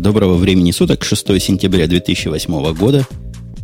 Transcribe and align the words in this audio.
Доброго 0.00 0.36
времени 0.36 0.70
суток, 0.70 1.04
6 1.04 1.38
сентября 1.38 1.86
2008 1.86 2.72
года. 2.72 3.06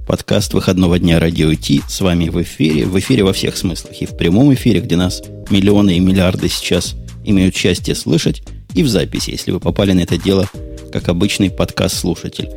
Подкаст 0.07 0.53
выходного 0.53 0.99
дня 0.99 1.19
Радио 1.19 1.55
Ти 1.55 1.81
с 1.89 2.03
вами 2.03 2.29
в 2.29 2.43
эфире. 2.43 2.85
В 2.85 2.99
эфире 2.99 3.25
во 3.25 3.33
всех 3.33 3.57
смыслах. 3.57 4.03
И 4.03 4.05
в 4.05 4.15
прямом 4.15 4.53
эфире, 4.53 4.81
где 4.81 4.97
нас 4.97 5.23
миллионы 5.49 5.97
и 5.97 6.01
миллиарды 6.01 6.51
сейчас 6.51 6.97
имеют 7.25 7.57
счастье 7.57 7.95
слышать, 7.95 8.43
и 8.75 8.83
в 8.83 8.89
записи, 8.91 9.31
если 9.31 9.53
вы 9.53 9.59
попали 9.59 9.93
на 9.93 10.01
это 10.01 10.19
дело 10.19 10.47
как 10.93 11.09
обычный 11.09 11.49
подкаст-слушатель. 11.49 12.51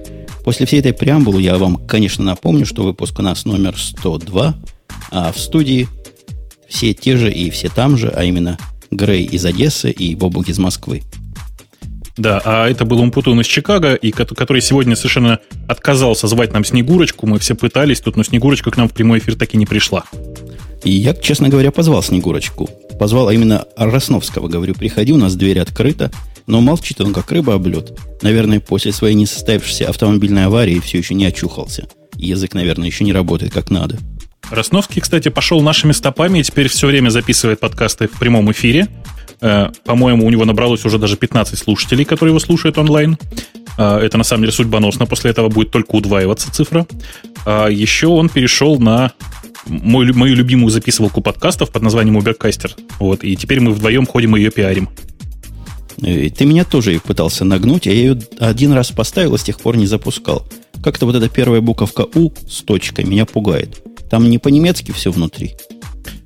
После 0.44 0.66
всей 0.66 0.82
этой 0.82 0.92
преамбулы 0.92 1.42
я 1.42 1.58
вам, 1.58 1.78
конечно, 1.78 2.26
напомню, 2.26 2.66
что 2.66 2.84
выпуск 2.84 3.20
у 3.20 3.22
нас 3.22 3.46
номер 3.46 3.78
102, 3.78 4.54
а 5.12 5.32
в 5.32 5.40
студии 5.40 5.88
все 6.68 6.94
те 6.94 7.16
же 7.16 7.32
и 7.32 7.50
все 7.50 7.70
там 7.70 7.96
же, 7.96 8.10
а 8.10 8.26
именно 8.26 8.58
Грей 8.92 9.24
из 9.24 9.46
Одессы 9.46 9.92
и 9.92 10.14
Бобук 10.14 10.50
из 10.50 10.60
Москвы. 10.60 11.04
Да, 12.22 12.40
а 12.46 12.70
это 12.70 12.86
был 12.86 13.00
Умпутун 13.02 13.42
из 13.42 13.48
Чикаго, 13.48 13.96
и 13.96 14.12
который 14.12 14.62
сегодня 14.62 14.96
совершенно 14.96 15.40
отказался 15.68 16.28
звать 16.28 16.54
нам 16.54 16.64
Снегурочку. 16.64 17.26
Мы 17.26 17.40
все 17.40 17.56
пытались 17.56 18.00
тут, 18.00 18.16
но 18.16 18.22
Снегурочка 18.22 18.70
к 18.70 18.78
нам 18.78 18.88
в 18.88 18.94
прямой 18.94 19.18
эфир 19.18 19.36
так 19.36 19.56
и 19.56 19.58
не 19.58 19.66
пришла. 19.66 20.04
И 20.84 20.92
я, 20.92 21.16
честно 21.16 21.50
говоря, 21.50 21.72
позвал 21.72 22.04
Снегурочку. 22.04 22.70
Позвал, 23.00 23.30
а 23.30 23.34
именно 23.34 23.66
Росновского. 23.76 24.50
Говорю, 24.50 24.76
приходи, 24.76 25.12
у 25.14 25.18
нас 25.18 25.36
дверь 25.36 25.60
открыта. 25.60 26.12
Но 26.46 26.62
молчит 26.62 27.02
он, 27.02 27.12
как 27.12 27.32
рыба 27.32 27.56
об 27.56 27.66
лед. 27.66 27.98
Наверное, 28.22 28.60
после 28.60 28.92
своей 28.92 29.16
несостоявшейся 29.16 29.90
автомобильной 29.90 30.46
аварии 30.46 30.80
все 30.80 31.00
еще 31.00 31.16
не 31.16 31.26
очухался. 31.26 31.88
Язык, 32.18 32.54
наверное, 32.54 32.86
еще 32.86 33.04
не 33.04 33.14
работает 33.14 33.52
как 33.52 33.72
надо. 33.72 33.98
Росновский, 34.52 35.02
кстати, 35.02 35.30
пошел 35.30 35.60
нашими 35.62 35.92
стопами 35.92 36.38
и 36.38 36.44
теперь 36.44 36.68
все 36.68 36.86
время 36.86 37.10
записывает 37.10 37.60
подкасты 37.60 38.08
в 38.08 38.20
прямом 38.20 38.52
эфире. 38.52 38.90
Э, 39.42 39.70
по-моему, 39.84 40.26
у 40.26 40.30
него 40.30 40.46
набралось 40.46 40.86
уже 40.86 40.98
даже 40.98 41.18
15 41.18 41.58
слушателей, 41.58 42.06
которые 42.06 42.32
его 42.32 42.40
слушают 42.40 42.78
онлайн. 42.78 43.18
Э, 43.78 43.98
это 43.98 44.18
на 44.18 44.24
самом 44.24 44.44
деле 44.44 44.54
судьбоносно. 44.54 45.06
После 45.06 45.32
этого 45.32 45.50
будет 45.50 45.72
только 45.72 45.96
удваиваться 45.96 46.52
цифра. 46.52 46.86
А 47.46 47.68
еще 47.68 48.08
он 48.08 48.30
перешел 48.30 48.80
на 48.80 49.14
мой, 49.66 50.12
мою 50.14 50.36
любимую 50.36 50.70
записывалку 50.70 51.22
подкастов 51.22 51.72
под 51.72 51.82
названием 51.82 52.18
Ubercaster. 52.18 52.72
Вот, 53.00 53.24
и 53.24 53.36
теперь 53.36 53.60
мы 53.60 53.72
вдвоем 53.72 54.06
ходим 54.06 54.36
и 54.36 54.40
ее 54.40 54.52
пиарим. 54.52 54.90
Э, 56.02 56.30
ты 56.30 56.46
меня 56.46 56.64
тоже 56.64 57.00
пытался 57.00 57.46
нагнуть, 57.46 57.86
я 57.86 57.94
ее 57.94 58.20
один 58.40 58.74
раз 58.74 58.92
поставил, 58.92 59.36
а 59.36 59.38
с 59.38 59.44
тех 59.44 59.60
пор 59.60 59.78
не 59.78 59.88
запускал. 59.88 60.48
Как-то 60.84 61.06
вот 61.06 61.16
эта 61.16 61.30
первая 61.30 61.62
буковка 61.62 62.08
У 62.16 62.32
с 62.48 62.62
точкой 62.62 63.06
меня 63.06 63.26
пугает. 63.26 63.84
Там 64.10 64.30
не 64.30 64.40
по-немецки 64.40 64.92
все 64.92 65.12
внутри. 65.12 65.56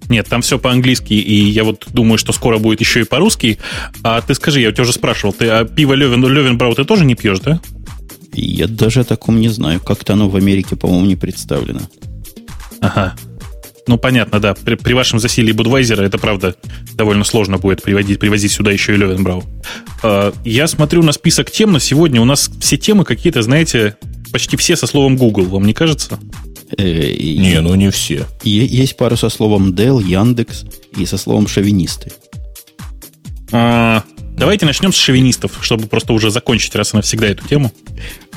Нет, 0.10 0.28
там 0.28 0.42
все 0.42 0.60
по-английски, 0.60 1.14
и 1.14 1.50
я 1.50 1.64
вот 1.64 1.88
думаю, 1.92 2.18
что 2.18 2.32
скоро 2.32 2.58
будет 2.58 2.80
еще 2.80 3.02
и 3.02 3.06
по-русски. 3.06 3.58
А 4.04 4.22
ты 4.22 4.36
скажи, 4.36 4.62
я 4.62 4.70
у 4.70 4.72
тебя 4.72 4.84
уже 4.84 4.94
спрашивал, 4.94 5.34
ты 5.34 5.48
а 5.48 5.66
пиво 5.66 5.94
Левин, 5.94 6.26
Левенбрау 6.26 6.76
ты 6.76 6.86
тоже 6.86 7.06
не 7.06 7.16
пьешь, 7.16 7.40
да? 7.40 7.60
Я 8.34 8.68
даже 8.68 9.02
о 9.02 9.04
таком 9.04 9.40
не 9.40 9.50
знаю. 9.50 9.80
Как-то 9.80 10.14
оно 10.14 10.30
в 10.30 10.36
Америке, 10.36 10.76
по-моему, 10.76 11.06
не 11.06 11.16
представлено. 11.16 11.82
Ага. 12.82 13.16
Ну, 13.88 13.98
понятно, 13.98 14.40
да. 14.40 14.54
При, 14.54 14.76
при 14.76 14.94
вашем 14.94 15.20
засилии 15.20 15.52
Будвайзера 15.52 16.04
это, 16.04 16.18
правда, 16.18 16.56
довольно 16.96 17.24
сложно 17.24 17.58
будет 17.58 17.84
приводить, 17.84 18.20
привозить 18.20 18.52
сюда 18.52 18.72
еще 18.72 18.94
и 18.94 18.98
Левенбрау. 18.98 19.44
А, 20.04 20.34
я 20.44 20.68
смотрю 20.68 21.04
на 21.04 21.12
список 21.12 21.52
тем, 21.52 21.72
но 21.72 21.80
сегодня 21.80 22.20
у 22.20 22.26
нас 22.26 22.50
все 22.60 22.78
темы 22.78 23.06
какие-то, 23.06 23.42
знаете, 23.42 23.96
почти 24.32 24.58
все 24.58 24.76
со 24.76 24.88
словом 24.88 25.18
Google, 25.18 25.46
вам 25.46 25.66
не 25.66 25.74
кажется? 25.74 26.20
Э, 26.78 26.84
не, 26.84 27.62
ну 27.62 27.76
не 27.76 27.92
все. 27.92 28.26
Есть 28.44 28.98
пару 28.98 29.18
со 29.18 29.30
словом 29.30 29.72
Dell, 29.72 30.04
Яндекс 30.04 30.66
и 30.98 31.06
со 31.06 31.18
словом 31.18 31.48
шовинисты. 31.48 32.12
А, 33.52 34.04
давайте 34.36 34.66
начнем 34.66 34.92
с 34.92 34.96
шовинистов, 34.96 35.60
чтобы 35.62 35.88
просто 35.88 36.14
уже 36.14 36.32
закончить 36.32 36.76
раз 36.76 36.94
и 36.94 36.98
навсегда 36.98 37.28
эту 37.28 37.48
тему. 37.48 37.72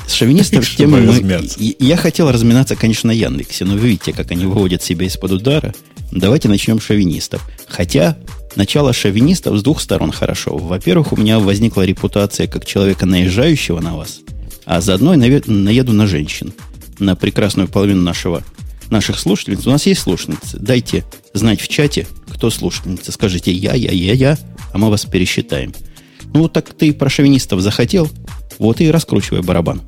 С 0.07 0.13
шовинистов 0.13 0.69
темы 0.75 1.01
мы... 1.01 1.41
Я 1.79 1.97
хотел 1.97 2.31
разминаться, 2.31 2.75
конечно, 2.75 3.07
на 3.07 3.11
Яндексе, 3.11 3.65
но 3.65 3.73
вы 3.73 3.89
видите, 3.89 4.13
как 4.13 4.31
они 4.31 4.45
выводят 4.45 4.83
себя 4.83 5.05
из-под 5.07 5.31
удара. 5.31 5.73
Давайте 6.11 6.49
начнем 6.49 6.79
с 6.79 6.83
шовинистов. 6.83 7.47
Хотя 7.67 8.17
начало 8.55 8.93
шовинистов 8.93 9.57
с 9.57 9.63
двух 9.63 9.81
сторон 9.81 10.11
хорошо. 10.11 10.55
Во-первых, 10.55 11.13
у 11.13 11.17
меня 11.17 11.39
возникла 11.39 11.83
репутация 11.83 12.47
как 12.47 12.65
человека, 12.65 13.05
наезжающего 13.05 13.79
на 13.79 13.95
вас, 13.95 14.21
а 14.65 14.81
заодно 14.81 15.13
я 15.13 15.41
наеду 15.45 15.93
на 15.93 16.07
женщин 16.07 16.53
на 16.99 17.15
прекрасную 17.15 17.67
половину 17.67 18.01
нашего, 18.01 18.43
наших 18.89 19.19
слушательниц. 19.19 19.65
У 19.65 19.69
нас 19.69 19.85
есть 19.85 20.01
слушательницы. 20.01 20.57
Дайте 20.59 21.05
знать 21.33 21.61
в 21.61 21.67
чате, 21.67 22.07
кто 22.29 22.49
слушательница. 22.49 23.11
Скажите 23.11 23.51
я, 23.51 23.73
я, 23.73 23.91
я, 23.91 24.13
я, 24.13 24.37
а 24.73 24.77
мы 24.77 24.89
вас 24.89 25.05
пересчитаем. 25.05 25.73
Ну, 26.33 26.47
так 26.47 26.73
ты 26.73 26.93
про 26.93 27.09
шовинистов 27.09 27.61
захотел, 27.61 28.09
вот 28.59 28.81
и 28.81 28.91
раскручивай 28.91 29.41
барабан. 29.41 29.81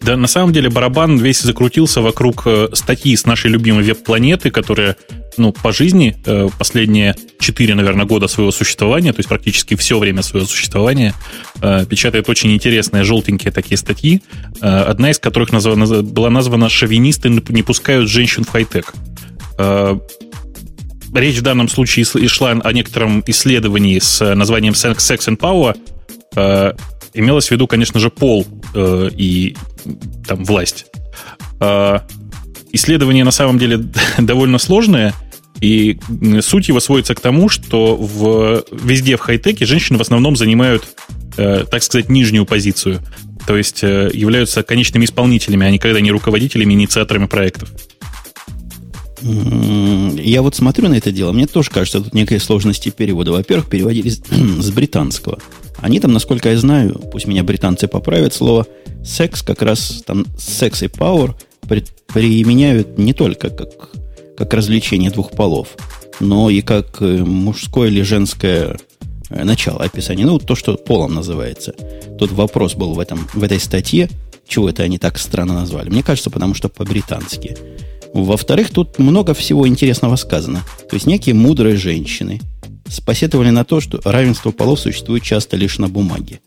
Да, 0.00 0.16
на 0.16 0.28
самом 0.28 0.52
деле 0.52 0.70
барабан 0.70 1.18
весь 1.18 1.40
закрутился 1.40 2.00
вокруг 2.00 2.42
э, 2.46 2.68
статьи 2.74 3.16
с 3.16 3.26
нашей 3.26 3.50
любимой 3.50 3.82
веб-планеты, 3.82 4.50
которая 4.52 4.96
ну, 5.38 5.52
по 5.52 5.72
жизни 5.72 6.16
э, 6.24 6.48
последние 6.58 7.14
4, 7.38 7.74
наверное, 7.74 8.06
года 8.06 8.28
своего 8.28 8.50
существования, 8.50 9.12
то 9.12 9.20
есть 9.20 9.28
практически 9.28 9.76
все 9.76 9.98
время 9.98 10.22
своего 10.22 10.46
существования, 10.46 11.14
э, 11.60 11.84
печатает 11.86 12.28
очень 12.28 12.52
интересные 12.52 13.04
желтенькие 13.04 13.52
такие 13.52 13.76
статьи, 13.76 14.22
э, 14.60 14.66
одна 14.66 15.10
из 15.10 15.18
которых 15.18 15.50
была 15.50 16.30
названа 16.30 16.68
«Шовинисты 16.68 17.28
не 17.28 17.62
пускают 17.62 18.08
женщин 18.08 18.44
в 18.44 18.48
хай-тек». 18.48 18.94
Речь 21.14 21.36
в 21.38 21.42
данном 21.42 21.68
случае 21.68 22.04
шла 22.04 22.50
о 22.50 22.72
некотором 22.72 23.22
исследовании 23.26 23.98
с 23.98 24.34
названием 24.34 24.74
«Sex 24.74 24.98
and 25.28 25.38
Power», 25.38 25.76
имелось 27.14 27.48
в 27.48 27.50
виду, 27.52 27.66
конечно 27.66 27.98
же, 27.98 28.10
пол 28.10 28.46
и 28.76 29.56
там 30.26 30.44
власть. 30.44 30.86
Исследование 32.72 33.24
на 33.24 33.30
самом 33.30 33.58
деле 33.58 33.78
довольно 34.18 34.58
сложное– 34.58 35.14
и 35.60 35.98
суть 36.42 36.68
его 36.68 36.80
сводится 36.80 37.14
к 37.14 37.20
тому, 37.20 37.48
что 37.48 37.96
в, 37.96 38.64
везде 38.72 39.16
в 39.16 39.20
хай-теке 39.20 39.64
женщины 39.64 39.98
в 39.98 40.02
основном 40.02 40.36
занимают, 40.36 40.84
э, 41.36 41.64
так 41.70 41.82
сказать, 41.82 42.08
нижнюю 42.08 42.44
позицию. 42.44 43.00
То 43.46 43.56
есть 43.56 43.82
э, 43.82 44.10
являются 44.12 44.62
конечными 44.62 45.04
исполнителями, 45.04 45.66
а 45.66 45.70
никогда 45.70 46.00
не 46.00 46.10
руководителями, 46.10 46.74
инициаторами 46.74 47.26
проектов. 47.26 47.70
Я 49.22 50.42
вот 50.42 50.54
смотрю 50.54 50.88
на 50.88 50.94
это 50.94 51.10
дело, 51.10 51.32
мне 51.32 51.46
тоже 51.46 51.70
кажется, 51.70 52.00
тут 52.00 52.12
некие 52.12 52.38
сложности 52.38 52.90
перевода. 52.90 53.32
Во-первых, 53.32 53.68
переводили 53.68 54.10
с, 54.60 54.70
британского. 54.70 55.38
Они 55.78 56.00
там, 56.00 56.12
насколько 56.12 56.50
я 56.50 56.58
знаю, 56.58 57.00
пусть 57.10 57.26
меня 57.26 57.42
британцы 57.42 57.88
поправят, 57.88 58.34
слово 58.34 58.66
секс 59.04 59.42
как 59.42 59.62
раз 59.62 60.02
там 60.06 60.26
секс 60.38 60.82
и 60.82 60.86
power 60.86 61.34
применяют 62.12 62.98
не 62.98 63.14
только 63.14 63.50
как 63.50 63.90
как 64.36 64.52
развлечение 64.54 65.10
двух 65.10 65.30
полов, 65.30 65.68
но 66.20 66.50
и 66.50 66.60
как 66.60 67.00
э, 67.00 67.24
мужское 67.24 67.88
или 67.88 68.02
женское 68.02 68.76
э, 69.30 69.44
начало 69.44 69.84
описания. 69.84 70.24
Ну, 70.24 70.38
то, 70.38 70.54
что 70.54 70.76
полом 70.76 71.14
называется. 71.14 71.74
Тут 72.18 72.32
вопрос 72.32 72.74
был 72.74 72.94
в, 72.94 73.00
этом, 73.00 73.26
в 73.32 73.42
этой 73.42 73.60
статье, 73.60 74.08
чего 74.46 74.68
это 74.68 74.82
они 74.82 74.98
так 74.98 75.18
странно 75.18 75.54
назвали. 75.54 75.90
Мне 75.90 76.02
кажется, 76.02 76.30
потому 76.30 76.54
что 76.54 76.68
по-британски. 76.68 77.56
Во-вторых, 78.12 78.70
тут 78.70 78.98
много 78.98 79.34
всего 79.34 79.66
интересного 79.68 80.16
сказано. 80.16 80.62
То 80.88 80.96
есть 80.96 81.06
некие 81.06 81.34
мудрые 81.34 81.76
женщины 81.76 82.40
спосетовали 82.88 83.50
на 83.50 83.64
то, 83.64 83.80
что 83.80 84.00
равенство 84.04 84.52
полов 84.52 84.80
существует 84.80 85.22
часто 85.22 85.56
лишь 85.56 85.78
на 85.78 85.88
бумаге. 85.88 86.40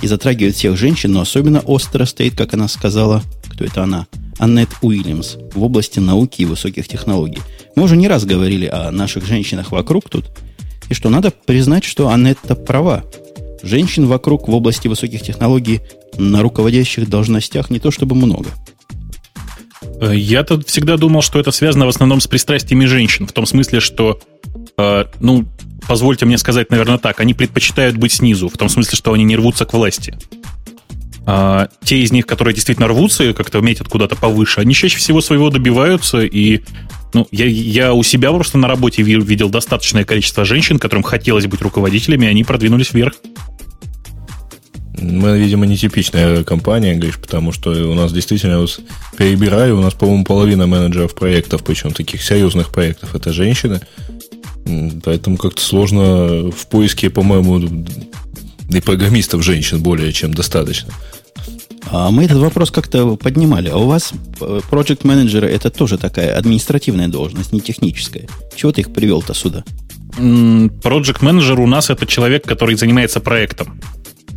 И 0.00 0.06
затрагивает 0.06 0.56
всех 0.56 0.76
женщин, 0.76 1.12
но 1.12 1.20
особенно 1.20 1.60
остро 1.60 2.04
стоит, 2.06 2.34
как 2.34 2.54
она 2.54 2.66
сказала, 2.68 3.22
это 3.64 3.82
она, 3.82 4.06
Аннет 4.38 4.70
Уильямс 4.82 5.36
в 5.54 5.62
области 5.62 5.98
науки 5.98 6.42
и 6.42 6.46
высоких 6.46 6.88
технологий. 6.88 7.40
Мы 7.76 7.84
уже 7.84 7.96
не 7.96 8.08
раз 8.08 8.24
говорили 8.24 8.66
о 8.66 8.90
наших 8.90 9.26
женщинах 9.26 9.72
вокруг 9.72 10.08
тут, 10.08 10.30
и 10.88 10.94
что 10.94 11.10
надо 11.10 11.30
признать, 11.30 11.84
что 11.84 12.08
Аннет-то 12.08 12.54
права. 12.54 13.04
Женщин 13.62 14.06
вокруг 14.06 14.48
в 14.48 14.54
области 14.54 14.88
высоких 14.88 15.22
технологий 15.22 15.80
на 16.18 16.42
руководящих 16.42 17.08
должностях 17.08 17.70
не 17.70 17.78
то 17.78 17.90
чтобы 17.90 18.16
много. 18.16 18.50
Э, 20.00 20.14
я-то 20.14 20.60
всегда 20.62 20.96
думал, 20.96 21.22
что 21.22 21.38
это 21.38 21.52
связано 21.52 21.86
в 21.86 21.88
основном 21.88 22.20
с 22.20 22.26
пристрастиями 22.26 22.86
женщин, 22.86 23.26
в 23.26 23.32
том 23.32 23.46
смысле, 23.46 23.80
что, 23.80 24.20
э, 24.76 25.04
ну, 25.20 25.46
позвольте 25.86 26.26
мне 26.26 26.38
сказать, 26.38 26.70
наверное, 26.70 26.98
так, 26.98 27.20
они 27.20 27.34
предпочитают 27.34 27.96
быть 27.96 28.12
снизу, 28.12 28.48
в 28.48 28.56
том 28.56 28.68
смысле, 28.68 28.96
что 28.96 29.12
они 29.12 29.24
не 29.24 29.36
рвутся 29.36 29.64
к 29.64 29.72
власти. 29.72 30.18
А, 31.24 31.68
те 31.84 31.98
из 31.98 32.10
них, 32.10 32.26
которые 32.26 32.54
действительно 32.54 32.88
рвутся 32.88 33.24
и 33.24 33.32
как-то 33.32 33.60
метят 33.60 33.88
куда-то 33.88 34.16
повыше, 34.16 34.60
они 34.60 34.74
чаще 34.74 34.98
всего 34.98 35.20
своего 35.20 35.50
добиваются. 35.50 36.20
И 36.22 36.62
ну, 37.14 37.28
я, 37.30 37.46
я 37.46 37.94
у 37.94 38.02
себя 38.02 38.32
просто 38.32 38.58
на 38.58 38.68
работе 38.68 39.02
видел 39.02 39.48
достаточное 39.48 40.04
количество 40.04 40.44
женщин, 40.44 40.78
которым 40.78 41.02
хотелось 41.02 41.46
быть 41.46 41.60
руководителями, 41.60 42.26
и 42.26 42.28
они 42.28 42.44
продвинулись 42.44 42.92
вверх. 42.92 43.14
Мы, 45.00 45.38
видимо, 45.38 45.66
нетипичная 45.66 46.44
компания, 46.44 46.94
говоришь, 46.94 47.18
потому 47.18 47.50
что 47.50 47.70
у 47.70 47.94
нас 47.94 48.12
действительно, 48.12 48.60
вот, 48.60 48.80
перебираю, 49.16 49.78
у 49.78 49.82
нас, 49.82 49.94
по-моему, 49.94 50.24
половина 50.24 50.66
менеджеров 50.66 51.14
проектов, 51.14 51.64
причем 51.64 51.92
таких 51.92 52.22
серьезных 52.22 52.70
проектов, 52.70 53.14
это 53.14 53.32
женщины. 53.32 53.80
Поэтому 55.04 55.38
как-то 55.38 55.60
сложно 55.60 56.50
в 56.50 56.66
поиске, 56.68 57.10
по-моему, 57.10 57.84
и 58.78 58.80
программистов 58.80 59.42
женщин 59.42 59.82
более 59.82 60.12
чем 60.12 60.34
достаточно. 60.34 60.92
А 61.90 62.10
мы 62.10 62.24
этот 62.24 62.38
вопрос 62.38 62.70
как-то 62.70 63.16
поднимали. 63.16 63.68
А 63.68 63.76
у 63.76 63.86
вас 63.86 64.12
э, 64.40 64.60
project 64.70 65.00
менеджеры 65.02 65.48
это 65.48 65.70
тоже 65.70 65.98
такая 65.98 66.36
административная 66.36 67.08
должность, 67.08 67.52
не 67.52 67.60
техническая. 67.60 68.28
Чего 68.56 68.72
ты 68.72 68.82
их 68.82 68.92
привел-то 68.92 69.34
сюда? 69.34 69.64
Project 70.16 71.18
менеджер 71.20 71.58
у 71.60 71.66
нас 71.66 71.90
это 71.90 72.06
человек, 72.06 72.44
который 72.44 72.76
занимается 72.76 73.20
проектом. 73.20 73.80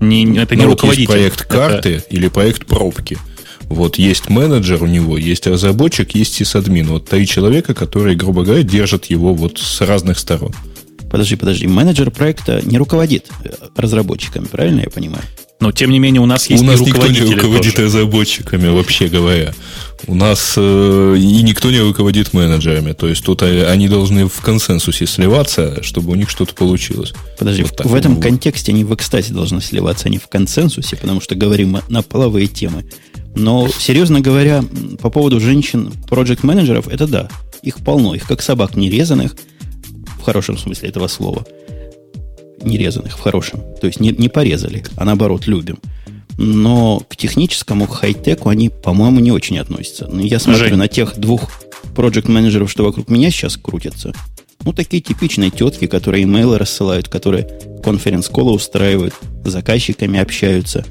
Не, 0.02 0.38
это 0.38 0.56
не 0.56 0.64
ну, 0.64 0.72
руководитель. 0.72 1.08
Вот 1.08 1.16
есть 1.16 1.36
проект 1.36 1.42
карты 1.48 1.90
это... 1.96 2.08
или 2.10 2.28
проект 2.28 2.66
пробки. 2.66 3.18
Вот 3.64 3.98
есть 3.98 4.30
менеджер 4.30 4.84
у 4.84 4.88
него, 4.88 5.18
есть 5.18 5.48
разработчик, 5.48 6.14
есть 6.14 6.34
сисадмин. 6.36 6.88
Вот 6.88 7.10
три 7.10 7.26
человека, 7.26 7.74
которые, 7.74 8.16
грубо 8.16 8.44
говоря, 8.44 8.64
держат 8.64 9.06
его 9.06 9.34
вот 9.34 9.58
с 9.58 9.82
разных 9.82 10.20
сторон. 10.20 10.54
Подожди, 11.10 11.36
подожди. 11.36 11.68
Менеджер 11.68 12.12
проекта 12.12 12.62
не 12.64 12.78
руководит 12.78 13.28
э, 13.44 13.50
разработчиками, 13.76 14.46
правильно 14.46 14.82
я 14.82 14.90
понимаю? 14.90 15.24
Но, 15.62 15.72
тем 15.72 15.90
не 15.90 16.00
менее, 16.00 16.22
у 16.22 16.26
нас 16.26 16.50
есть 16.50 16.62
У 16.62 16.66
нас 16.66 16.82
никто 16.82 17.08
не 17.08 17.22
руководит 17.22 17.76
тоже. 17.76 17.88
разработчиками, 17.88 18.68
вообще 18.68 19.08
говоря. 19.08 19.54
У 20.06 20.14
нас 20.14 20.56
э, 20.58 21.16
и 21.18 21.42
никто 21.42 21.72
не 21.72 21.80
руководит 21.80 22.34
менеджерами. 22.34 22.92
То 22.92 23.08
есть 23.08 23.24
тут 23.24 23.42
они 23.42 23.88
должны 23.88 24.28
в 24.28 24.42
консенсусе 24.42 25.08
сливаться, 25.08 25.82
чтобы 25.82 26.12
у 26.12 26.16
них 26.16 26.30
что-то 26.30 26.54
получилось. 26.54 27.14
Подожди, 27.40 27.64
вот 27.64 27.80
в, 27.80 27.90
в 27.90 27.96
этом 27.96 28.16
вот. 28.16 28.24
контексте 28.24 28.74
они 28.74 28.84
в 28.84 28.94
экстазе 28.94 29.34
должны 29.34 29.62
сливаться, 29.62 30.08
а 30.08 30.10
не 30.10 30.18
в 30.18 30.28
консенсусе, 30.28 30.98
потому 30.98 31.22
что 31.22 31.36
говорим 31.36 31.78
на 31.88 32.04
половые 32.04 32.48
темы. 32.48 32.86
Но, 33.36 33.70
серьезно 33.70 34.20
говоря, 34.20 34.64
по 35.02 35.10
поводу 35.10 35.40
женщин, 35.40 35.92
проект-менеджеров, 36.10 36.88
это 36.88 37.08
да. 37.08 37.30
Их 37.64 37.78
полно, 37.78 38.14
их 38.14 38.28
как 38.28 38.42
собак 38.42 38.76
нерезанных, 38.76 39.36
хорошем 40.26 40.58
смысле 40.58 40.90
этого 40.90 41.08
слова– 41.08 41.46
нерезанных 42.66 43.18
в 43.18 43.22
хорошем. 43.22 43.62
То 43.80 43.88
есть 43.88 44.00
не, 44.00 44.12
не 44.12 44.30
порезали, 44.30 44.84
а 44.98 45.06
наоборот 45.06 45.48
любим. 45.48 45.80
Но 46.38 47.02
к 47.08 47.16
техническому, 47.16 47.88
к 47.88 47.96
хай-теку 47.96 48.50
они, 48.50 48.70
по-моему, 48.70 49.20
не 49.20 49.32
очень 49.32 49.58
относятся. 49.58 50.08
Но 50.12 50.22
я 50.22 50.40
смотрю 50.40 50.70
Жень. 50.70 50.78
на 50.78 50.88
тех 50.88 51.18
двух 51.18 51.50
проект 51.96 52.28
менеджеров 52.28 52.70
что 52.70 52.84
вокруг 52.84 53.10
меня 53.10 53.30
сейчас 53.30 53.56
крутятся. 53.56 54.14
Ну, 54.64 54.74
такие 54.74 55.02
типичные 55.02 55.52
тетки, 55.52 55.88
которые 55.88 56.24
имейлы 56.24 56.58
рассылают, 56.58 57.08
которые 57.08 57.48
конференц-колы 57.84 58.52
устраивают, 58.52 59.14
с 59.46 59.50
заказчиками 59.50 60.20
общаются. 60.20 60.86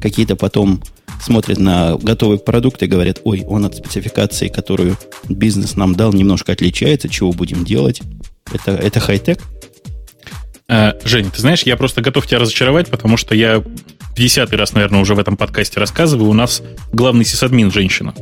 Какие-то 0.00 0.34
потом 0.34 0.82
смотрят 1.20 1.58
на 1.58 1.96
готовый 1.96 2.38
продукт 2.38 2.82
и 2.82 2.86
говорят, 2.86 3.20
ой, 3.24 3.44
он 3.46 3.66
от 3.66 3.76
спецификации, 3.76 4.48
которую 4.48 4.96
бизнес 5.28 5.76
нам 5.76 5.94
дал, 5.94 6.12
немножко 6.12 6.52
отличается, 6.52 7.08
чего 7.08 7.32
будем 7.32 7.64
делать. 7.64 8.00
Это, 8.52 8.72
это 8.72 9.00
хай-тек? 9.00 9.40
Э, 10.68 10.92
Жень, 11.04 11.30
ты 11.30 11.40
знаешь, 11.40 11.62
я 11.62 11.76
просто 11.76 12.02
готов 12.02 12.26
тебя 12.26 12.38
разочаровать, 12.40 12.88
потому 12.88 13.16
что 13.16 13.34
я 13.34 13.62
десятый 14.16 14.58
раз, 14.58 14.72
наверное, 14.72 15.00
уже 15.00 15.14
в 15.14 15.18
этом 15.18 15.36
подкасте 15.36 15.80
рассказываю. 15.80 16.28
У 16.28 16.34
нас 16.34 16.62
главный 16.92 17.24
сисадмин 17.24 17.70
женщина. 17.70 18.14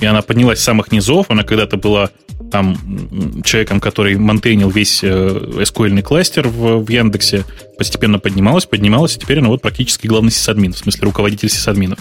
И 0.00 0.06
она 0.06 0.22
поднялась 0.22 0.58
с 0.58 0.64
самых 0.64 0.92
низов. 0.92 1.30
Она 1.30 1.44
когда-то 1.44 1.76
была 1.76 2.10
там 2.50 3.42
человеком, 3.42 3.80
который 3.80 4.16
монтейнил 4.16 4.68
весь 4.68 5.02
э, 5.02 5.08
SQL 5.08 6.02
кластер 6.02 6.48
в, 6.48 6.84
в 6.84 6.88
Яндексе, 6.90 7.44
постепенно 7.78 8.18
поднималась, 8.18 8.66
поднималась, 8.66 9.16
и 9.16 9.20
теперь 9.20 9.38
она 9.38 9.48
вот 9.48 9.62
практически 9.62 10.06
главный 10.06 10.30
сисадмин, 10.30 10.72
в 10.72 10.78
смысле 10.78 11.04
руководитель 11.04 11.48
сисадминов. 11.48 11.98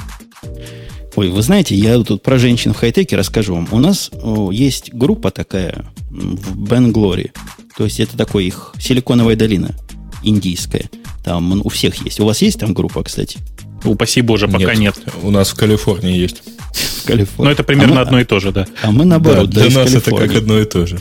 Ой, 1.15 1.30
вы 1.30 1.42
знаете, 1.42 1.75
я 1.75 2.00
тут 2.00 2.24
про 2.24 2.39
женщин 2.39 2.74
в 2.74 2.77
хай-теке 2.77 3.15
расскажу 3.15 3.54
вам. 3.56 3.68
У 3.71 3.80
нас 3.80 4.10
есть 4.51 4.94
группа 4.94 5.31
такая 5.31 5.86
в 6.10 6.57
Бенглори. 6.57 7.31
То 7.77 7.86
есть 7.86 8.00
это 8.00 8.18
такой 8.18 8.45
их 8.45 8.74
силиконовая 8.80 9.36
долина 9.36 9.75
индийская. 10.24 10.89
Там 11.24 11.62
у 11.63 11.69
всех 11.69 12.04
есть. 12.04 12.19
У 12.19 12.25
вас 12.25 12.42
есть 12.42 12.60
там 12.60 12.74
группа, 12.74 13.04
кстати? 13.04 13.38
Упаси 13.83 14.21
боже, 14.21 14.48
пока 14.48 14.75
нет. 14.75 14.95
нет. 14.98 15.13
У 15.21 15.30
нас 15.30 15.50
в 15.50 15.56
Калифорнии 15.56 16.18
есть. 16.18 16.42
В 16.74 17.06
Калифорнии. 17.06 17.45
Но 17.45 17.51
это 17.51 17.63
примерно 17.63 18.00
а 18.00 18.04
одно 18.04 18.19
и 18.19 18.24
то 18.24 18.39
же, 18.39 18.51
да. 18.51 18.65
А 18.81 18.92
мы 18.92 19.06
наоборот. 19.06 19.50
Да, 19.50 19.68
для 19.68 19.80
нас 19.80 19.94
это 19.94 20.12
как 20.15 20.33
одно 20.36 20.60
и 20.60 20.65
то 20.65 20.86
же. 20.86 21.00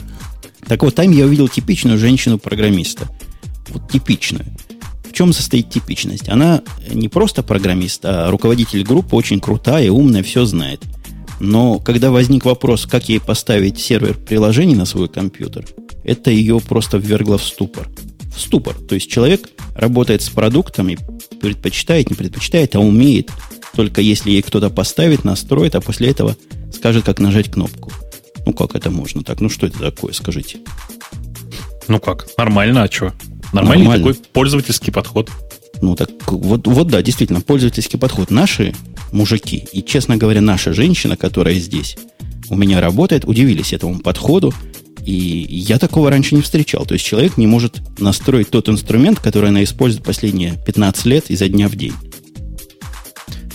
Так 0.67 0.83
вот, 0.83 0.95
там 0.95 1.11
я 1.11 1.25
увидел 1.25 1.47
типичную 1.47 1.97
женщину-программиста. 1.97 3.07
Вот 3.69 3.89
типичную. 3.91 4.45
В 5.13 5.15
чем 5.15 5.31
состоит 5.31 5.69
типичность? 5.69 6.27
Она 6.27 6.63
не 6.91 7.07
просто 7.07 7.43
программист, 7.43 8.03
а 8.03 8.31
руководитель 8.31 8.83
группы, 8.83 9.15
очень 9.15 9.39
крутая, 9.39 9.91
умная, 9.91 10.23
все 10.23 10.43
знает. 10.45 10.81
Но 11.39 11.77
когда 11.77 12.09
возник 12.09 12.45
вопрос, 12.45 12.87
как 12.87 13.09
ей 13.09 13.19
поставить 13.19 13.79
сервер 13.79 14.17
приложений 14.17 14.73
на 14.73 14.85
свой 14.85 15.07
компьютер, 15.07 15.67
это 16.03 16.31
ее 16.31 16.59
просто 16.59 16.97
ввергло 16.97 17.37
в 17.37 17.43
ступор 17.43 17.87
в 18.35 18.41
ступор. 18.41 18.75
То 18.75 18.95
есть 18.95 19.11
человек 19.11 19.47
работает 19.75 20.23
с 20.23 20.29
продуктами, 20.29 20.97
предпочитает, 21.39 22.09
не 22.09 22.15
предпочитает, 22.15 22.75
а 22.75 22.79
умеет, 22.79 23.29
только 23.75 24.01
если 24.01 24.31
ей 24.31 24.41
кто-то 24.41 24.71
поставит, 24.71 25.23
настроит, 25.23 25.75
а 25.75 25.81
после 25.81 26.09
этого 26.09 26.35
скажет, 26.73 27.05
как 27.05 27.19
нажать 27.19 27.51
кнопку. 27.51 27.91
Ну, 28.47 28.53
как 28.53 28.73
это 28.73 28.89
можно 28.89 29.23
так? 29.23 29.39
Ну, 29.41 29.49
что 29.49 29.67
это 29.67 29.77
такое, 29.77 30.13
скажите? 30.13 30.57
Ну 31.87 31.99
как, 31.99 32.27
нормально, 32.35 32.81
а 32.81 32.91
что? 32.91 33.13
Нормальный 33.53 33.85
Нормально. 33.85 34.13
такой 34.13 34.25
пользовательский 34.33 34.91
подход. 34.91 35.29
Ну, 35.81 35.95
так 35.95 36.09
вот, 36.31 36.67
вот 36.67 36.87
да, 36.87 37.01
действительно, 37.01 37.41
пользовательский 37.41 37.99
подход. 37.99 38.31
Наши 38.31 38.73
мужики, 39.11 39.65
и, 39.71 39.83
честно 39.83 40.17
говоря, 40.17 40.41
наша 40.41 40.73
женщина, 40.73 41.15
которая 41.15 41.55
здесь 41.55 41.97
у 42.49 42.55
меня 42.55 42.81
работает, 42.81 43.25
удивились 43.25 43.73
этому 43.73 43.99
подходу, 43.99 44.53
и 45.05 45.11
я 45.13 45.79
такого 45.79 46.09
раньше 46.09 46.35
не 46.35 46.41
встречал. 46.41 46.85
То 46.85 46.93
есть 46.93 47.05
человек 47.05 47.37
не 47.37 47.47
может 47.47 47.81
настроить 47.99 48.49
тот 48.49 48.69
инструмент, 48.69 49.19
который 49.19 49.49
она 49.49 49.63
использует 49.63 50.03
последние 50.05 50.55
15 50.65 51.05
лет 51.05 51.25
изо 51.29 51.47
дня 51.47 51.67
в 51.67 51.75
день. 51.75 51.93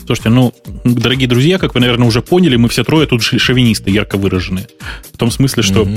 Слушайте, 0.06 0.30
ну, 0.30 0.54
дорогие 0.84 1.28
друзья, 1.28 1.58
как 1.58 1.74
вы, 1.74 1.80
наверное, 1.80 2.08
уже 2.08 2.22
поняли, 2.22 2.56
мы 2.56 2.68
все 2.68 2.82
трое 2.82 3.06
тут 3.06 3.22
шовинисты, 3.22 3.90
ярко 3.90 4.16
выраженные. 4.16 4.66
В 5.12 5.18
том 5.18 5.30
смысле, 5.30 5.62
что 5.62 5.82
угу. 5.82 5.96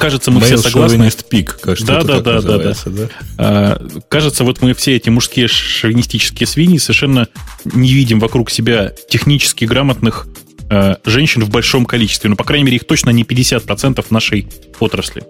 Кажется, 0.00 0.30
мы 0.30 0.40
Mail 0.40 0.44
все 0.44 0.58
согласны. 0.58 1.10
пик, 1.28 1.58
кажется, 1.60 1.86
да, 1.86 2.02
да, 2.02 2.20
да, 2.20 2.40
да, 2.40 2.58
да. 2.58 2.74
да. 2.86 3.08
А, 3.38 3.88
кажется, 4.08 4.44
вот 4.44 4.62
мы 4.62 4.74
все 4.74 4.96
эти 4.96 5.10
мужские 5.10 5.46
шовинистические 5.46 6.46
свиньи 6.46 6.78
совершенно 6.78 7.28
не 7.64 7.92
видим 7.92 8.18
вокруг 8.18 8.50
себя 8.50 8.92
технически 9.08 9.64
грамотных 9.64 10.26
э, 10.70 10.96
женщин 11.04 11.44
в 11.44 11.50
большом 11.50 11.86
количестве. 11.86 12.30
Ну, 12.30 12.36
по 12.36 12.44
крайней 12.44 12.64
мере, 12.64 12.76
их 12.76 12.86
точно 12.86 13.10
не 13.10 13.22
50% 13.22 14.04
нашей 14.10 14.48
отрасли. 14.80 15.22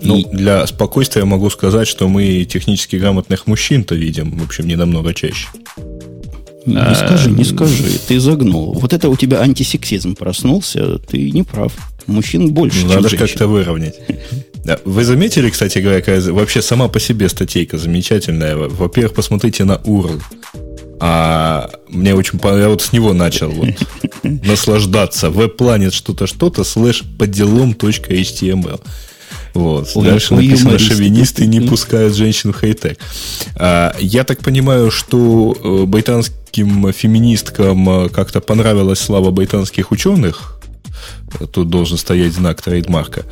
Ну, 0.00 0.18
и... 0.18 0.24
для 0.24 0.66
спокойствия 0.66 1.24
могу 1.24 1.50
сказать, 1.50 1.88
что 1.88 2.08
мы 2.08 2.44
технически 2.44 2.96
грамотных 2.96 3.46
мужчин-то 3.46 3.94
видим, 3.94 4.38
в 4.38 4.44
общем, 4.44 4.66
не 4.68 4.76
намного 4.76 5.14
чаще. 5.14 5.48
Не 6.66 6.94
скажи, 6.94 7.30
не 7.30 7.44
скажи, 7.44 7.98
ты 8.06 8.20
загнул. 8.20 8.74
Вот 8.74 8.92
это 8.92 9.08
у 9.08 9.16
тебя 9.16 9.40
антисексизм 9.40 10.14
проснулся, 10.14 10.98
ты 10.98 11.30
не 11.30 11.42
прав. 11.42 11.72
Мужчин 12.08 12.52
больше, 12.52 12.86
ну, 12.86 12.94
Надо 12.94 13.16
как-то 13.16 13.46
выровнять. 13.46 13.94
Вы 14.84 15.04
заметили, 15.04 15.50
кстати 15.50 15.78
говоря, 15.78 16.02
вообще 16.32 16.62
сама 16.62 16.88
по 16.88 16.98
себе 16.98 17.28
статейка 17.28 17.78
замечательная? 17.78 18.56
Во-первых, 18.56 19.14
посмотрите 19.14 19.64
на 19.64 19.74
URL. 19.84 20.20
А 21.00 21.70
мне 21.88 22.14
очень 22.14 22.40
я 22.42 22.68
вот 22.68 22.82
с 22.82 22.92
него 22.92 23.12
начал 23.12 23.50
вот 23.50 23.68
наслаждаться. 24.22 25.30
Веб-планет 25.30 25.94
что-то, 25.94 26.26
что-то, 26.26 26.64
слэш 26.64 27.04
поделом.html. 27.18 28.80
Вот. 29.54 29.90
Ой, 29.94 30.04
Дальше 30.06 30.34
ой, 30.34 30.46
написано, 30.46 30.78
шовинисты 30.78 31.46
не 31.46 31.60
пускают 31.60 32.14
женщин 32.14 32.52
в 32.52 32.56
хай-тек. 32.56 32.98
А, 33.54 33.94
я 34.00 34.24
так 34.24 34.40
понимаю, 34.40 34.90
что 34.90 35.56
э, 35.62 35.84
британским 35.84 36.92
феминисткам 36.92 37.88
э, 37.88 38.08
как-то 38.08 38.40
понравилась 38.40 39.00
слава 39.00 39.30
британских 39.30 39.90
ученых. 39.90 40.57
Тут 41.52 41.68
должен 41.68 41.98
стоять 41.98 42.32
знак 42.32 42.62
трейдмарка. 42.62 43.24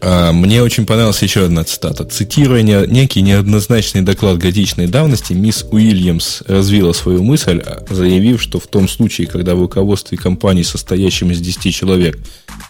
А, 0.00 0.32
мне 0.32 0.62
очень 0.62 0.86
понравилась 0.86 1.22
еще 1.22 1.44
одна 1.44 1.64
цитата. 1.64 2.04
Цитируя 2.04 2.62
некий 2.62 3.22
неоднозначный 3.22 4.02
доклад 4.02 4.38
годичной 4.38 4.86
давности, 4.86 5.32
мисс 5.32 5.64
Уильямс 5.70 6.42
развила 6.46 6.92
свою 6.92 7.22
мысль, 7.22 7.62
заявив, 7.88 8.42
что 8.42 8.58
в 8.60 8.66
том 8.66 8.88
случае, 8.88 9.26
когда 9.26 9.54
в 9.54 9.60
руководстве 9.60 10.18
компании, 10.18 10.62
состоящем 10.62 11.30
из 11.30 11.40
10 11.40 11.74
человек, 11.74 12.18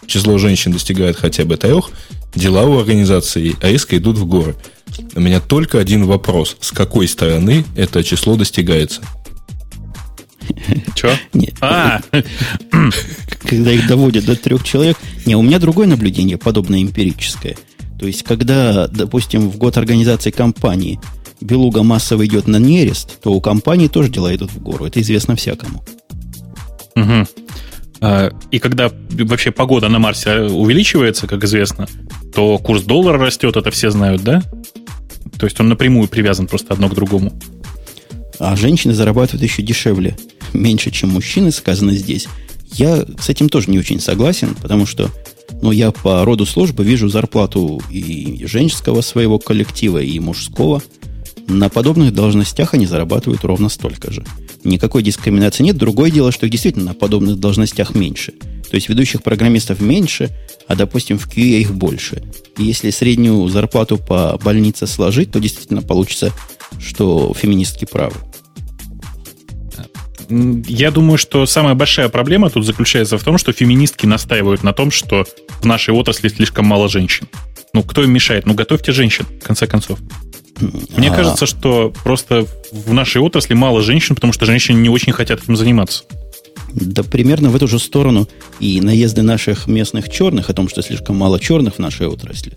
число 0.05 0.37
женщин 0.37 0.71
достигает 0.71 1.17
хотя 1.17 1.45
бы 1.45 1.57
трех, 1.57 1.89
дела 2.35 2.63
у 2.63 2.79
организации 2.79 3.55
резко 3.61 3.97
идут 3.97 4.17
в 4.17 4.25
горы. 4.25 4.55
У 5.15 5.19
меня 5.19 5.39
только 5.39 5.79
один 5.79 6.05
вопрос. 6.05 6.57
С 6.61 6.71
какой 6.71 7.07
стороны 7.07 7.65
это 7.75 8.03
число 8.03 8.35
достигается? 8.35 9.01
Че? 10.95 11.17
Нет. 11.33 11.55
А! 11.61 12.01
Когда 13.39 13.71
их 13.71 13.87
доводят 13.87 14.25
до 14.25 14.35
трех 14.35 14.63
человек. 14.63 14.97
Не, 15.25 15.35
у 15.35 15.41
меня 15.41 15.59
другое 15.59 15.87
наблюдение, 15.87 16.37
подобное 16.37 16.81
эмпирическое. 16.81 17.55
То 17.99 18.07
есть, 18.07 18.23
когда, 18.23 18.87
допустим, 18.87 19.49
в 19.49 19.57
год 19.57 19.77
организации 19.77 20.31
компании 20.31 20.99
белуга 21.41 21.83
массово 21.83 22.25
идет 22.25 22.47
на 22.47 22.57
нерест, 22.57 23.19
то 23.21 23.33
у 23.33 23.41
компании 23.41 23.87
тоже 23.87 24.09
дела 24.09 24.35
идут 24.35 24.51
в 24.51 24.61
гору. 24.61 24.85
Это 24.85 25.01
известно 25.01 25.35
всякому. 25.35 25.83
Угу. 26.95 27.27
И 28.51 28.59
когда 28.59 28.91
вообще 29.09 29.51
погода 29.51 29.89
на 29.89 29.97
Марсе 29.97 30.41
увеличивается, 30.41 31.25
как 31.27 31.43
известно, 31.43 31.87
то 32.33 32.59
курс 32.59 32.83
доллара 32.83 33.17
растет, 33.17 33.55
это 33.55 33.71
все 33.71 33.89
знают, 33.89 34.23
да? 34.23 34.43
То 35.39 35.45
есть 35.45 35.59
он 35.59 35.69
напрямую 35.69 36.07
привязан 36.07 36.45
просто 36.47 36.73
одно 36.73 36.89
к 36.89 36.93
другому. 36.93 37.33
а 38.39 38.55
женщины 38.55 38.93
зарабатывают 38.93 39.43
еще 39.43 39.61
дешевле, 39.61 40.15
меньше, 40.57 40.91
чем 40.91 41.09
мужчины, 41.09 41.51
сказано 41.51 41.93
здесь. 41.93 42.27
Я 42.73 43.05
с 43.19 43.29
этим 43.29 43.49
тоже 43.49 43.71
не 43.71 43.79
очень 43.79 43.99
согласен, 43.99 44.55
потому 44.61 44.85
что 44.85 45.09
ну, 45.61 45.71
я 45.71 45.91
по 45.91 46.23
роду 46.25 46.45
службы 46.45 46.83
вижу 46.83 47.09
зарплату 47.09 47.81
и 47.89 48.45
женского 48.45 49.01
своего 49.01 49.39
коллектива, 49.39 49.99
и 49.99 50.19
мужского. 50.19 50.83
На 51.47 51.69
подобных 51.69 52.13
должностях 52.13 52.73
они 52.73 52.85
зарабатывают 52.85 53.43
ровно 53.45 53.69
столько 53.69 54.11
же. 54.11 54.25
Никакой 54.63 55.01
дискриминации 55.01 55.63
нет. 55.63 55.77
Другое 55.77 56.11
дело, 56.11 56.31
что 56.31 56.45
их 56.45 56.51
действительно 56.51 56.85
на 56.85 56.93
подобных 56.93 57.39
должностях 57.39 57.95
меньше. 57.95 58.33
То 58.69 58.75
есть 58.75 58.89
ведущих 58.89 59.23
программистов 59.23 59.79
меньше, 59.79 60.29
а, 60.67 60.75
допустим, 60.75 61.17
в 61.17 61.27
QA 61.27 61.61
их 61.61 61.73
больше. 61.73 62.21
И 62.57 62.63
если 62.63 62.89
среднюю 62.89 63.47
зарплату 63.47 63.97
по 63.97 64.37
больнице 64.43 64.87
сложить, 64.87 65.31
то 65.31 65.39
действительно 65.39 65.81
получится, 65.81 66.33
что 66.79 67.33
феминистки 67.33 67.85
правы. 67.85 68.15
Я 70.29 70.91
думаю, 70.91 71.17
что 71.17 71.45
самая 71.45 71.73
большая 71.73 72.09
проблема 72.09 72.49
тут 72.49 72.65
заключается 72.65 73.17
в 73.17 73.23
том, 73.23 73.37
что 73.37 73.53
феминистки 73.53 74.05
настаивают 74.05 74.63
на 74.63 74.73
том, 74.73 74.91
что 74.91 75.25
в 75.61 75.65
нашей 75.65 75.93
отрасли 75.93 76.27
слишком 76.27 76.65
мало 76.65 76.89
женщин. 76.89 77.27
Ну, 77.73 77.83
кто 77.83 78.03
им 78.03 78.11
мешает? 78.11 78.45
Ну, 78.45 78.53
готовьте 78.53 78.91
женщин, 78.91 79.25
в 79.25 79.45
конце 79.45 79.67
концов. 79.67 79.99
Мне 80.97 81.09
а... 81.09 81.15
кажется, 81.15 81.45
что 81.45 81.93
просто 82.03 82.45
в 82.71 82.93
нашей 82.93 83.21
отрасли 83.21 83.53
мало 83.53 83.81
женщин, 83.81 84.15
потому 84.15 84.33
что 84.33 84.45
женщины 84.45 84.77
не 84.77 84.89
очень 84.89 85.13
хотят 85.13 85.43
этим 85.43 85.55
заниматься. 85.55 86.03
Да 86.73 87.03
примерно 87.03 87.49
в 87.49 87.55
эту 87.55 87.67
же 87.67 87.79
сторону 87.79 88.27
и 88.59 88.81
наезды 88.81 89.21
наших 89.21 89.67
местных 89.67 90.09
черных 90.09 90.49
о 90.49 90.53
том, 90.53 90.67
что 90.67 90.81
слишком 90.81 91.15
мало 91.15 91.39
черных 91.39 91.75
в 91.75 91.79
нашей 91.79 92.07
отрасли. 92.07 92.53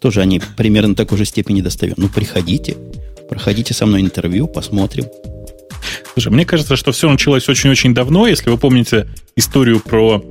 Тоже 0.00 0.20
они 0.20 0.40
примерно 0.56 0.94
такой 0.94 1.18
же 1.18 1.24
степени 1.24 1.60
достают. 1.60 1.98
Ну, 1.98 2.08
приходите, 2.08 2.76
проходите 3.28 3.74
со 3.74 3.86
мной 3.86 4.02
интервью, 4.02 4.46
посмотрим. 4.46 5.06
Слушай, 6.18 6.32
мне 6.32 6.44
кажется, 6.44 6.74
что 6.74 6.90
все 6.90 7.08
началось 7.08 7.48
очень-очень 7.48 7.94
давно. 7.94 8.26
Если 8.26 8.50
вы 8.50 8.58
помните 8.58 9.06
историю 9.36 9.78
про... 9.78 10.24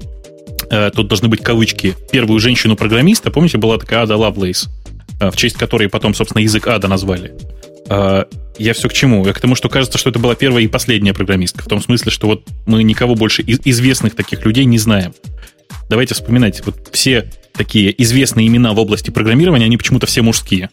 Э, 0.69 0.91
тут 0.93 1.07
должны 1.07 1.29
быть 1.29 1.41
кавычки. 1.41 1.95
Первую 2.11 2.41
женщину-программиста, 2.41 3.31
помните, 3.31 3.57
была 3.57 3.77
такая 3.77 4.01
Ада 4.01 4.17
Лавлейс, 4.17 4.67
э, 5.21 5.31
в 5.31 5.37
честь 5.37 5.55
которой 5.55 5.87
потом, 5.87 6.13
собственно, 6.13 6.41
язык 6.41 6.67
Ада 6.67 6.89
назвали. 6.89 7.35
Э, 7.87 8.25
я 8.57 8.73
все 8.73 8.89
к 8.89 8.93
чему? 8.93 9.25
Я 9.25 9.31
к 9.31 9.39
тому, 9.39 9.55
что 9.55 9.69
кажется, 9.69 9.97
что 9.97 10.09
это 10.09 10.19
была 10.19 10.35
первая 10.35 10.61
и 10.61 10.67
последняя 10.67 11.13
программистка. 11.13 11.63
В 11.63 11.67
том 11.67 11.81
смысле, 11.81 12.11
что 12.11 12.27
вот 12.27 12.43
мы 12.65 12.83
никого 12.83 13.15
больше 13.15 13.41
из 13.41 13.61
известных 13.63 14.13
таких 14.13 14.45
людей 14.45 14.65
не 14.65 14.79
знаем. 14.79 15.13
Давайте 15.89 16.15
вспоминать. 16.15 16.65
Вот 16.65 16.89
все 16.91 17.31
такие 17.53 17.95
известные 18.03 18.47
имена 18.47 18.73
в 18.73 18.79
области 18.79 19.09
программирования, 19.09 19.63
они 19.63 19.77
почему-то 19.77 20.05
все 20.05 20.21
мужские. 20.21 20.69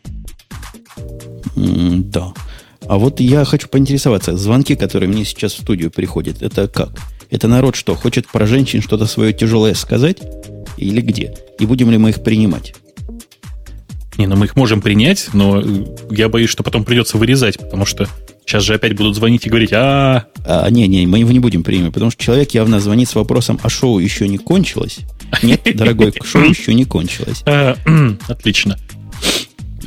Mm, 1.54 2.10
да. 2.10 2.32
А 2.88 2.98
вот 2.98 3.20
я 3.20 3.44
хочу 3.44 3.68
поинтересоваться, 3.68 4.36
звонки, 4.36 4.76
которые 4.76 5.08
мне 5.08 5.24
сейчас 5.24 5.54
в 5.54 5.62
студию 5.62 5.90
приходят, 5.90 6.42
это 6.42 6.68
как? 6.68 6.90
Это 7.30 7.48
народ 7.48 7.76
что, 7.76 7.94
хочет 7.94 8.28
про 8.28 8.46
женщин 8.46 8.82
что-то 8.82 9.06
свое 9.06 9.32
тяжелое 9.32 9.74
сказать? 9.74 10.18
Или 10.76 11.00
где? 11.00 11.34
И 11.58 11.66
будем 11.66 11.90
ли 11.90 11.98
мы 11.98 12.10
их 12.10 12.22
принимать? 12.22 12.74
Не, 14.16 14.26
ну 14.26 14.36
мы 14.36 14.44
их 14.44 14.54
можем 14.54 14.80
принять, 14.80 15.30
но 15.32 15.62
я 16.10 16.28
боюсь, 16.28 16.50
что 16.50 16.62
потом 16.62 16.84
придется 16.84 17.18
вырезать, 17.18 17.58
потому 17.58 17.84
что 17.84 18.06
сейчас 18.46 18.62
же 18.62 18.74
опять 18.74 18.94
будут 18.94 19.16
звонить 19.16 19.44
и 19.46 19.48
говорить, 19.48 19.72
а, 19.72 20.26
а 20.44 20.70
не, 20.70 20.86
не, 20.86 21.06
мы 21.06 21.18
его 21.18 21.32
не 21.32 21.40
будем 21.40 21.64
принимать, 21.64 21.92
потому 21.92 22.12
что 22.12 22.22
человек 22.22 22.52
явно 22.52 22.78
звонит 22.78 23.08
с 23.08 23.16
вопросом, 23.16 23.58
а 23.62 23.68
шоу 23.68 23.98
еще 23.98 24.28
не 24.28 24.38
кончилось? 24.38 24.98
Нет, 25.42 25.62
дорогой, 25.74 26.12
шоу 26.22 26.42
еще 26.42 26.74
не 26.74 26.84
кончилось. 26.84 27.42
А, 27.46 27.76
отлично 28.28 28.78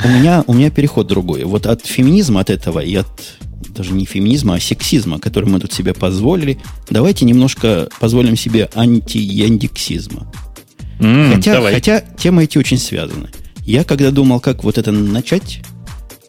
у 0.03 0.07
меня, 0.07 0.43
у 0.47 0.53
меня 0.53 0.69
переход 0.69 1.07
другой. 1.07 1.43
Вот 1.43 1.65
от 1.65 1.85
феминизма, 1.85 2.41
от 2.41 2.49
этого 2.49 2.79
и 2.79 2.95
от 2.95 3.07
даже 3.69 3.93
не 3.93 4.05
феминизма, 4.05 4.55
а 4.55 4.59
сексизма, 4.59 5.19
который 5.19 5.49
мы 5.49 5.59
тут 5.59 5.71
себе 5.71 5.93
позволили, 5.93 6.57
давайте 6.89 7.25
немножко 7.25 7.89
позволим 7.99 8.35
себе 8.35 8.69
антияндексизма. 8.73 10.31
Mm, 10.99 11.35
хотя, 11.35 11.53
давай. 11.53 11.73
хотя 11.75 12.01
темы 12.17 12.45
эти 12.45 12.57
очень 12.57 12.77
связаны. 12.77 13.29
Я 13.59 13.83
когда 13.83 14.11
думал, 14.11 14.39
как 14.39 14.63
вот 14.63 14.77
это 14.77 14.91
начать, 14.91 15.61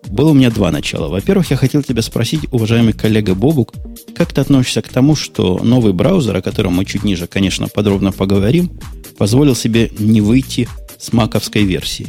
было 0.08 0.30
у 0.30 0.34
меня 0.34 0.50
два 0.50 0.70
начала. 0.70 1.08
Во-первых, 1.08 1.50
я 1.50 1.56
хотел 1.56 1.82
тебя 1.82 2.02
спросить, 2.02 2.40
уважаемый 2.50 2.92
коллега 2.92 3.34
Бобук, 3.34 3.75
как 4.14 4.32
ты 4.32 4.40
относишься 4.40 4.82
к 4.82 4.88
тому, 4.88 5.14
что 5.14 5.60
новый 5.62 5.92
браузер, 5.92 6.37
о 6.37 6.42
котором 6.42 6.75
мы 6.75 6.84
чуть 6.84 7.04
ниже, 7.04 7.26
конечно, 7.26 7.68
подробно 7.68 8.12
поговорим, 8.12 8.70
позволил 9.16 9.54
себе 9.54 9.90
не 9.98 10.20
выйти 10.20 10.68
с 10.98 11.12
маковской 11.12 11.64
версии? 11.64 12.08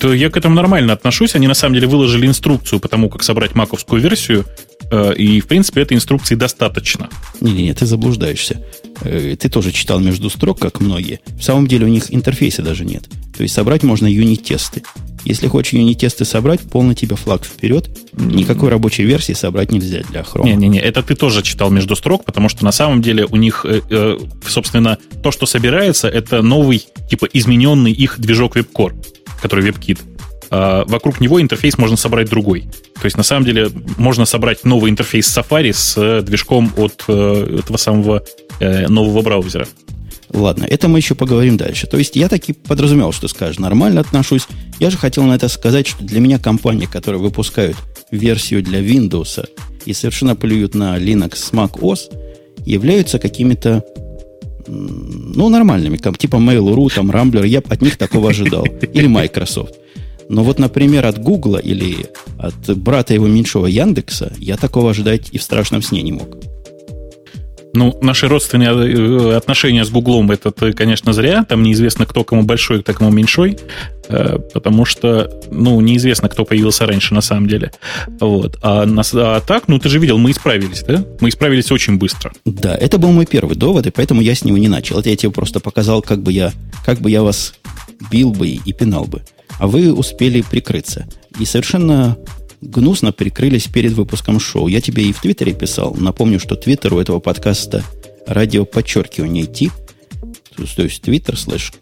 Да 0.00 0.14
я 0.14 0.30
к 0.30 0.36
этому 0.36 0.54
нормально 0.54 0.92
отношусь. 0.92 1.34
Они 1.34 1.46
на 1.46 1.54
самом 1.54 1.74
деле 1.74 1.86
выложили 1.86 2.26
инструкцию 2.26 2.80
по 2.80 2.88
тому, 2.88 3.08
как 3.08 3.22
собрать 3.22 3.54
маковскую 3.54 4.00
версию. 4.00 4.44
Э, 4.90 5.14
и, 5.14 5.40
в 5.40 5.46
принципе, 5.46 5.82
этой 5.82 5.94
инструкции 5.96 6.34
достаточно. 6.34 7.08
Не-не-не, 7.40 7.74
ты 7.74 7.86
заблуждаешься. 7.86 8.62
Э, 9.02 9.36
ты 9.38 9.48
тоже 9.48 9.72
читал 9.72 10.00
между 10.00 10.30
строк, 10.30 10.58
как 10.58 10.80
многие. 10.80 11.20
В 11.38 11.42
самом 11.42 11.66
деле 11.66 11.86
у 11.86 11.88
них 11.88 12.12
интерфейса 12.12 12.62
даже 12.62 12.84
нет. 12.84 13.04
То 13.36 13.42
есть 13.42 13.54
собрать 13.54 13.82
можно 13.82 14.06
юнит-тесты. 14.06 14.82
Если 15.24 15.46
хочешь 15.48 15.72
юнит-тесты 15.72 16.24
собрать, 16.24 16.60
полный 16.60 16.94
тебе 16.94 17.16
флаг 17.16 17.44
вперед. 17.44 17.90
Никакой 18.12 18.70
рабочей 18.70 19.04
версии 19.04 19.32
собрать 19.32 19.72
нельзя 19.72 20.02
для 20.10 20.20
Chrome. 20.20 20.44
Не-не-не, 20.44 20.80
это 20.80 21.02
ты 21.02 21.14
тоже 21.14 21.42
читал 21.42 21.70
между 21.70 21.96
строк, 21.96 22.24
потому 22.24 22.48
что 22.48 22.64
на 22.64 22.72
самом 22.72 23.02
деле 23.02 23.26
у 23.26 23.36
них, 23.36 23.66
э, 23.68 24.18
собственно, 24.46 24.98
то, 25.22 25.30
что 25.30 25.46
собирается, 25.46 26.08
это 26.08 26.42
новый, 26.42 26.86
типа, 27.10 27.26
измененный 27.32 27.92
их 27.92 28.18
движок 28.18 28.56
WebCore 28.56 28.94
который 29.40 29.70
WebKit, 29.70 29.98
а 30.50 30.84
вокруг 30.86 31.20
него 31.20 31.40
интерфейс 31.40 31.78
можно 31.78 31.96
собрать 31.96 32.28
другой. 32.28 32.62
То 33.00 33.04
есть, 33.04 33.16
на 33.16 33.22
самом 33.22 33.44
деле, 33.44 33.70
можно 33.96 34.24
собрать 34.24 34.64
новый 34.64 34.90
интерфейс 34.90 35.26
Safari 35.36 35.72
с 35.72 35.96
э, 35.96 36.22
движком 36.22 36.72
от 36.76 37.04
э, 37.08 37.58
этого 37.60 37.76
самого 37.76 38.24
э, 38.60 38.88
нового 38.88 39.22
браузера. 39.22 39.68
Ладно, 40.32 40.64
это 40.64 40.88
мы 40.88 40.98
еще 40.98 41.14
поговорим 41.14 41.56
дальше. 41.56 41.86
То 41.86 41.96
есть 41.96 42.16
я 42.16 42.28
таки 42.28 42.52
подразумевал, 42.52 43.12
что 43.12 43.28
скажешь, 43.28 43.58
нормально 43.58 44.00
отношусь. 44.00 44.46
Я 44.78 44.90
же 44.90 44.98
хотел 44.98 45.24
на 45.24 45.34
это 45.34 45.48
сказать, 45.48 45.86
что 45.86 46.04
для 46.04 46.20
меня 46.20 46.38
компании, 46.38 46.86
которые 46.86 47.20
выпускают 47.20 47.76
версию 48.10 48.62
для 48.62 48.80
Windows 48.80 49.48
и 49.84 49.92
совершенно 49.92 50.36
плюют 50.36 50.74
на 50.74 50.98
Linux 50.98 51.36
с 51.36 51.52
Mac 51.52 51.80
OS, 51.80 52.12
являются 52.64 53.18
какими-то 53.18 53.84
ну, 54.66 55.48
нормальными, 55.48 55.96
типа 55.96 56.36
Mail.ru, 56.36 56.94
там, 56.94 57.10
Rambler, 57.10 57.46
я 57.46 57.60
от 57.60 57.80
них 57.80 57.96
такого 57.96 58.30
ожидал. 58.30 58.64
Или 58.92 59.06
Microsoft. 59.06 59.74
Но 60.28 60.44
вот, 60.44 60.58
например, 60.58 61.06
от 61.06 61.18
Google 61.18 61.56
или 61.56 62.06
от 62.38 62.76
брата 62.76 63.14
его 63.14 63.26
меньшего 63.26 63.64
Яндекса 63.64 64.30
я 64.38 64.58
такого 64.58 64.90
ожидать 64.90 65.30
и 65.32 65.38
в 65.38 65.42
страшном 65.42 65.80
сне 65.80 66.02
не 66.02 66.12
мог. 66.12 66.36
Ну, 67.74 67.96
наши 68.00 68.28
родственные 68.28 68.70
э, 68.70 69.36
отношения 69.36 69.84
с 69.84 69.90
Гуглом, 69.90 70.30
это, 70.30 70.50
конечно, 70.72 71.12
зря. 71.12 71.44
Там 71.44 71.62
неизвестно, 71.62 72.06
кто 72.06 72.24
кому 72.24 72.42
большой, 72.42 72.82
кто 72.82 72.94
кому 72.94 73.10
меньшой. 73.10 73.58
Э, 74.08 74.38
потому 74.54 74.84
что, 74.84 75.30
ну, 75.50 75.80
неизвестно, 75.80 76.28
кто 76.28 76.44
появился 76.44 76.86
раньше 76.86 77.14
на 77.14 77.20
самом 77.20 77.46
деле. 77.46 77.72
Вот. 78.20 78.58
А, 78.62 78.86
а 78.86 79.40
так, 79.40 79.68
ну, 79.68 79.78
ты 79.78 79.88
же 79.88 79.98
видел, 79.98 80.18
мы 80.18 80.30
исправились, 80.30 80.82
да? 80.82 81.04
Мы 81.20 81.28
исправились 81.28 81.70
очень 81.70 81.98
быстро. 81.98 82.32
Да, 82.44 82.74
это 82.74 82.98
был 82.98 83.10
мой 83.10 83.26
первый 83.26 83.56
довод, 83.56 83.86
и 83.86 83.90
поэтому 83.90 84.22
я 84.22 84.34
с 84.34 84.44
него 84.44 84.56
не 84.56 84.68
начал. 84.68 84.98
Это 84.98 85.10
я 85.10 85.16
тебе 85.16 85.30
просто 85.30 85.60
показал, 85.60 86.00
как 86.00 86.22
бы 86.22 86.32
я, 86.32 86.52
как 86.86 87.00
бы 87.00 87.10
я 87.10 87.22
вас 87.22 87.54
бил 88.10 88.32
бы 88.32 88.48
и 88.48 88.72
пинал 88.72 89.04
бы. 89.04 89.22
А 89.58 89.66
вы 89.66 89.92
успели 89.92 90.40
прикрыться. 90.42 91.06
И 91.38 91.44
совершенно 91.44 92.16
гнусно 92.60 93.12
прикрылись 93.12 93.66
перед 93.66 93.92
выпуском 93.92 94.40
шоу. 94.40 94.68
Я 94.68 94.80
тебе 94.80 95.04
и 95.04 95.12
в 95.12 95.20
Твиттере 95.20 95.54
писал. 95.54 95.94
Напомню, 95.94 96.40
что 96.40 96.56
Твиттер 96.56 96.94
у 96.94 96.98
этого 96.98 97.20
подкаста 97.20 97.84
радио 98.26 98.64
подчеркивание 98.64 99.44
идти. 99.44 99.70
То 100.56 100.82
есть 100.82 101.02
Twitter 101.06 101.34
slash 101.34 101.72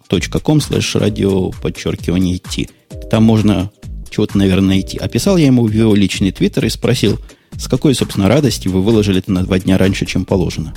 .com 0.42 0.59
slash 0.59 0.99
радио 0.99 1.50
подчеркивание 1.50 2.37
идти. 2.37 2.68
Там 3.11 3.23
можно 3.23 3.71
чего-то, 4.11 4.38
наверное, 4.38 4.68
найти. 4.68 4.99
Описал 4.99 5.37
я 5.37 5.47
ему 5.47 5.66
в 5.66 5.73
его 5.73 5.95
личный 5.95 6.30
твиттер 6.30 6.66
и 6.66 6.71
спросил, 6.71 7.18
с 7.56 7.68
какой, 7.68 7.95
собственно, 7.95 8.28
радости 8.28 8.68
вы 8.68 8.83
выложили 8.83 9.18
это 9.18 9.33
на 9.33 9.45
два 9.45 9.59
дня 9.59 9.78
раньше, 9.78 10.04
чем 10.04 10.25
положено. 10.25 10.75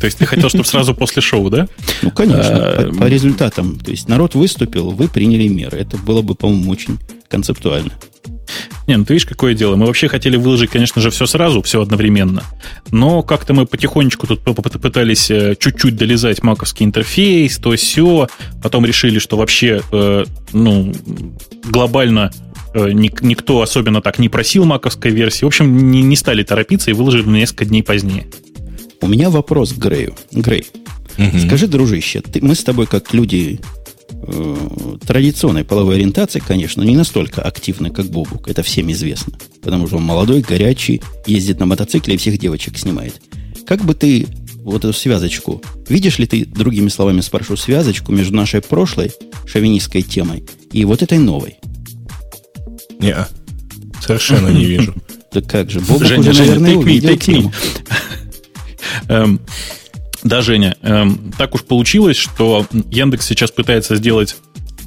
То 0.00 0.06
есть 0.06 0.18
ты 0.18 0.26
хотел, 0.26 0.48
чтобы 0.48 0.64
сразу 0.64 0.94
после 0.94 1.22
шоу, 1.22 1.48
да? 1.48 1.68
Ну, 2.02 2.10
конечно, 2.10 2.90
по, 2.90 2.98
по 2.98 3.04
результатам. 3.04 3.78
То 3.78 3.90
есть 3.90 4.08
народ 4.08 4.34
выступил, 4.34 4.90
вы 4.90 5.08
приняли 5.08 5.46
меры. 5.46 5.78
Это 5.78 5.96
было 5.96 6.22
бы, 6.22 6.34
по-моему, 6.34 6.70
очень 6.70 6.98
концептуально. 7.28 7.92
Не, 8.86 8.96
ну 8.96 9.04
ты 9.04 9.14
видишь, 9.14 9.26
какое 9.26 9.54
дело. 9.54 9.76
Мы 9.76 9.86
вообще 9.86 10.08
хотели 10.08 10.36
выложить, 10.36 10.70
конечно 10.70 11.00
же, 11.02 11.10
все 11.10 11.26
сразу, 11.26 11.62
все 11.62 11.82
одновременно. 11.82 12.42
Но 12.90 13.22
как-то 13.22 13.54
мы 13.54 13.66
потихонечку 13.66 14.26
тут 14.26 14.42
попытались 14.42 15.30
э, 15.30 15.56
чуть-чуть 15.58 15.96
долезать 15.96 16.42
маковский 16.42 16.86
интерфейс, 16.86 17.58
то 17.58 17.74
все. 17.74 18.28
Потом 18.62 18.86
решили, 18.86 19.18
что 19.18 19.36
вообще, 19.36 19.82
э, 19.92 20.24
ну, 20.52 20.92
глобально 21.64 22.30
э, 22.74 22.90
никто 22.92 23.62
особенно 23.62 24.00
так 24.00 24.18
не 24.18 24.28
просил 24.28 24.64
маковской 24.64 25.10
версии. 25.10 25.44
В 25.44 25.48
общем, 25.48 25.90
не, 25.90 26.02
не 26.02 26.16
стали 26.16 26.42
торопиться 26.42 26.90
и 26.90 26.94
выложили 26.94 27.26
на 27.26 27.36
несколько 27.36 27.64
дней 27.64 27.82
позднее. 27.82 28.26
У 29.00 29.08
меня 29.08 29.30
вопрос 29.30 29.72
к 29.72 29.78
Грею. 29.78 30.14
Грей, 30.32 30.66
угу. 31.18 31.38
скажи, 31.46 31.66
дружище, 31.66 32.20
ты, 32.20 32.40
мы 32.42 32.54
с 32.54 32.64
тобой 32.64 32.86
как 32.86 33.12
люди 33.12 33.60
традиционной 35.06 35.64
половой 35.64 35.96
ориентации, 35.96 36.40
конечно, 36.40 36.82
не 36.82 36.96
настолько 36.96 37.42
активны, 37.42 37.90
как 37.90 38.06
Бобук. 38.06 38.48
Это 38.48 38.62
всем 38.62 38.90
известно. 38.90 39.34
Потому 39.62 39.86
что 39.86 39.96
он 39.96 40.02
молодой, 40.02 40.40
горячий, 40.40 41.02
ездит 41.26 41.60
на 41.60 41.66
мотоцикле 41.66 42.14
и 42.14 42.18
всех 42.18 42.38
девочек 42.38 42.78
снимает. 42.78 43.20
Как 43.66 43.84
бы 43.84 43.94
ты 43.94 44.26
вот 44.62 44.84
эту 44.84 44.92
связочку, 44.92 45.62
видишь 45.88 46.18
ли 46.18 46.26
ты, 46.26 46.44
другими 46.44 46.88
словами 46.88 47.20
спрошу, 47.20 47.56
связочку 47.56 48.12
между 48.12 48.34
нашей 48.34 48.60
прошлой 48.60 49.12
шовинистской 49.46 50.02
темой 50.02 50.44
и 50.72 50.84
вот 50.84 51.02
этой 51.02 51.18
новой? 51.18 51.58
Не, 52.98 53.16
совершенно 54.00 54.48
не 54.48 54.64
вижу. 54.64 54.94
Да 55.32 55.42
как 55.42 55.70
же, 55.70 55.80
Бобук 55.80 56.02
уже, 56.02 56.18
наверное, 56.18 56.76
увидел 56.76 57.18
тему. 57.18 57.52
Да, 60.26 60.42
Женя, 60.42 60.76
эм, 60.82 61.32
так 61.38 61.54
уж 61.54 61.62
получилось, 61.62 62.16
что 62.16 62.66
Яндекс 62.90 63.26
сейчас 63.26 63.52
пытается 63.52 63.94
сделать 63.94 64.36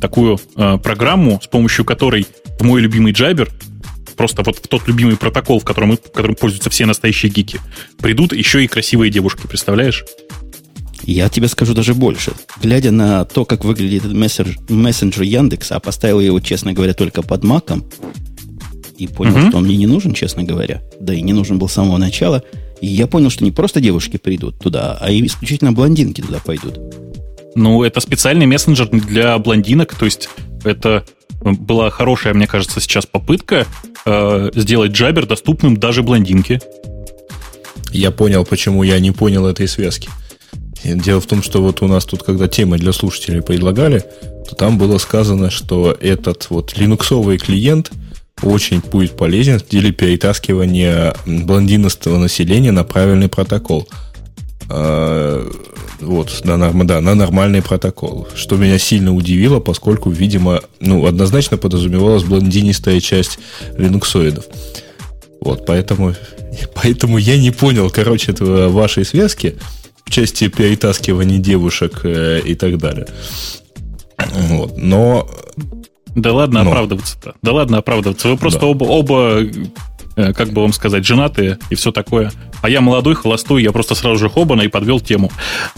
такую 0.01 0.38
э, 0.58 0.77
программу, 0.84 1.39
с 1.41 1.48
помощью 1.48 1.86
которой 1.86 2.27
в 2.60 2.63
мой 2.63 2.81
любимый 2.81 3.13
джабер, 3.13 3.50
просто 4.17 4.43
вот 4.43 4.58
в 4.58 4.67
тот 4.67 4.86
любимый 4.89 5.15
протокол, 5.15 5.62
в 5.62 5.63
котором, 5.63 5.93
в 5.93 6.12
котором 6.12 6.36
пользуются 6.36 6.69
все 6.69 6.86
настоящие 6.86 7.31
гики, 7.31 7.62
придут 8.00 8.34
еще 8.34 8.65
и 8.65 8.67
красивые 8.67 9.12
девушки, 9.12 9.48
представляешь? 9.48 10.03
Я 11.03 11.29
тебе 11.29 11.48
скажу 11.48 11.74
даже 11.74 11.93
больше. 11.93 12.34
Глядя 12.62 12.91
на 12.91 13.24
то, 13.24 13.46
как 13.46 13.63
выглядит 13.63 14.03
мессенджер, 14.03 14.58
мессенджер 14.67 15.24
Яндекса, 15.24 15.77
а 15.77 15.79
поставил 15.79 16.19
его, 16.19 16.41
честно 16.41 16.74
говоря, 16.74 16.93
только 16.93 17.22
под 17.22 17.46
маком, 17.46 17.86
и 18.98 19.08
понял, 19.08 19.38
угу. 19.38 19.48
что 19.48 19.58
он 19.60 19.63
мне 19.63 19.77
не 19.77 19.88
нужен, 19.88 20.13
честно 20.13 20.43
говоря, 20.43 20.81
да 21.00 21.13
и 21.13 21.22
не 21.22 21.31
нужен 21.31 21.58
был 21.58 21.69
с 21.69 21.74
самого 21.74 21.98
начала, 21.98 22.43
и 22.81 22.88
я 22.88 23.07
понял, 23.07 23.29
что 23.29 23.43
не 23.43 23.51
просто 23.51 23.81
девушки 23.81 24.17
придут 24.17 24.59
туда, 24.59 24.98
а 25.00 25.12
и 25.12 25.25
исключительно 25.25 25.71
блондинки 25.71 26.21
туда 26.21 26.39
пойдут. 26.43 26.79
Ну, 27.55 27.83
это 27.83 28.00
специальный 28.00 28.45
мессенджер 28.45 28.88
для 28.89 29.38
блондинок, 29.38 29.95
то 29.95 30.05
есть 30.05 30.29
это 30.63 31.05
была 31.41 31.89
хорошая, 31.89 32.33
мне 32.33 32.48
кажется, 32.48 32.79
сейчас 32.79 33.05
попытка 33.05 33.65
э, 34.05 34.51
сделать 34.55 34.91
джабер 34.91 35.25
доступным 35.25 35.77
даже 35.77 36.03
блондинке. 36.03 36.62
Я 37.91 38.12
понял, 38.12 38.45
почему 38.45 38.83
я 38.83 39.00
не 39.00 39.12
понял 39.12 39.48
этой 39.48 39.67
связки. 39.67 40.09
Дело 40.83 41.19
в 41.19 41.25
том, 41.25 41.43
что 41.43 41.62
вот 41.62 41.81
у 41.81 41.88
нас 41.88 42.05
тут, 42.05 42.24
когда 42.24 42.48
темы 42.48 42.77
для 42.77 42.93
слушателей 42.93 43.41
предлагали, 43.41 44.05
то 44.48 44.55
там 44.55 44.77
было 44.77 44.98
сказано, 44.98 45.50
что 45.50 45.98
этот 46.00 46.50
вот 46.50 46.77
линуксовый 46.77 47.38
клиент– 47.38 47.91
очень 48.41 48.79
будет 48.79 49.17
полезен 49.17 49.60
в 49.60 49.67
деле 49.67 49.91
перетаскивания 49.91 51.15
блондинистого 51.25 52.17
населения 52.17 52.72
на 52.72 52.84
правильный 52.84 53.29
протокол. 53.29 53.88
А, 54.69 55.50
вот, 56.00 56.41
на, 56.43 56.58
да, 56.86 57.01
на 57.01 57.15
нормальный 57.15 57.62
протокол. 57.62 58.27
Что 58.36 58.55
меня 58.55 58.77
сильно 58.77 59.13
удивило, 59.13 59.60
поскольку, 59.60 60.10
видимо, 60.10 60.62
ну, 60.79 61.05
однозначно 61.05 61.58
подразумевалась 61.58 62.24
блондинистая 62.24 63.00
часть 63.00 63.39
линуксоидов. 63.77 64.46
Вот, 65.41 65.65
поэтому, 65.65 66.15
поэтому 66.75 67.17
я 67.17 67.38
не 67.38 67.51
понял, 67.51 67.89
короче, 67.89 68.31
этого, 68.31 68.69
вашей 68.69 69.05
связки 69.05 69.55
в 70.05 70.12
части 70.12 70.48
перетаскивания 70.48 71.38
девушек 71.38 72.01
э, 72.03 72.41
и 72.46 72.55
так 72.55 72.77
далее. 72.77 73.08
Вот, 74.50 74.77
но 74.77 75.29
да 76.15 76.33
ладно 76.33 76.63
Но. 76.63 76.69
оправдываться-то. 76.69 77.35
Да 77.41 77.53
ладно 77.53 77.77
оправдываться. 77.77 78.27
Вы 78.27 78.37
просто 78.37 78.61
да. 78.61 78.67
оба, 78.67 78.83
оба, 78.85 79.39
э, 80.15 80.33
как 80.33 80.49
бы 80.51 80.61
вам 80.61 80.73
сказать, 80.73 81.05
женатые 81.05 81.59
и 81.69 81.75
все 81.75 81.91
такое. 81.91 82.31
А 82.61 82.69
я 82.69 82.81
молодой, 82.81 83.15
холостой, 83.15 83.63
я 83.63 83.71
просто 83.71 83.95
сразу 83.95 84.17
же 84.17 84.29
хобана 84.29 84.63
и 84.63 84.67
подвел 84.67 84.99
тему. 84.99 85.31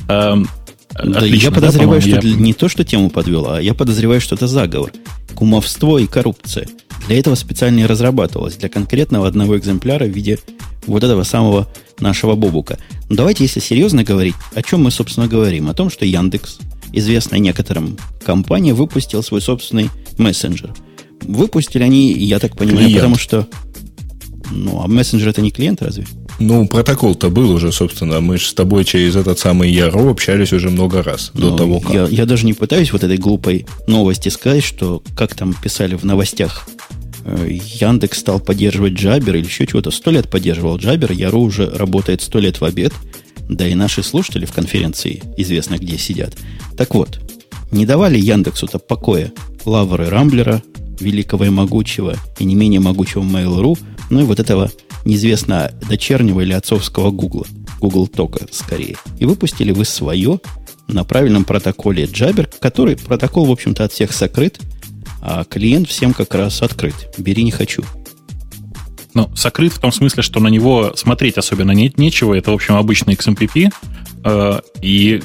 Эм, 0.07 0.47
да, 0.93 1.19
Отлично, 1.19 1.47
я 1.47 1.51
подозреваю, 1.51 2.01
да, 2.01 2.07
что 2.07 2.27
я... 2.27 2.35
не 2.35 2.53
то, 2.53 2.67
что 2.67 2.83
тему 2.83 3.09
подвел, 3.09 3.50
а 3.50 3.61
я 3.61 3.73
подозреваю, 3.73 4.19
что 4.19 4.35
это 4.35 4.47
заговор. 4.47 4.91
Кумовство 5.35 5.97
и 5.97 6.07
коррупция. 6.07 6.67
Для 7.07 7.19
этого 7.19 7.35
специально 7.35 7.79
и 7.79 7.86
разрабатывалось, 7.86 8.56
для 8.56 8.69
конкретного 8.69 9.27
одного 9.27 9.58
экземпляра 9.58 10.06
в 10.06 10.10
виде 10.10 10.39
вот 10.86 11.03
этого 11.03 11.23
самого 11.23 11.67
нашего 11.99 12.36
бобука. 12.36 12.77
Но 13.10 13.15
давайте, 13.15 13.43
если 13.43 13.60
серьезно 13.60 14.03
говорить, 14.03 14.36
о 14.53 14.62
чем 14.62 14.84
мы, 14.84 14.91
собственно, 14.91 15.27
говорим? 15.27 15.69
О 15.69 15.73
том, 15.73 15.89
что 15.89 16.06
Яндекс 16.06 16.60
известная 16.93 17.39
некоторым 17.39 17.97
компания, 18.25 18.73
выпустил 18.73 19.23
свой 19.23 19.41
собственный 19.41 19.89
мессенджер. 20.17 20.73
Выпустили 21.21 21.84
они, 21.84 22.13
я 22.13 22.39
так 22.39 22.58
понимаю, 22.58 22.86
клиент. 22.86 22.95
потому 22.95 23.17
что... 23.17 23.47
Ну, 24.51 24.82
а 24.84 24.88
мессенджер 24.88 25.30
это 25.30 25.41
не 25.41 25.51
клиент 25.51 25.82
разве? 25.82 26.06
Ну, 26.39 26.67
протокол-то 26.67 27.30
был 27.30 27.51
уже, 27.51 27.71
собственно. 27.71 28.19
Мы 28.19 28.38
же 28.38 28.47
с 28.47 28.54
тобой 28.54 28.84
через 28.84 29.15
этот 29.15 29.39
самый 29.39 29.71
Яро 29.71 30.10
общались 30.10 30.51
уже 30.51 30.69
много 30.69 31.04
раз 31.04 31.32
до 31.34 31.51
ну, 31.51 31.56
того, 31.56 31.80
как. 31.80 31.93
Я, 31.93 32.08
я 32.08 32.25
даже 32.25 32.45
не 32.45 32.54
пытаюсь 32.54 32.91
вот 32.91 33.04
этой 33.04 33.17
глупой 33.17 33.65
новости 33.88 34.30
сказать, 34.30 34.63
что, 34.63 35.04
как 35.15 35.36
там 35.36 35.54
писали 35.54 35.95
в 35.95 36.04
новостях, 36.04 36.67
э, 37.23 37.60
Яндекс 37.80 38.19
стал 38.19 38.39
поддерживать 38.39 38.93
Джабер 38.93 39.36
или 39.36 39.45
еще 39.45 39.67
чего-то. 39.67 39.91
Сто 39.91 40.10
лет 40.12 40.30
поддерживал 40.30 40.77
Джабер, 40.77 41.12
Яро 41.12 41.38
уже 41.38 41.69
работает 41.69 42.21
сто 42.21 42.39
лет 42.39 42.60
в 42.60 42.65
обед– 42.65 42.91
да 43.51 43.67
и 43.67 43.75
наши 43.75 44.01
слушатели 44.01 44.45
в 44.45 44.53
конференции 44.53 45.21
известно 45.37 45.75
где 45.75 45.97
сидят. 45.97 46.35
Так 46.77 46.95
вот, 46.95 47.19
не 47.71 47.85
давали 47.85 48.17
Яндексу-то 48.17 48.79
покоя 48.79 49.31
лавры 49.65 50.09
Рамблера, 50.09 50.63
великого 50.99 51.45
и 51.45 51.49
могучего, 51.49 52.15
и 52.39 52.45
не 52.45 52.55
менее 52.55 52.79
могучего 52.79 53.23
Mail.ru, 53.23 53.77
ну 54.09 54.21
и 54.21 54.23
вот 54.23 54.39
этого 54.39 54.71
неизвестно 55.05 55.71
дочернего 55.87 56.41
или 56.41 56.53
отцовского 56.53 57.11
Гугла, 57.11 57.45
Google 57.79 58.07
Тока 58.07 58.47
скорее. 58.51 58.95
И 59.19 59.25
выпустили 59.25 59.71
вы 59.71 59.85
свое 59.85 60.39
на 60.87 61.03
правильном 61.03 61.43
протоколе 61.43 62.05
Jabber, 62.05 62.49
который 62.59 62.95
протокол, 62.95 63.45
в 63.45 63.51
общем-то, 63.51 63.83
от 63.83 63.91
всех 63.91 64.13
сокрыт, 64.13 64.59
а 65.21 65.43
клиент 65.43 65.87
всем 65.89 66.13
как 66.13 66.33
раз 66.35 66.61
открыт. 66.61 66.95
Бери 67.17 67.43
не 67.43 67.51
хочу. 67.51 67.83
Ну, 69.13 69.30
сокрыт 69.36 69.74
в 69.74 69.80
том 69.80 69.91
смысле, 69.91 70.24
что 70.24 70.39
на 70.39 70.47
него 70.47 70.93
смотреть 70.95 71.38
особенно 71.38 71.71
не, 71.71 71.91
нечего. 71.97 72.34
Это, 72.34 72.52
в 72.52 72.54
общем, 72.54 72.76
обычный 72.76 73.15
XMPP. 73.15 73.71
Э, 74.24 74.62
и 74.82 75.21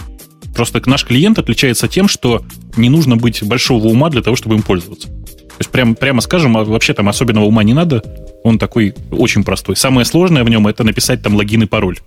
просто 0.54 0.82
наш 0.86 1.04
клиент 1.04 1.38
отличается 1.38 1.86
тем, 1.88 2.08
что 2.08 2.42
не 2.76 2.88
нужно 2.88 3.16
быть 3.16 3.42
большого 3.42 3.86
ума 3.88 4.10
для 4.10 4.22
того, 4.22 4.36
чтобы 4.36 4.56
им 4.56 4.62
пользоваться. 4.62 5.08
То 5.08 5.60
есть, 5.60 5.70
прямо, 5.70 5.94
прямо 5.94 6.20
скажем, 6.20 6.56
а 6.56 6.64
вообще 6.64 6.92
там 6.92 7.08
особенного 7.08 7.44
ума 7.44 7.62
не 7.62 7.72
надо. 7.72 8.02
Он 8.44 8.58
такой 8.58 8.94
очень 9.10 9.42
простой. 9.42 9.76
Самое 9.76 10.04
сложное 10.04 10.44
в 10.44 10.48
нем 10.48 10.66
это 10.66 10.84
написать 10.84 11.22
там 11.22 11.34
логин 11.34 11.62
и 11.62 11.66
пароль. 11.66 11.98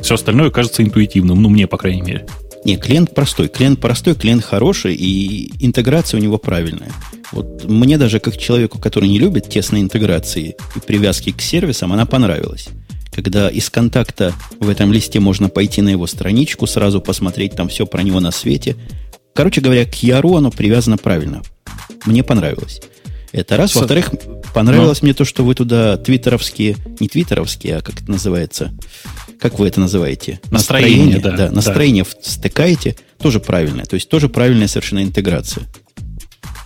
Все 0.00 0.14
остальное 0.14 0.50
кажется 0.50 0.82
интуитивным, 0.82 1.42
ну, 1.42 1.48
мне, 1.48 1.66
по 1.66 1.76
крайней 1.76 2.02
мере. 2.02 2.26
Не, 2.64 2.76
клиент 2.76 3.14
простой. 3.14 3.48
Клиент 3.48 3.80
простой, 3.80 4.14
клиент 4.14 4.44
хороший, 4.44 4.94
и 4.94 5.52
интеграция 5.64 6.18
у 6.18 6.22
него 6.22 6.38
правильная. 6.38 6.90
Вот 7.32 7.64
мне 7.64 7.98
даже 7.98 8.20
как 8.20 8.36
человеку, 8.36 8.78
который 8.78 9.08
не 9.08 9.18
любит 9.18 9.48
тесной 9.48 9.80
интеграции 9.80 10.56
и 10.76 10.80
привязки 10.80 11.32
к 11.32 11.40
сервисам, 11.40 11.92
она 11.92 12.06
понравилась. 12.06 12.68
Когда 13.12 13.48
из 13.48 13.68
контакта 13.70 14.32
в 14.60 14.68
этом 14.68 14.92
листе 14.92 15.20
можно 15.20 15.48
пойти 15.48 15.82
на 15.82 15.88
его 15.88 16.06
страничку, 16.06 16.66
сразу 16.66 17.00
посмотреть 17.00 17.56
там 17.56 17.68
все 17.68 17.86
про 17.86 18.02
него 18.02 18.20
на 18.20 18.30
свете. 18.30 18.76
Короче 19.34 19.60
говоря, 19.60 19.84
к 19.84 19.94
Яру 19.96 20.36
оно 20.36 20.50
привязано 20.50 20.96
правильно. 20.96 21.42
Мне 22.06 22.22
понравилось. 22.22 22.80
Это 23.32 23.56
раз. 23.56 23.74
Во-вторых, 23.74 24.12
понравилось 24.54 25.02
Но. 25.02 25.06
мне 25.06 25.14
то, 25.14 25.24
что 25.24 25.44
вы 25.44 25.54
туда 25.54 25.96
твиттеровские, 25.96 26.76
не 26.98 27.08
твиттеровские, 27.08 27.76
а 27.76 27.82
как 27.82 28.00
это 28.00 28.10
называется, 28.10 28.72
как 29.38 29.58
вы 29.58 29.68
это 29.68 29.80
называете? 29.80 30.40
Настроение, 30.50 31.14
настроение 31.14 31.20
да. 31.20 31.48
да. 31.48 31.50
Настроение 31.50 32.04
да. 32.04 32.10
встыкаете, 32.22 32.96
тоже 33.18 33.40
правильное. 33.40 33.84
То 33.84 33.94
есть 33.94 34.08
тоже 34.08 34.28
правильная 34.28 34.68
совершенно 34.68 35.02
интеграция. 35.02 35.66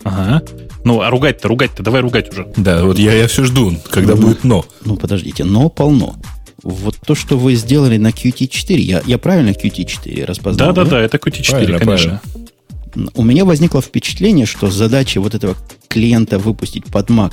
Ага. 0.04 0.42
Ну, 0.84 1.00
а 1.00 1.10
ругать-то, 1.10 1.48
ругать-то, 1.48 1.82
давай 1.82 2.00
ругать 2.00 2.30
уже. 2.32 2.50
Да, 2.56 2.84
вот 2.84 2.98
я, 2.98 3.12
я 3.12 3.28
все 3.28 3.44
жду, 3.44 3.72
когда 3.90 4.14
ну, 4.14 4.22
будет 4.22 4.44
но. 4.44 4.64
Ну, 4.84 4.96
подождите, 4.96 5.44
но 5.44 5.68
полно. 5.68 6.16
Вот 6.62 6.96
то, 7.04 7.14
что 7.14 7.38
вы 7.38 7.54
сделали 7.54 7.96
на 7.98 8.08
Qt4, 8.08 8.74
я, 8.76 9.02
я 9.06 9.18
правильно 9.18 9.50
Qt4 9.50 10.24
распознал? 10.24 10.72
Да-да-да, 10.72 11.00
это 11.00 11.18
Qt4, 11.18 11.50
правильно, 11.50 11.78
конечно. 11.78 12.20
Правильно. 12.22 13.10
У 13.14 13.24
меня 13.24 13.44
возникло 13.44 13.80
впечатление, 13.80 14.46
что 14.46 14.70
задача 14.70 15.20
вот 15.20 15.34
этого 15.34 15.56
клиента 15.88 16.38
выпустить 16.38 16.86
под 16.86 17.10
Mac, 17.10 17.32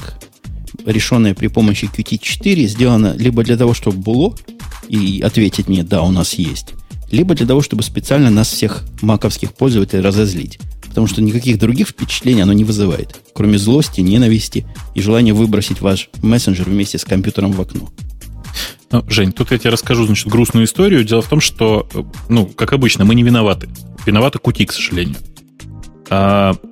решенная 0.85 1.33
при 1.33 1.47
помощи 1.47 1.85
Qt4, 1.85 2.67
сделана 2.67 3.15
либо 3.17 3.43
для 3.43 3.57
того, 3.57 3.73
чтобы 3.73 3.97
было 3.97 4.35
и 4.87 5.21
ответить 5.23 5.67
мне, 5.67 5.83
да, 5.83 6.01
у 6.01 6.11
нас 6.11 6.33
есть, 6.33 6.73
либо 7.11 7.35
для 7.35 7.45
того, 7.45 7.61
чтобы 7.61 7.83
специально 7.83 8.29
нас 8.29 8.49
всех 8.49 8.83
маковских 9.01 9.53
пользователей 9.53 10.01
разозлить. 10.01 10.59
Потому 10.87 11.05
что 11.05 11.21
никаких 11.21 11.59
других 11.59 11.89
впечатлений 11.89 12.41
оно 12.41 12.53
не 12.53 12.63
вызывает, 12.63 13.21
кроме 13.33 13.59
злости, 13.59 14.01
ненависти 14.01 14.65
и 14.95 15.01
желания 15.01 15.33
выбросить 15.33 15.81
ваш 15.81 16.09
мессенджер 16.23 16.65
вместе 16.65 16.97
с 16.97 17.05
компьютером 17.05 17.51
в 17.51 17.61
окно. 17.61 17.89
Ну, 18.91 19.05
Жень, 19.07 19.31
тут 19.31 19.51
я 19.51 19.59
тебе 19.59 19.69
расскажу, 19.69 20.05
значит, 20.05 20.27
грустную 20.27 20.65
историю. 20.65 21.03
Дело 21.03 21.21
в 21.21 21.27
том, 21.27 21.41
что, 21.41 21.87
ну, 22.27 22.47
как 22.47 22.73
обычно, 22.73 23.05
мы 23.05 23.13
не 23.13 23.21
виноваты. 23.21 23.69
Виноваты 24.05 24.39
Кути, 24.39 24.65
к 24.65 24.71
сожалению. 24.71 25.17
А, 26.09 26.53
э, 26.53 26.68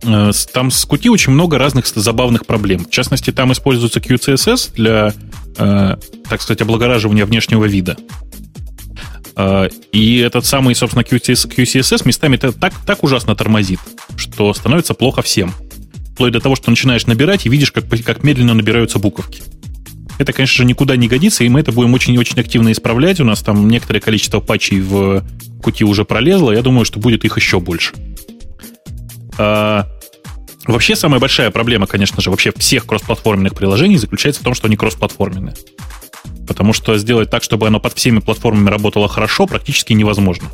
там 0.00 0.70
с 0.70 0.84
Кути 0.84 1.08
очень 1.10 1.32
много 1.32 1.58
разных 1.58 1.86
забавных 1.86 2.46
проблем. 2.46 2.86
В 2.86 2.90
частности, 2.90 3.30
там 3.32 3.52
используется 3.52 4.00
QCSS 4.00 4.74
для, 4.74 5.12
э, 5.56 5.96
так 6.28 6.42
сказать, 6.42 6.62
облагораживания 6.62 7.26
внешнего 7.26 7.66
вида. 7.66 7.96
Э, 9.36 9.68
и 9.92 10.18
этот 10.18 10.46
самый, 10.46 10.74
собственно, 10.74 11.02
QCSS 11.02 12.06
местами 12.06 12.36
так, 12.36 12.74
так 12.86 13.04
ужасно 13.04 13.34
тормозит, 13.34 13.80
что 14.16 14.52
становится 14.54 14.94
плохо 14.94 15.22
всем. 15.22 15.54
Вплоть 16.14 16.32
до 16.32 16.40
того, 16.40 16.56
что 16.56 16.70
начинаешь 16.70 17.06
набирать 17.06 17.46
и 17.46 17.48
видишь, 17.48 17.72
как, 17.72 17.84
как 18.04 18.22
медленно 18.22 18.54
набираются 18.54 18.98
буковки. 18.98 19.42
Это, 20.18 20.34
конечно 20.34 20.54
же, 20.54 20.64
никуда 20.66 20.96
не 20.96 21.08
годится, 21.08 21.44
и 21.44 21.48
мы 21.48 21.60
это 21.60 21.72
будем 21.72 21.94
очень-очень 21.94 22.38
активно 22.38 22.72
исправлять. 22.72 23.20
У 23.20 23.24
нас 23.24 23.40
там 23.40 23.68
некоторое 23.68 24.00
количество 24.00 24.40
патчей 24.40 24.80
в 24.80 25.24
кути 25.62 25.82
уже 25.82 26.04
пролезло. 26.04 26.52
Я 26.52 26.60
думаю, 26.60 26.84
что 26.84 27.00
будет 27.00 27.24
их 27.24 27.36
еще 27.38 27.58
больше. 27.58 27.94
Вообще, 29.36 30.96
самая 30.96 31.20
большая 31.20 31.50
проблема, 31.50 31.86
конечно 31.86 32.22
же, 32.22 32.30
вообще 32.30 32.52
всех 32.56 32.86
кроссплатформенных 32.86 33.54
приложений 33.54 33.98
заключается 33.98 34.40
в 34.40 34.44
том, 34.44 34.54
что 34.54 34.66
они 34.66 34.76
кроссплатформенные. 34.76 35.54
Потому 36.46 36.72
что 36.72 36.98
сделать 36.98 37.30
так, 37.30 37.42
чтобы 37.42 37.68
оно 37.68 37.80
под 37.80 37.94
всеми 37.94 38.18
платформами 38.18 38.70
работало 38.70 39.08
хорошо, 39.08 39.46
практически 39.46 39.92
невозможно. 39.92 40.48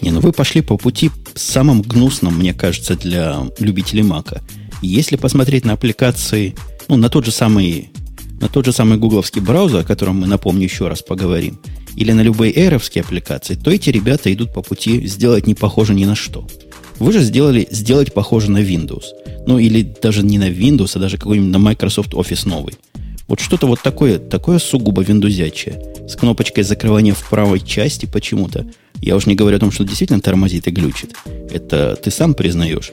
Не, 0.00 0.10
ну 0.10 0.20
вы 0.20 0.32
пошли 0.32 0.62
по 0.62 0.76
пути 0.76 1.10
самым 1.34 1.82
гнусным, 1.82 2.36
мне 2.36 2.54
кажется, 2.54 2.96
для 2.96 3.42
любителей 3.58 4.02
Мака. 4.02 4.42
Если 4.80 5.16
посмотреть 5.16 5.64
на 5.64 5.74
аппликации, 5.74 6.54
ну, 6.88 6.96
на 6.96 7.08
тот 7.08 7.24
же 7.24 7.32
самый 7.32 7.90
на 8.40 8.48
тот 8.48 8.64
же 8.64 8.72
самый 8.72 8.98
гугловский 8.98 9.40
браузер, 9.40 9.80
о 9.80 9.84
котором 9.84 10.20
мы, 10.20 10.28
напомню, 10.28 10.62
еще 10.62 10.86
раз 10.86 11.02
поговорим, 11.02 11.58
или 11.96 12.12
на 12.12 12.20
любые 12.20 12.56
эровские 12.56 13.02
аппликации, 13.02 13.54
то 13.54 13.70
эти 13.70 13.90
ребята 13.90 14.32
идут 14.32 14.54
по 14.54 14.62
пути 14.62 15.04
сделать 15.06 15.48
не 15.48 15.54
похоже 15.54 15.94
ни 15.94 16.04
на 16.04 16.14
что. 16.14 16.46
Вы 16.98 17.12
же 17.12 17.22
сделали 17.22 17.66
сделать 17.70 18.12
похоже 18.12 18.50
на 18.50 18.58
Windows. 18.58 19.04
Ну, 19.46 19.58
или 19.58 19.82
даже 20.02 20.22
не 20.22 20.38
на 20.38 20.50
Windows, 20.50 20.92
а 20.94 20.98
даже 20.98 21.16
какой-нибудь 21.16 21.52
на 21.52 21.58
Microsoft 21.58 22.12
Office 22.12 22.48
новый. 22.48 22.74
Вот 23.28 23.40
что-то 23.40 23.66
вот 23.66 23.80
такое, 23.82 24.18
такое 24.18 24.58
сугубо 24.58 25.02
виндузячее. 25.02 25.82
С 26.08 26.16
кнопочкой 26.16 26.64
закрывания 26.64 27.14
в 27.14 27.28
правой 27.28 27.60
части 27.60 28.06
почему-то. 28.06 28.66
Я 29.00 29.16
уж 29.16 29.26
не 29.26 29.34
говорю 29.34 29.58
о 29.58 29.60
том, 29.60 29.70
что 29.70 29.84
действительно 29.84 30.20
тормозит 30.20 30.66
и 30.66 30.70
глючит. 30.70 31.14
Это 31.52 31.96
ты 32.02 32.10
сам 32.10 32.34
признаешь. 32.34 32.92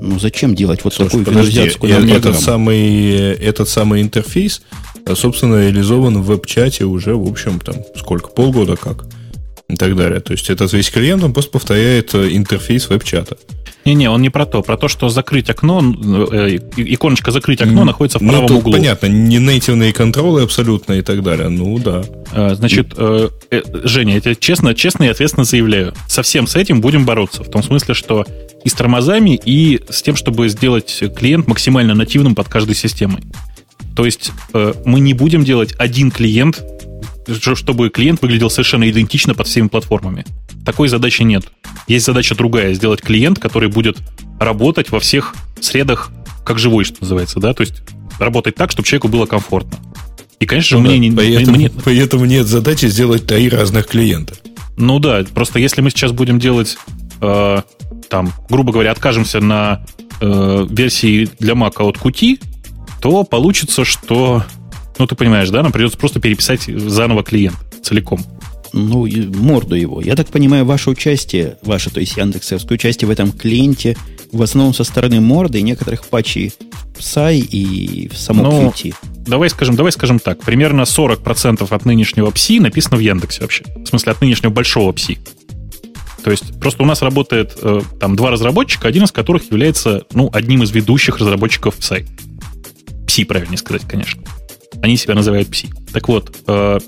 Ну, 0.00 0.18
зачем 0.18 0.54
делать 0.54 0.82
вот 0.84 0.94
Слушай, 0.94 1.10
такую 1.10 1.24
подожди, 1.24 1.60
этот 1.60 2.40
самый, 2.40 3.10
этот 3.34 3.68
самый 3.68 4.02
интерфейс, 4.02 4.62
э, 5.06 5.14
собственно, 5.14 5.62
реализован 5.62 6.20
в 6.20 6.26
веб-чате 6.26 6.84
уже, 6.84 7.14
в 7.14 7.28
общем, 7.28 7.60
там, 7.60 7.76
сколько, 7.96 8.28
полгода 8.28 8.76
как 8.76 9.04
и 9.72 9.76
так 9.76 9.96
далее. 9.96 10.20
То 10.20 10.32
есть 10.32 10.50
этот 10.50 10.72
весь 10.72 10.90
клиент, 10.90 11.24
он 11.24 11.32
просто 11.32 11.50
повторяет 11.50 12.14
э, 12.14 12.28
интерфейс 12.32 12.88
веб-чата. 12.88 13.38
Не-не, 13.84 14.08
он 14.08 14.22
не 14.22 14.30
про 14.30 14.46
то. 14.46 14.62
Про 14.62 14.76
то, 14.76 14.86
что 14.86 15.08
закрыть 15.08 15.50
окно, 15.50 15.80
э, 15.80 16.58
иконочка 16.76 17.32
закрыть 17.32 17.60
окно 17.62 17.84
находится 17.84 18.18
в 18.18 18.22
ну, 18.22 18.30
правом 18.30 18.46
ну, 18.50 18.58
углу. 18.58 18.72
понятно, 18.72 19.06
не 19.06 19.38
нейтивные 19.38 19.92
контролы 19.92 20.42
абсолютно 20.42 20.92
и 20.92 21.02
так 21.02 21.22
далее. 21.22 21.48
Ну, 21.48 21.78
да. 21.78 22.04
А, 22.32 22.54
значит, 22.54 22.92
э, 22.96 23.30
э, 23.50 23.62
Женя, 23.84 24.14
я 24.14 24.20
тебе 24.20 24.36
честно, 24.36 24.74
честно 24.74 25.04
и 25.04 25.08
ответственно 25.08 25.44
заявляю, 25.44 25.94
совсем 26.06 26.46
с 26.46 26.54
этим 26.54 26.80
будем 26.80 27.04
бороться. 27.04 27.42
В 27.42 27.50
том 27.50 27.62
смысле, 27.62 27.94
что 27.94 28.24
и 28.64 28.68
с 28.68 28.74
тормозами, 28.74 29.40
и 29.44 29.80
с 29.88 30.02
тем, 30.02 30.14
чтобы 30.14 30.48
сделать 30.48 31.02
клиент 31.16 31.48
максимально 31.48 31.94
нативным 31.94 32.34
под 32.34 32.48
каждой 32.48 32.76
системой. 32.76 33.22
То 33.96 34.04
есть 34.04 34.32
э, 34.54 34.74
мы 34.84 35.00
не 35.00 35.14
будем 35.14 35.44
делать 35.44 35.74
один 35.78 36.10
клиент, 36.10 36.62
чтобы 37.26 37.90
клиент 37.90 38.22
выглядел 38.22 38.50
совершенно 38.50 38.88
идентично 38.88 39.34
под 39.34 39.46
всеми 39.46 39.68
платформами. 39.68 40.24
Такой 40.64 40.88
задачи 40.88 41.22
нет. 41.22 41.44
Есть 41.86 42.06
задача 42.06 42.34
другая, 42.34 42.74
сделать 42.74 43.00
клиент, 43.00 43.38
который 43.38 43.68
будет 43.68 43.98
работать 44.38 44.90
во 44.90 45.00
всех 45.00 45.34
средах 45.60 46.10
как 46.44 46.58
живой, 46.58 46.84
что 46.84 46.96
называется, 47.00 47.38
да, 47.40 47.54
то 47.54 47.62
есть 47.62 47.82
работать 48.18 48.54
так, 48.54 48.70
чтобы 48.70 48.86
человеку 48.86 49.08
было 49.08 49.26
комфортно. 49.26 49.78
И, 50.40 50.46
конечно 50.46 50.78
же, 50.78 50.82
ну, 50.82 50.90
мне, 50.90 51.10
да, 51.10 51.16
поэтому, 51.18 51.56
мне... 51.56 51.70
поэтому 51.84 52.24
нет 52.24 52.46
задачи 52.46 52.86
сделать 52.86 53.26
три 53.26 53.48
разных 53.48 53.86
клиента. 53.86 54.34
Ну 54.76 54.98
да, 54.98 55.24
просто 55.34 55.58
если 55.58 55.82
мы 55.82 55.90
сейчас 55.90 56.12
будем 56.12 56.38
делать, 56.40 56.76
э, 57.20 57.62
там, 58.08 58.32
грубо 58.48 58.72
говоря, 58.72 58.90
откажемся 58.90 59.40
на 59.40 59.84
э, 60.20 60.66
версии 60.68 61.30
для 61.38 61.54
Mac 61.54 61.74
от 61.78 61.96
Qt, 61.96 62.40
то 63.00 63.24
получится, 63.24 63.84
что, 63.84 64.44
ну 64.98 65.06
ты 65.06 65.14
понимаешь, 65.14 65.50
да, 65.50 65.62
нам 65.62 65.72
придется 65.72 65.98
просто 65.98 66.20
переписать 66.20 66.62
заново 66.64 67.22
клиент 67.22 67.56
целиком 67.82 68.20
ну, 68.72 69.06
морду 69.36 69.74
его. 69.74 70.00
Я 70.00 70.16
так 70.16 70.28
понимаю, 70.28 70.64
ваше 70.64 70.90
участие, 70.90 71.58
ваше, 71.62 71.90
то 71.90 72.00
есть 72.00 72.16
Яндексовское 72.16 72.76
участие 72.76 73.06
в 73.06 73.10
этом 73.10 73.30
клиенте 73.30 73.96
в 74.32 74.40
основном 74.40 74.72
со 74.72 74.84
стороны 74.84 75.20
морды 75.20 75.58
и 75.58 75.62
некоторых 75.62 76.06
патчей 76.06 76.52
в 76.96 77.00
Psy 77.00 77.38
и 77.38 78.08
в 78.08 78.16
самом 78.16 78.44
ну, 78.44 78.68
Qt. 78.70 78.94
Давай 79.26 79.50
скажем, 79.50 79.76
давай 79.76 79.92
скажем 79.92 80.18
так. 80.18 80.40
Примерно 80.40 80.82
40% 80.82 81.66
от 81.68 81.84
нынешнего 81.84 82.30
PSI 82.30 82.60
написано 82.60 82.96
в 82.96 83.00
Яндексе 83.00 83.42
вообще. 83.42 83.64
В 83.76 83.86
смысле, 83.86 84.12
от 84.12 84.20
нынешнего 84.22 84.50
большого 84.50 84.92
PSI. 84.92 85.18
То 86.24 86.30
есть 86.30 86.58
просто 86.60 86.82
у 86.82 86.86
нас 86.86 87.02
работает 87.02 87.52
э, 87.60 87.82
там 88.00 88.16
два 88.16 88.30
разработчика, 88.30 88.88
один 88.88 89.04
из 89.04 89.12
которых 89.12 89.50
является 89.50 90.04
ну, 90.14 90.30
одним 90.32 90.62
из 90.62 90.70
ведущих 90.70 91.18
разработчиков 91.18 91.78
Psy. 91.78 92.06
PSI, 93.06 93.26
правильнее 93.26 93.58
сказать, 93.58 93.82
конечно. 93.86 94.22
Они 94.82 94.96
себя 94.96 95.14
называют 95.14 95.48
PSI. 95.48 95.72
Так 95.92 96.08
вот, 96.08 96.36
э, 96.46 96.80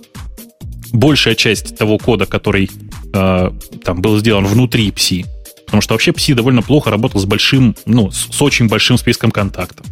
большая 0.93 1.35
часть 1.35 1.77
того 1.79 1.99
кода, 1.99 2.27
который 2.27 2.69
э, 3.13 3.51
там 3.85 4.03
был 4.03 4.19
сделан 4.19 4.47
внутри 4.47 4.91
PSI, 4.91 5.25
потому 5.65 5.81
что 5.81 5.95
вообще 5.95 6.11
PSI 6.11 6.35
довольно 6.35 6.61
плохо 6.61 6.91
работал 6.91 7.21
с 7.21 7.25
большим, 7.25 7.77
ну, 7.87 8.11
с, 8.11 8.29
с 8.31 8.43
очень 8.43 8.69
большим 8.69 8.99
списком 8.99 9.31
контактов. 9.31 9.87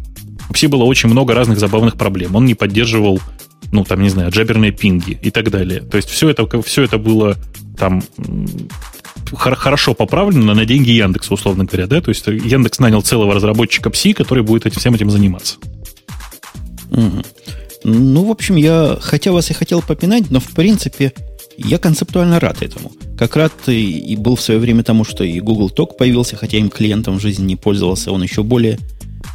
У 0.49 0.53
PSI 0.53 0.67
было 0.67 0.83
очень 0.83 1.09
много 1.09 1.33
разных 1.33 1.59
забавных 1.59 1.95
проблем. 1.95 2.35
Он 2.35 2.45
не 2.45 2.55
поддерживал, 2.55 3.21
ну, 3.71 3.85
там, 3.85 4.01
не 4.01 4.09
знаю, 4.09 4.31
джаберные 4.31 4.71
пинги 4.71 5.17
и 5.21 5.31
так 5.31 5.49
далее. 5.49 5.79
То 5.79 5.97
есть 5.97 6.09
все 6.09 6.29
это, 6.29 6.45
все 6.61 6.83
это 6.83 6.97
было 6.97 7.37
там 7.77 8.03
хорошо 9.33 9.93
поправлено 9.93 10.53
на 10.53 10.65
деньги 10.65 10.91
Яндекса, 10.91 11.33
условно 11.33 11.65
говоря, 11.65 11.87
да? 11.87 12.01
То 12.01 12.09
есть 12.09 12.27
Яндекс 12.27 12.79
нанял 12.79 13.01
целого 13.01 13.33
разработчика 13.33 13.89
PSI, 13.89 14.13
который 14.13 14.43
будет 14.43 14.65
этим, 14.65 14.79
всем 14.79 14.93
этим 14.93 15.09
заниматься. 15.09 15.57
Угу. 16.91 17.23
Ну, 17.83 18.25
в 18.25 18.31
общем, 18.31 18.55
я 18.55 18.97
хотя 19.01 19.31
вас 19.31 19.49
и 19.49 19.53
хотел 19.53 19.81
попинать, 19.81 20.31
но 20.31 20.39
в 20.39 20.51
принципе 20.51 21.13
я 21.57 21.77
концептуально 21.77 22.39
рад 22.39 22.61
этому. 22.61 22.91
Как 23.17 23.35
рад 23.35 23.53
и, 23.67 24.15
был 24.17 24.35
в 24.35 24.41
свое 24.41 24.59
время 24.59 24.83
тому, 24.83 25.03
что 25.03 25.23
и 25.23 25.39
Google 25.39 25.69
Talk 25.69 25.97
появился, 25.97 26.35
хотя 26.35 26.57
им 26.57 26.69
клиентом 26.69 27.19
в 27.19 27.21
жизни 27.21 27.45
не 27.45 27.55
пользовался, 27.55 28.11
он 28.11 28.23
еще 28.23 28.43
более 28.43 28.79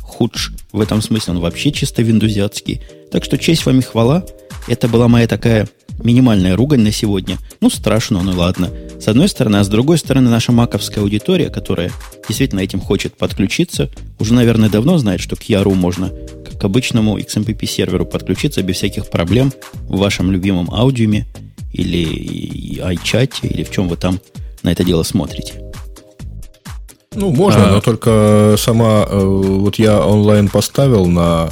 худш 0.02 0.52
в 0.72 0.80
этом 0.80 1.02
смысле, 1.02 1.34
он 1.34 1.40
вообще 1.40 1.70
чисто 1.70 2.02
виндузиатский. 2.02 2.82
Так 3.10 3.24
что 3.24 3.38
честь 3.38 3.64
вам 3.66 3.78
и 3.78 3.82
хвала. 3.82 4.24
Это 4.66 4.88
была 4.88 5.08
моя 5.08 5.26
такая 5.26 5.68
минимальная 6.02 6.56
ругань 6.56 6.80
на 6.80 6.92
сегодня. 6.92 7.38
Ну, 7.60 7.70
страшно, 7.70 8.22
ну 8.22 8.36
ладно. 8.36 8.70
С 9.00 9.08
одной 9.08 9.28
стороны, 9.28 9.56
а 9.56 9.64
с 9.64 9.68
другой 9.68 9.98
стороны, 9.98 10.28
наша 10.28 10.52
маковская 10.52 11.02
аудитория, 11.02 11.50
которая 11.50 11.90
действительно 12.26 12.60
этим 12.60 12.80
хочет 12.80 13.16
подключиться, 13.16 13.90
уже, 14.18 14.34
наверное, 14.34 14.68
давно 14.68 14.98
знает, 14.98 15.20
что 15.20 15.36
к 15.36 15.42
Яру 15.44 15.74
можно 15.74 16.10
к 16.58 16.64
обычному 16.64 17.18
XMPP 17.18 17.66
серверу 17.66 18.06
подключиться 18.06 18.62
без 18.62 18.76
всяких 18.76 19.10
проблем 19.10 19.52
в 19.82 19.98
вашем 19.98 20.30
любимом 20.30 20.72
аудиуме 20.72 21.26
или 21.72 22.78
iChat, 22.80 23.34
или 23.42 23.62
в 23.62 23.70
чем 23.70 23.88
вы 23.88 23.96
там 23.96 24.20
на 24.62 24.72
это 24.72 24.84
дело 24.84 25.02
смотрите. 25.02 25.54
Ну, 27.14 27.30
можно, 27.30 27.68
а... 27.68 27.72
но 27.72 27.80
только 27.80 28.54
сама... 28.58 29.06
Э, 29.08 29.18
вот 29.20 29.78
я 29.78 30.00
онлайн 30.00 30.48
поставил 30.48 31.06
на, 31.06 31.50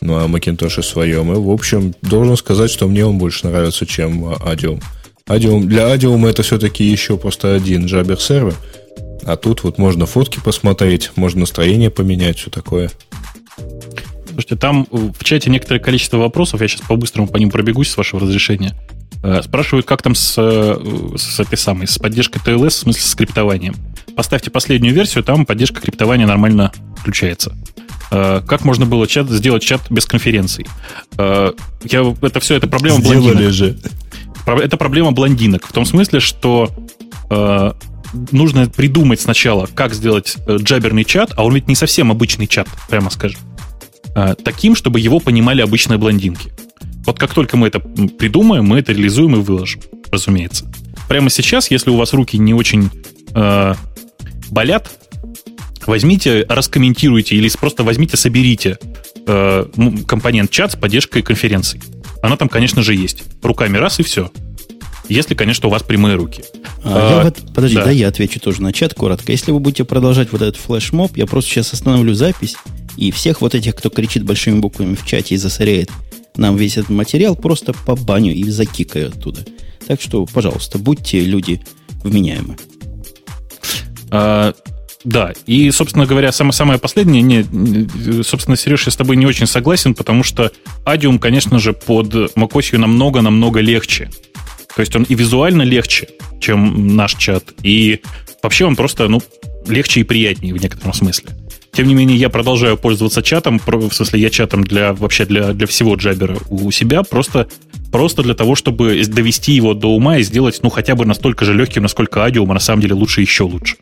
на 0.00 0.26
Macintosh 0.26 0.82
своем, 0.82 1.32
и, 1.32 1.36
в 1.36 1.50
общем, 1.50 1.94
должен 2.02 2.36
сказать, 2.36 2.70
что 2.70 2.86
мне 2.86 3.04
он 3.04 3.18
больше 3.18 3.46
нравится, 3.46 3.86
чем 3.86 4.26
Adium. 4.34 4.82
Adium 5.26 5.64
для 5.64 5.94
Adium 5.94 6.28
это 6.28 6.42
все-таки 6.42 6.84
еще 6.84 7.16
просто 7.16 7.54
один 7.54 7.86
Jabber 7.86 8.20
сервер, 8.20 8.54
а 9.24 9.36
тут 9.36 9.64
вот 9.64 9.78
можно 9.78 10.06
фотки 10.06 10.40
посмотреть, 10.42 11.10
можно 11.16 11.40
настроение 11.40 11.90
поменять, 11.90 12.38
все 12.38 12.50
такое. 12.50 12.90
Слушайте, 14.38 14.54
там 14.54 14.86
в 14.88 15.24
чате 15.24 15.50
некоторое 15.50 15.80
количество 15.80 16.16
вопросов, 16.16 16.60
я 16.60 16.68
сейчас 16.68 16.82
по-быстрому 16.82 17.26
по 17.26 17.38
ним 17.38 17.50
пробегусь, 17.50 17.90
с 17.90 17.96
вашего 17.96 18.20
разрешения. 18.20 18.72
Э, 19.24 19.42
спрашивают, 19.42 19.84
как 19.84 20.00
там 20.00 20.14
с, 20.14 20.36
э, 20.38 21.16
с 21.16 21.40
этой 21.40 21.58
самой, 21.58 21.88
с 21.88 21.98
поддержкой 21.98 22.38
TLS, 22.38 22.68
в 22.68 22.72
смысле 22.74 23.02
с 23.02 23.14
криптованием. 23.16 23.74
Поставьте 24.14 24.52
последнюю 24.52 24.94
версию, 24.94 25.24
там 25.24 25.44
поддержка 25.44 25.80
криптования 25.80 26.24
нормально 26.24 26.70
включается. 26.98 27.52
Э, 28.12 28.40
как 28.46 28.64
можно 28.64 28.86
было 28.86 29.08
чат, 29.08 29.28
сделать 29.28 29.64
чат 29.64 29.80
без 29.90 30.06
конференций? 30.06 30.68
Я, 31.16 32.14
это 32.22 32.38
все, 32.38 32.54
это 32.54 32.68
проблема 32.68 33.00
Сделали 33.00 33.32
блондинок. 33.32 33.52
же. 33.52 33.76
Это 34.46 34.76
проблема 34.76 35.10
блондинок. 35.10 35.66
В 35.66 35.72
том 35.72 35.84
смысле, 35.84 36.20
что 36.20 36.70
нужно 38.30 38.68
придумать 38.68 39.20
сначала, 39.20 39.66
как 39.74 39.94
сделать 39.94 40.36
джаберный 40.48 41.02
чат, 41.02 41.32
а 41.36 41.44
он 41.44 41.56
ведь 41.56 41.66
не 41.66 41.74
совсем 41.74 42.12
обычный 42.12 42.46
чат, 42.46 42.68
прямо 42.88 43.10
скажем. 43.10 43.40
Э, 44.14 44.34
таким, 44.42 44.74
чтобы 44.74 45.00
его 45.00 45.20
понимали 45.20 45.62
обычные 45.62 45.98
блондинки. 45.98 46.50
Вот 47.04 47.18
как 47.18 47.34
только 47.34 47.56
мы 47.56 47.68
это 47.68 47.80
придумаем, 47.80 48.64
мы 48.64 48.80
это 48.80 48.92
реализуем 48.92 49.36
и 49.36 49.38
выложим, 49.38 49.80
разумеется. 50.10 50.70
Прямо 51.08 51.30
сейчас, 51.30 51.70
если 51.70 51.90
у 51.90 51.96
вас 51.96 52.12
руки 52.12 52.36
не 52.36 52.52
очень 52.52 52.90
э, 53.34 53.74
болят, 54.50 54.90
возьмите, 55.86 56.44
раскомментируйте 56.48 57.34
или 57.36 57.48
просто 57.58 57.82
возьмите, 57.82 58.16
соберите 58.16 58.78
э, 59.26 59.66
компонент 60.06 60.50
чат 60.50 60.72
с 60.72 60.76
поддержкой 60.76 61.22
конференций. 61.22 61.80
Она 62.22 62.36
там, 62.36 62.48
конечно 62.48 62.82
же, 62.82 62.94
есть. 62.94 63.22
Руками 63.42 63.78
раз 63.78 64.00
и 64.00 64.02
все. 64.02 64.30
если, 65.08 65.34
конечно, 65.34 65.68
у 65.68 65.70
вас 65.70 65.82
прямые 65.82 66.16
руки. 66.16 66.44
А, 66.84 67.18
я 67.18 67.24
вот, 67.24 67.54
подожди, 67.54 67.76
да. 67.76 67.84
да, 67.84 67.90
я 67.90 68.08
отвечу 68.08 68.40
тоже 68.40 68.60
на 68.60 68.72
чат 68.72 68.94
коротко. 68.94 69.32
Если 69.32 69.50
вы 69.50 69.60
будете 69.60 69.84
продолжать 69.84 70.32
вот 70.32 70.42
этот 70.42 70.56
флешмоб, 70.56 71.16
я 71.16 71.26
просто 71.26 71.50
сейчас 71.50 71.72
остановлю 71.72 72.12
запись, 72.14 72.56
и 72.98 73.12
всех 73.12 73.40
вот 73.40 73.54
этих, 73.54 73.76
кто 73.76 73.90
кричит 73.90 74.24
большими 74.24 74.58
буквами 74.58 74.96
в 74.96 75.06
чате 75.06 75.36
и 75.36 75.38
засоряет 75.38 75.90
нам 76.36 76.56
весь 76.56 76.76
этот 76.76 76.90
материал, 76.90 77.36
просто 77.36 77.72
по 77.72 77.94
баню 77.94 78.34
и 78.34 78.42
закикаю 78.50 79.08
оттуда. 79.08 79.44
Так 79.86 80.00
что, 80.00 80.26
пожалуйста, 80.26 80.78
будьте 80.78 81.20
люди 81.20 81.60
вменяемы. 82.02 82.56
А, 84.10 84.52
да, 85.04 85.32
и, 85.46 85.70
собственно 85.70 86.06
говоря, 86.06 86.32
самое, 86.32 86.52
самое 86.52 86.78
последнее, 86.80 87.22
не, 87.22 88.22
собственно, 88.24 88.56
Сереж, 88.56 88.86
я 88.86 88.92
с 88.92 88.96
тобой 88.96 89.16
не 89.16 89.26
очень 89.26 89.46
согласен, 89.46 89.94
потому 89.94 90.24
что 90.24 90.50
Adium, 90.84 91.20
конечно 91.20 91.60
же, 91.60 91.72
под 91.72 92.12
macOS 92.36 92.76
намного-намного 92.76 93.60
легче. 93.60 94.10
То 94.74 94.80
есть 94.80 94.94
он 94.96 95.04
и 95.04 95.14
визуально 95.14 95.62
легче, 95.62 96.08
чем 96.40 96.96
наш 96.96 97.14
чат, 97.14 97.44
и 97.62 98.00
вообще 98.42 98.64
он 98.64 98.74
просто, 98.74 99.08
ну, 99.08 99.22
легче 99.68 100.00
и 100.00 100.04
приятнее 100.04 100.52
в 100.52 100.60
некотором 100.60 100.94
смысле. 100.94 101.30
Тем 101.72 101.86
не 101.86 101.94
менее, 101.94 102.16
я 102.16 102.28
продолжаю 102.28 102.76
пользоваться 102.76 103.22
чатом, 103.22 103.60
в 103.64 103.92
смысле, 103.92 104.20
я 104.20 104.30
чатом 104.30 104.64
для 104.64 104.92
вообще 104.92 105.24
для, 105.26 105.52
для 105.52 105.66
всего 105.66 105.94
джабера 105.94 106.38
у 106.48 106.70
себя, 106.70 107.02
просто, 107.02 107.46
просто 107.92 108.22
для 108.22 108.34
того, 108.34 108.54
чтобы 108.54 109.00
довести 109.04 109.52
его 109.52 109.74
до 109.74 109.88
ума 109.88 110.18
и 110.18 110.22
сделать, 110.22 110.58
ну, 110.62 110.70
хотя 110.70 110.96
бы 110.96 111.04
настолько 111.06 111.44
же 111.44 111.54
легким, 111.54 111.82
насколько 111.82 112.26
Adium, 112.26 112.50
а 112.50 112.54
на 112.54 112.60
самом 112.60 112.82
деле 112.82 112.94
лучше 112.94 113.20
еще 113.20 113.44
лучше. 113.44 113.76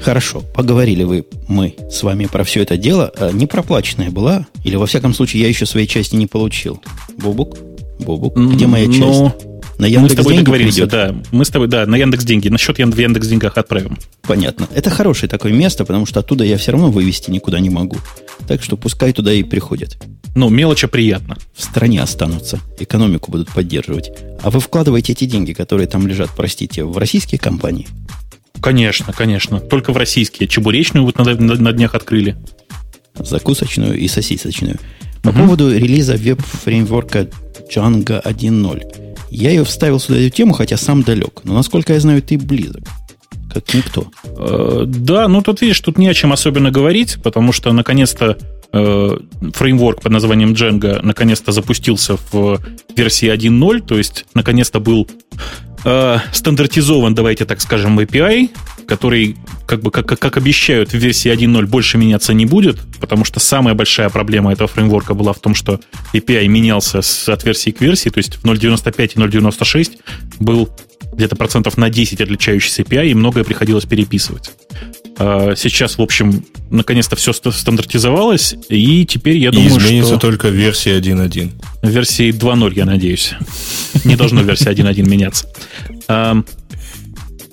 Хорошо, 0.00 0.40
поговорили 0.40 1.04
вы, 1.04 1.24
мы 1.48 1.74
с 1.90 2.02
вами 2.02 2.26
про 2.26 2.44
все 2.44 2.62
это 2.62 2.76
дело. 2.76 3.12
Не 3.32 3.46
проплаченная 3.46 4.10
была? 4.10 4.46
Или, 4.64 4.76
во 4.76 4.86
всяком 4.86 5.14
случае, 5.14 5.42
я 5.42 5.48
еще 5.48 5.66
своей 5.66 5.86
части 5.86 6.16
не 6.16 6.26
получил? 6.26 6.82
Бобук? 7.18 7.58
Бобук? 8.00 8.36
Где 8.36 8.66
моя 8.66 8.86
часть? 8.86 8.98
Но... 9.00 9.34
На 9.78 9.86
Яндекс 9.86 10.02
мы 10.02 10.22
с 10.22 10.24
тобой 10.24 10.36
договоримся, 10.36 10.86
да. 10.86 11.14
Мы 11.32 11.44
с 11.44 11.50
тобой, 11.50 11.68
да, 11.68 11.86
на 11.86 11.96
Яндекс 11.96 12.24
деньги. 12.24 12.48
На 12.48 12.58
счет 12.58 12.76
в 12.78 12.98
Яндекс 12.98 13.26
деньгах 13.26 13.58
отправим. 13.58 13.98
Понятно. 14.22 14.68
Это 14.74 14.90
хорошее 14.90 15.28
такое 15.28 15.52
место, 15.52 15.84
потому 15.84 16.06
что 16.06 16.20
оттуда 16.20 16.44
я 16.44 16.56
все 16.58 16.72
равно 16.72 16.90
вывести 16.90 17.30
никуда 17.30 17.60
не 17.60 17.70
могу. 17.70 17.96
Так 18.46 18.62
что 18.62 18.76
пускай 18.76 19.12
туда 19.12 19.32
и 19.32 19.42
приходят. 19.42 19.98
Ну, 20.34 20.48
мелочи 20.48 20.86
приятно. 20.86 21.36
В 21.54 21.62
стране 21.62 22.02
останутся. 22.02 22.60
Экономику 22.78 23.30
будут 23.30 23.50
поддерживать. 23.50 24.10
А 24.42 24.50
вы 24.50 24.60
вкладываете 24.60 25.12
эти 25.12 25.24
деньги, 25.24 25.52
которые 25.52 25.86
там 25.86 26.06
лежат, 26.06 26.30
простите, 26.36 26.84
в 26.84 26.96
российские 26.98 27.38
компании? 27.38 27.86
Конечно, 28.60 29.12
конечно. 29.12 29.60
Только 29.60 29.92
в 29.92 29.96
российские. 29.96 30.48
Чебуречную 30.48 31.04
вот 31.04 31.18
на, 31.18 31.34
на, 31.34 31.54
на 31.54 31.72
днях 31.72 31.94
открыли. 31.94 32.36
Закусочную 33.14 33.96
и 33.98 34.08
сосисочную. 34.08 34.78
По 35.22 35.30
угу. 35.30 35.38
поводу 35.38 35.72
релиза 35.72 36.14
веб-фреймворка 36.16 37.28
Django 37.70 38.22
1.0. 38.22 39.03
Я 39.34 39.50
ее 39.50 39.64
вставил 39.64 39.98
сюда 39.98 40.20
эту 40.20 40.30
тему, 40.30 40.52
хотя 40.52 40.76
сам 40.76 41.02
далек. 41.02 41.40
Но, 41.42 41.54
насколько 41.54 41.92
я 41.92 41.98
знаю, 41.98 42.22
ты 42.22 42.38
близок. 42.38 42.84
Как 43.52 43.74
никто. 43.74 44.06
Э, 44.24 44.84
да, 44.86 45.26
ну 45.26 45.42
тут 45.42 45.60
видишь, 45.60 45.80
тут 45.80 45.98
не 45.98 46.06
о 46.06 46.14
чем 46.14 46.32
особенно 46.32 46.70
говорить, 46.70 47.18
потому 47.22 47.50
что 47.50 47.72
наконец-то 47.72 48.38
э, 48.72 49.18
фреймворк 49.52 50.02
под 50.02 50.12
названием 50.12 50.52
Django 50.52 51.00
наконец-то 51.02 51.50
запустился 51.50 52.16
в 52.30 52.60
версии 52.96 53.28
1.0, 53.28 53.80
то 53.80 53.98
есть 53.98 54.24
наконец-то 54.34 54.78
был 54.78 55.08
э, 55.84 56.18
стандартизован, 56.32 57.14
давайте 57.14 57.44
так 57.44 57.60
скажем, 57.60 57.98
API, 57.98 58.50
который, 58.86 59.36
как 59.66 59.80
бы, 59.80 59.90
как, 59.90 60.06
как 60.06 60.36
обещают, 60.36 60.90
в 60.90 60.94
версии 60.94 61.32
1.0 61.32 61.66
больше 61.66 61.98
меняться 61.98 62.32
не 62.34 62.46
будет, 62.46 62.78
потому 63.00 63.24
что 63.24 63.40
самая 63.40 63.74
большая 63.74 64.08
проблема 64.10 64.52
этого 64.52 64.68
фреймворка 64.68 65.14
была 65.14 65.32
в 65.32 65.38
том, 65.38 65.54
что 65.54 65.80
API 66.12 66.46
менялся 66.48 67.02
с, 67.02 67.28
от 67.28 67.44
версии 67.44 67.70
к 67.70 67.80
версии, 67.80 68.10
то 68.10 68.18
есть 68.18 68.36
в 68.36 68.44
0.95 68.44 69.04
и 69.04 69.18
0.96 69.18 69.98
был 70.40 70.68
где-то 71.12 71.36
процентов 71.36 71.76
на 71.76 71.90
10 71.90 72.20
отличающийся 72.20 72.82
API, 72.82 73.10
и 73.10 73.14
многое 73.14 73.44
приходилось 73.44 73.84
переписывать. 73.84 74.50
А, 75.18 75.54
сейчас, 75.56 75.98
в 75.98 76.02
общем, 76.02 76.44
наконец-то 76.70 77.16
все 77.16 77.32
стандартизовалось, 77.32 78.56
и 78.68 79.06
теперь 79.06 79.38
я 79.38 79.50
думаю, 79.50 79.70
что... 79.70 79.80
изменится 79.80 80.16
только 80.16 80.48
версия 80.48 80.98
1.1. 80.98 81.50
В 81.82 81.88
версии 81.88 82.30
2.0, 82.30 82.72
я 82.74 82.84
надеюсь. 82.84 83.34
Не 84.04 84.16
должно 84.16 84.42
версия 84.42 84.70
1.1 84.70 85.08
меняться. 85.08 85.48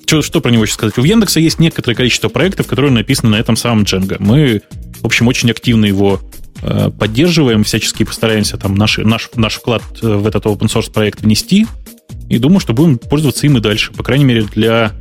Что, 0.05 0.21
что 0.21 0.41
про 0.41 0.49
него 0.49 0.63
еще 0.63 0.73
сказать? 0.73 0.97
У 0.97 1.03
Яндекса 1.03 1.39
есть 1.39 1.59
некоторое 1.59 1.95
количество 1.95 2.27
проектов, 2.27 2.67
которые 2.67 2.91
написаны 2.91 3.31
на 3.31 3.35
этом 3.39 3.55
самом 3.55 3.83
Django. 3.83 4.17
Мы, 4.19 4.61
в 5.01 5.05
общем, 5.05 5.27
очень 5.29 5.49
активно 5.51 5.85
его 5.85 6.19
а, 6.61 6.89
поддерживаем, 6.89 7.63
всячески 7.63 8.03
постараемся 8.03 8.57
там 8.57 8.75
наш, 8.75 8.97
наш, 8.97 9.29
наш 9.35 9.53
вклад 9.53 9.83
в 10.01 10.27
этот 10.27 10.45
open 10.45 10.67
source 10.67 10.91
проект 10.91 11.21
внести. 11.21 11.65
И 12.31 12.37
думаю, 12.37 12.61
что 12.61 12.71
будем 12.71 12.97
пользоваться 12.97 13.45
им 13.45 13.57
и 13.57 13.59
дальше. 13.59 13.91
По 13.91 14.03
крайней 14.03 14.23
мере, 14.23 14.43
для 14.43 14.93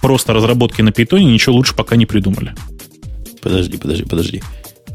просто 0.00 0.32
разработки 0.32 0.80
на 0.80 0.90
Python 0.90 1.18
ничего 1.24 1.56
лучше 1.56 1.74
пока 1.74 1.96
не 1.96 2.06
придумали. 2.06 2.54
Подожди, 3.42 3.76
подожди, 3.78 4.04
подожди. 4.04 4.42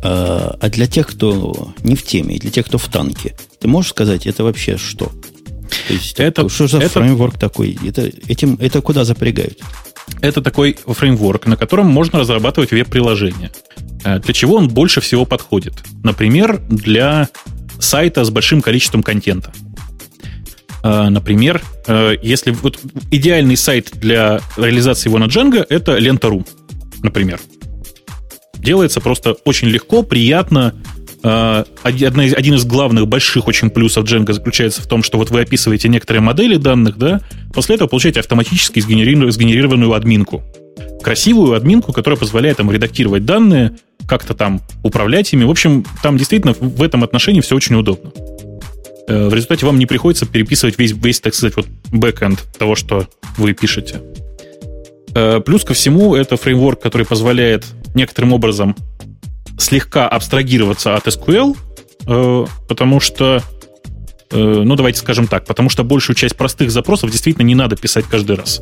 А, 0.01 0.57
а 0.61 0.69
для 0.69 0.87
тех, 0.87 1.07
кто 1.07 1.73
не 1.83 1.95
в 1.95 2.03
теме, 2.03 2.37
и 2.37 2.39
для 2.39 2.51
тех, 2.51 2.67
кто 2.67 2.77
в 2.77 2.87
танке, 2.87 3.35
ты 3.59 3.67
можешь 3.67 3.91
сказать, 3.91 4.25
это 4.27 4.45
вообще 4.45 4.77
что? 4.77 5.11
То 5.87 5.93
есть, 5.93 6.21
это, 6.21 6.47
что 6.47 6.67
за 6.67 6.77
это, 6.77 7.01
фреймворк 7.01 7.37
такой? 7.37 7.77
Это, 7.85 8.09
этим, 8.29 8.57
это 8.61 8.81
куда 8.81 9.03
запрягают? 9.03 9.59
Это 10.21 10.41
такой 10.41 10.77
фреймворк, 10.87 11.47
на 11.47 11.57
котором 11.57 11.87
можно 11.87 12.19
разрабатывать 12.19 12.71
веб-приложения. 12.71 13.51
А, 14.05 14.19
для 14.19 14.33
чего 14.33 14.55
он 14.55 14.69
больше 14.69 15.01
всего 15.01 15.25
подходит? 15.25 15.73
Например, 16.01 16.61
для 16.69 17.27
сайта 17.77 18.23
с 18.23 18.29
большим 18.29 18.61
количеством 18.61 19.03
контента. 19.03 19.51
А, 20.83 21.09
например, 21.09 21.61
э, 21.87 22.17
если 22.21 22.51
вот 22.51 22.77
идеальный 23.09 23.55
сайт 23.55 23.91
для 23.93 24.41
реализации 24.57 25.07
его 25.07 25.17
на 25.17 25.25
Django 25.25 25.65
это 25.67 25.97
лента.ру, 25.97 26.45
например. 27.01 27.39
Делается 28.57 28.99
просто 28.99 29.37
очень 29.45 29.69
легко, 29.69 30.03
приятно. 30.03 30.75
Из, 31.23 32.33
один 32.33 32.53
из 32.55 32.65
главных 32.65 33.07
больших 33.07 33.47
очень 33.47 33.69
плюсов 33.69 34.03
Django 34.03 34.33
заключается 34.33 34.81
в 34.81 34.87
том, 34.87 35.03
что 35.03 35.17
вот 35.17 35.31
вы 35.31 35.39
описываете 35.39 35.87
некоторые 35.87 36.21
модели 36.21 36.57
данных, 36.57 36.97
да, 36.97 37.21
после 37.53 37.75
этого 37.75 37.87
получаете 37.87 38.19
автоматически 38.19 38.81
сгенерированную 38.81 39.93
админку. 39.93 40.43
Красивую 41.01 41.53
админку, 41.55 41.93
которая 41.93 42.19
позволяет 42.19 42.57
там 42.57 42.69
редактировать 42.69 43.23
данные, 43.23 43.77
как-то 44.05 44.33
там 44.33 44.61
управлять 44.83 45.31
ими. 45.31 45.45
В 45.45 45.49
общем, 45.49 45.85
там 46.01 46.17
действительно 46.17 46.53
в 46.53 46.83
этом 46.83 47.05
отношении 47.05 47.39
все 47.39 47.55
очень 47.55 47.75
удобно. 47.75 48.11
Э, 49.07 49.27
в 49.27 49.33
результате 49.33 49.65
вам 49.65 49.79
не 49.79 49.85
приходится 49.85 50.25
переписывать 50.25 50.77
весь, 50.77 50.91
весь 50.91 51.19
так 51.19 51.33
сказать, 51.33 51.55
вот 51.55 51.67
бэкэнд 51.91 52.41
того, 52.57 52.75
что 52.75 53.07
вы 53.37 53.53
пишете. 53.53 54.01
Э, 55.13 55.41
плюс 55.45 55.63
ко 55.63 55.73
всему, 55.73 56.15
это 56.15 56.37
фреймворк, 56.37 56.81
который 56.81 57.05
позволяет 57.05 57.65
некоторым 57.95 58.33
образом 58.33 58.75
слегка 59.57 60.07
абстрагироваться 60.07 60.95
от 60.95 61.07
SQL, 61.07 61.55
э, 62.07 62.45
потому 62.67 62.99
что, 62.99 63.43
ну 64.31 64.75
давайте 64.75 64.99
скажем 64.99 65.27
так, 65.27 65.45
потому 65.45 65.69
что 65.69 65.83
большую 65.83 66.15
часть 66.15 66.35
простых 66.35 66.71
запросов 66.71 67.11
действительно 67.11 67.45
не 67.45 67.53
надо 67.53 67.75
писать 67.75 68.05
каждый 68.09 68.35
раз. 68.35 68.61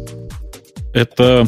Это 0.94 1.48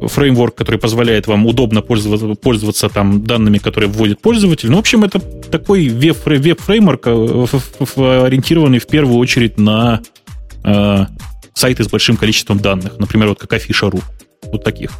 фреймворк, 0.00 0.54
который 0.54 0.78
позволяет 0.78 1.26
вам 1.26 1.46
удобно 1.46 1.82
пользоваться, 1.82 2.34
пользоваться 2.34 2.88
там 2.88 3.24
данными, 3.24 3.58
которые 3.58 3.90
вводит 3.90 4.20
пользователь. 4.20 4.70
Ну, 4.70 4.76
в 4.76 4.80
общем, 4.80 5.04
это 5.04 5.18
такой 5.20 5.88
веб-фреймворк, 5.88 7.06
э, 7.06 8.22
ориентированный 8.26 8.78
в 8.78 8.86
первую 8.86 9.18
очередь 9.18 9.58
на 9.58 10.00
э, 10.64 11.06
сайты 11.54 11.84
с 11.84 11.88
большим 11.88 12.16
количеством 12.16 12.60
данных. 12.60 12.98
Например, 12.98 13.28
вот 13.28 13.38
как 13.38 13.52
Афиша.ру. 13.52 14.00
Вот 14.52 14.64
таких. 14.64 14.90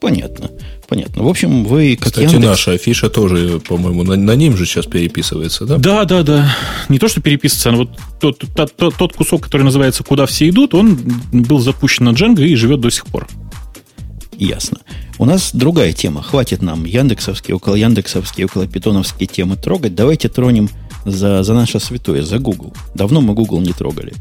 Понятно. 0.00 0.50
Понятно. 0.86 1.22
В 1.22 1.28
общем, 1.28 1.64
вы 1.64 1.96
как 1.96 2.08
Кстати, 2.08 2.24
Яндекс... 2.24 2.44
наша 2.44 2.72
афиша 2.72 3.08
тоже, 3.08 3.58
по-моему, 3.66 4.02
на, 4.02 4.16
на 4.16 4.34
ним 4.36 4.56
же 4.56 4.66
сейчас 4.66 4.86
переписывается, 4.86 5.64
да? 5.64 5.78
Да, 5.78 6.04
да, 6.04 6.22
да. 6.22 6.56
Не 6.88 6.98
то, 6.98 7.08
что 7.08 7.22
переписывается, 7.22 7.70
но 7.70 7.78
вот 7.78 7.90
тот, 8.20 8.44
тот, 8.54 8.76
тот, 8.76 8.94
тот 8.96 9.12
кусок, 9.14 9.44
который 9.44 9.62
называется 9.62 10.04
«Куда 10.04 10.26
все 10.26 10.48
идут», 10.48 10.74
он 10.74 10.98
был 11.32 11.58
запущен 11.58 12.04
на 12.04 12.10
Django 12.10 12.44
и 12.44 12.54
живет 12.54 12.80
до 12.80 12.90
сих 12.90 13.06
пор. 13.06 13.26
Ясно. 14.38 14.78
У 15.18 15.24
нас 15.24 15.50
другая 15.52 15.92
тема. 15.92 16.22
Хватит 16.22 16.62
нам 16.62 16.84
яндексовские, 16.84 17.56
около 17.56 17.76
яндексовские, 17.76 18.46
около 18.46 18.66
питоновские 18.66 19.26
темы 19.26 19.56
трогать. 19.56 19.94
Давайте 19.94 20.28
тронем 20.28 20.68
за, 21.04 21.42
за 21.42 21.54
наше 21.54 21.80
святое, 21.80 22.22
за 22.22 22.38
Google. 22.38 22.74
Давно 22.94 23.20
мы 23.20 23.34
Google 23.34 23.60
не 23.60 23.72
трогали. 23.72 24.12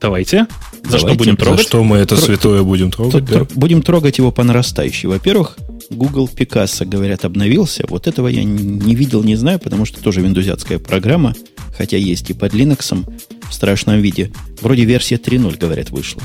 Давайте. 0.00 0.46
За 0.82 0.82
Давайте. 0.82 0.98
что 0.98 1.14
будем 1.14 1.36
трогать? 1.36 1.60
За 1.60 1.66
что 1.66 1.84
мы 1.84 1.98
это 1.98 2.16
Тро... 2.16 2.24
святое 2.26 2.62
будем 2.62 2.90
трогать? 2.90 3.24
Да? 3.24 3.46
Будем 3.54 3.82
трогать 3.82 4.18
его 4.18 4.32
по 4.32 4.42
нарастающей. 4.42 5.08
Во-первых, 5.08 5.56
Google 5.90 6.28
Picasso, 6.34 6.84
говорят, 6.84 7.24
обновился. 7.24 7.84
Вот 7.88 8.08
этого 8.08 8.26
я 8.26 8.42
не 8.42 8.94
видел, 8.96 9.22
не 9.22 9.36
знаю, 9.36 9.60
потому 9.60 9.84
что 9.84 10.02
тоже 10.02 10.20
виндузятская 10.20 10.80
программа, 10.80 11.34
хотя 11.76 11.96
есть 11.96 12.30
и 12.30 12.34
под 12.34 12.52
Linux 12.52 13.06
в 13.48 13.54
страшном 13.54 14.00
виде. 14.00 14.32
Вроде 14.60 14.84
версия 14.84 15.16
3.0, 15.16 15.56
говорят, 15.56 15.90
вышла. 15.90 16.22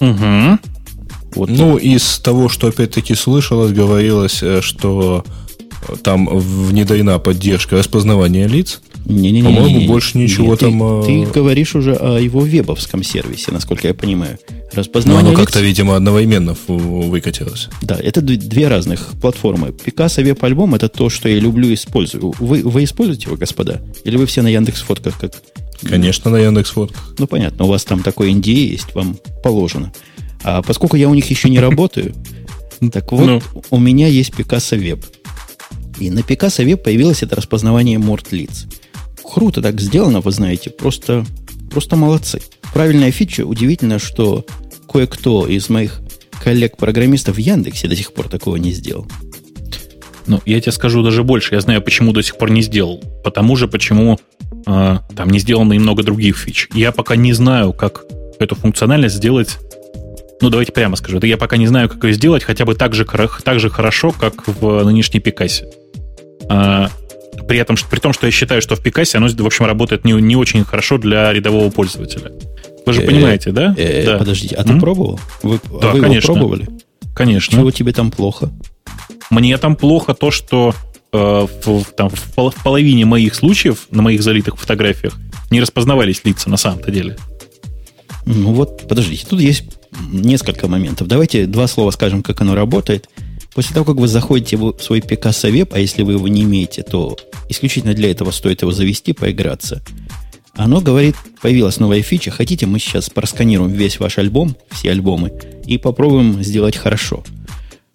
Угу. 0.00 0.58
Вот 1.38 1.48
ну, 1.50 1.74
так. 1.74 1.84
из 1.84 2.18
того, 2.18 2.48
что 2.48 2.66
опять-таки 2.66 3.14
слышалось, 3.14 3.70
говорилось, 3.70 4.42
э, 4.42 4.60
что 4.60 5.24
там 6.02 6.28
внедрена 6.28 7.20
поддержка 7.20 7.76
распознавания 7.76 8.48
лиц. 8.48 8.80
Не-не-не. 9.04 9.44
По-моему, 9.44 9.86
больше 9.86 10.18
ничего 10.18 10.50
Нет, 10.50 10.58
там... 10.58 11.04
Ты, 11.04 11.22
э, 11.22 11.26
ты 11.26 11.32
говоришь 11.32 11.76
уже 11.76 11.94
о 11.94 12.18
его 12.18 12.40
вебовском 12.40 13.04
сервисе, 13.04 13.52
насколько 13.52 13.86
я 13.86 13.94
понимаю. 13.94 14.38
Но 14.50 14.66
Распознавание 14.72 15.30
оно 15.30 15.38
лиц- 15.38 15.44
как-то, 15.44 15.60
видимо, 15.60 15.94
одновременно 15.94 16.56
выкатилось. 16.66 17.68
Да, 17.82 17.96
это 18.02 18.20
две 18.20 18.66
разных 18.66 19.12
платформы. 19.22 19.72
Пикассо 19.72 20.22
веб-альбом 20.22 20.74
это 20.74 20.88
то, 20.88 21.08
что 21.08 21.28
я 21.28 21.38
люблю 21.38 21.68
и 21.68 21.74
использую. 21.74 22.34
Вы, 22.40 22.62
вы 22.62 22.82
используете 22.82 23.26
его, 23.26 23.36
господа? 23.36 23.80
Или 24.02 24.16
вы 24.16 24.26
все 24.26 24.42
на 24.42 24.48
Яндекс 24.48 24.82
фотках 24.82 25.18
как... 25.20 25.32
Конечно, 25.88 26.32
на 26.32 26.38
Яндекс 26.38 26.70
фотках. 26.70 27.14
Ну, 27.16 27.28
понятно, 27.28 27.64
у 27.64 27.68
вас 27.68 27.84
там 27.84 28.02
такой 28.02 28.32
NDA 28.32 28.72
есть, 28.72 28.94
вам 28.94 29.16
положено. 29.44 29.92
А 30.44 30.62
поскольку 30.62 30.96
я 30.96 31.08
у 31.08 31.14
них 31.14 31.28
еще 31.30 31.48
не 31.48 31.60
работаю, 31.60 32.14
так 32.92 33.10
вот, 33.12 33.26
Ну. 33.26 33.42
у 33.70 33.78
меня 33.78 34.06
есть 34.06 34.34
Пикассо 34.34 34.76
Веб. 34.76 35.04
И 35.98 36.10
на 36.10 36.22
Пикассо 36.22 36.62
Веб 36.62 36.82
появилось 36.82 37.22
это 37.22 37.36
распознавание 37.36 37.98
морд 37.98 38.32
лиц. 38.32 38.66
Круто 39.22 39.60
так 39.60 39.80
сделано, 39.80 40.20
вы 40.20 40.30
знаете, 40.30 40.70
просто, 40.70 41.26
просто 41.70 41.96
молодцы. 41.96 42.40
Правильная 42.72 43.10
фича. 43.10 43.44
Удивительно, 43.44 43.98
что 43.98 44.46
кое-кто 44.90 45.46
из 45.46 45.68
моих 45.68 46.00
коллег-программистов 46.42 47.36
в 47.36 47.38
Яндексе 47.38 47.88
до 47.88 47.96
сих 47.96 48.12
пор 48.12 48.28
такого 48.28 48.56
не 48.56 48.72
сделал. 48.72 49.06
Ну, 50.26 50.40
я 50.44 50.60
тебе 50.60 50.72
скажу 50.72 51.02
даже 51.02 51.24
больше. 51.24 51.54
Я 51.54 51.60
знаю, 51.60 51.82
почему 51.82 52.12
до 52.12 52.22
сих 52.22 52.36
пор 52.36 52.50
не 52.50 52.62
сделал. 52.62 53.02
Потому 53.24 53.56
же, 53.56 53.66
почему 53.66 54.18
э, 54.66 54.98
там 55.16 55.30
не 55.30 55.38
сделано 55.38 55.72
и 55.72 55.78
много 55.78 56.02
других 56.02 56.36
фич. 56.36 56.68
Я 56.74 56.92
пока 56.92 57.16
не 57.16 57.32
знаю, 57.32 57.72
как 57.72 58.04
эту 58.38 58.54
функциональность 58.54 59.16
сделать. 59.16 59.56
Ну, 60.40 60.50
давайте 60.50 60.72
прямо 60.72 60.96
скажу. 60.96 61.18
Я 61.22 61.36
пока 61.36 61.56
не 61.56 61.66
знаю, 61.66 61.88
как 61.88 62.02
ее 62.04 62.12
сделать 62.12 62.44
хотя 62.44 62.64
бы 62.64 62.74
так 62.74 62.94
же, 62.94 63.04
так 63.44 63.60
же 63.60 63.70
хорошо, 63.70 64.12
как 64.12 64.46
в 64.46 64.84
нынешней 64.84 65.20
Пикасе. 65.20 65.66
А, 66.48 66.90
при, 67.48 67.58
этом, 67.58 67.76
при 67.90 67.98
том, 67.98 68.12
что 68.12 68.26
я 68.26 68.32
считаю, 68.32 68.62
что 68.62 68.76
в 68.76 68.82
Пикасе 68.82 69.18
оно, 69.18 69.28
в 69.28 69.46
общем, 69.46 69.64
работает 69.64 70.04
не, 70.04 70.12
не 70.12 70.36
очень 70.36 70.64
хорошо 70.64 70.98
для 70.98 71.32
рядового 71.32 71.70
пользователя. 71.70 72.32
Вы 72.86 72.92
же 72.92 73.02
Э, 73.02 73.06
понимаете, 73.06 73.50
да? 73.50 73.74
Э, 73.76 74.06
да. 74.06 74.18
Подождите, 74.18 74.54
а 74.54 74.64
ты 74.64 74.78
пробовал? 74.78 75.20
Вы, 75.42 75.60
а 75.82 75.94
его 75.94 76.00
конечно. 76.00 76.34
пробовали? 76.34 76.68
Конечно. 77.14 77.58
Чего 77.58 77.70
тебе 77.70 77.92
там 77.92 78.10
плохо? 78.10 78.50
Мне 79.30 79.56
там 79.58 79.76
плохо 79.76 80.14
то, 80.14 80.30
что 80.30 80.74
э, 81.12 81.46
в, 81.64 81.84
там, 81.96 82.08
в, 82.08 82.50
в 82.50 82.62
половине 82.62 83.04
моих 83.04 83.34
случаев 83.34 83.88
на 83.90 84.02
моих 84.02 84.22
залитых 84.22 84.56
фотографиях 84.56 85.16
не 85.50 85.60
распознавались 85.60 86.22
лица 86.24 86.48
на 86.48 86.56
самом-то 86.56 86.90
деле. 86.90 87.16
Ну 88.24 88.52
вот, 88.52 88.86
подождите, 88.88 89.26
тут 89.28 89.40
есть 89.40 89.64
несколько 90.10 90.68
моментов. 90.68 91.08
Давайте 91.08 91.46
два 91.46 91.66
слова 91.66 91.90
скажем, 91.90 92.22
как 92.22 92.40
оно 92.40 92.54
работает. 92.54 93.08
После 93.54 93.74
того, 93.74 93.84
как 93.86 93.96
вы 93.96 94.08
заходите 94.08 94.56
в 94.56 94.76
свой 94.80 95.00
Picasso 95.00 95.50
Web, 95.50 95.70
а 95.72 95.80
если 95.80 96.02
вы 96.02 96.12
его 96.12 96.28
не 96.28 96.42
имеете, 96.42 96.82
то 96.82 97.16
исключительно 97.48 97.94
для 97.94 98.10
этого 98.10 98.30
стоит 98.30 98.62
его 98.62 98.72
завести, 98.72 99.12
поиграться. 99.12 99.82
Оно 100.54 100.80
говорит, 100.80 101.14
появилась 101.40 101.78
новая 101.78 102.02
фича, 102.02 102.30
хотите, 102.30 102.66
мы 102.66 102.78
сейчас 102.78 103.10
просканируем 103.10 103.72
весь 103.72 104.00
ваш 104.00 104.18
альбом, 104.18 104.56
все 104.70 104.90
альбомы, 104.90 105.32
и 105.66 105.78
попробуем 105.78 106.42
сделать 106.42 106.76
хорошо. 106.76 107.24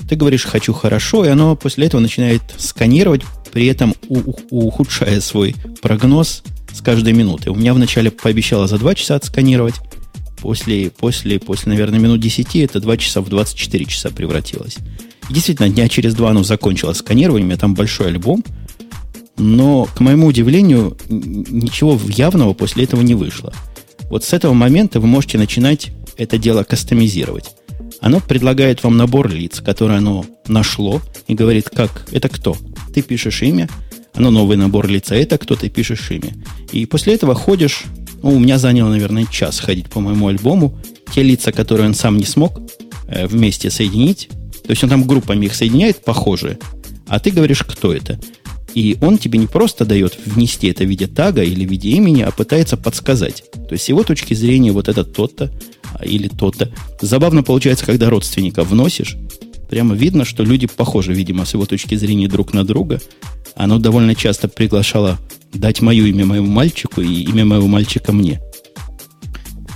Ты 0.10 0.16
говоришь 0.16 0.44
«хочу 0.46 0.74
хорошо», 0.74 1.26
и 1.26 1.30
оно 1.30 1.56
после 1.56 1.88
этого 1.88 2.02
начинает 2.02 2.42
сканировать, 2.58 3.22
при 3.52 3.68
этом 3.68 3.94
у- 4.10 4.34
ухудшая 4.50 5.22
свой 5.22 5.56
прогноз 5.82 6.44
с 6.74 6.82
каждой 6.82 7.14
минуты. 7.14 7.52
У 7.52 7.56
меня 7.56 7.74
вначале 7.74 8.12
пообещало 8.12 8.68
за 8.68 8.78
2 8.78 8.96
часа 8.96 9.16
отсканировать, 9.16 9.76
после, 10.44 10.92
после, 10.92 11.40
после, 11.40 11.72
наверное, 11.72 12.00
минут 12.00 12.20
10 12.20 12.58
это 12.58 12.82
2 12.82 12.98
часа 12.98 13.22
в 13.22 13.30
24 13.30 13.86
часа 13.86 14.10
превратилось. 14.10 14.76
И 15.30 15.34
действительно, 15.34 15.70
дня 15.70 15.88
через 15.88 16.14
два 16.16 16.32
оно 16.32 16.44
закончилось 16.44 16.98
сканирование, 16.98 17.46
у 17.46 17.48
меня 17.48 17.58
там 17.58 17.74
большой 17.74 18.08
альбом, 18.08 18.44
но, 19.38 19.86
к 19.86 20.02
моему 20.02 20.28
удивлению, 20.28 20.98
ничего 21.08 21.98
явного 22.10 22.54
после 22.54 22.84
этого 22.84 23.02
не 23.02 23.16
вышло. 23.16 23.54
Вот 24.10 24.26
с 24.26 24.34
этого 24.34 24.52
момента 24.52 25.00
вы 25.00 25.08
можете 25.08 25.38
начинать 25.38 25.92
это 26.18 26.38
дело 26.38 26.64
кастомизировать. 26.64 27.46
Оно 28.02 28.20
предлагает 28.20 28.84
вам 28.84 28.98
набор 28.98 29.32
лиц, 29.32 29.62
которые 29.62 30.00
оно 30.00 30.26
нашло, 30.50 31.02
и 31.30 31.36
говорит, 31.36 31.70
как, 31.70 32.06
это 32.12 32.28
кто? 32.28 32.58
Ты 32.94 33.02
пишешь 33.02 33.42
имя, 33.44 33.70
оно 34.14 34.30
новый 34.30 34.58
набор 34.58 34.90
лица, 34.90 35.16
это 35.16 35.38
кто 35.38 35.56
ты 35.56 35.70
пишешь 35.70 36.12
имя. 36.12 36.34
И 36.74 36.86
после 36.86 37.14
этого 37.14 37.34
ходишь, 37.34 37.86
ну, 38.24 38.36
у 38.36 38.40
меня 38.40 38.58
заняло, 38.58 38.90
наверное, 38.90 39.26
час 39.26 39.60
ходить 39.60 39.90
по 39.90 40.00
моему 40.00 40.28
альбому, 40.28 40.80
те 41.14 41.22
лица, 41.22 41.52
которые 41.52 41.88
он 41.88 41.94
сам 41.94 42.18
не 42.18 42.26
смог 42.26 42.60
э, 43.08 43.28
вместе 43.28 43.70
соединить, 43.70 44.30
то 44.64 44.72
есть 44.72 44.84
он 44.84 44.90
там 44.90 45.06
группами 45.06 45.46
их 45.46 45.56
соединяет, 45.56 46.04
похожие, 46.04 46.58
а 47.08 47.20
ты 47.20 47.32
говоришь, 47.32 47.64
кто 47.64 47.94
это. 47.94 48.20
И 48.74 48.98
он 49.02 49.18
тебе 49.18 49.38
не 49.38 49.46
просто 49.46 49.86
дает 49.86 50.18
внести 50.26 50.68
это 50.68 50.84
в 50.84 50.88
виде 50.88 51.06
тага 51.06 51.44
или 51.44 51.66
в 51.66 51.70
виде 51.70 51.90
имени, 51.90 52.22
а 52.22 52.32
пытается 52.32 52.76
подсказать. 52.76 53.44
То 53.52 53.74
есть 53.74 53.84
с 53.84 53.90
его 53.90 54.04
точки 54.04 54.34
зрения 54.34 54.72
вот 54.72 54.88
это 54.88 55.04
тот-то 55.04 55.52
а, 55.94 56.04
или 56.04 56.28
тот-то. 56.28 56.72
Забавно 57.00 57.44
получается, 57.44 57.86
когда 57.86 58.10
родственника 58.10 58.64
вносишь, 58.64 59.16
прямо 59.70 59.94
видно, 59.96 60.26
что 60.26 60.44
люди 60.44 60.66
похожи, 60.66 61.14
видимо, 61.14 61.46
с 61.46 61.54
его 61.54 61.66
точки 61.66 61.96
зрения 61.96 62.28
друг 62.28 62.54
на 62.54 62.66
друга. 62.66 63.00
Оно 63.56 63.78
довольно 63.78 64.16
часто 64.16 64.48
приглашало 64.48 65.20
дать 65.54 65.82
мое 65.82 66.06
имя 66.06 66.26
моему 66.26 66.48
мальчику 66.48 67.02
и 67.02 67.24
имя 67.24 67.46
моего 67.46 67.68
мальчика 67.68 68.12
мне. 68.12 68.42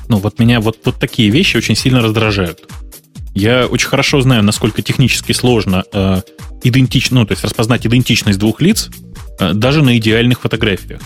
Ну, 0.10 0.18
вот 0.18 0.40
меня 0.40 0.60
вот, 0.62 0.78
вот 0.86 1.00
такие 1.00 1.30
вещи 1.30 1.58
очень 1.58 1.76
сильно 1.76 2.02
раздражают. 2.02 2.68
Я 3.36 3.68
очень 3.68 3.88
хорошо 3.88 4.22
знаю, 4.22 4.44
насколько 4.44 4.82
технически 4.82 5.32
сложно 5.32 5.84
э, 5.94 6.22
идентично, 6.64 7.20
ну, 7.20 7.26
то 7.26 7.34
есть 7.34 7.44
распознать 7.44 7.86
идентичность 7.86 8.40
двух 8.40 8.62
лиц 8.62 8.90
э, 9.40 9.54
даже 9.54 9.84
на 9.84 9.98
идеальных 9.98 10.42
фотографиях. 10.42 11.02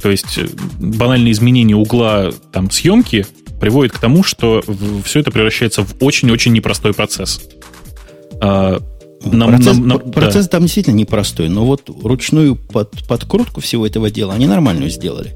То 0.00 0.10
есть 0.10 0.38
э, 0.38 0.46
банальное 0.78 1.32
изменение 1.32 1.76
угла 1.76 2.30
там, 2.52 2.70
съемки 2.70 3.26
приводит 3.60 3.92
к 3.92 3.98
тому, 3.98 4.22
что 4.22 4.62
все 5.04 5.20
это 5.20 5.30
превращается 5.30 5.82
в 5.82 5.96
очень-очень 6.00 6.52
непростой 6.52 6.94
процесс. 6.94 7.42
А, 8.40 8.80
нам- 9.24 9.50
процесс 9.50 9.76
нам- 9.76 9.88
нам- 9.88 10.00
пр- 10.00 10.12
процесс 10.12 10.48
там 10.48 10.62
действительно 10.62 10.94
непростой, 10.94 11.48
но 11.48 11.64
вот 11.64 11.90
ручную 12.02 12.56
под, 12.56 13.06
подкрутку 13.06 13.60
всего 13.60 13.86
этого 13.86 14.10
дела 14.10 14.34
они 14.34 14.46
нормальную 14.46 14.90
сделали. 14.90 15.34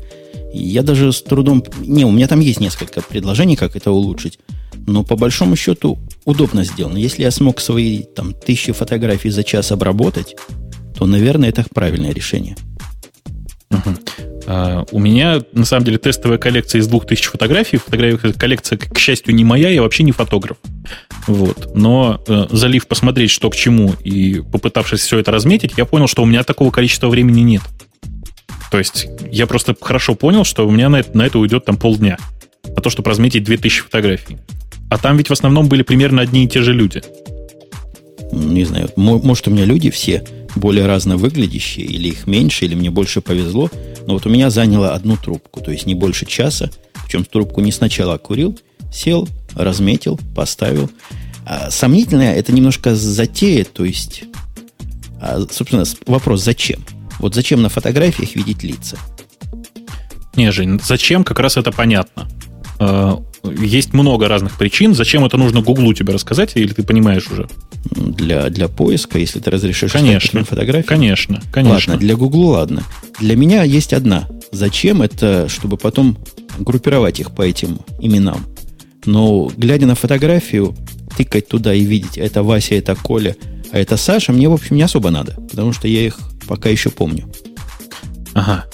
Я 0.54 0.82
даже 0.82 1.12
с 1.12 1.22
трудом... 1.22 1.64
Не, 1.80 2.04
у 2.04 2.10
меня 2.10 2.28
там 2.28 2.40
есть 2.40 2.60
несколько 2.60 3.00
предложений, 3.00 3.56
как 3.56 3.74
это 3.74 3.90
улучшить. 3.90 4.38
Но 4.86 5.02
по 5.02 5.16
большому 5.16 5.56
счету 5.56 5.98
удобно 6.24 6.64
сделано. 6.64 6.98
Если 6.98 7.22
я 7.22 7.30
смог 7.30 7.60
свои 7.60 8.02
там 8.02 8.34
тысячи 8.34 8.72
фотографий 8.72 9.30
за 9.30 9.44
час 9.44 9.72
обработать, 9.72 10.36
то, 10.94 11.06
наверное, 11.06 11.48
это 11.48 11.64
правильное 11.72 12.12
решение. 12.12 12.56
Мгм. 13.70 13.96
А, 14.46 14.84
У 14.90 14.98
меня, 14.98 15.42
на 15.52 15.64
самом 15.64 15.84
деле, 15.84 15.98
тестовая 15.98 16.38
коллекция 16.38 16.80
из 16.80 16.86
двух 16.88 17.06
тысяч 17.06 17.26
фотографий. 17.26 17.76
Фотография 17.78 18.32
коллекция, 18.32 18.78
к 18.78 18.98
счастью, 18.98 19.34
не 19.34 19.44
моя, 19.44 19.68
я 19.70 19.82
вообще 19.82 20.02
не 20.02 20.12
фотограф. 20.12 20.56
Вот. 21.26 21.74
Но 21.74 22.20
э, 22.26 22.46
залив 22.50 22.86
посмотреть, 22.86 23.30
что 23.30 23.50
к 23.50 23.56
чему, 23.56 23.94
и 24.02 24.42
попытавшись 24.52 25.00
все 25.00 25.18
это 25.18 25.30
разметить, 25.30 25.74
я 25.76 25.84
понял, 25.84 26.08
что 26.08 26.22
у 26.22 26.26
меня 26.26 26.42
такого 26.42 26.70
количества 26.70 27.08
времени 27.08 27.40
нет. 27.40 27.62
То 28.70 28.78
есть 28.78 29.06
я 29.30 29.46
просто 29.46 29.76
хорошо 29.80 30.14
понял, 30.14 30.44
что 30.44 30.66
у 30.66 30.70
меня 30.70 30.88
на 30.88 31.00
это, 31.00 31.16
на 31.16 31.26
это 31.26 31.38
уйдет 31.38 31.64
там 31.64 31.76
полдня. 31.76 32.16
На 32.64 32.82
то, 32.82 32.90
чтобы 32.90 33.10
разметить 33.10 33.44
2000 33.44 33.82
фотографий. 33.82 34.38
А 34.90 34.98
там 34.98 35.16
ведь 35.16 35.28
в 35.28 35.32
основном 35.32 35.68
были 35.68 35.82
примерно 35.82 36.22
одни 36.22 36.44
и 36.44 36.48
те 36.48 36.62
же 36.62 36.72
люди. 36.72 37.02
Не 38.32 38.64
знаю, 38.64 38.90
мо- 38.96 39.20
может, 39.22 39.46
у 39.46 39.50
меня 39.50 39.64
люди 39.64 39.90
все 39.90 40.24
более 40.54 40.86
разно 40.86 41.16
выглядящие, 41.16 41.86
или 41.86 42.08
их 42.08 42.26
меньше, 42.26 42.64
или 42.64 42.74
мне 42.74 42.90
больше 42.90 43.20
повезло. 43.20 43.70
Но 44.06 44.14
вот 44.14 44.26
у 44.26 44.28
меня 44.28 44.50
заняло 44.50 44.94
одну 44.94 45.16
трубку, 45.16 45.60
то 45.60 45.70
есть 45.70 45.86
не 45.86 45.94
больше 45.94 46.26
часа. 46.26 46.70
Причем 47.04 47.24
трубку 47.24 47.60
не 47.60 47.72
сначала 47.72 48.18
курил, 48.18 48.58
сел, 48.92 49.28
разметил, 49.54 50.18
поставил. 50.34 50.90
А 51.44 51.70
сомнительное 51.70 52.34
это 52.34 52.52
немножко 52.52 52.94
затея, 52.94 53.64
то 53.64 53.84
есть, 53.84 54.24
а, 55.20 55.40
собственно, 55.50 55.84
вопрос 56.06 56.42
зачем? 56.42 56.84
Вот 57.18 57.34
зачем 57.34 57.62
на 57.62 57.68
фотографиях 57.68 58.34
видеть 58.34 58.62
лица? 58.62 58.96
Не, 60.36 60.50
Жень, 60.50 60.80
зачем, 60.82 61.24
как 61.24 61.40
раз 61.40 61.56
это 61.56 61.72
понятно. 61.72 62.28
Есть 63.44 63.92
много 63.92 64.28
разных 64.28 64.56
причин. 64.56 64.94
Зачем 64.94 65.24
это 65.24 65.36
нужно 65.36 65.62
Гуглу 65.62 65.92
тебе 65.94 66.12
рассказать, 66.12 66.52
или 66.54 66.72
ты 66.72 66.84
понимаешь 66.84 67.28
уже? 67.30 67.48
Для, 67.90 68.48
для 68.50 68.68
поиска, 68.68 69.18
если 69.18 69.40
ты 69.40 69.50
разрешишь 69.50 69.92
Конечно. 69.92 70.44
фотографии. 70.44 70.86
Конечно, 70.86 71.40
конечно. 71.50 71.94
Ладно, 71.94 72.06
для 72.06 72.16
Гуглу 72.16 72.48
ладно. 72.48 72.82
Для 73.18 73.36
меня 73.36 73.64
есть 73.64 73.92
одна. 73.92 74.28
Зачем 74.52 75.02
это, 75.02 75.48
чтобы 75.48 75.76
потом 75.76 76.18
группировать 76.58 77.18
их 77.18 77.32
по 77.32 77.42
этим 77.42 77.80
именам? 78.00 78.46
Но 79.04 79.50
глядя 79.56 79.86
на 79.86 79.96
фотографию, 79.96 80.76
тыкать 81.16 81.48
туда 81.48 81.74
и 81.74 81.84
видеть, 81.84 82.18
это 82.18 82.42
Вася, 82.42 82.76
это 82.76 82.94
Коля, 82.94 83.34
а 83.72 83.78
это 83.78 83.96
Саша, 83.96 84.32
мне, 84.32 84.48
в 84.48 84.52
общем, 84.52 84.76
не 84.76 84.82
особо 84.82 85.10
надо, 85.10 85.34
потому 85.50 85.72
что 85.72 85.88
я 85.88 86.06
их 86.06 86.18
пока 86.46 86.68
еще 86.68 86.90
помню. 86.90 87.28
Ага. 88.34 88.66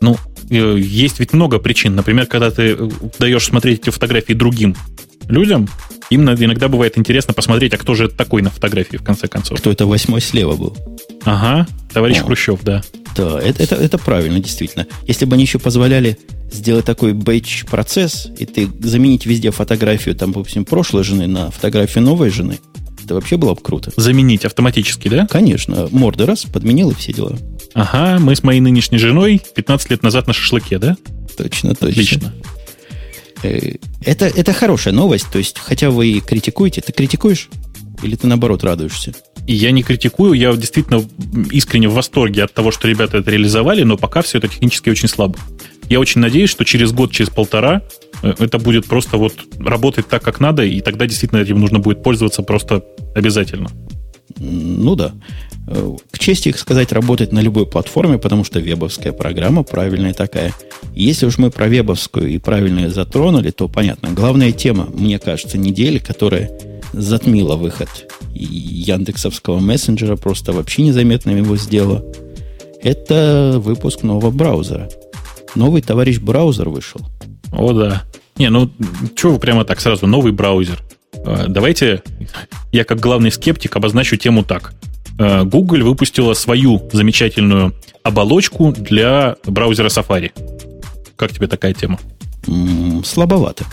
Ну, 0.00 0.16
есть 0.50 1.20
ведь 1.20 1.32
много 1.32 1.58
причин. 1.58 1.94
Например, 1.94 2.26
когда 2.26 2.50
ты 2.50 2.76
э, 2.78 2.90
даешь 3.18 3.44
смотреть 3.44 3.80
эти 3.80 3.90
фотографии 3.90 4.32
другим, 4.32 4.76
людям, 5.28 5.68
им 6.10 6.22
иногда 6.28 6.68
бывает 6.68 6.98
интересно 6.98 7.34
посмотреть, 7.34 7.74
а 7.74 7.78
кто 7.78 7.94
же 7.94 8.08
такой 8.08 8.42
на 8.42 8.50
фотографии, 8.50 8.96
в 8.96 9.02
конце 9.02 9.26
концов. 9.26 9.58
Кто 9.58 9.70
это 9.70 9.86
восьмой 9.86 10.20
слева 10.20 10.54
был? 10.54 10.76
Ага, 11.24 11.66
товарищ 11.92 12.18
О, 12.18 12.24
Хрущев, 12.24 12.60
да. 12.62 12.82
Да, 13.16 13.40
это, 13.40 13.62
это, 13.62 13.76
это 13.76 13.98
правильно, 13.98 14.40
действительно. 14.40 14.86
Если 15.06 15.24
бы 15.24 15.34
они 15.34 15.44
еще 15.44 15.58
позволяли 15.58 16.18
сделать 16.50 16.84
такой 16.84 17.12
бэйдж-процесс, 17.12 18.28
и 18.38 18.44
ты 18.44 18.68
заменить 18.80 19.24
везде 19.24 19.50
фотографию, 19.50 20.14
там, 20.14 20.32
допустим, 20.32 20.64
прошлой 20.64 21.04
жены 21.04 21.26
на 21.26 21.50
фотографию 21.50 22.04
новой 22.04 22.30
жены, 22.30 22.58
это 23.04 23.14
вообще 23.14 23.36
было 23.36 23.54
бы 23.54 23.60
круто. 23.60 23.92
Заменить 23.96 24.44
автоматически, 24.44 25.08
да? 25.08 25.26
Конечно. 25.26 25.88
Морды 25.90 26.26
раз, 26.26 26.44
подменил 26.44 26.90
и 26.90 26.94
все 26.94 27.12
дела. 27.12 27.36
Ага, 27.74 28.18
мы 28.20 28.36
с 28.36 28.42
моей 28.42 28.60
нынешней 28.60 28.98
женой 28.98 29.42
15 29.54 29.90
лет 29.90 30.02
назад 30.02 30.26
на 30.26 30.32
шашлыке, 30.32 30.78
да? 30.78 30.96
Точно, 31.36 31.74
точно. 31.74 31.88
Отлично. 31.88 32.34
Э, 33.42 33.72
это, 34.02 34.26
это 34.26 34.52
хорошая 34.52 34.94
новость, 34.94 35.26
то 35.30 35.38
есть, 35.38 35.58
хотя 35.58 35.90
вы 35.90 36.08
и 36.08 36.20
критикуете, 36.20 36.80
ты 36.80 36.92
критикуешь? 36.92 37.48
Или 38.02 38.16
ты 38.16 38.26
наоборот 38.26 38.64
радуешься? 38.64 39.14
Я 39.46 39.72
не 39.72 39.82
критикую, 39.82 40.34
я 40.34 40.54
действительно 40.54 41.04
искренне 41.50 41.88
в 41.88 41.94
восторге 41.94 42.44
от 42.44 42.54
того, 42.54 42.70
что 42.70 42.88
ребята 42.88 43.18
это 43.18 43.30
реализовали, 43.30 43.82
но 43.82 43.96
пока 43.96 44.22
все 44.22 44.38
это 44.38 44.48
технически 44.48 44.88
очень 44.88 45.08
слабо. 45.08 45.38
Я 45.88 46.00
очень 46.00 46.20
надеюсь, 46.20 46.50
что 46.50 46.64
через 46.64 46.92
год, 46.92 47.12
через 47.12 47.30
полтора 47.30 47.82
э, 48.22 48.34
это 48.38 48.58
будет 48.58 48.86
просто 48.86 49.16
вот 49.16 49.34
работать 49.58 50.08
так, 50.08 50.22
как 50.22 50.40
надо, 50.40 50.64
и 50.64 50.80
тогда 50.80 51.06
действительно 51.06 51.40
этим 51.40 51.60
нужно 51.60 51.80
будет 51.80 52.02
пользоваться 52.02 52.42
просто 52.42 52.84
обязательно. 53.14 53.70
Ну 54.38 54.94
да. 54.94 55.12
К 55.66 56.18
чести 56.18 56.50
их 56.50 56.58
сказать, 56.58 56.92
работать 56.92 57.32
на 57.32 57.40
любой 57.40 57.66
платформе, 57.66 58.18
потому 58.18 58.44
что 58.44 58.60
вебовская 58.60 59.12
программа 59.12 59.62
правильная 59.62 60.12
такая. 60.12 60.52
если 60.94 61.26
уж 61.26 61.38
мы 61.38 61.50
про 61.50 61.68
вебовскую 61.68 62.28
и 62.28 62.38
правильную 62.38 62.90
затронули, 62.90 63.50
то 63.50 63.68
понятно. 63.68 64.10
Главная 64.10 64.52
тема, 64.52 64.88
мне 64.92 65.18
кажется, 65.18 65.56
недели, 65.56 65.98
которая 65.98 66.50
затмила 66.92 67.56
выход 67.56 67.88
Яндексовского 68.34 69.58
мессенджера, 69.58 70.16
просто 70.16 70.52
вообще 70.52 70.82
незаметно 70.82 71.30
его 71.30 71.56
сделала, 71.56 72.04
это 72.82 73.54
выпуск 73.56 74.02
нового 74.02 74.30
браузера. 74.30 74.90
Новый 75.54 75.80
товарищ 75.80 76.18
браузер 76.18 76.68
вышел. 76.68 77.00
О, 77.52 77.72
да. 77.72 78.02
Не, 78.36 78.50
ну, 78.50 78.70
что 79.16 79.32
вы 79.32 79.38
прямо 79.38 79.64
так 79.64 79.80
сразу, 79.80 80.06
новый 80.06 80.32
браузер. 80.32 80.82
А, 81.24 81.46
давайте 81.48 82.02
я 82.72 82.84
как 82.84 83.00
главный 83.00 83.30
скептик 83.30 83.74
обозначу 83.76 84.16
тему 84.16 84.44
так. 84.44 84.74
А, 85.18 85.44
Google 85.44 85.84
выпустила 85.84 86.34
свою 86.34 86.82
замечательную 86.92 87.74
оболочку 88.02 88.72
для 88.72 89.36
браузера 89.46 89.88
Safari. 89.88 90.32
Как 91.16 91.32
тебе 91.32 91.46
такая 91.46 91.74
тема? 91.74 91.98
М-м, 92.46 93.04
слабовато. 93.04 93.64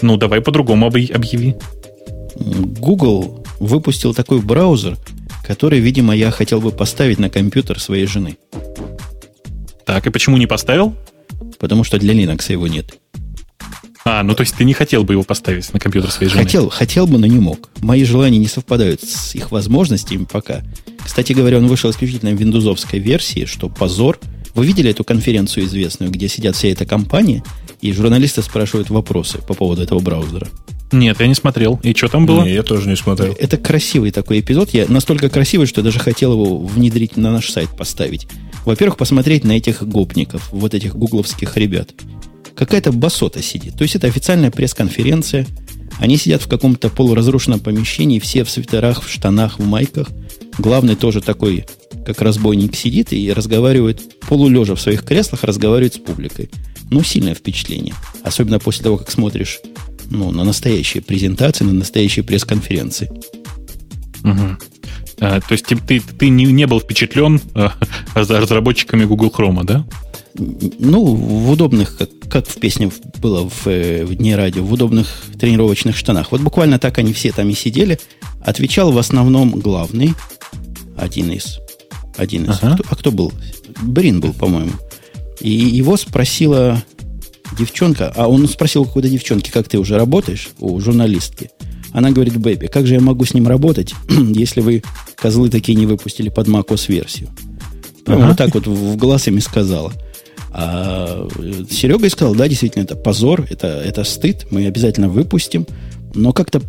Ну, 0.00 0.16
давай 0.16 0.40
по-другому 0.40 0.86
объяви. 0.86 1.56
Google 2.36 3.44
выпустил 3.58 4.14
такой 4.14 4.40
браузер, 4.40 4.96
который, 5.44 5.80
видимо, 5.80 6.14
я 6.14 6.30
хотел 6.30 6.60
бы 6.60 6.70
поставить 6.70 7.18
на 7.18 7.28
компьютер 7.30 7.80
своей 7.80 8.06
жены. 8.06 8.36
Так, 9.84 10.06
и 10.06 10.10
почему 10.10 10.36
не 10.36 10.46
поставил? 10.46 10.94
Потому 11.58 11.82
что 11.82 11.98
для 11.98 12.14
Linux 12.14 12.52
его 12.52 12.68
нет. 12.68 12.98
А, 14.10 14.22
ну 14.22 14.34
то 14.34 14.40
есть 14.40 14.54
ты 14.56 14.64
не 14.64 14.72
хотел 14.72 15.04
бы 15.04 15.12
его 15.12 15.22
поставить 15.22 15.70
на 15.74 15.78
компьютер 15.78 16.10
своей 16.10 16.30
жены? 16.30 16.42
Хотел, 16.42 16.70
хотел 16.70 17.06
бы, 17.06 17.18
но 17.18 17.26
не 17.26 17.38
мог. 17.38 17.68
Мои 17.82 18.04
желания 18.04 18.38
не 18.38 18.46
совпадают 18.46 19.02
с 19.02 19.34
их 19.34 19.50
возможностями 19.50 20.24
пока. 20.24 20.62
Кстати 21.04 21.34
говоря, 21.34 21.58
он 21.58 21.66
вышел 21.66 21.90
исключительно 21.90 22.30
в 22.30 22.40
виндузовской 22.40 23.00
версии, 23.00 23.44
что 23.44 23.68
позор. 23.68 24.18
Вы 24.54 24.64
видели 24.64 24.90
эту 24.90 25.04
конференцию 25.04 25.66
известную, 25.66 26.10
где 26.10 26.26
сидят 26.26 26.56
вся 26.56 26.68
эта 26.68 26.86
компания, 26.86 27.44
и 27.82 27.92
журналисты 27.92 28.40
спрашивают 28.40 28.88
вопросы 28.88 29.42
по 29.46 29.52
поводу 29.52 29.82
этого 29.82 30.00
браузера? 30.00 30.48
Нет, 30.90 31.20
я 31.20 31.26
не 31.26 31.34
смотрел. 31.34 31.78
И 31.82 31.94
что 31.94 32.08
там 32.08 32.24
было? 32.24 32.44
Не, 32.44 32.54
я 32.54 32.62
тоже 32.62 32.88
не 32.88 32.96
смотрел. 32.96 33.36
Это 33.38 33.58
красивый 33.58 34.10
такой 34.10 34.40
эпизод. 34.40 34.70
Я 34.70 34.86
настолько 34.88 35.28
красивый, 35.28 35.66
что 35.66 35.82
даже 35.82 35.98
хотел 35.98 36.32
его 36.32 36.58
внедрить 36.60 37.18
на 37.18 37.30
наш 37.30 37.50
сайт 37.50 37.68
поставить. 37.76 38.26
Во-первых, 38.64 38.96
посмотреть 38.96 39.44
на 39.44 39.52
этих 39.52 39.82
гопников, 39.82 40.48
вот 40.50 40.72
этих 40.72 40.96
гугловских 40.96 41.58
ребят. 41.58 41.90
Какая-то 42.58 42.90
басота 42.90 43.40
сидит. 43.40 43.76
То 43.76 43.82
есть 43.82 43.94
это 43.94 44.08
официальная 44.08 44.50
пресс-конференция. 44.50 45.46
Они 46.00 46.16
сидят 46.16 46.42
в 46.42 46.48
каком-то 46.48 46.90
полуразрушенном 46.90 47.60
помещении, 47.60 48.18
все 48.18 48.42
в 48.42 48.50
свитерах, 48.50 49.04
в 49.04 49.08
штанах, 49.08 49.60
в 49.60 49.64
майках. 49.64 50.08
Главный 50.58 50.96
тоже 50.96 51.20
такой, 51.20 51.66
как 52.04 52.20
разбойник, 52.20 52.74
сидит 52.74 53.12
и 53.12 53.32
разговаривает, 53.32 54.18
полулежа 54.26 54.74
в 54.74 54.80
своих 54.80 55.04
креслах, 55.04 55.44
разговаривает 55.44 55.94
с 55.94 55.98
публикой. 55.98 56.50
Ну, 56.90 57.04
сильное 57.04 57.34
впечатление. 57.34 57.94
Особенно 58.24 58.58
после 58.58 58.82
того, 58.82 58.96
как 58.96 59.12
смотришь 59.12 59.60
ну, 60.10 60.32
на 60.32 60.42
настоящие 60.42 61.00
презентации, 61.00 61.62
на 61.62 61.72
настоящие 61.72 62.24
пресс-конференции. 62.24 63.08
Угу. 64.24 64.56
А, 65.20 65.40
то 65.40 65.52
есть 65.52 65.64
ты, 65.64 65.76
ты, 65.76 66.00
ты 66.00 66.28
не, 66.28 66.46
не 66.46 66.66
был 66.66 66.80
впечатлен 66.80 67.40
а, 67.54 67.72
разработчиками 68.14 69.04
Google 69.04 69.28
Chrome, 69.28 69.62
да? 69.62 69.86
Ну, 70.34 71.04
в 71.04 71.50
удобных, 71.50 71.96
как, 71.96 72.10
как 72.28 72.46
в 72.46 72.58
песне 72.58 72.90
было 73.20 73.48
в, 73.48 73.66
э, 73.66 74.04
в 74.04 74.14
Дне 74.14 74.36
радио, 74.36 74.62
в 74.62 74.72
удобных 74.72 75.08
тренировочных 75.38 75.96
штанах. 75.96 76.32
Вот 76.32 76.40
буквально 76.40 76.78
так 76.78 76.98
они 76.98 77.12
все 77.12 77.32
там 77.32 77.48
и 77.48 77.54
сидели. 77.54 77.98
Отвечал 78.40 78.92
в 78.92 78.98
основном 78.98 79.50
главный, 79.58 80.14
один 80.96 81.30
из. 81.30 81.58
Один 82.16 82.44
из. 82.44 82.58
Ага. 82.62 82.74
Кто, 82.74 82.84
а 82.88 82.96
кто 82.96 83.12
был? 83.12 83.32
Брин 83.82 84.20
был, 84.20 84.32
по-моему. 84.32 84.72
И 85.40 85.50
его 85.50 85.96
спросила 85.96 86.82
девчонка, 87.56 88.12
а 88.14 88.28
он 88.28 88.48
спросил 88.48 88.84
какой-то 88.84 89.08
девчонки, 89.08 89.50
как 89.50 89.68
ты 89.68 89.78
уже 89.78 89.96
работаешь 89.96 90.50
у 90.58 90.78
журналистки. 90.80 91.50
Она 91.92 92.10
говорит, 92.10 92.36
Бэби, 92.36 92.66
как 92.66 92.86
же 92.86 92.94
я 92.94 93.00
могу 93.00 93.24
с 93.24 93.34
ним 93.34 93.48
работать, 93.48 93.94
если 94.08 94.60
вы, 94.60 94.82
козлы 95.16 95.48
такие, 95.48 95.76
не 95.76 95.86
выпустили 95.86 96.28
под 96.28 96.48
macOS 96.48 96.86
версию? 96.88 97.30
Ага. 98.06 98.28
Вот 98.28 98.36
так 98.36 98.54
вот 98.54 98.66
в 98.66 98.96
глаз 98.96 99.28
им 99.28 99.38
и 99.38 99.40
сказала. 99.40 99.92
А 100.50 101.26
Серега 101.70 102.08
сказал, 102.10 102.34
да, 102.34 102.48
действительно, 102.48 102.82
это 102.82 102.96
позор, 102.96 103.46
это, 103.50 103.66
это 103.66 104.04
стыд, 104.04 104.46
мы 104.50 104.66
обязательно 104.66 105.08
выпустим. 105.08 105.66
Но 106.14 106.32
как-то, 106.32 106.62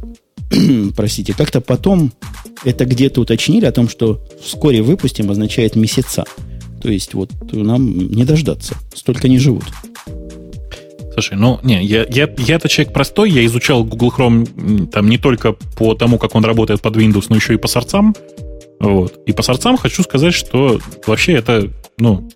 простите, 0.96 1.34
как-то 1.34 1.62
потом 1.62 2.12
это 2.64 2.86
где-то 2.86 3.22
уточнили 3.22 3.66
о 3.66 3.72
том, 3.72 3.90
что 3.90 4.22
вскоре 4.42 4.82
выпустим 4.82 5.32
означает 5.32 5.76
месяца. 5.76 6.26
То 6.82 6.90
есть 6.90 7.14
вот 7.14 7.32
нам 7.52 8.10
не 8.10 8.26
дождаться. 8.26 8.76
Столько 8.94 9.28
не 9.28 9.40
живут. 9.40 9.66
Слушай, 11.14 11.38
ну, 11.38 11.60
не, 11.64 11.84
я, 11.84 12.06
я, 12.10 12.30
я-то 12.38 12.70
человек 12.70 12.94
простой, 12.94 13.30
я 13.30 13.46
изучал 13.46 13.84
Google 13.84 14.14
Chrome 14.16 14.88
там 14.88 15.10
не 15.10 15.18
только 15.18 15.54
по 15.54 15.94
тому, 15.94 16.18
как 16.18 16.36
он 16.36 16.46
работает 16.46 16.82
под 16.82 16.96
Windows, 16.96 17.26
но 17.30 17.36
еще 17.36 17.56
и 17.56 17.58
по 17.58 17.68
сорцам. 17.68 18.16
Вот. 18.80 19.20
И 19.26 19.34
по 19.34 19.42
сорцам 19.42 19.76
хочу 19.76 20.04
сказать, 20.04 20.34
что 20.34 20.80
вообще 21.06 21.34
это, 21.34 21.70
ну, 21.98 22.30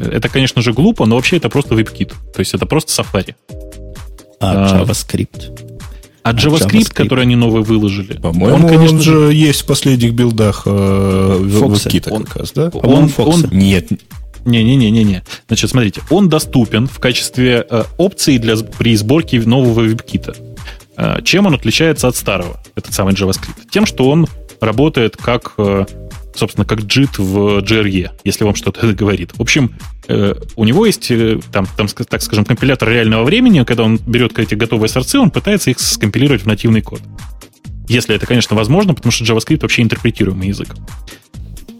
это, 0.00 0.28
конечно 0.28 0.62
же, 0.62 0.72
глупо, 0.72 1.06
но 1.06 1.16
вообще 1.16 1.36
это 1.36 1.48
просто 1.48 1.74
WebKit. 1.74 2.12
То 2.34 2.40
есть 2.40 2.54
это 2.54 2.66
просто 2.66 3.02
Safari. 3.02 3.34
А, 4.40 4.80
а 4.80 4.84
JavaScript? 4.84 5.70
А 6.22 6.32
JavaScript, 6.32 6.68
JavaScript, 6.68 6.94
который 6.94 7.22
они 7.22 7.36
новые 7.36 7.62
выложили. 7.62 8.14
По-моему, 8.14 8.56
он, 8.56 8.68
конечно 8.68 8.96
он 8.96 9.02
же 9.02 9.12
есть 9.32 9.62
в 9.62 9.66
последних 9.66 10.14
билдах 10.14 10.62
э, 10.66 10.70
WebKit 10.70 12.24
как 12.24 12.36
раз, 12.36 12.52
да? 12.52 12.70
Он, 12.72 13.10
он, 13.16 13.26
он, 13.26 13.44
нет, 13.50 13.88
не-не-не-не-не. 14.44 15.22
Значит, 15.48 15.70
смотрите, 15.70 16.02
он 16.10 16.28
доступен 16.28 16.86
в 16.86 16.98
качестве 16.98 17.66
э, 17.68 17.84
опции 17.98 18.38
для, 18.38 18.56
при 18.56 18.96
сборке 18.96 19.40
нового 19.40 19.80
веб-кита. 19.80 20.34
Э, 20.96 21.22
чем 21.22 21.46
он 21.46 21.54
отличается 21.54 22.08
от 22.08 22.16
старого, 22.16 22.60
этот 22.74 22.94
самый 22.94 23.14
JavaScript? 23.14 23.68
Тем, 23.70 23.86
что 23.86 24.08
он 24.08 24.26
работает 24.60 25.16
как, 25.16 25.54
э, 25.58 25.86
собственно, 26.34 26.64
как 26.64 26.80
JIT 26.80 27.18
в 27.18 27.58
JRE, 27.62 28.10
если 28.24 28.44
вам 28.44 28.54
что-то 28.54 28.92
говорит. 28.92 29.32
В 29.34 29.40
общем, 29.40 29.74
э, 30.08 30.34
у 30.56 30.64
него 30.64 30.86
есть, 30.86 31.10
э, 31.10 31.40
там, 31.52 31.66
там, 31.76 31.88
так 31.88 32.22
скажем, 32.22 32.44
компилятор 32.44 32.88
реального 32.88 33.24
времени, 33.24 33.62
когда 33.64 33.84
он 33.84 33.98
берет 33.98 34.38
эти 34.38 34.54
готовые 34.54 34.88
сорцы, 34.88 35.18
он 35.18 35.30
пытается 35.30 35.70
их 35.70 35.80
скомпилировать 35.80 36.42
в 36.42 36.46
нативный 36.46 36.82
код. 36.82 37.00
Если 37.88 38.14
это, 38.14 38.26
конечно, 38.26 38.56
возможно, 38.56 38.94
потому 38.94 39.10
что 39.10 39.24
JavaScript 39.24 39.62
вообще 39.62 39.82
интерпретируемый 39.82 40.48
язык. 40.48 40.68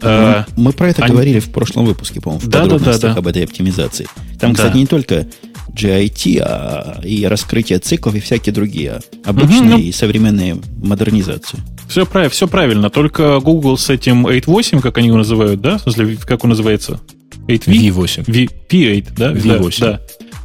Мы, 0.01 0.45
мы 0.57 0.71
про 0.73 0.89
это 0.89 1.03
они... 1.03 1.13
говорили 1.13 1.39
в 1.39 1.51
прошлом 1.51 1.85
выпуске, 1.85 2.19
по-моему, 2.19 2.43
в 2.43 2.47
да, 2.47 2.61
подробностях 2.61 3.01
да, 3.01 3.07
да, 3.09 3.13
да. 3.13 3.19
об 3.19 3.27
этой 3.27 3.43
оптимизации. 3.43 4.07
Там, 4.39 4.53
кстати, 4.55 4.75
не 4.75 4.87
только 4.87 5.27
GIT, 5.69 6.39
а 6.39 6.99
и 7.03 7.25
раскрытие 7.25 7.79
циклов 7.79 8.15
и 8.15 8.19
всякие 8.19 8.53
другие 8.53 9.01
обычные 9.23 9.61
угу, 9.61 9.69
ну, 9.69 9.77
и 9.79 9.91
современные 9.91 10.57
модернизации. 10.81 11.59
Все, 11.87 12.05
прав, 12.05 12.31
все 12.31 12.47
правильно, 12.47 12.89
только 12.89 13.39
Google 13.39 13.77
с 13.77 13.89
этим 13.89 14.27
8.8, 14.27 14.81
как 14.81 14.97
они 14.97 15.07
его 15.07 15.17
называют, 15.17 15.61
да? 15.61 15.77
В 15.77 15.81
смысле, 15.81 16.17
как 16.25 16.43
он 16.43 16.51
называется? 16.51 16.99
8V? 17.47 17.89
V8. 17.89 18.23
V, 18.27 18.47
P8, 18.69 19.07
да? 19.17 19.31
V8. 19.33 19.79
Да, 19.79 19.91
да. 19.91 19.99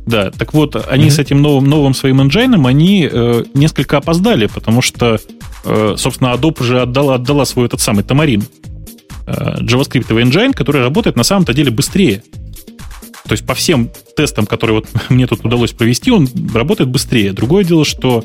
Да, 0.06 0.30
так 0.30 0.54
вот, 0.54 0.76
они 0.88 1.08
mm 1.08 1.10
с 1.10 1.18
этим 1.18 1.42
новым, 1.42 1.64
новым 1.64 1.92
своим 1.92 2.22
энджайном, 2.22 2.66
они 2.68 3.08
э, 3.10 3.42
несколько 3.54 3.96
опоздали, 3.96 4.46
потому 4.46 4.80
что, 4.80 5.18
э, 5.64 5.94
собственно, 5.98 6.28
Adobe 6.28 6.60
уже 6.60 6.80
отдала, 6.80 7.16
отдала 7.16 7.44
свой 7.44 7.66
этот 7.66 7.80
самый 7.80 8.04
Тамарин. 8.04 8.44
Э, 9.26 9.58
JavaScript 9.60 10.08
engine, 10.08 10.52
который 10.52 10.82
работает 10.82 11.16
на 11.16 11.24
самом-то 11.24 11.52
деле 11.52 11.72
быстрее. 11.72 12.22
То 13.26 13.32
есть 13.32 13.44
по 13.44 13.54
всем 13.54 13.90
тестам, 14.16 14.46
которые 14.46 14.76
вот 14.76 14.88
мне 15.08 15.26
тут 15.26 15.44
удалось 15.44 15.72
провести, 15.72 16.10
он 16.10 16.28
работает 16.54 16.90
быстрее. 16.90 17.32
Другое 17.32 17.64
дело, 17.64 17.84
что 17.84 18.24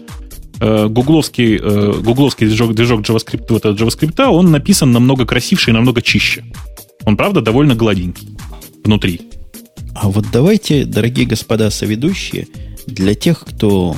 э, 0.60 0.88
гугловский, 0.88 1.58
э, 1.58 2.02
гугловский 2.02 2.48
движок, 2.48 2.74
движок 2.74 3.02
JavaScript, 3.02 3.46
вот 3.50 3.66
этот 3.66 3.80
JavaScript, 3.80 4.24
он 4.26 4.52
написан 4.52 4.92
намного 4.92 5.26
красивше 5.26 5.72
и 5.72 5.74
намного 5.74 6.02
чище. 6.02 6.44
Он, 7.06 7.18
правда, 7.18 7.42
довольно 7.42 7.76
гладенький 7.76 8.38
внутри. 8.84 9.22
А 9.96 10.10
вот 10.10 10.26
давайте, 10.32 10.86
дорогие 10.86 11.26
господа 11.26 11.70
соведущие, 11.70 12.48
для 12.88 13.14
тех, 13.14 13.44
кто 13.46 13.96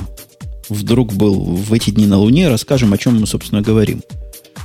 вдруг 0.69 1.13
был 1.13 1.39
в 1.39 1.73
эти 1.73 1.91
дни 1.91 2.05
на 2.05 2.17
Луне, 2.17 2.49
расскажем, 2.49 2.93
о 2.93 2.97
чем 2.97 3.19
мы, 3.19 3.27
собственно, 3.27 3.61
говорим. 3.61 4.01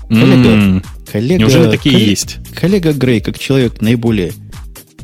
Коллега, 0.09 0.49
mm. 0.49 0.87
коллега, 1.13 1.41
Неужели 1.41 1.71
такие 1.71 1.95
коллега, 1.95 2.11
есть? 2.11 2.37
Коллега 2.55 2.93
Грей, 2.93 3.21
как 3.21 3.39
человек 3.39 3.83
наиболее, 3.83 4.33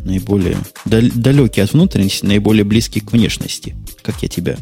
наиболее 0.05 0.59
дал, 0.85 1.03
далекий 1.15 1.61
от 1.61 1.73
внутренности, 1.73 2.25
наиболее 2.25 2.65
близкий 2.65 3.01
к 3.01 3.13
внешности, 3.13 3.75
как 4.03 4.23
я 4.23 4.29
тебя 4.29 4.57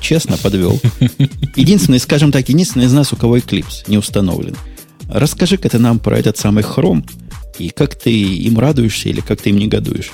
честно 0.00 0.36
подвел. 0.36 0.80
Единственный, 1.56 1.98
скажем 1.98 2.30
так, 2.30 2.48
единственный 2.48 2.86
из 2.86 2.92
нас, 2.92 3.12
у 3.12 3.16
кого 3.16 3.38
Eclipse 3.38 3.84
не 3.86 3.96
установлен. 3.96 4.56
Расскажи-ка 5.08 5.68
ты 5.68 5.78
нам 5.78 5.98
про 5.98 6.18
этот 6.18 6.36
самый 6.36 6.62
Chrome 6.62 7.04
и 7.58 7.70
как 7.70 7.94
ты 7.94 8.10
им 8.12 8.58
радуешься 8.58 9.08
или 9.08 9.20
как 9.20 9.40
ты 9.40 9.50
им 9.50 9.58
негодуешь. 9.58 10.12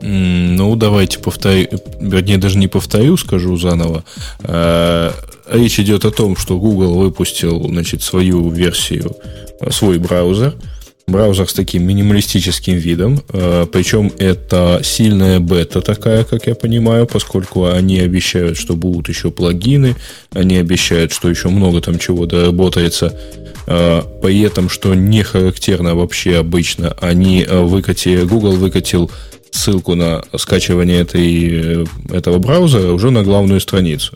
Ну, 0.00 0.76
давайте 0.76 1.18
повторю, 1.18 1.66
вернее, 2.00 2.38
даже 2.38 2.56
не 2.56 2.68
повторю, 2.68 3.16
скажу 3.16 3.56
заново. 3.56 4.04
Э, 4.40 5.10
речь 5.50 5.80
идет 5.80 6.04
о 6.04 6.12
том, 6.12 6.36
что 6.36 6.58
Google 6.58 6.94
выпустил, 6.98 7.66
значит, 7.68 8.02
свою 8.02 8.48
версию, 8.48 9.16
э, 9.60 9.70
свой 9.72 9.98
браузер. 9.98 10.54
Браузер 11.08 11.48
с 11.48 11.54
таким 11.54 11.84
минималистическим 11.84 12.74
видом. 12.74 13.22
Э, 13.32 13.66
Причем 13.72 14.12
это 14.18 14.80
сильная 14.84 15.40
бета 15.40 15.80
такая, 15.80 16.24
как 16.24 16.46
я 16.46 16.54
понимаю, 16.54 17.06
поскольку 17.06 17.66
они 17.66 17.98
обещают, 17.98 18.58
что 18.58 18.76
будут 18.76 19.08
еще 19.08 19.30
плагины, 19.30 19.96
они 20.32 20.56
обещают, 20.58 21.12
что 21.12 21.30
еще 21.30 21.48
много 21.48 21.80
там 21.80 21.98
чего 21.98 22.26
доработается. 22.26 23.18
При 23.66 24.40
этом, 24.40 24.70
что 24.70 24.94
не 24.94 25.22
характерно 25.22 25.94
вообще 25.94 26.38
обычно, 26.38 26.96
они 27.02 27.44
выкатили, 27.44 28.22
Google 28.22 28.52
выкатил 28.52 29.10
ссылку 29.50 29.94
на 29.94 30.22
скачивание 30.38 31.00
этой, 31.02 31.86
этого 32.10 32.38
браузера 32.38 32.92
уже 32.92 33.10
на 33.10 33.22
главную 33.22 33.60
страницу. 33.60 34.14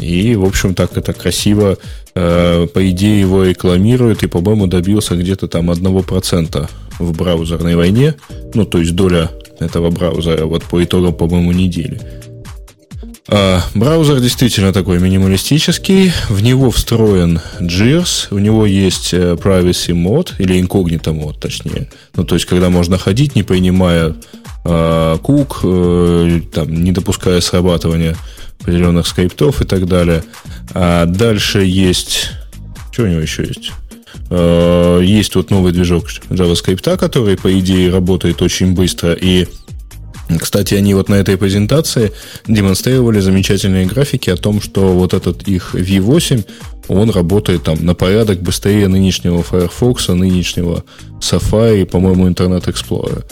И, 0.00 0.36
в 0.36 0.44
общем, 0.44 0.74
так 0.74 0.96
это 0.96 1.12
красиво, 1.12 1.76
э, 2.14 2.66
по 2.72 2.90
идее, 2.90 3.20
его 3.20 3.44
рекламируют, 3.44 4.22
и, 4.22 4.26
по-моему, 4.26 4.66
добился 4.66 5.16
где-то 5.16 5.48
там 5.48 5.70
1% 5.70 6.68
в 6.98 7.12
браузерной 7.16 7.76
войне. 7.76 8.14
Ну, 8.54 8.64
то 8.64 8.78
есть 8.78 8.94
доля 8.94 9.30
этого 9.60 9.90
браузера 9.90 10.46
вот 10.46 10.64
по 10.64 10.82
итогам, 10.82 11.14
по-моему, 11.14 11.52
недели. 11.52 12.00
А, 13.30 13.60
браузер 13.74 14.20
действительно 14.20 14.72
такой 14.72 15.00
минималистический. 15.00 16.12
В 16.30 16.42
него 16.42 16.70
встроен 16.70 17.40
JIRS, 17.60 18.28
у 18.30 18.38
него 18.38 18.64
есть 18.64 19.12
э, 19.12 19.34
privacy 19.34 19.92
мод, 19.92 20.34
или 20.38 20.58
incognito 20.58 21.12
мод, 21.12 21.38
точнее. 21.38 21.88
Ну, 22.16 22.24
то 22.24 22.36
есть, 22.36 22.46
когда 22.46 22.70
можно 22.70 22.96
ходить, 22.96 23.34
не 23.34 23.42
принимая 23.42 24.14
э, 24.64 25.18
кук, 25.22 25.60
э, 25.62 26.40
там, 26.54 26.82
не 26.82 26.92
допуская 26.92 27.42
срабатывания 27.42 28.16
определенных 28.68 29.06
скриптов 29.06 29.62
и 29.62 29.64
так 29.64 29.86
далее. 29.86 30.22
А 30.74 31.06
дальше 31.06 31.64
есть... 31.64 32.30
Что 32.92 33.04
у 33.04 33.06
него 33.06 33.20
еще 33.20 33.44
есть? 33.44 33.72
Э, 34.30 35.00
есть 35.02 35.34
вот 35.36 35.50
новый 35.50 35.72
движок 35.72 36.08
JavaScript, 36.28 36.96
который, 36.98 37.36
по 37.36 37.58
идее, 37.58 37.90
работает 37.90 38.42
очень 38.42 38.74
быстро 38.74 39.12
и 39.12 39.46
кстати, 40.40 40.74
они 40.74 40.92
вот 40.92 41.08
на 41.08 41.14
этой 41.14 41.38
презентации 41.38 42.12
демонстрировали 42.46 43.18
замечательные 43.18 43.86
графики 43.86 44.28
о 44.28 44.36
том, 44.36 44.60
что 44.60 44.92
вот 44.92 45.14
этот 45.14 45.48
их 45.48 45.74
V8, 45.74 46.44
он 46.88 47.08
работает 47.08 47.62
там 47.62 47.82
на 47.82 47.94
порядок 47.94 48.42
быстрее 48.42 48.88
нынешнего 48.88 49.42
Firefox, 49.42 50.08
нынешнего 50.08 50.84
Safari 51.18 51.86
по-моему, 51.86 52.28
Internet 52.28 52.66
Explorer. 52.66 53.24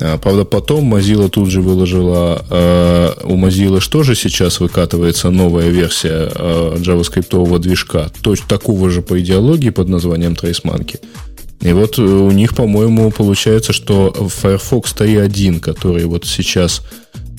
А, 0.00 0.18
правда, 0.18 0.44
потом 0.44 0.94
Mozilla 0.94 1.28
тут 1.28 1.48
же 1.48 1.62
выложила, 1.62 2.44
э, 2.50 3.12
у 3.24 3.36
Mozilla 3.36 3.80
что 3.80 4.02
же 4.02 4.14
сейчас 4.14 4.60
выкатывается 4.60 5.30
новая 5.30 5.68
версия 5.68 6.30
э, 6.34 6.76
JavaScript 6.78 7.58
движка, 7.58 8.10
точно 8.20 8.46
такого 8.48 8.90
же 8.90 9.02
по 9.02 9.20
идеологии 9.20 9.70
под 9.70 9.88
названием 9.88 10.32
Trace 10.32 10.62
Monkey. 10.64 11.00
И 11.62 11.72
вот 11.72 11.98
э, 11.98 12.02
у 12.02 12.30
них, 12.30 12.54
по-моему, 12.54 13.10
получается, 13.10 13.72
что 13.72 14.12
Firefox 14.12 14.94
3.1, 14.94 15.60
который 15.60 16.04
вот 16.04 16.26
сейчас 16.26 16.82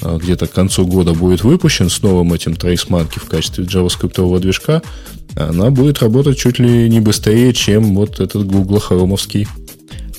э, 0.01 0.17
где-то 0.19 0.47
к 0.47 0.51
концу 0.51 0.87
года 0.87 1.13
будет 1.13 1.43
выпущен 1.43 1.89
с 1.89 2.01
новым 2.01 2.33
этим 2.33 2.53
Trace 2.53 2.87
Monkey 2.87 3.19
в 3.19 3.25
качестве 3.25 3.65
JavaScript 3.65 4.39
движка, 4.39 4.81
она 5.35 5.69
будет 5.69 5.99
работать 5.99 6.39
чуть 6.39 6.57
ли 6.57 6.89
не 6.89 6.99
быстрее, 6.99 7.53
чем 7.53 7.95
вот 7.95 8.19
этот 8.19 8.47
Google 8.47 8.79
хромовский. 8.79 9.47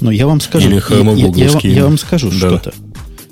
Но 0.00 0.10
я 0.10 0.26
вам 0.26 0.40
скажу, 0.40 0.68
Или 0.68 0.82
я, 0.90 1.46
я, 1.46 1.50
я, 1.62 1.70
я 1.70 1.84
вам 1.84 1.98
скажу 1.98 2.30
да. 2.30 2.36
что-то. 2.36 2.74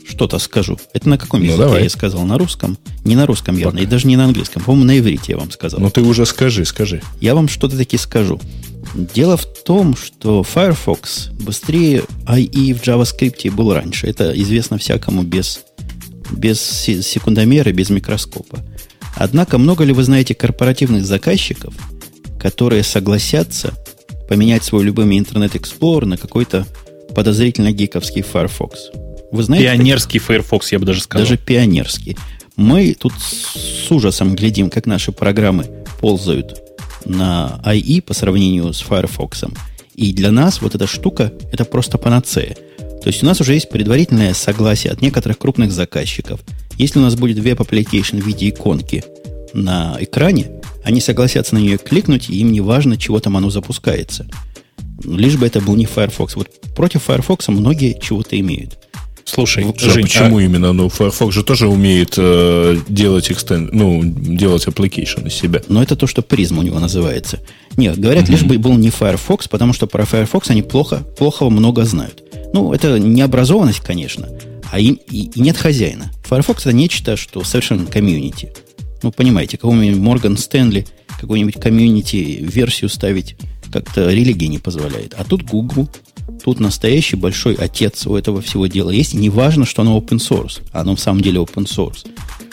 Что-то 0.09 0.39
скажу. 0.39 0.79
Это 0.95 1.09
на 1.09 1.19
каком 1.19 1.41
ну, 1.41 1.47
языке 1.47 1.63
давай. 1.63 1.83
я 1.83 1.91
сказал? 1.91 2.25
На 2.25 2.39
русском? 2.39 2.79
Не 3.05 3.17
на 3.17 3.27
русском 3.27 3.57
явно, 3.57 3.73
Пока. 3.73 3.83
и 3.83 3.87
даже 3.87 4.07
не 4.07 4.17
на 4.17 4.25
английском. 4.25 4.63
По-моему, 4.63 4.87
на 4.87 4.99
иврите 4.99 5.33
я 5.33 5.39
вам 5.39 5.51
сказал. 5.51 5.81
Ну, 5.81 5.91
ты 5.91 6.01
уже 6.03 6.25
скажи, 6.27 6.65
скажи. 6.65 7.03
Я 7.21 7.35
вам 7.35 7.49
что-то 7.49 7.77
таки 7.77 7.97
скажу. 7.97 8.41
Дело 8.95 9.37
в 9.37 9.45
том, 9.65 9.97
что 9.97 10.43
Firefox 10.43 11.31
быстрее 11.41 12.05
IE 12.27 12.75
в 12.75 12.83
JavaScript 12.83 13.51
был 13.51 13.75
раньше. 13.75 14.07
Это 14.07 14.31
известно 14.41 14.79
всякому 14.79 15.23
без, 15.23 15.61
без 16.31 16.61
секундомера, 16.61 17.73
без 17.73 17.91
микроскопа. 17.91 18.65
Однако, 19.17 19.59
много 19.59 19.83
ли 19.83 19.93
вы 19.93 20.05
знаете 20.05 20.35
корпоративных 20.35 21.05
заказчиков, 21.05 21.75
которые 22.39 22.85
согласятся 22.85 23.75
поменять 24.29 24.65
свой 24.65 24.85
любимый 24.85 25.19
Internet 25.19 25.53
Explorer 25.53 26.05
на 26.05 26.17
какой-то 26.17 26.67
подозрительно 27.15 27.73
гиковский 27.73 28.23
Firefox? 28.23 28.91
Вы 29.33 29.43
знаете? 29.43 29.67
Пионерский 29.67 30.19
таких? 30.19 30.27
Firefox, 30.27 30.73
я 30.73 30.79
бы 30.79 30.87
даже 30.87 31.01
сказал. 31.01 31.27
Даже 31.27 31.39
пионерский. 31.39 32.17
Мы 32.57 32.95
тут 32.99 33.13
с 33.19 33.91
ужасом 33.91 34.35
глядим, 34.35 34.71
как 34.71 34.87
наши 34.87 35.13
программы 35.13 35.67
ползают 36.01 36.63
на 37.05 37.61
IE 37.65 38.03
по 38.03 38.15
сравнению 38.15 38.73
с 38.73 38.81
Firefox. 38.81 39.45
И 39.95 40.13
для 40.13 40.31
нас 40.31 40.61
вот 40.61 40.75
эта 40.75 40.87
штука– 40.87 41.33
это 41.53 41.65
просто 41.65 41.99
панацея. 41.99 42.57
То 43.03 43.09
есть 43.09 43.23
у 43.23 43.27
нас 43.27 43.41
уже 43.41 43.55
есть 43.55 43.69
предварительное 43.69 44.35
согласие 44.35 44.93
от 44.93 45.01
некоторых 45.01 45.39
крупных 45.39 45.71
заказчиков. 45.73 46.41
Если 46.77 46.99
у 46.99 47.03
нас 47.03 47.15
будет 47.15 47.39
веб 47.39 47.61
application 47.61 48.21
в 48.21 48.27
виде 48.27 48.49
иконки 48.49 49.05
на 49.55 49.97
экране, 50.01 50.61
они 50.87 51.01
согласятся 51.01 51.57
на 51.57 51.59
нее 51.59 51.79
кликнуть, 51.79 52.31
и 52.31 52.37
им 52.37 52.53
не 52.53 52.61
важно, 52.61 52.97
чего 52.97 53.19
там 53.19 53.37
оно 53.37 53.51
запускается. 53.51 54.25
Лишь 55.03 55.37
бы 55.37 55.45
это 55.45 55.61
был 55.61 55.75
не 55.75 55.85
Firefox. 55.85 56.37
Вот 56.37 56.49
против 56.77 57.03
Firefox 57.03 57.49
многие 57.49 57.99
чего-то 58.01 58.39
имеют. 58.39 58.79
Слушай, 59.25 59.65
ну, 59.65 59.75
Жень, 59.77 60.05
почему 60.05 60.39
а... 60.39 60.43
именно? 60.45 60.73
Ну, 60.73 60.89
Firefox 60.89 61.35
же 61.35 61.43
тоже 61.43 61.67
умеет 61.67 62.15
э, 62.17 62.79
делать 62.87 63.33
экстен... 63.33 63.69
ну, 63.73 64.01
делать 64.05 64.69
application 64.69 65.27
из 65.27 65.35
себя. 65.35 65.61
Но 65.67 65.83
это 65.83 65.97
то, 65.97 66.07
что 66.07 66.23
призм 66.23 66.61
у 66.61 66.63
него 66.63 66.79
называется. 66.79 67.41
Нет, 67.77 67.99
говорят, 67.99 68.29
mm-hmm. 68.29 68.31
лишь 68.31 68.45
бы 68.45 68.57
был 68.57 68.77
не 68.79 68.91
Firefox, 68.91 69.49
потому 69.49 69.73
что 69.73 69.89
про 69.89 70.05
Firefox 70.05 70.51
они 70.51 70.63
плохо, 70.63 70.99
плохого 71.19 71.51
много 71.51 71.85
знают. 71.85 72.23
Ну, 72.53 72.73
это 72.73 73.01
необразованность, 73.01 73.81
конечно, 73.81 74.29
а 74.71 74.79
им, 74.79 75.01
и, 75.11 75.31
и 75.35 75.41
нет 75.41 75.57
хозяина. 75.57 76.13
Firefox 76.25 76.65
это 76.65 76.77
нечто, 76.77 77.17
что 77.17 77.43
совершенно 77.43 77.87
комьюнити. 77.87 78.53
Ну, 79.03 79.13
понимаете, 79.13 79.57
какому-нибудь 79.57 80.01
Морган 80.01 80.37
Стэнли, 80.37 80.87
какую-нибудь 81.21 81.61
комьюнити-версию 81.61 82.91
ставить 82.91 83.37
как-то 83.73 84.11
религия 84.11 84.49
не 84.49 84.59
позволяет. 84.59 85.15
А 85.19 85.25
тут 85.25 85.43
Google 85.43 85.89
Тут 86.43 86.61
настоящий 86.61 87.17
большой 87.17 87.55
отец 87.55 88.07
у 88.07 88.15
этого 88.15 88.41
всего 88.41 88.67
дела 88.67 88.91
есть. 88.91 89.15
И 89.15 89.17
не 89.17 89.31
что 89.65 89.83
оно 89.83 89.99
open 89.99 90.19
source. 90.19 90.61
Оно 90.73 90.97
в 90.97 91.01
самом 91.01 91.21
деле 91.21 91.41
open 91.41 91.65
source. 91.65 92.07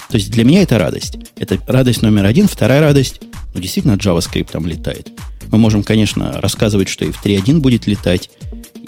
То 0.10 0.18
есть 0.18 0.32
для 0.32 0.44
меня 0.44 0.62
это 0.62 0.78
радость. 0.78 1.18
Это 1.38 1.60
радость 1.68 2.02
номер 2.02 2.26
один. 2.26 2.48
Вторая 2.48 2.82
радость, 2.82 3.22
ну, 3.54 3.62
действительно, 3.62 3.94
JavaScript 3.94 4.52
там 4.52 4.66
летает. 4.66 5.12
Мы 5.52 5.58
можем, 5.58 5.84
конечно, 5.84 6.40
рассказывать, 6.42 6.90
что 6.90 7.06
и 7.06 7.12
в 7.12 7.24
3.1 7.24 7.60
будет 7.60 7.88
летать, 7.88 8.30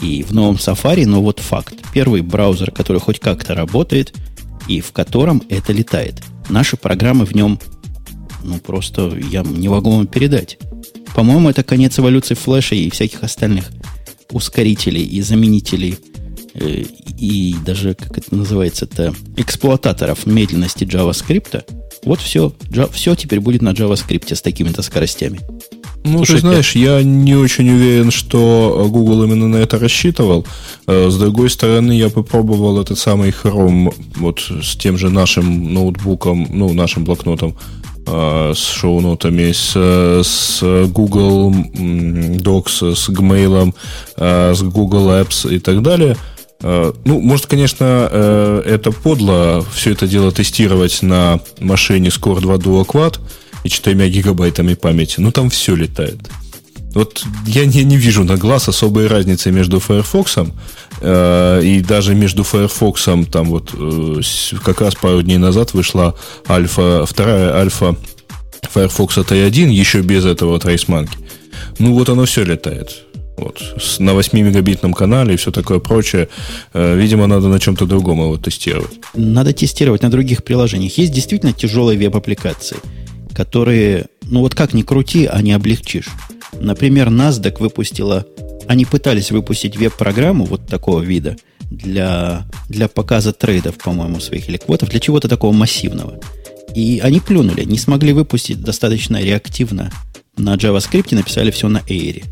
и 0.02 0.24
в 0.24 0.32
новом 0.34 0.56
Safari, 0.56 1.06
но 1.06 1.22
вот 1.22 1.40
факт. 1.40 1.76
Первый 1.94 2.22
браузер, 2.22 2.72
который 2.72 3.00
хоть 3.00 3.20
как-то 3.20 3.54
работает, 3.54 4.14
и 4.68 4.82
в 4.82 4.92
котором 4.92 5.44
это 5.50 5.74
летает. 5.74 6.22
Наши 6.50 6.78
программы 6.78 7.26
в 7.26 7.34
нем, 7.34 7.60
ну, 8.44 8.58
просто 8.60 9.18
я 9.32 9.42
не 9.44 9.70
могу 9.70 9.92
вам 9.92 10.08
передать. 10.08 10.58
По-моему, 11.16 11.50
это 11.50 11.64
конец 11.64 11.98
эволюции 11.98 12.36
флеша 12.36 12.76
и 12.76 12.90
всяких 12.90 13.24
остальных 13.24 13.72
ускорителей 14.32 15.04
и 15.04 15.22
заменителей 15.22 15.98
э, 16.54 16.84
и 17.18 17.56
даже, 17.66 17.96
как 17.96 18.18
это 18.18 18.36
называется, 18.36 18.86
это 18.86 19.14
эксплуататоров 19.38 20.26
медленности 20.26 20.84
JavaScript, 20.84 21.64
вот 22.04 22.20
все, 22.20 22.54
все 22.92 23.16
теперь 23.16 23.40
будет 23.40 23.62
на 23.62 23.70
JavaScript 23.70 24.36
с 24.36 24.42
такими-то 24.42 24.82
скоростями. 24.82 25.40
Ну, 26.06 26.18
Слушайте, 26.18 26.42
ты 26.42 26.48
знаешь, 26.48 26.76
я 26.76 27.02
не 27.02 27.34
очень 27.34 27.68
уверен, 27.68 28.12
что 28.12 28.88
Google 28.92 29.24
именно 29.24 29.48
на 29.48 29.56
это 29.56 29.80
рассчитывал. 29.80 30.46
Э, 30.86 31.10
с 31.10 31.18
другой 31.18 31.50
стороны, 31.50 31.94
я 31.94 32.10
попробовал 32.10 32.80
этот 32.80 33.00
самый 33.00 33.32
Chrome 33.32 33.92
вот 34.18 34.40
с 34.62 34.76
тем 34.76 35.00
же 35.00 35.10
нашим 35.10 35.74
ноутбуком, 35.74 36.48
ну, 36.52 36.72
нашим 36.74 37.06
блокнотом, 37.06 37.56
э, 38.06 38.54
с 38.56 38.72
шоу-нотами, 38.72 39.52
с, 39.52 39.76
с 40.24 40.62
Google 40.90 41.52
Docs, 41.74 42.94
с 42.96 43.10
Gmail, 43.10 43.74
э, 44.18 44.54
с 44.54 44.62
Google 44.62 45.10
Apps 45.10 45.52
и 45.52 45.58
так 45.58 45.82
далее. 45.82 46.16
Ну, 46.62 47.20
может, 47.20 47.48
конечно, 47.48 48.10
это 48.66 48.92
подло 48.92 49.64
все 49.76 49.92
это 49.92 50.08
дело 50.08 50.32
тестировать 50.32 51.02
на 51.02 51.40
машине 51.60 52.10
с 52.10 52.18
Core 52.18 52.40
2 52.40 52.56
Dual 52.56 52.86
Quad, 52.86 53.20
и 53.66 53.70
4 53.70 54.10
гигабайтами 54.10 54.76
памяти. 54.76 55.16
Ну, 55.20 55.32
там 55.32 55.50
все 55.50 55.76
летает. 55.76 56.20
Вот 56.94 57.26
я 57.48 57.66
не, 57.66 57.84
не 57.84 57.98
вижу 57.98 58.24
на 58.24 58.38
глаз 58.38 58.70
особой 58.70 59.08
разницы 59.08 59.52
между 59.52 59.80
Firefox 59.80 60.38
э, 61.02 61.62
и 61.64 61.82
даже 61.82 62.16
между 62.16 62.44
Firefox, 62.44 63.10
там 63.30 63.50
вот 63.50 63.74
э, 63.74 64.22
как 64.64 64.80
раз 64.80 64.96
пару 64.96 65.22
дней 65.22 65.38
назад 65.38 65.74
вышла 65.74 66.16
альфа, 66.48 67.06
вторая 67.06 67.54
альфа 67.56 67.98
Firefox 68.74 69.18
T1, 69.18 69.72
еще 69.72 70.02
без 70.02 70.26
этого 70.26 70.58
Monkey. 70.58 71.10
Ну 71.80 71.94
вот 71.94 72.08
оно 72.10 72.24
все 72.26 72.46
летает. 72.46 73.04
Вот, 73.38 73.62
на 74.00 74.12
8-мегабитном 74.12 74.94
канале 74.94 75.34
и 75.34 75.38
все 75.38 75.52
такое 75.52 75.80
прочее. 75.80 76.30
Э, 76.74 76.96
видимо, 76.96 77.28
надо 77.28 77.48
на 77.48 77.60
чем-то 77.60 77.86
другом 77.86 78.20
его 78.20 78.38
тестировать. 78.38 78.94
Надо 79.16 79.52
тестировать 79.54 80.04
на 80.04 80.10
других 80.10 80.44
приложениях. 80.44 80.98
Есть 80.98 81.12
действительно 81.12 81.52
тяжелые 81.52 81.98
веб-аппликации 81.98 82.78
которые, 83.36 84.06
ну 84.24 84.40
вот 84.40 84.56
как 84.56 84.74
ни 84.74 84.82
крути, 84.82 85.26
а 85.26 85.42
не 85.42 85.52
облегчишь. 85.52 86.08
Например, 86.60 87.10
NASDAQ 87.10 87.60
выпустила, 87.60 88.26
они 88.68 88.86
пытались 88.86 89.32
выпустить 89.32 89.78
веб-программу 89.78 90.46
вот 90.46 90.66
такого 90.68 91.02
вида 91.02 91.36
для, 91.70 92.48
для 92.70 92.88
показа 92.88 93.34
трейдов, 93.34 93.78
по-моему, 93.78 94.20
своих 94.20 94.48
или 94.50 94.58
квотов, 94.58 94.90
для 94.90 95.00
чего-то 95.00 95.28
такого 95.28 95.52
массивного. 95.52 96.20
И 96.74 97.00
они 97.04 97.20
плюнули, 97.20 97.64
не 97.64 97.78
смогли 97.78 98.14
выпустить 98.14 98.62
достаточно 98.62 99.22
реактивно 99.22 99.92
на 100.38 100.56
JavaScript, 100.56 101.14
написали 101.14 101.52
все 101.52 101.68
на 101.68 101.80
Air. 101.80 102.24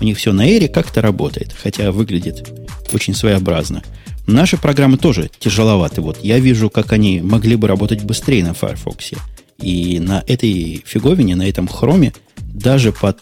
У 0.00 0.04
них 0.04 0.18
все 0.18 0.32
на 0.32 0.48
Air 0.48 0.68
как-то 0.68 1.02
работает, 1.02 1.54
хотя 1.60 1.90
выглядит 1.92 2.48
очень 2.92 3.14
своеобразно. 3.14 3.82
Наши 4.26 4.56
программы 4.56 4.98
тоже 4.98 5.30
тяжеловаты. 5.38 6.00
Вот 6.00 6.18
я 6.22 6.38
вижу, 6.38 6.68
как 6.68 6.92
они 6.92 7.20
могли 7.20 7.56
бы 7.56 7.66
работать 7.66 8.02
быстрее 8.02 8.44
на 8.44 8.54
Firefox. 8.54 9.12
И 9.60 9.98
на 10.00 10.22
этой 10.26 10.82
фиговине, 10.86 11.36
на 11.36 11.48
этом 11.48 11.66
хроме, 11.66 12.12
даже 12.36 12.92
под 12.92 13.18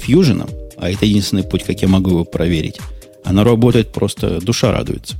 фьюженом, 0.00 0.48
а 0.76 0.90
это 0.90 1.04
единственный 1.04 1.44
путь, 1.44 1.64
как 1.64 1.82
я 1.82 1.88
могу 1.88 2.10
его 2.10 2.24
проверить, 2.24 2.78
она 3.24 3.44
работает 3.44 3.92
просто, 3.92 4.40
душа 4.40 4.72
радуется. 4.72 5.16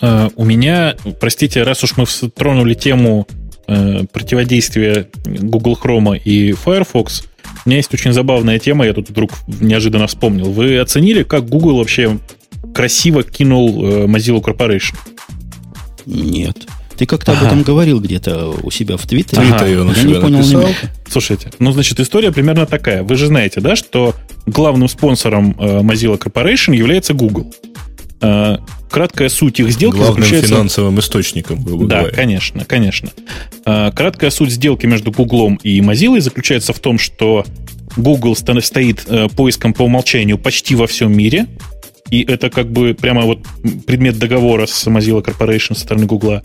Uh, 0.00 0.32
у 0.34 0.44
меня, 0.44 0.96
простите, 1.20 1.62
раз 1.62 1.84
уж 1.84 1.96
мы 1.96 2.06
тронули 2.34 2.74
тему 2.74 3.28
uh, 3.68 4.04
противодействия 4.08 5.08
Google 5.24 5.78
Chrome 5.80 6.18
и 6.18 6.52
Firefox, 6.52 7.24
у 7.64 7.68
меня 7.68 7.76
есть 7.76 7.94
очень 7.94 8.12
забавная 8.12 8.58
тема, 8.58 8.84
я 8.84 8.94
тут 8.94 9.10
вдруг 9.10 9.30
неожиданно 9.46 10.08
вспомнил. 10.08 10.50
Вы 10.50 10.78
оценили, 10.78 11.22
как 11.22 11.48
Google 11.48 11.76
вообще 11.76 12.18
красиво 12.74 13.22
кинул 13.22 13.84
uh, 13.84 14.06
Mozilla 14.06 14.42
Corporation? 14.42 14.96
Нет. 16.06 16.66
Ты 16.96 17.06
как-то 17.06 17.32
ага. 17.32 17.40
об 17.40 17.46
этом 17.46 17.62
говорил 17.62 18.00
где-то 18.00 18.50
у 18.62 18.70
себя 18.70 18.96
в 18.96 19.06
Твиттере. 19.06 19.42
Ага. 19.50 19.66
Я 19.66 19.84
не 20.04 20.14
понял 20.14 20.38
написал. 20.38 20.66
Слушайте, 21.08 21.50
ну, 21.58 21.72
значит, 21.72 22.00
история 22.00 22.32
примерно 22.32 22.66
такая. 22.66 23.02
Вы 23.02 23.16
же 23.16 23.26
знаете, 23.26 23.60
да, 23.60 23.76
что 23.76 24.14
главным 24.46 24.88
спонсором 24.88 25.56
э, 25.58 25.80
Mozilla 25.80 26.18
Corporation 26.18 26.74
является 26.74 27.14
Google. 27.14 27.52
Э, 28.20 28.58
краткая 28.90 29.28
суть 29.28 29.58
их 29.58 29.70
сделки 29.70 29.96
Главным 29.96 30.22
заключается... 30.22 30.54
финансовым 30.54 31.00
источником, 31.00 31.62
грубо 31.62 31.86
да, 31.86 32.00
говоря. 32.00 32.14
конечно, 32.14 32.64
конечно. 32.64 33.10
Э, 33.66 33.90
краткая 33.94 34.30
суть 34.30 34.50
сделки 34.50 34.86
между 34.86 35.10
Google 35.10 35.58
и 35.62 35.80
Mozilla 35.80 36.20
заключается 36.20 36.72
в 36.72 36.78
том, 36.78 36.98
что 36.98 37.44
Google 37.96 38.36
стоит 38.36 39.04
э, 39.08 39.28
поиском 39.28 39.74
по 39.74 39.82
умолчанию 39.82 40.38
почти 40.38 40.74
во 40.74 40.86
всем 40.86 41.12
мире, 41.12 41.46
и 42.10 42.22
это 42.22 42.50
как 42.50 42.70
бы 42.70 42.94
прямо 42.94 43.22
вот 43.22 43.40
предмет 43.86 44.18
договора 44.18 44.66
с 44.66 44.86
Mozilla 44.86 45.24
Corporation 45.24 45.74
со 45.74 45.80
стороны 45.80 46.06
Google. 46.06 46.42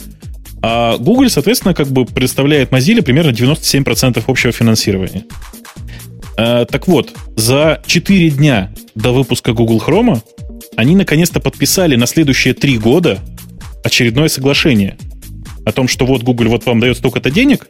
А 0.61 0.97
Google, 0.97 1.29
соответственно, 1.29 1.73
как 1.73 1.87
бы 1.87 2.05
предоставляет 2.05 2.71
Mozilla 2.71 3.01
примерно 3.01 3.31
97% 3.31 4.23
общего 4.27 4.51
финансирования. 4.51 5.25
А, 6.37 6.65
так 6.65 6.87
вот, 6.87 7.13
за 7.35 7.81
4 7.85 8.29
дня 8.31 8.71
до 8.95 9.11
выпуска 9.11 9.53
Google 9.53 9.81
Chrome 9.85 10.21
они 10.75 10.95
наконец-то 10.95 11.39
подписали 11.39 11.95
на 11.95 12.05
следующие 12.05 12.53
3 12.53 12.77
года 12.77 13.19
очередное 13.83 14.27
соглашение 14.27 14.97
о 15.65 15.71
том, 15.71 15.87
что 15.87 16.05
вот 16.05 16.23
Google 16.23 16.47
вот 16.47 16.65
вам 16.65 16.79
дает 16.79 16.97
столько-то 16.97 17.31
денег, 17.31 17.67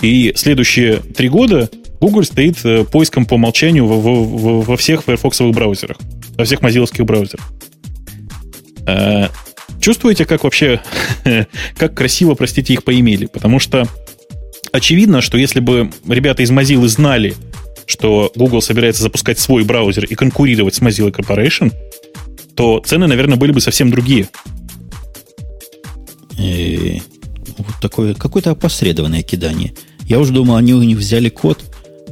и 0.00 0.32
следующие 0.36 0.96
3 0.96 1.28
года 1.28 1.68
Google 2.00 2.24
стоит 2.24 2.64
э, 2.64 2.84
поиском 2.84 3.26
по 3.26 3.34
умолчанию 3.34 3.86
во, 3.86 3.98
во, 3.98 4.60
во 4.60 4.76
всех 4.76 5.04
Firefox 5.04 5.40
браузерах, 5.40 5.98
во 6.36 6.44
всех 6.44 6.62
мозиловских 6.62 7.04
браузерах. 7.04 7.52
Чувствуете, 9.84 10.24
как 10.24 10.44
вообще, 10.44 10.80
как 11.76 11.92
красиво, 11.92 12.34
простите, 12.34 12.72
их 12.72 12.84
поимели? 12.84 13.26
Потому 13.26 13.58
что 13.58 13.86
очевидно, 14.72 15.20
что 15.20 15.36
если 15.36 15.60
бы 15.60 15.90
ребята 16.08 16.42
из 16.42 16.50
Mozilla 16.50 16.88
знали, 16.88 17.34
что 17.84 18.32
Google 18.34 18.62
собирается 18.62 19.02
запускать 19.02 19.38
свой 19.38 19.62
браузер 19.62 20.06
и 20.06 20.14
конкурировать 20.14 20.74
с 20.74 20.80
Mozilla 20.80 21.14
Corporation, 21.14 21.70
то 22.56 22.82
цены, 22.82 23.06
наверное, 23.06 23.36
были 23.36 23.52
бы 23.52 23.60
совсем 23.60 23.90
другие. 23.90 24.30
И 26.38 27.02
вот 27.58 27.74
такое 27.82 28.14
какое-то 28.14 28.52
опосредованное 28.52 29.22
кидание. 29.22 29.74
Я 30.06 30.18
уже 30.18 30.32
думал, 30.32 30.56
они 30.56 30.72
у 30.72 30.82
них 30.82 30.96
взяли 30.96 31.28
код 31.28 31.60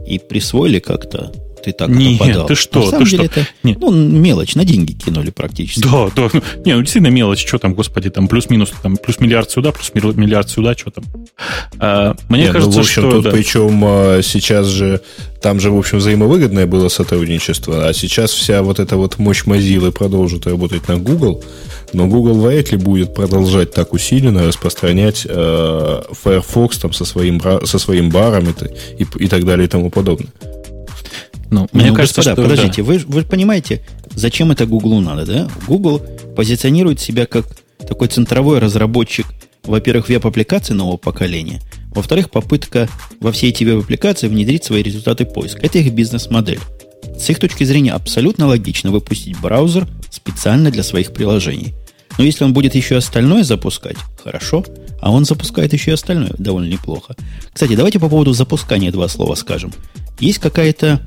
и 0.06 0.18
присвоили 0.18 0.78
как-то 0.78 1.32
ты 1.62 1.72
так 1.72 1.88
Нет, 1.88 2.18
подал. 2.18 2.46
ты 2.46 2.54
что? 2.54 2.80
На 2.80 2.86
самом 2.90 3.04
ты 3.04 3.10
деле 3.10 3.24
что? 3.24 3.40
это 3.40 3.50
Нет. 3.62 3.78
Ну, 3.80 3.90
мелочь, 3.90 4.54
на 4.54 4.64
деньги 4.64 4.92
кинули 4.92 5.30
практически. 5.30 5.82
Да, 5.82 6.10
да. 6.14 6.30
Не, 6.64 6.74
ну 6.74 6.80
действительно 6.80 7.12
мелочь, 7.12 7.46
что 7.46 7.58
там, 7.58 7.74
господи, 7.74 8.10
там 8.10 8.28
плюс-минус, 8.28 8.72
там 8.82 8.96
плюс 8.96 9.20
миллиард 9.20 9.50
сюда, 9.50 9.72
плюс 9.72 9.92
миллиард 9.94 10.50
сюда, 10.50 10.74
что 10.76 10.90
там. 10.90 11.04
А, 11.78 12.16
мне 12.28 12.44
Нет, 12.44 12.52
кажется, 12.52 12.70
ну, 12.70 12.76
в 12.76 12.86
общем, 12.86 13.02
что... 13.02 13.10
Тут 13.10 13.24
да. 13.24 13.30
причем 13.30 13.82
а, 13.84 14.20
сейчас 14.22 14.66
же, 14.66 15.00
там 15.40 15.60
же, 15.60 15.70
в 15.70 15.78
общем, 15.78 15.98
взаимовыгодное 15.98 16.66
было 16.66 16.88
сотрудничество, 16.88 17.88
а 17.88 17.92
сейчас 17.92 18.32
вся 18.32 18.62
вот 18.62 18.80
эта 18.80 18.96
вот 18.96 19.18
мощь 19.18 19.44
Mozilla 19.44 19.92
продолжит 19.92 20.46
работать 20.46 20.88
на 20.88 20.98
Google, 20.98 21.42
но 21.92 22.06
Google 22.06 22.40
вряд 22.40 22.72
ли 22.72 22.78
будет 22.78 23.14
продолжать 23.14 23.72
так 23.72 23.92
усиленно 23.92 24.46
распространять 24.46 25.26
э, 25.28 26.02
Firefox 26.22 26.78
там 26.78 26.92
со 26.92 27.04
своим, 27.04 27.40
со 27.64 27.78
своим 27.78 28.10
баром 28.10 28.48
и, 28.48 29.02
и, 29.02 29.06
и 29.24 29.28
так 29.28 29.44
далее 29.44 29.66
и 29.66 29.68
тому 29.68 29.90
подобное. 29.90 30.30
Ну, 31.52 31.68
Мне 31.72 31.90
ну, 31.90 31.94
кажется, 31.94 32.22
господа, 32.22 32.42
что 32.42 32.50
подождите, 32.50 32.82
да. 32.82 32.88
вы, 32.88 32.98
вы 33.06 33.22
понимаете, 33.24 33.82
зачем 34.14 34.50
это 34.52 34.64
Google 34.64 35.00
надо, 35.00 35.26
да? 35.26 35.48
Google 35.68 36.00
позиционирует 36.34 36.98
себя 36.98 37.26
как 37.26 37.44
такой 37.86 38.08
центровой 38.08 38.58
разработчик, 38.58 39.26
во-первых, 39.62 40.08
веб-аппликаций 40.08 40.74
нового 40.74 40.96
поколения, 40.96 41.60
во-вторых, 41.94 42.30
попытка 42.30 42.88
во 43.20 43.32
все 43.32 43.50
эти 43.50 43.64
веб-аппликации 43.64 44.28
внедрить 44.28 44.64
свои 44.64 44.82
результаты 44.82 45.26
поиска. 45.26 45.60
Это 45.60 45.78
их 45.78 45.92
бизнес-модель. 45.92 46.58
С 47.18 47.28
их 47.28 47.38
точки 47.38 47.64
зрения 47.64 47.92
абсолютно 47.92 48.46
логично 48.46 48.90
выпустить 48.90 49.38
браузер 49.38 49.86
специально 50.10 50.70
для 50.70 50.82
своих 50.82 51.12
приложений. 51.12 51.74
Но 52.16 52.24
если 52.24 52.44
он 52.44 52.54
будет 52.54 52.74
еще 52.74 52.96
остальное 52.96 53.42
запускать, 53.42 53.96
хорошо, 54.24 54.64
а 55.02 55.12
он 55.12 55.26
запускает 55.26 55.74
еще 55.74 55.90
и 55.90 55.94
остальное 55.94 56.32
довольно 56.38 56.70
неплохо. 56.70 57.14
Кстати, 57.52 57.76
давайте 57.76 57.98
по 57.98 58.08
поводу 58.08 58.32
запускания 58.32 58.90
два 58.90 59.08
слова 59.08 59.34
скажем. 59.34 59.70
Есть 60.18 60.38
какая-то 60.38 61.02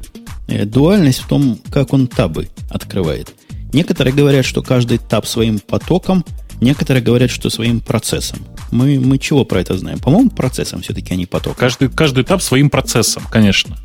дуальность 0.47 1.19
в 1.19 1.27
том, 1.27 1.59
как 1.71 1.93
он 1.93 2.07
табы 2.07 2.49
открывает. 2.69 3.33
Некоторые 3.73 4.13
говорят, 4.13 4.45
что 4.45 4.61
каждый 4.61 4.99
таб 4.99 5.25
своим 5.25 5.59
потоком, 5.59 6.23
некоторые 6.61 7.03
говорят, 7.03 7.29
что 7.29 7.49
своим 7.49 7.81
процессом. 7.81 8.39
Мы, 8.71 8.99
мы 8.99 9.17
чего 9.17 9.43
про 9.43 9.59
это 9.59 9.77
знаем? 9.77 9.99
По-моему, 9.99 10.29
процессом 10.29 10.81
все-таки, 10.81 11.13
а 11.13 11.17
не 11.17 11.25
потоком. 11.25 11.59
Каждый, 11.59 11.89
каждый 11.89 12.23
таб 12.23 12.41
своим 12.41 12.69
процессом, 12.69 13.23
конечно. 13.29 13.77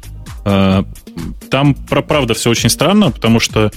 Э, 0.45 0.85
там, 1.51 1.75
правда, 1.75 2.35
все 2.35 2.51
очень 2.51 2.69
странно, 2.69 3.11
потому 3.11 3.41
что 3.41 3.73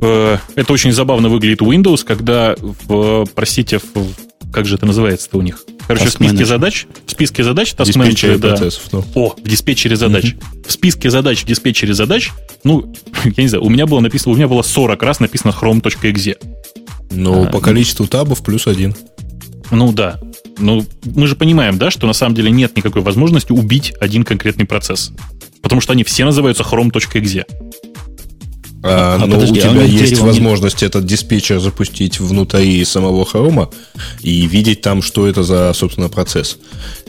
э, 0.00 0.38
это 0.54 0.72
очень 0.72 0.92
забавно 0.92 1.28
выглядит 1.28 1.60
Windows, 1.60 2.04
когда, 2.04 2.54
в, 2.58 3.26
простите, 3.34 3.78
в, 3.78 4.52
как 4.52 4.66
же 4.66 4.76
это 4.76 4.86
называется-то 4.86 5.38
у 5.38 5.42
них? 5.42 5.64
Короче, 5.88 6.04
в 6.04 6.12
списке 6.12 6.44
задач, 6.44 6.86
в 7.06 7.10
списке 7.10 7.42
задач 7.42 7.72
таскменеджеры, 7.72 8.36
да. 8.36 8.50
Процессов, 8.50 8.82
ну. 8.92 9.04
О, 9.14 9.34
в 9.42 9.48
диспетчере 9.48 9.96
задач. 9.96 10.26
Mm-hmm. 10.26 10.68
В 10.68 10.72
списке 10.72 11.08
задач, 11.08 11.42
в 11.42 11.46
диспетчере 11.46 11.94
задач, 11.94 12.30
ну, 12.62 12.94
я 13.24 13.42
не 13.42 13.48
знаю, 13.48 13.64
у 13.64 13.70
меня 13.70 13.86
было 13.86 14.00
написано, 14.00 14.34
у 14.34 14.36
меня 14.36 14.48
было 14.48 14.60
40 14.60 15.02
раз 15.02 15.18
написано 15.18 15.54
chrome.exe. 15.58 16.36
Ну, 17.10 17.44
а, 17.44 17.46
по 17.46 17.60
количеству 17.60 18.06
табов 18.06 18.44
плюс 18.44 18.66
один. 18.66 18.94
Ну 19.70 19.90
да. 19.92 20.20
Ну, 20.58 20.84
мы 21.04 21.26
же 21.26 21.36
понимаем, 21.36 21.78
да, 21.78 21.90
что 21.90 22.06
на 22.06 22.12
самом 22.12 22.34
деле 22.34 22.50
нет 22.50 22.76
никакой 22.76 23.00
возможности 23.00 23.52
убить 23.52 23.94
один 23.98 24.24
конкретный 24.24 24.66
процесс. 24.66 25.12
Потому 25.62 25.80
что 25.80 25.94
они 25.94 26.04
все 26.04 26.26
называются 26.26 26.64
chrome.exe. 26.64 27.46
А, 28.80 29.14
а, 29.14 29.18
но 29.18 29.26
подожди, 29.26 29.58
у 29.58 29.62
тебя 29.62 29.80
а 29.80 29.84
есть 29.84 30.18
возможность 30.20 30.82
нет? 30.82 30.90
этот 30.90 31.04
диспетчер 31.04 31.58
запустить 31.58 32.20
внутри 32.20 32.84
самого 32.84 33.24
хрома 33.24 33.70
и 34.20 34.46
видеть 34.46 34.82
там, 34.82 35.02
что 35.02 35.26
это 35.26 35.42
за, 35.42 35.72
собственно, 35.74 36.08
процесс. 36.08 36.58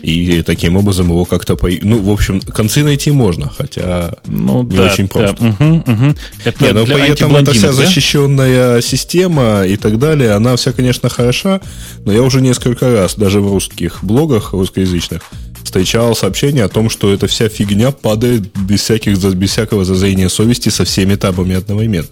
И 0.01 0.41
таким 0.41 0.77
образом 0.77 1.09
его 1.09 1.25
как-то... 1.25 1.55
По... 1.55 1.69
Ну, 1.69 1.99
в 1.99 2.09
общем, 2.09 2.41
концы 2.41 2.83
найти 2.83 3.11
можно, 3.11 3.51
хотя 3.55 4.15
ну, 4.25 4.63
не 4.63 4.77
да, 4.77 4.91
очень 4.91 5.07
просто. 5.07 5.35
Да. 5.39 5.47
Угу, 5.47 5.75
угу. 5.75 6.15
Это 6.43 6.63
не, 6.63 6.73
но 6.73 6.85
при 6.85 7.07
этом 7.07 7.35
эта 7.35 7.53
вся 7.53 7.67
да? 7.67 7.73
защищенная 7.73 8.81
система 8.81 9.63
и 9.63 9.77
так 9.77 9.99
далее, 9.99 10.31
она 10.31 10.55
вся, 10.55 10.71
конечно, 10.71 11.09
хороша, 11.09 11.61
но 12.03 12.11
я 12.11 12.23
уже 12.23 12.41
несколько 12.41 12.91
раз, 12.91 13.13
даже 13.15 13.41
в 13.41 13.51
русских 13.51 13.99
блогах 14.03 14.53
русскоязычных, 14.53 15.21
встречал 15.63 16.15
сообщение 16.15 16.63
о 16.63 16.69
том, 16.69 16.89
что 16.89 17.13
эта 17.13 17.27
вся 17.27 17.49
фигня 17.49 17.91
падает 17.91 18.57
без, 18.57 18.81
всяких, 18.81 19.17
без 19.35 19.51
всякого 19.51 19.85
зазрения 19.85 20.29
совести 20.29 20.69
со 20.69 20.85
всеми 20.85 21.15
табами 21.15 21.55
одновременно. 21.55 22.07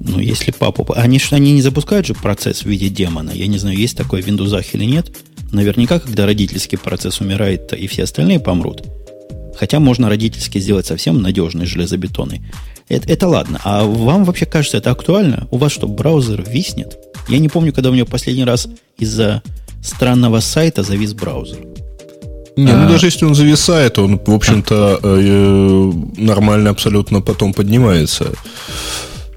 Ну, 0.00 0.18
если 0.18 0.50
папу... 0.50 0.86
Они, 0.96 1.20
они 1.30 1.52
не 1.52 1.62
запускают 1.62 2.06
же 2.06 2.14
процесс 2.14 2.62
в 2.62 2.66
виде 2.66 2.88
демона. 2.88 3.30
Я 3.30 3.46
не 3.46 3.58
знаю, 3.58 3.76
есть 3.76 3.96
такой 3.96 4.22
в 4.22 4.26
Windows 4.26 4.66
или 4.72 4.84
нет. 4.84 5.12
Наверняка, 5.52 6.00
когда 6.00 6.26
родительский 6.26 6.78
процесс 6.78 7.20
умирает, 7.20 7.72
и 7.72 7.86
все 7.86 8.04
остальные 8.04 8.40
помрут. 8.40 8.82
Хотя 9.56 9.80
можно 9.80 10.08
родительский 10.08 10.60
сделать 10.60 10.86
совсем 10.86 11.20
надежный, 11.22 11.66
железобетонный. 11.66 12.42
Это, 12.88 13.08
это 13.08 13.28
ладно. 13.28 13.60
А 13.64 13.84
вам 13.84 14.24
вообще 14.24 14.46
кажется 14.46 14.78
это 14.78 14.90
актуально? 14.90 15.46
У 15.50 15.58
вас 15.58 15.72
что, 15.72 15.86
браузер 15.86 16.44
виснет? 16.48 16.98
Я 17.28 17.38
не 17.38 17.48
помню, 17.48 17.72
когда 17.72 17.90
у 17.90 17.92
меня 17.92 18.04
последний 18.04 18.44
раз 18.44 18.66
из-за 18.98 19.42
странного 19.82 20.40
сайта 20.40 20.82
завис 20.82 21.12
браузер. 21.12 21.71
Не, 22.56 22.72
ну 22.72 22.84
а... 22.84 22.88
даже 22.88 23.06
если 23.06 23.24
он 23.24 23.34
зависает, 23.34 23.98
он, 23.98 24.20
в 24.24 24.34
общем-то, 24.34 25.00
э, 25.02 25.92
нормально 26.16 26.70
абсолютно 26.70 27.20
потом 27.20 27.52
поднимается. 27.54 28.32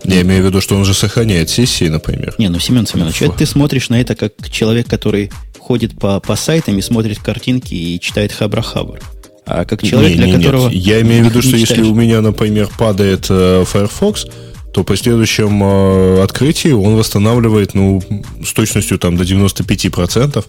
Я 0.04 0.22
имею 0.22 0.44
в 0.44 0.46
виду, 0.48 0.62
что 0.62 0.76
он 0.76 0.86
же 0.86 0.94
сохраняет 0.94 1.50
сессии, 1.50 1.86
например. 1.86 2.36
Не, 2.38 2.50
ну, 2.50 2.60
Семен 2.60 2.86
Семенович, 2.86 3.24
это 3.24 3.40
ты 3.40 3.46
смотришь 3.46 3.90
на 3.90 4.00
это 4.00 4.16
как 4.16 4.34
человек, 4.52 4.88
который 4.88 5.32
ходит 5.58 5.98
по, 5.98 6.20
по 6.20 6.36
сайтам 6.36 6.78
и 6.78 6.82
смотрит 6.82 7.20
картинки 7.20 7.74
и 7.74 8.00
читает 8.00 8.32
хабра-хабр. 8.32 9.00
А 9.48 9.66
как 9.66 9.82
человек, 9.84 10.12
не, 10.12 10.18
для 10.18 10.28
не, 10.28 10.34
которого... 10.34 10.70
Нет. 10.70 10.78
Я 10.78 11.02
имею 11.02 11.26
в 11.26 11.30
виду, 11.30 11.42
что 11.42 11.56
если 11.56 11.82
у 11.82 11.94
меня, 11.96 12.22
например, 12.22 12.70
падает 12.78 13.28
э, 13.30 13.64
Firefox, 13.66 14.28
то 14.74 14.84
при 14.84 14.96
следующем 14.96 15.64
э, 15.64 16.24
открытии 16.24 16.72
он 16.72 16.96
восстанавливает, 16.96 17.74
ну, 17.74 18.02
с 18.44 18.54
точностью 18.54 19.00
там 19.00 19.18
до 19.18 19.24
95% 19.24 20.44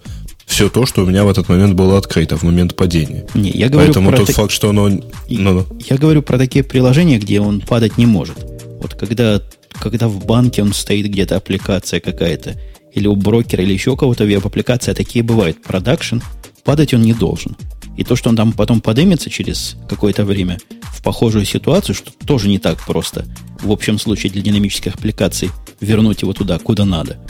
все 0.47 0.71
то, 0.71 0.87
что 0.87 1.03
у 1.03 1.07
меня 1.07 1.25
в 1.25 1.29
этот 1.29 1.49
момент 1.49 1.75
было 1.75 1.99
открыто 1.99 2.37
в 2.37 2.43
момент 2.45 2.77
падения. 2.77 3.27
Не, 3.35 3.51
я 3.51 3.69
говорю 3.69 3.89
Поэтому 3.89 4.11
про 4.11 4.19
тот 4.19 4.29
та... 4.29 4.33
факт, 4.33 4.53
что 4.53 4.71
оно... 4.71 4.89
Ну, 4.89 5.03
ну. 5.29 5.67
Я 5.85 5.99
говорю 5.99 6.23
про 6.23 6.39
такие 6.39 6.65
приложения, 6.65 7.19
где 7.19 7.41
он 7.41 7.61
падать 7.61 7.99
не 7.99 8.07
может. 8.07 8.39
Вот 8.81 8.95
когда, 8.95 9.43
когда 9.73 10.09
в 10.09 10.25
банке 10.25 10.63
он 10.63 10.73
стоит 10.73 11.07
где-то 11.09 11.37
аппликация 11.37 12.01
какая-то, 12.01 12.55
или 12.95 13.09
у 13.09 13.17
брокера, 13.17 13.63
или 13.63 13.73
еще 13.73 13.91
у 13.91 13.97
кого-то 13.97 14.25
веб-аппликация, 14.25 14.95
такие 14.95 15.23
бывают. 15.23 15.63
Продакшн, 15.63 16.19
падать 16.65 16.95
он 16.95 17.03
не 17.03 17.13
должен. 17.13 17.57
И 17.97 18.05
то, 18.05 18.15
что 18.15 18.31
он 18.31 18.37
там 18.37 18.53
потом 18.53 18.81
подымется 18.81 19.29
через 19.31 19.77
какое-то 19.89 20.25
время 20.25 20.59
в 20.83 21.03
похожую 21.03 21.45
ситуацию, 21.45 21.95
что 21.95 22.13
тоже 22.25 22.49
не 22.49 22.59
так 22.59 22.81
просто, 22.87 23.27
в 23.61 23.71
общем 23.71 23.99
случае 23.99 24.33
для 24.33 24.43
динамических 24.43 24.95
аппликаций, 24.95 25.51
вернуть 25.81 26.23
его 26.23 26.33
туда, 26.33 26.59
куда 26.59 26.85
надо– 26.85 27.19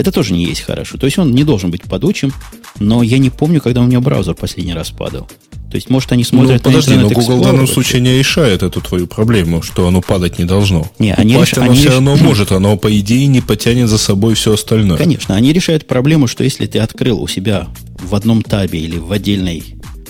это 0.00 0.12
тоже 0.12 0.32
не 0.32 0.44
есть 0.44 0.62
хорошо. 0.62 0.96
То 0.96 1.06
есть 1.06 1.18
он 1.18 1.32
не 1.32 1.44
должен 1.44 1.70
быть 1.70 1.82
падучим, 1.82 2.32
но 2.78 3.02
я 3.02 3.18
не 3.18 3.30
помню, 3.30 3.60
когда 3.60 3.82
у 3.82 3.84
меня 3.84 4.00
браузер 4.00 4.34
последний 4.34 4.72
раз 4.72 4.90
падал. 4.90 5.28
То 5.70 5.76
есть, 5.76 5.88
может, 5.88 6.10
они 6.10 6.24
смотрят 6.24 6.64
ну, 6.64 6.70
подожди, 6.70 6.94
на 6.96 7.02
но 7.02 7.10
Google 7.10 7.38
в 7.38 7.42
данном 7.42 7.68
случае 7.68 8.00
не 8.00 8.18
решает 8.18 8.64
эту 8.64 8.80
твою 8.80 9.06
проблему, 9.06 9.62
что 9.62 9.86
оно 9.86 10.00
падать 10.00 10.38
не 10.38 10.44
должно. 10.44 10.90
Не, 10.98 11.14
они 11.14 11.36
Упасть 11.36 11.52
реш... 11.52 11.58
оно 11.58 11.66
они 11.66 11.76
все 11.76 11.84
реш... 11.84 11.94
равно 11.94 12.16
может, 12.16 12.50
оно, 12.50 12.76
по 12.76 12.98
идее, 12.98 13.28
не 13.28 13.40
потянет 13.40 13.88
за 13.88 13.98
собой 13.98 14.34
все 14.34 14.54
остальное. 14.54 14.98
Конечно, 14.98 15.36
они 15.36 15.52
решают 15.52 15.86
проблему, 15.86 16.26
что 16.26 16.42
если 16.42 16.66
ты 16.66 16.80
открыл 16.80 17.20
у 17.20 17.28
себя 17.28 17.68
в 18.00 18.16
одном 18.16 18.42
табе 18.42 18.80
или 18.80 18.98
в 18.98 19.12
отдельной 19.12 19.62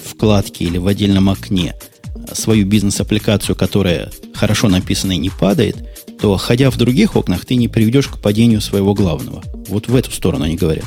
вкладке 0.03 0.65
или 0.65 0.79
в 0.79 0.87
отдельном 0.87 1.29
окне 1.29 1.75
свою 2.33 2.65
бизнес-аппликацию, 2.65 3.55
которая 3.55 4.11
хорошо 4.33 4.69
написана 4.69 5.13
и 5.13 5.19
не 5.19 5.31
падает, 5.31 5.77
то, 6.21 6.37
ходя 6.37 6.71
в 6.71 6.77
других 6.77 7.17
окнах, 7.17 7.45
ты 7.45 7.55
не 7.55 7.69
приведешь 7.69 8.09
к 8.09 8.19
падению 8.19 8.61
своего 8.61 8.95
главного. 8.95 9.43
Вот 9.69 9.89
в 9.89 9.95
эту 9.95 10.11
сторону 10.11 10.45
они 10.45 10.57
говорят. 10.57 10.85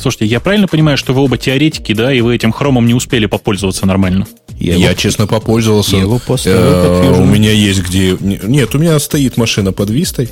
Слушайте, 0.00 0.26
я 0.26 0.40
правильно 0.40 0.66
понимаю, 0.66 0.96
что 0.96 1.12
вы 1.12 1.20
оба 1.20 1.36
теоретики, 1.36 1.92
да, 1.92 2.12
и 2.12 2.22
вы 2.22 2.34
этим 2.34 2.52
хромом 2.52 2.86
не 2.86 2.94
успели 2.94 3.26
попользоваться 3.26 3.84
нормально? 3.84 4.26
Я, 4.58 4.74
я 4.74 4.90
его, 4.90 4.94
честно, 4.98 5.26
попользовался. 5.26 5.96
Я 5.96 6.02
его 6.02 6.18
поставил 6.18 7.14
э, 7.14 7.20
У 7.20 7.26
меня 7.26 7.52
есть 7.52 7.82
где... 7.82 8.16
Нет, 8.20 8.74
у 8.74 8.78
меня 8.78 8.98
стоит 8.98 9.36
машина 9.36 9.72
под 9.72 9.90
Вистой. 9.90 10.30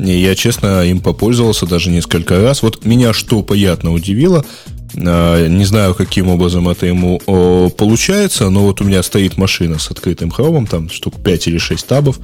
Я, 0.00 0.34
честно, 0.34 0.84
им 0.84 1.00
попользовался 1.00 1.66
даже 1.66 1.90
несколько 1.90 2.40
раз. 2.40 2.62
Вот 2.62 2.84
меня 2.84 3.12
что 3.12 3.42
приятно 3.42 3.92
удивило, 3.92 4.44
э, 4.94 5.46
не 5.48 5.64
знаю, 5.64 5.94
каким 5.94 6.28
образом 6.28 6.68
это 6.68 6.86
ему 6.86 7.20
получается, 7.76 8.48
но 8.48 8.62
вот 8.62 8.80
у 8.80 8.84
меня 8.84 9.02
стоит 9.02 9.36
машина 9.36 9.78
с 9.78 9.90
открытым 9.90 10.30
хромом, 10.30 10.66
там 10.66 10.88
штук 10.90 11.22
5 11.22 11.48
или 11.48 11.58
6 11.58 11.86
табов, 11.86 12.18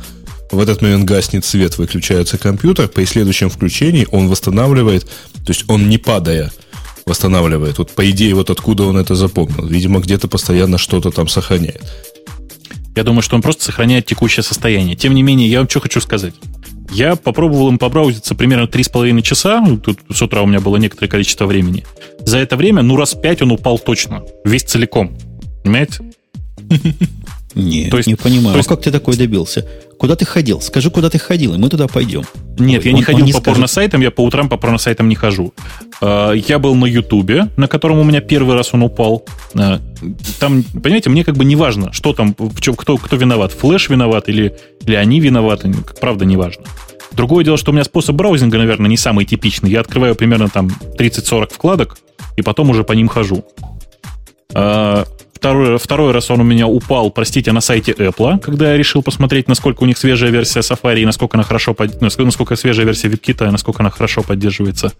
в 0.50 0.58
этот 0.58 0.80
момент 0.80 1.04
гаснет 1.04 1.44
свет, 1.44 1.76
выключается 1.76 2.38
компьютер, 2.38 2.88
при 2.88 3.04
следующем 3.04 3.50
включении 3.50 4.06
он 4.10 4.28
восстанавливает, 4.28 5.04
то 5.04 5.48
есть 5.48 5.64
он 5.68 5.88
не 5.88 5.98
падая, 5.98 6.52
восстанавливает. 7.04 7.78
Вот 7.78 7.90
по 7.90 8.08
идее, 8.10 8.34
вот 8.34 8.50
откуда 8.50 8.84
он 8.84 8.96
это 8.96 9.14
запомнил. 9.14 9.66
Видимо, 9.66 10.00
где-то 10.00 10.28
постоянно 10.28 10.78
что-то 10.78 11.10
там 11.10 11.28
сохраняет. 11.28 11.82
Я 12.94 13.02
думаю, 13.02 13.22
что 13.22 13.36
он 13.36 13.42
просто 13.42 13.64
сохраняет 13.64 14.06
текущее 14.06 14.42
состояние. 14.42 14.96
Тем 14.96 15.14
не 15.14 15.22
менее, 15.22 15.50
я 15.50 15.58
вам 15.58 15.68
что 15.68 15.80
хочу 15.80 16.00
сказать. 16.00 16.34
Я 16.90 17.16
попробовал 17.16 17.68
им 17.68 17.78
побраузиться 17.78 18.34
примерно 18.34 18.66
3,5 18.66 19.22
часа. 19.22 19.64
Тут 19.82 20.00
с 20.10 20.22
утра 20.22 20.42
у 20.42 20.46
меня 20.46 20.60
было 20.60 20.76
некоторое 20.76 21.08
количество 21.08 21.46
времени. 21.46 21.84
За 22.20 22.38
это 22.38 22.56
время, 22.56 22.82
ну, 22.82 22.96
раз 22.96 23.14
5 23.14 23.42
он 23.42 23.52
упал 23.52 23.78
точно. 23.78 24.22
Весь 24.44 24.64
целиком. 24.64 25.16
Понимаете? 25.62 26.00
Нет, 27.56 27.90
то 27.90 27.96
есть, 27.96 28.06
не 28.06 28.16
понимаю. 28.16 28.52
То 28.52 28.58
есть, 28.58 28.68
а 28.68 28.74
как 28.74 28.84
ты 28.84 28.90
такой 28.92 29.16
добился? 29.16 29.66
Куда 29.98 30.14
ты 30.14 30.26
ходил? 30.26 30.60
Скажи, 30.60 30.90
куда 30.90 31.08
ты 31.08 31.18
ходил, 31.18 31.54
и 31.54 31.58
мы 31.58 31.70
туда 31.70 31.88
пойдем. 31.88 32.24
Нет, 32.58 32.82
Ой, 32.82 32.90
я 32.90 32.92
не 32.92 33.02
ходил 33.02 33.24
не 33.24 33.32
по 33.32 33.38
скажет... 33.38 33.54
порносайтам, 33.54 34.02
я 34.02 34.10
по 34.10 34.20
утрам 34.20 34.50
по 34.50 34.58
порносайтам 34.58 35.08
не 35.08 35.14
хожу. 35.14 35.54
А, 36.02 36.32
я 36.32 36.58
был 36.58 36.74
на 36.74 36.84
Ютубе, 36.84 37.48
на 37.56 37.66
котором 37.66 37.98
у 37.98 38.04
меня 38.04 38.20
первый 38.20 38.54
раз 38.54 38.74
он 38.74 38.82
упал. 38.82 39.24
А, 39.54 39.80
там, 40.38 40.62
понимаете, 40.64 41.08
мне 41.08 41.24
как 41.24 41.36
бы 41.36 41.46
не 41.46 41.56
важно, 41.56 41.94
что 41.94 42.12
там, 42.12 42.34
кто, 42.34 42.98
кто 42.98 43.16
виноват. 43.16 43.52
Флэш 43.52 43.88
виноват 43.88 44.28
или, 44.28 44.54
или 44.84 44.94
они 44.94 45.18
виноваты, 45.20 45.72
правда 45.98 46.26
не 46.26 46.36
важно. 46.36 46.64
Другое 47.12 47.42
дело, 47.42 47.56
что 47.56 47.70
у 47.70 47.74
меня 47.74 47.84
способ 47.84 48.16
браузинга, 48.16 48.58
наверное, 48.58 48.90
не 48.90 48.98
самый 48.98 49.24
типичный. 49.24 49.70
Я 49.70 49.80
открываю 49.80 50.14
примерно 50.14 50.50
там 50.50 50.68
30-40 50.98 51.54
вкладок, 51.54 51.96
и 52.36 52.42
потом 52.42 52.68
уже 52.68 52.84
по 52.84 52.92
ним 52.92 53.08
хожу. 53.08 53.46
А, 54.52 55.06
Второй, 55.36 55.76
второй 55.76 56.12
раз 56.12 56.30
он 56.30 56.40
у 56.40 56.44
меня 56.44 56.66
упал, 56.66 57.10
простите, 57.10 57.52
на 57.52 57.60
сайте 57.60 57.92
Apple, 57.92 58.40
когда 58.40 58.72
я 58.72 58.78
решил 58.78 59.02
посмотреть, 59.02 59.48
насколько 59.48 59.82
у 59.82 59.86
них 59.86 59.98
свежая 59.98 60.30
версия 60.30 60.60
Safari 60.60 61.04
насколько 61.04 61.36
она 61.36 61.44
хорошо, 61.44 61.74
под... 61.74 62.00
Ну, 62.00 62.08
насколько 62.24 62.56
свежая 62.56 62.86
версия 62.86 63.08
WebKit 63.08 63.46
и 63.46 63.50
насколько 63.50 63.82
она 63.82 63.90
хорошо 63.90 64.22
поддерживается 64.22 64.94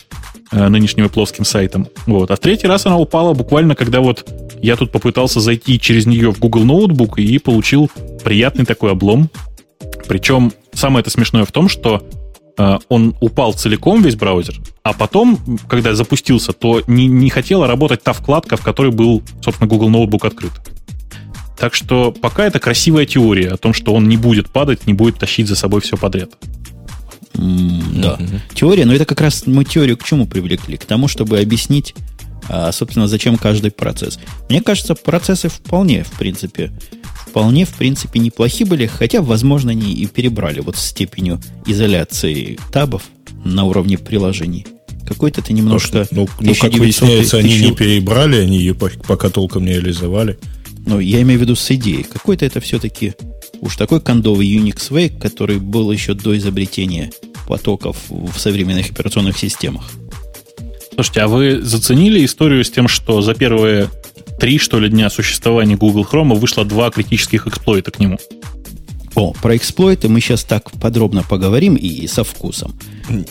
э, 0.53 0.69
нынешним 0.69 1.09
плоским 1.09 1.47
сайтом. 1.47 1.89
Вот. 2.05 2.31
А 2.31 2.37
в 2.37 2.39
третий 2.39 2.67
раз 2.67 2.85
она 2.85 2.99
упала 2.99 3.33
буквально, 3.33 3.75
когда 3.75 4.01
вот 4.01 4.31
я 4.61 4.77
тут 4.77 4.93
попытался 4.93 5.41
зайти 5.41 5.81
через 5.81 6.05
нее 6.05 6.31
в 6.33 6.39
Google 6.39 6.65
Notebook 6.65 7.19
и 7.19 7.39
получил 7.39 7.91
приятный 8.23 8.67
такой 8.67 8.93
облом. 8.93 9.31
Причем 10.07 10.53
самое 10.75 11.01
это 11.01 11.11
смешное 11.11 11.47
в 11.47 11.53
том, 11.53 11.71
что 11.71 12.07
он 12.89 13.15
упал 13.21 13.53
целиком, 13.53 14.03
весь 14.03 14.17
браузер, 14.17 14.57
а 14.83 14.93
потом, 14.93 15.39
когда 15.69 15.95
запустился, 15.95 16.53
то 16.53 16.83
не, 16.87 17.07
не 17.07 17.29
хотела 17.29 17.67
работать 17.67 18.03
та 18.03 18.13
вкладка, 18.13 18.57
в 18.57 18.63
которой 18.63 18.93
был, 18.93 19.23
собственно, 19.43 19.69
Google 19.69 19.91
Notebook 19.91 20.27
открыт. 20.27 20.53
Так 21.59 21.75
что 21.75 22.13
пока 22.13 22.45
это 22.47 22.59
красивая 22.59 23.07
теория 23.07 23.49
о 23.49 23.57
том, 23.57 23.73
что 23.73 23.95
он 23.95 24.09
не 24.09 24.17
будет 24.17 24.51
падать, 24.51 24.87
не 24.87 24.93
будет 24.93 25.19
тащить 25.19 25.49
за 25.49 25.57
собой 25.57 25.81
все 25.81 25.97
подряд. 25.97 26.31
Mm, 27.35 28.01
да. 28.01 28.17
Mm-hmm. 28.19 28.41
Теория, 28.55 28.85
но 28.87 28.95
это 28.95 29.05
как 29.05 29.21
раз 29.21 29.47
мы 29.47 29.65
теорию 29.65 29.97
к 29.97 30.05
чему 30.05 30.27
привлекли? 30.27 30.77
К 30.77 30.85
тому, 30.85 31.09
чтобы 31.09 31.39
объяснить, 31.39 31.95
а, 32.49 32.73
собственно, 32.73 33.07
зачем 33.07 33.37
каждый 33.37 33.71
процесс. 33.71 34.19
Мне 34.49 34.63
кажется, 34.63 34.95
процессы 34.95 35.49
вполне, 35.49 36.05
в 36.05 36.13
принципе, 36.13 36.73
вполне, 37.37 37.65
в 37.65 37.75
принципе, 37.75 38.19
неплохи 38.19 38.65
были, 38.65 38.87
хотя, 38.87 39.21
возможно, 39.21 39.73
они 39.73 39.93
и 39.93 40.07
перебрали 40.07 40.61
вот 40.61 40.77
степенью 40.77 41.41
изоляции 41.67 42.59
табов 42.73 43.03
на 43.45 43.65
уровне 43.65 43.99
приложений. 43.99 44.67
Какой-то 45.07 45.41
это 45.41 45.53
немножко... 45.53 46.07
Ну, 46.11 46.27
ну, 46.41 46.55
как 46.55 46.73
выясняется, 46.75 47.39
они 47.39 47.59
не 47.59 47.73
перебрали, 47.73 48.37
они 48.37 48.59
ее 48.59 48.75
пока 48.75 49.31
толком 49.31 49.65
не 49.65 49.73
реализовали. 49.73 50.39
Ну, 50.87 50.99
я 50.99 51.23
имею 51.23 51.39
в 51.39 51.43
виду 51.43 51.57
с 51.57 51.71
идеей. 51.71 52.05
Какой-то 52.05 52.45
это 52.45 52.61
все-таки 52.61 53.15
уж 53.61 53.77
такой 53.77 54.01
кондовый 54.01 54.49
Unix 54.49 54.91
Wake, 54.91 55.19
который 55.19 55.59
был 55.59 55.91
еще 55.93 56.15
до 56.15 56.37
изобретения 56.37 57.11
потоков 57.47 57.97
в 58.09 58.39
современных 58.39 58.91
операционных 58.91 59.39
системах. 59.39 59.91
Слушайте, 60.97 61.21
а 61.21 61.29
вы 61.29 61.61
заценили 61.61 62.25
историю 62.25 62.65
с 62.65 62.71
тем, 62.71 62.89
что 62.89 63.21
за 63.21 63.35
первые 63.35 63.91
три, 64.41 64.59
что 64.59 64.81
ли, 64.81 64.89
дня 64.89 65.11
существования 65.11 65.77
Google 65.77 66.07
Chrome 66.11 66.35
вышло 66.35 66.65
два 66.65 66.91
критических 66.91 67.47
эксплойта 67.47 67.91
к 67.91 67.99
нему. 67.99 68.19
О, 69.15 69.35
про 69.35 69.57
эксплойты 69.57 70.09
мы 70.09 70.21
сейчас 70.23 70.43
так 70.43 70.71
подробно 70.73 71.23
поговорим 71.23 71.75
и, 71.75 71.87
и 71.87 72.07
со 72.07 72.25
вкусом. 72.25 72.75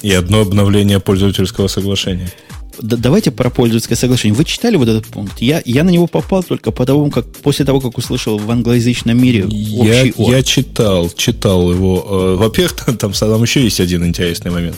И 0.03 0.11
одно 0.11 0.41
обновление 0.41 0.99
пользовательского 0.99 1.67
соглашения. 1.67 2.31
Да, 2.81 2.97
давайте 2.97 3.31
про 3.31 3.49
пользовательское 3.49 3.97
соглашение. 3.97 4.35
Вы 4.35 4.45
читали 4.45 4.75
вот 4.75 4.87
этот 4.87 5.05
пункт? 5.07 5.41
Я, 5.41 5.61
я 5.65 5.83
на 5.83 5.89
него 5.89 6.07
попал 6.07 6.43
только 6.43 6.71
потому, 6.71 7.09
как, 7.09 7.25
после 7.27 7.65
того, 7.65 7.79
как 7.79 7.97
услышал 7.97 8.37
в 8.37 8.49
англоязычном 8.49 9.17
мире 9.17 9.45
я, 9.49 10.03
я 10.03 10.43
читал, 10.43 11.09
читал 11.15 11.71
его. 11.71 12.05
Э, 12.07 12.35
во-первых, 12.37 12.73
там, 12.97 13.13
там 13.13 13.41
еще 13.41 13.63
есть 13.63 13.79
один 13.79 14.05
интересный 14.05 14.51
момент. 14.51 14.77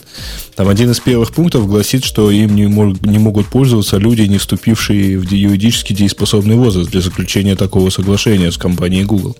Там 0.55 0.69
один 0.69 0.91
из 0.91 0.99
первых 0.99 1.31
пунктов 1.31 1.67
гласит, 1.67 2.03
что 2.03 2.31
им 2.31 2.55
не, 2.55 2.67
мог, 2.67 3.01
не 3.05 3.19
могут 3.19 3.47
пользоваться 3.47 3.97
люди, 3.97 4.21
не 4.21 4.37
вступившие 4.37 5.17
в 5.19 5.31
юридически 5.31 5.93
дееспособный 5.93 6.55
возраст 6.55 6.89
для 6.89 7.01
заключения 7.01 7.55
такого 7.55 7.89
соглашения 7.89 8.51
с 8.51 8.57
компанией 8.57 9.03
Google. 9.03 9.35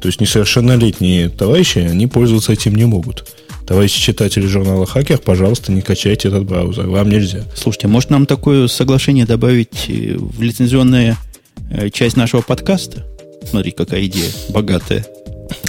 То 0.00 0.08
есть 0.08 0.20
несовершеннолетние 0.20 1.28
товарищи, 1.28 1.78
они 1.78 2.06
пользоваться 2.06 2.52
этим 2.52 2.74
не 2.74 2.86
могут. 2.86 3.26
Товарищи 3.66 4.00
читатели 4.00 4.46
журнала 4.46 4.86
Хакер, 4.86 5.18
пожалуйста, 5.18 5.70
не 5.72 5.80
качайте 5.80 6.28
этот 6.28 6.44
браузер. 6.44 6.88
Вам 6.88 7.08
нельзя. 7.08 7.44
Слушайте, 7.54 7.88
может 7.88 8.10
нам 8.10 8.26
такое 8.26 8.66
соглашение 8.66 9.26
добавить 9.26 9.86
э, 9.88 10.16
в 10.16 10.42
лицензионная 10.42 11.16
э, 11.70 11.90
часть 11.90 12.16
нашего 12.16 12.42
подкаста? 12.42 13.06
Смотри, 13.48 13.70
какая 13.70 14.04
идея 14.06 14.30
богатая. 14.48 15.06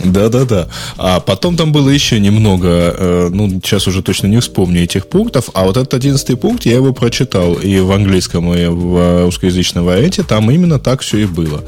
Да-да-да. 0.03 0.67
А 0.97 1.19
потом 1.19 1.57
там 1.57 1.71
было 1.71 1.89
еще 1.89 2.19
немного, 2.19 2.67
э, 2.67 3.29
ну, 3.31 3.49
сейчас 3.63 3.87
уже 3.87 4.01
точно 4.01 4.27
не 4.27 4.39
вспомню 4.39 4.83
этих 4.83 5.07
пунктов, 5.07 5.49
а 5.53 5.63
вот 5.63 5.77
этот 5.77 5.93
одиннадцатый 5.93 6.37
пункт, 6.37 6.65
я 6.65 6.75
его 6.75 6.93
прочитал 6.93 7.53
и 7.53 7.79
в 7.79 7.91
английском, 7.91 8.53
и 8.53 8.65
в 8.67 9.25
русскоязычном 9.25 9.85
варианте, 9.85 10.23
там 10.23 10.49
именно 10.51 10.79
так 10.79 11.01
все 11.01 11.19
и 11.19 11.25
было, 11.25 11.63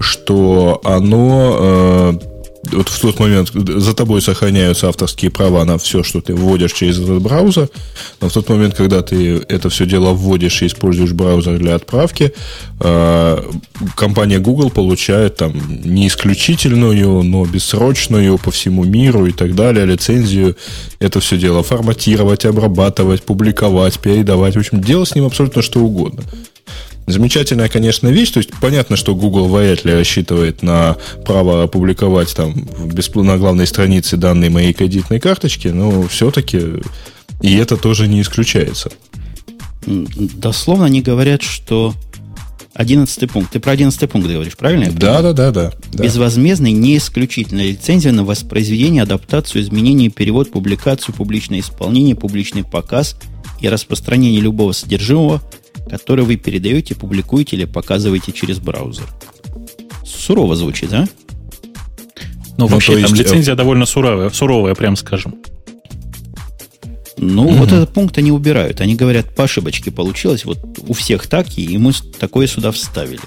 что 0.00 0.80
оно 0.84 2.18
вот 2.72 2.88
в 2.88 3.00
тот 3.00 3.18
момент 3.18 3.50
за 3.52 3.94
тобой 3.94 4.22
сохраняются 4.22 4.88
авторские 4.88 5.30
права 5.30 5.64
на 5.64 5.78
все, 5.78 6.02
что 6.02 6.20
ты 6.20 6.34
вводишь 6.34 6.72
через 6.72 6.98
этот 6.98 7.22
браузер, 7.22 7.68
но 8.20 8.28
в 8.28 8.32
тот 8.32 8.48
момент, 8.48 8.74
когда 8.74 9.02
ты 9.02 9.42
это 9.48 9.68
все 9.68 9.86
дело 9.86 10.12
вводишь 10.12 10.62
и 10.62 10.66
используешь 10.66 11.12
браузер 11.12 11.58
для 11.58 11.74
отправки, 11.74 12.32
э, 12.80 13.42
компания 13.96 14.38
Google 14.38 14.70
получает 14.70 15.36
там 15.36 15.52
не 15.84 16.08
исключительную, 16.08 17.22
но 17.22 17.44
бессрочную 17.44 18.38
по 18.38 18.50
всему 18.50 18.84
миру 18.84 19.26
и 19.26 19.32
так 19.32 19.54
далее 19.54 19.86
лицензию 19.86 20.56
это 20.98 21.20
все 21.20 21.36
дело 21.36 21.62
форматировать, 21.62 22.44
обрабатывать, 22.44 23.22
публиковать, 23.22 23.98
передавать, 23.98 24.56
в 24.56 24.58
общем, 24.58 24.80
делать 24.80 25.08
с 25.08 25.14
ним 25.14 25.26
абсолютно 25.26 25.62
что 25.62 25.80
угодно. 25.80 26.22
Замечательная, 27.08 27.68
конечно, 27.68 28.08
вещь. 28.08 28.30
То 28.30 28.38
есть 28.38 28.50
понятно, 28.60 28.96
что 28.96 29.14
Google 29.14 29.48
вряд 29.48 29.84
ли 29.84 29.94
рассчитывает 29.94 30.62
на 30.62 30.96
право 31.24 31.64
опубликовать 31.64 32.34
там 32.36 32.54
на 33.14 33.38
главной 33.38 33.66
странице 33.66 34.16
данные 34.16 34.50
моей 34.50 34.72
кредитной 34.72 35.18
карточки, 35.18 35.68
но 35.68 36.02
все-таки 36.02 36.60
и 37.40 37.56
это 37.56 37.76
тоже 37.76 38.08
не 38.08 38.20
исключается. 38.20 38.90
Дословно 39.86 40.86
они 40.86 41.02
говорят, 41.02 41.42
что 41.42 41.94
Одиннадцатый 42.78 43.28
пункт. 43.28 43.50
Ты 43.50 43.58
про 43.58 43.72
одиннадцатый 43.72 44.08
пункт 44.08 44.28
говоришь, 44.28 44.56
правильно? 44.56 44.92
Да, 44.92 45.20
да, 45.20 45.32
да, 45.32 45.50
да. 45.50 45.72
Безвозмездный, 45.92 46.70
не 46.70 46.96
исключительная 46.98 47.70
лицензия 47.70 48.12
на 48.12 48.22
воспроизведение, 48.22 49.02
адаптацию, 49.02 49.62
изменение, 49.62 50.10
перевод, 50.10 50.52
публикацию, 50.52 51.12
публичное 51.12 51.58
исполнение, 51.58 52.14
публичный 52.14 52.62
показ 52.62 53.16
и 53.60 53.68
распространение 53.68 54.40
любого 54.40 54.70
содержимого, 54.70 55.42
который 55.88 56.24
вы 56.24 56.36
передаете, 56.36 56.94
публикуете 56.94 57.56
или 57.56 57.64
показываете 57.64 58.32
через 58.32 58.58
браузер. 58.58 59.06
Сурово 60.04 60.56
звучит, 60.56 60.90
да? 60.90 61.08
Ну, 62.56 62.66
ну 62.66 62.66
вообще, 62.66 62.94
есть... 62.94 63.06
там 63.06 63.14
э, 63.14 63.18
лицензия 63.18 63.54
довольно 63.54 63.86
суровая, 63.86 64.30
суровая, 64.30 64.74
прям 64.74 64.96
скажем. 64.96 65.36
Ну, 67.16 67.46
угу. 67.46 67.54
вот 67.54 67.72
этот 67.72 67.92
пункт 67.92 68.18
они 68.18 68.30
убирают. 68.30 68.80
Они 68.80 68.94
говорят, 68.94 69.34
по 69.34 69.44
ошибочке 69.44 69.90
получилось, 69.90 70.44
вот 70.44 70.58
у 70.86 70.92
всех 70.92 71.26
так, 71.26 71.46
и 71.56 71.78
мы 71.78 71.92
такое 72.18 72.46
сюда 72.46 72.70
вставили. 72.70 73.20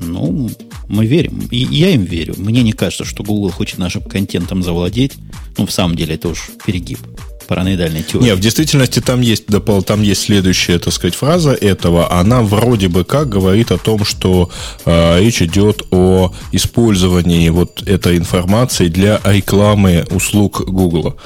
Ну, 0.00 0.50
мы 0.88 1.06
верим. 1.06 1.48
И 1.50 1.58
я 1.58 1.90
им 1.90 2.02
верю. 2.02 2.34
Мне 2.36 2.62
не 2.62 2.72
кажется, 2.72 3.04
что 3.04 3.22
Google 3.22 3.50
хочет 3.50 3.78
нашим 3.78 4.02
контентом 4.02 4.62
завладеть. 4.62 5.12
Ну, 5.56 5.66
в 5.66 5.72
самом 5.72 5.96
деле, 5.96 6.16
это 6.16 6.28
уж 6.28 6.50
перегиб 6.66 6.98
параноидальной 7.46 8.02
теории. 8.02 8.26
Нет, 8.26 8.38
в 8.38 8.40
действительности 8.40 9.00
там 9.00 9.20
есть, 9.20 9.46
там 9.86 10.02
есть 10.02 10.22
следующая, 10.22 10.78
так 10.78 10.92
сказать, 10.92 11.14
фраза 11.14 11.52
этого. 11.52 12.12
Она 12.12 12.42
вроде 12.42 12.88
бы 12.88 13.04
как 13.04 13.28
говорит 13.28 13.70
о 13.70 13.78
том, 13.78 14.04
что 14.04 14.50
э, 14.84 15.20
речь 15.20 15.42
идет 15.42 15.82
о 15.90 16.32
использовании 16.52 17.48
вот 17.50 17.82
этой 17.86 18.16
информации 18.16 18.88
для 18.88 19.20
рекламы 19.24 20.04
услуг 20.10 20.62
Google. 20.66 21.16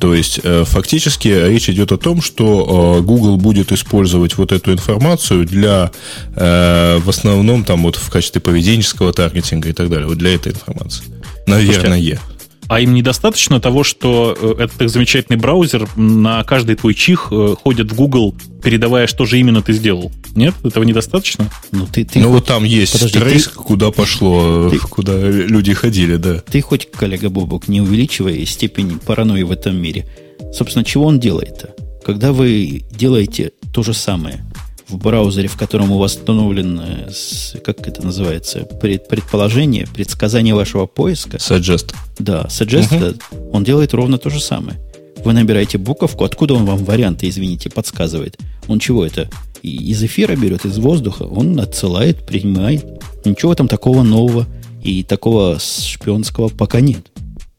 То 0.00 0.14
есть, 0.14 0.40
э, 0.42 0.64
фактически 0.66 1.28
речь 1.28 1.70
идет 1.70 1.92
о 1.92 1.96
том, 1.96 2.20
что 2.20 2.98
э, 2.98 3.02
Google 3.02 3.36
будет 3.36 3.72
использовать 3.72 4.36
вот 4.36 4.52
эту 4.52 4.72
информацию 4.72 5.46
для, 5.46 5.90
э, 6.34 6.98
в 6.98 7.08
основном, 7.08 7.64
там, 7.64 7.84
вот 7.84 7.96
в 7.96 8.10
качестве 8.10 8.40
поведенческого 8.40 9.12
таргетинга 9.12 9.68
и 9.68 9.72
так 9.72 9.88
далее, 9.88 10.06
вот 10.06 10.18
для 10.18 10.34
этой 10.34 10.52
информации. 10.52 11.04
Наверное. 11.46 11.74
Слушайте, 11.74 12.20
а 12.68 12.80
им 12.80 12.94
недостаточно 12.94 13.60
того, 13.60 13.84
что 13.84 14.36
э, 14.40 14.64
этот 14.64 14.90
замечательный 14.90 15.36
браузер 15.36 15.88
на 15.96 16.42
каждый 16.44 16.76
твой 16.76 16.94
чих 16.94 17.28
э, 17.30 17.54
ходит 17.62 17.92
в 17.92 17.94
Google, 17.94 18.34
передавая, 18.62 19.06
что 19.06 19.26
же 19.26 19.38
именно 19.38 19.62
ты 19.62 19.72
сделал? 19.72 20.10
Нет? 20.34 20.54
Этого 20.64 20.84
недостаточно? 20.84 21.50
Ну, 21.72 21.86
ты, 21.86 22.04
ты 22.04 22.20
ну 22.20 22.26
хоть... 22.26 22.34
вот 22.34 22.46
там 22.46 22.64
есть 22.64 22.92
Подожди, 22.92 23.18
трейс, 23.18 23.48
ты... 23.48 23.50
куда 23.50 23.90
пошло, 23.90 24.70
ты... 24.70 24.78
куда 24.78 25.16
люди 25.16 25.74
ходили, 25.74 26.16
да. 26.16 26.40
Ты 26.40 26.60
хоть, 26.60 26.90
коллега 26.90 27.28
Бобок, 27.28 27.68
не 27.68 27.80
увеличивай 27.80 28.44
степень 28.46 28.98
паранойи 28.98 29.42
в 29.42 29.52
этом 29.52 29.76
мире. 29.76 30.06
Собственно, 30.52 30.84
чего 30.84 31.06
он 31.06 31.20
делает-то? 31.20 31.74
Когда 32.04 32.32
вы 32.32 32.84
делаете 32.90 33.52
то 33.72 33.82
же 33.82 33.94
самое, 33.94 34.44
в 34.88 34.98
браузере, 34.98 35.48
в 35.48 35.56
котором 35.56 35.90
у 35.90 35.98
вас 35.98 36.16
установлен, 36.16 36.80
э, 36.80 37.60
как 37.64 37.86
это 37.86 38.04
называется, 38.04 38.60
пред, 38.60 39.08
предположение, 39.08 39.86
предсказание 39.86 40.54
вашего 40.54 40.86
поиска. 40.86 41.38
Suggest. 41.38 41.94
Да, 42.18 42.46
suggest, 42.48 43.16
угу. 43.30 43.50
он 43.52 43.64
делает 43.64 43.94
ровно 43.94 44.18
то 44.18 44.30
же 44.30 44.40
самое. 44.40 44.78
Вы 45.24 45.32
набираете 45.32 45.78
буковку, 45.78 46.24
откуда 46.24 46.54
он 46.54 46.66
вам 46.66 46.84
варианты, 46.84 47.28
извините, 47.28 47.70
подсказывает. 47.70 48.38
Он 48.68 48.78
чего 48.78 49.06
это? 49.06 49.30
Из 49.62 50.02
эфира 50.02 50.36
берет, 50.36 50.66
из 50.66 50.76
воздуха, 50.78 51.22
он 51.22 51.58
отсылает, 51.58 52.26
принимает. 52.26 52.84
Ничего 53.24 53.54
там 53.54 53.68
такого 53.68 54.02
нового 54.02 54.46
и 54.82 55.02
такого 55.02 55.58
шпионского 55.58 56.48
пока 56.48 56.80
нет. 56.80 57.06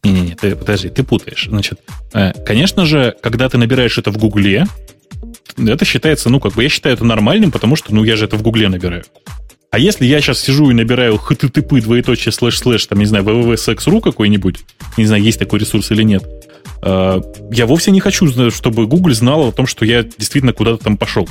Не-не-не, 0.03 0.55
подожди, 0.55 0.89
ты 0.89 1.03
путаешь. 1.03 1.47
Значит, 1.49 1.79
э, 2.13 2.33
конечно 2.45 2.85
же, 2.85 3.15
когда 3.21 3.49
ты 3.49 3.57
набираешь 3.57 3.97
это 3.97 4.11
в 4.11 4.17
Гугле, 4.17 4.67
это 5.57 5.85
считается, 5.85 6.29
ну, 6.29 6.39
как 6.39 6.53
бы 6.53 6.63
я 6.63 6.69
считаю 6.69 6.95
это 6.95 7.05
нормальным, 7.05 7.51
потому 7.51 7.75
что, 7.75 7.93
ну, 7.93 8.03
я 8.03 8.15
же 8.15 8.25
это 8.25 8.37
в 8.37 8.41
Гугле 8.41 8.69
набираю. 8.69 9.03
А 9.71 9.79
если 9.79 10.05
я 10.05 10.21
сейчас 10.21 10.39
сижу 10.39 10.69
и 10.71 10.73
набираю 10.73 11.15
http 11.15 11.81
двоеточие 11.81 12.31
слэш 12.31 12.57
слэш, 12.57 12.85
там, 12.85 12.99
не 12.99 13.05
знаю, 13.05 13.25
www.sex.ru 13.25 14.01
какой-нибудь, 14.01 14.59
не 14.97 15.05
знаю, 15.05 15.21
есть 15.21 15.37
такой 15.37 15.59
ресурс 15.59 15.91
или 15.91 16.03
нет, 16.03 16.23
э, 16.81 17.21
я 17.51 17.65
вовсе 17.65 17.91
не 17.91 17.99
хочу, 17.99 18.51
чтобы 18.51 18.87
Google 18.87 19.13
знал 19.13 19.49
о 19.49 19.51
том, 19.51 19.67
что 19.67 19.83
я 19.83 20.03
действительно 20.03 20.53
куда-то 20.53 20.83
там 20.83 20.97
пошел. 20.97 21.27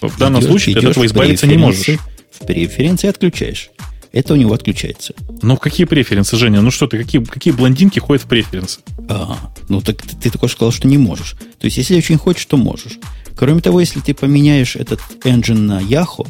В 0.00 0.16
данном 0.18 0.42
идешь, 0.42 0.50
случае 0.50 0.74
идешь 0.74 0.82
ты 0.82 0.86
от 0.86 0.90
этого 0.92 1.06
избавиться 1.06 1.46
не 1.46 1.56
можешь. 1.56 1.98
В 2.30 2.46
преференции 2.46 3.08
отключаешь. 3.08 3.70
Это 4.12 4.34
у 4.34 4.36
него 4.36 4.54
отключается. 4.54 5.14
Ну, 5.42 5.56
какие 5.56 5.86
преференсы, 5.86 6.36
Женя? 6.36 6.60
Ну 6.62 6.70
что 6.70 6.86
ты, 6.86 6.96
какие, 6.98 7.22
какие 7.22 7.52
блондинки 7.52 7.98
ходят 7.98 8.24
в 8.24 8.28
преференсы? 8.28 8.80
А, 9.08 9.52
ну 9.68 9.80
так 9.80 10.00
ты, 10.02 10.16
ты 10.16 10.30
только 10.30 10.48
сказал, 10.48 10.72
что 10.72 10.88
не 10.88 10.98
можешь. 10.98 11.32
То 11.58 11.66
есть, 11.66 11.76
если 11.76 11.96
очень 11.96 12.16
хочешь, 12.16 12.46
то 12.46 12.56
можешь. 12.56 12.98
Кроме 13.36 13.60
того, 13.60 13.80
если 13.80 14.00
ты 14.00 14.14
поменяешь 14.14 14.76
этот 14.76 15.00
engine 15.24 15.58
на 15.58 15.80
Yahoo, 15.80 16.26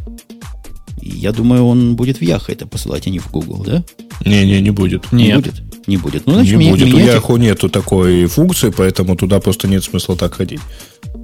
я 1.00 1.32
думаю, 1.32 1.64
он 1.64 1.94
будет 1.94 2.18
в 2.18 2.22
Yahoo 2.22 2.44
это 2.48 2.66
посылать, 2.66 3.06
а 3.06 3.10
не 3.10 3.20
в 3.20 3.30
Google, 3.30 3.62
да? 3.64 3.84
Не-не, 4.24 4.60
не 4.60 4.70
будет. 4.70 5.12
Не 5.12 5.28
Нет. 5.28 5.36
будет? 5.36 5.86
Не 5.86 5.96
будет. 5.98 6.26
Ну, 6.26 6.34
значит, 6.34 6.52
не 6.52 6.58
меня, 6.58 6.70
будет. 6.72 6.92
У 6.92 6.98
Yahoo 6.98 7.38
нету 7.38 7.68
такой 7.68 8.26
функции, 8.26 8.70
поэтому 8.76 9.16
туда 9.16 9.38
просто 9.38 9.68
нет 9.68 9.84
смысла 9.84 10.16
так 10.16 10.34
ходить. 10.34 10.60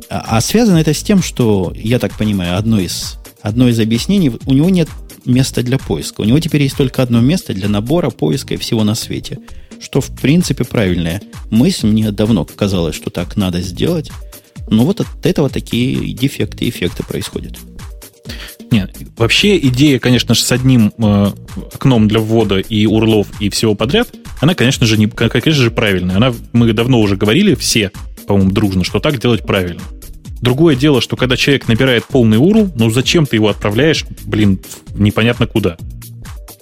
А, 0.09 0.37
а 0.37 0.41
связано 0.41 0.77
это 0.77 0.95
с 0.95 1.03
тем, 1.03 1.21
что, 1.21 1.73
я 1.75 1.99
так 1.99 2.17
понимаю, 2.17 2.57
одно 2.57 2.79
из, 2.79 3.19
одно 3.41 3.69
из 3.69 3.81
объяснений, 3.81 4.31
у 4.47 4.53
него 4.53 4.71
нет 4.71 4.89
места 5.25 5.63
для 5.63 5.79
поиска. 5.79 6.21
У 6.21 6.25
него 6.25 6.39
теперь 6.39 6.63
есть 6.63 6.77
только 6.77 7.03
одно 7.03 7.21
место 7.21 7.55
для 7.55 7.69
набора, 7.69 8.11
поиска 8.11 8.55
и 8.55 8.57
всего 8.57 8.85
на 8.85 8.95
свете. 8.95 9.41
Что, 9.81 10.01
в 10.01 10.11
принципе, 10.11 10.65
правильная 10.65 11.23
мысль. 11.51 11.89
Мне 11.89 12.13
давно 12.13 12.45
казалось, 12.45 12.95
что 12.95 13.11
так 13.11 13.37
надо 13.37 13.61
сделать. 13.61 14.13
Но 14.69 14.85
вот 14.85 15.01
от 15.01 15.27
этого 15.27 15.49
такие 15.49 16.13
дефекты, 16.13 16.69
эффекты 16.69 17.03
происходят. 17.03 17.59
Нет, 18.71 18.97
вообще 19.19 19.59
идея, 19.59 19.99
конечно 19.99 20.35
же, 20.35 20.43
с 20.43 20.51
одним 20.51 20.93
э, 20.97 21.33
окном 21.75 22.09
для 22.09 22.21
ввода 22.21 22.59
и 22.59 22.87
урлов 22.87 23.27
и 23.39 23.51
всего 23.51 23.75
подряд, 23.75 24.09
она, 24.41 24.55
конечно 24.55 24.87
же, 24.87 24.97
не, 24.97 25.09
конечно 25.09 25.63
же, 25.63 25.71
правильная. 25.71 26.17
Она, 26.17 26.33
мы 26.53 26.73
давно 26.73 27.01
уже 27.01 27.17
говорили 27.17 27.55
все, 27.55 27.91
по-моему, 28.27 28.51
дружно, 28.51 28.83
что 28.83 28.99
так 28.99 29.21
делать 29.21 29.43
правильно. 29.43 29.83
Другое 30.41 30.75
дело, 30.75 31.01
что 31.01 31.17
когда 31.17 31.37
человек 31.37 31.69
набирает 31.69 32.05
полный 32.07 32.39
URL, 32.39 32.73
ну 32.75 32.91
зачем 32.91 33.27
ты 33.27 33.37
его 33.37 33.49
отправляешь, 33.49 34.05
блин, 34.25 34.59
непонятно 34.95 35.47
куда? 35.47 35.77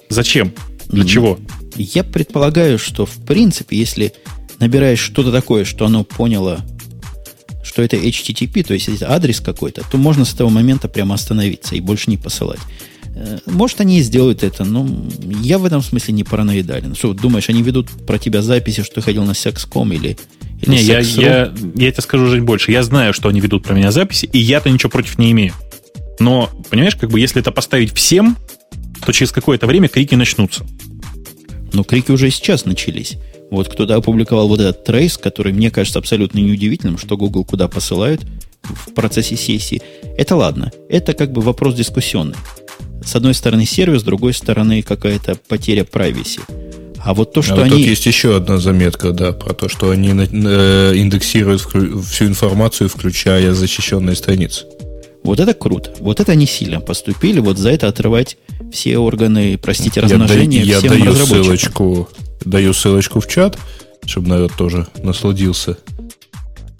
Зачем? 0.09 0.53
Для 0.89 1.05
чего? 1.05 1.39
Я 1.75 2.03
предполагаю, 2.03 2.77
что 2.77 3.05
в 3.05 3.25
принципе, 3.25 3.77
если 3.77 4.13
набираешь 4.59 4.99
что-то 4.99 5.31
такое, 5.31 5.63
что 5.63 5.85
оно 5.85 6.03
поняло, 6.03 6.59
что 7.63 7.81
это 7.81 7.97
HTTP, 7.97 8.63
то 8.63 8.73
есть 8.73 8.89
это 8.89 9.11
адрес 9.11 9.39
какой-то, 9.39 9.83
то 9.89 9.97
можно 9.97 10.25
с 10.25 10.33
этого 10.33 10.49
момента 10.49 10.87
прямо 10.87 11.15
остановиться 11.15 11.75
и 11.75 11.79
больше 11.79 12.09
не 12.09 12.17
посылать. 12.17 12.59
Э, 13.15 13.39
может, 13.45 13.81
они 13.81 13.99
и 13.99 14.01
сделают 14.01 14.43
это, 14.43 14.63
но 14.63 14.87
я 15.41 15.57
в 15.57 15.65
этом 15.65 15.81
смысле 15.81 16.13
не 16.13 16.23
параноидален. 16.23 16.95
Что, 16.95 17.13
думаешь, 17.13 17.49
они 17.49 17.61
ведут 17.61 17.89
про 18.05 18.17
тебя 18.17 18.41
записи, 18.41 18.83
что 18.83 18.95
ты 18.95 19.01
ходил 19.01 19.23
на 19.25 19.31
Sexcom 19.31 19.93
или, 19.93 20.17
или 20.61 20.69
Не, 20.69 20.81
я, 20.81 20.99
я, 20.99 21.53
я 21.75 21.91
тебе 21.91 22.01
скажу 22.01 22.27
жить 22.27 22.43
больше. 22.43 22.71
Я 22.71 22.83
знаю, 22.83 23.13
что 23.13 23.29
они 23.29 23.39
ведут 23.39 23.63
про 23.63 23.73
меня 23.73 23.91
записи, 23.91 24.29
и 24.31 24.39
я-то 24.39 24.69
ничего 24.69 24.89
против 24.89 25.17
не 25.17 25.31
имею. 25.31 25.53
Но, 26.19 26.49
понимаешь, 26.69 26.95
как 26.95 27.09
бы 27.09 27.19
если 27.19 27.41
это 27.41 27.51
поставить 27.51 27.93
всем, 27.93 28.37
то 29.05 29.11
через 29.11 29.31
какое-то 29.31 29.67
время 29.67 29.87
крики 29.87 30.15
начнутся. 30.15 30.65
Но 31.73 31.83
крики 31.83 32.11
уже 32.11 32.29
сейчас 32.29 32.65
начались. 32.65 33.17
Вот 33.51 33.67
кто-то 33.67 33.95
опубликовал 33.95 34.47
вот 34.47 34.59
этот 34.61 34.83
трейс, 34.83 35.17
который 35.17 35.53
мне 35.53 35.69
кажется 35.69 35.99
абсолютно 35.99 36.39
неудивительным, 36.39 36.97
что 36.97 37.17
Google 37.17 37.45
куда 37.45 37.67
посылают 37.67 38.21
в 38.63 38.93
процессе 38.93 39.35
сессии. 39.35 39.81
Это 40.17 40.35
ладно. 40.35 40.71
Это 40.89 41.13
как 41.13 41.31
бы 41.31 41.41
вопрос 41.41 41.75
дискуссионный. 41.75 42.37
С 43.05 43.15
одной 43.15 43.33
стороны 43.33 43.65
сервис, 43.65 44.01
с 44.01 44.03
другой 44.03 44.33
стороны 44.33 44.81
какая-то 44.81 45.35
потеря 45.47 45.83
privacy. 45.83 46.39
А 47.03 47.13
вот 47.13 47.33
то, 47.33 47.41
что 47.41 47.55
а 47.55 47.63
они... 47.63 47.71
Тут 47.71 47.79
есть 47.79 48.05
еще 48.05 48.37
одна 48.37 48.57
заметка, 48.57 49.11
да, 49.11 49.31
про 49.31 49.53
то, 49.53 49.67
что 49.67 49.89
они 49.89 50.09
индексируют 50.09 51.61
всю 51.61 52.25
информацию, 52.25 52.89
включая 52.89 53.53
защищенные 53.53 54.15
страницы. 54.15 54.65
Вот 55.23 55.39
это 55.39 55.53
круто. 55.53 55.91
Вот 55.99 56.19
это 56.19 56.31
они 56.31 56.45
сильно 56.45 56.79
поступили. 56.79 57.39
Вот 57.39 57.57
за 57.57 57.71
это 57.71 57.87
отрывать 57.87 58.37
все 58.71 58.97
органы, 58.97 59.59
простите, 59.61 59.99
размножения 59.99 60.61
я, 60.61 60.77
всем 60.77 60.93
я 60.93 60.99
даю 60.99 61.13
ссылочку, 61.15 62.07
даю 62.45 62.73
ссылочку 62.73 63.19
в 63.19 63.27
чат, 63.27 63.57
чтобы 64.05 64.29
народ 64.29 64.53
тоже 64.57 64.87
насладился. 65.03 65.77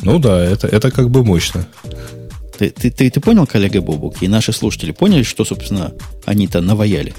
Ну 0.02 0.20
да, 0.20 0.44
это, 0.44 0.68
это 0.68 0.92
как 0.92 1.10
бы 1.10 1.24
мощно. 1.24 1.68
Ты, 2.58 2.70
ты, 2.70 2.92
ты, 2.92 3.10
ты 3.10 3.20
понял, 3.20 3.48
коллега 3.48 3.82
Бобук, 3.82 4.22
и 4.22 4.28
наши 4.28 4.54
слушатели 4.54 4.92
поняли, 4.92 5.24
что, 5.24 5.46
собственно, 5.46 5.94
они-то 6.26 6.62
наваяли? 6.62 7.14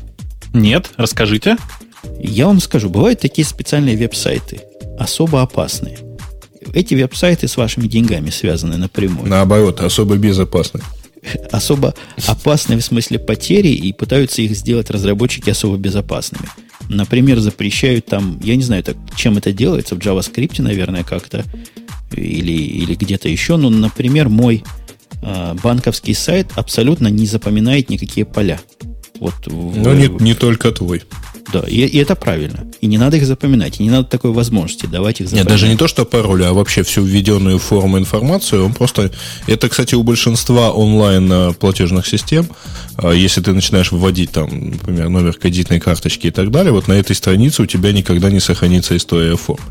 Нет, 0.52 0.90
расскажите. 0.96 1.56
Я 2.18 2.46
вам 2.46 2.60
скажу, 2.60 2.90
бывают 2.90 3.20
такие 3.20 3.46
специальные 3.46 3.96
веб-сайты, 3.96 4.60
особо 4.98 5.42
опасные. 5.42 5.98
Эти 6.74 6.94
веб-сайты 6.94 7.48
с 7.48 7.56
вашими 7.56 7.86
деньгами 7.86 8.30
связаны 8.30 8.76
напрямую. 8.76 9.28
Наоборот, 9.28 9.80
особо 9.80 10.16
безопасные. 10.16 10.82
Особо 11.52 11.94
опасные 12.26 12.78
в 12.78 12.84
смысле 12.84 13.20
потери, 13.20 13.68
и 13.68 13.92
пытаются 13.92 14.42
их 14.42 14.56
сделать 14.56 14.90
разработчики 14.90 15.50
особо 15.50 15.76
безопасными. 15.76 16.48
Например, 16.88 17.38
запрещают 17.40 18.06
там, 18.06 18.38
я 18.42 18.56
не 18.56 18.62
знаю, 18.62 18.82
так, 18.82 18.96
чем 19.16 19.38
это 19.38 19.52
делается, 19.52 19.94
в 19.94 19.98
JavaScript, 19.98 20.60
наверное, 20.60 21.04
как-то, 21.04 21.44
или, 22.14 22.52
или 22.52 22.94
где-то 22.94 23.28
еще, 23.28 23.56
но, 23.56 23.70
например, 23.70 24.28
мой 24.28 24.62
а, 25.22 25.54
банковский 25.62 26.14
сайт 26.14 26.48
абсолютно 26.56 27.08
не 27.08 27.26
запоминает 27.26 27.88
никакие 27.90 28.26
поля. 28.26 28.60
Вот 29.22 29.34
Но 29.46 29.94
не, 29.94 30.08
не 30.08 30.34
только 30.34 30.72
твой. 30.72 31.04
Да, 31.52 31.60
и, 31.60 31.76
и 31.76 31.98
это 31.98 32.16
правильно. 32.16 32.66
И 32.80 32.86
не 32.86 32.98
надо 32.98 33.18
их 33.18 33.26
запоминать, 33.26 33.78
и 33.78 33.84
не 33.84 33.90
надо 33.90 34.08
такой 34.08 34.32
возможности 34.32 34.86
давать 34.86 35.20
их 35.20 35.28
запоминать. 35.28 35.48
Нет, 35.48 35.52
даже 35.54 35.68
не 35.68 35.76
то, 35.76 35.86
что 35.86 36.04
пароли, 36.04 36.42
а 36.42 36.52
вообще 36.52 36.82
всю 36.82 37.04
введенную 37.04 37.60
форму 37.60 37.98
информацию, 37.98 38.64
он 38.64 38.74
просто... 38.74 39.12
Это, 39.46 39.68
кстати, 39.68 39.94
у 39.94 40.02
большинства 40.02 40.72
онлайн 40.72 41.30
э, 41.30 41.52
платежных 41.52 42.08
систем, 42.08 42.48
э, 42.98 43.12
если 43.14 43.40
ты 43.40 43.52
начинаешь 43.52 43.92
вводить 43.92 44.32
там, 44.32 44.70
например, 44.70 45.08
номер 45.08 45.34
кредитной 45.34 45.78
карточки 45.78 46.26
и 46.26 46.30
так 46.32 46.50
далее, 46.50 46.72
вот 46.72 46.88
на 46.88 46.94
этой 46.94 47.14
странице 47.14 47.62
у 47.62 47.66
тебя 47.66 47.92
никогда 47.92 48.28
не 48.28 48.40
сохранится 48.40 48.96
история 48.96 49.36
формы. 49.36 49.66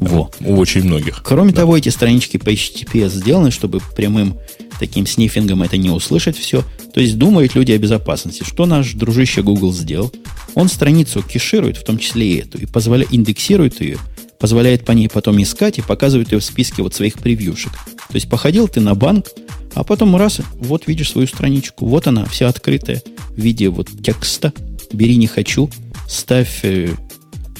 Во. 0.00 0.28
У 0.40 0.56
очень 0.56 0.82
многих. 0.82 1.22
Кроме 1.22 1.52
да. 1.52 1.60
того, 1.60 1.76
эти 1.76 1.90
странички 1.90 2.36
по 2.36 2.50
HTTPS 2.50 3.10
сделаны, 3.10 3.52
чтобы 3.52 3.80
прямым 3.94 4.36
таким 4.82 5.06
снифингом 5.06 5.62
это 5.62 5.76
не 5.76 5.90
услышать 5.90 6.36
все. 6.36 6.64
То 6.92 7.00
есть 7.00 7.16
думают 7.16 7.54
люди 7.54 7.70
о 7.70 7.78
безопасности. 7.78 8.42
Что 8.42 8.66
наш 8.66 8.94
дружище 8.94 9.40
Google 9.40 9.72
сделал? 9.72 10.12
Он 10.56 10.68
страницу 10.68 11.22
кеширует, 11.22 11.76
в 11.76 11.84
том 11.84 11.98
числе 11.98 12.32
и 12.32 12.36
эту, 12.38 12.58
и 12.58 12.66
позволяет, 12.66 13.14
индексирует 13.14 13.80
ее, 13.80 13.98
позволяет 14.40 14.84
по 14.84 14.90
ней 14.90 15.08
потом 15.08 15.40
искать 15.40 15.78
и 15.78 15.82
показывает 15.82 16.32
ее 16.32 16.40
в 16.40 16.44
списке 16.44 16.82
вот 16.82 16.94
своих 16.94 17.14
превьюшек. 17.14 17.70
То 18.08 18.14
есть 18.14 18.28
походил 18.28 18.66
ты 18.66 18.80
на 18.80 18.96
банк, 18.96 19.26
а 19.74 19.84
потом 19.84 20.16
раз, 20.16 20.40
вот 20.54 20.88
видишь 20.88 21.12
свою 21.12 21.28
страничку, 21.28 21.86
вот 21.86 22.08
она, 22.08 22.24
вся 22.24 22.48
открытая, 22.48 23.00
в 23.36 23.40
виде 23.40 23.68
вот 23.68 23.88
текста, 24.02 24.52
бери 24.92 25.14
не 25.14 25.28
хочу, 25.28 25.70
ставь, 26.08 26.64
э, 26.64 26.90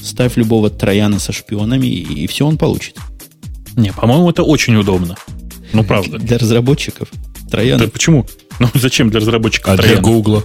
ставь 0.01 0.35
любого 0.35 0.69
трояна 0.69 1.19
со 1.19 1.31
шпионами, 1.31 1.87
и, 1.87 2.25
и 2.25 2.27
все 2.27 2.45
он 2.45 2.57
получит. 2.57 2.97
Не, 3.77 3.93
по-моему, 3.93 4.29
это 4.29 4.43
очень 4.43 4.75
удобно. 4.75 5.15
Ну, 5.73 5.83
правда. 5.83 6.17
Для 6.19 6.37
разработчиков. 6.37 7.09
Троян. 7.49 7.79
Да 7.79 7.87
почему? 7.87 8.25
Ну, 8.59 8.69
зачем 8.73 9.09
для 9.09 9.19
разработчиков 9.19 9.73
А 9.73 9.77
Троян? 9.77 9.95
для 9.95 10.01
Гугла? 10.01 10.43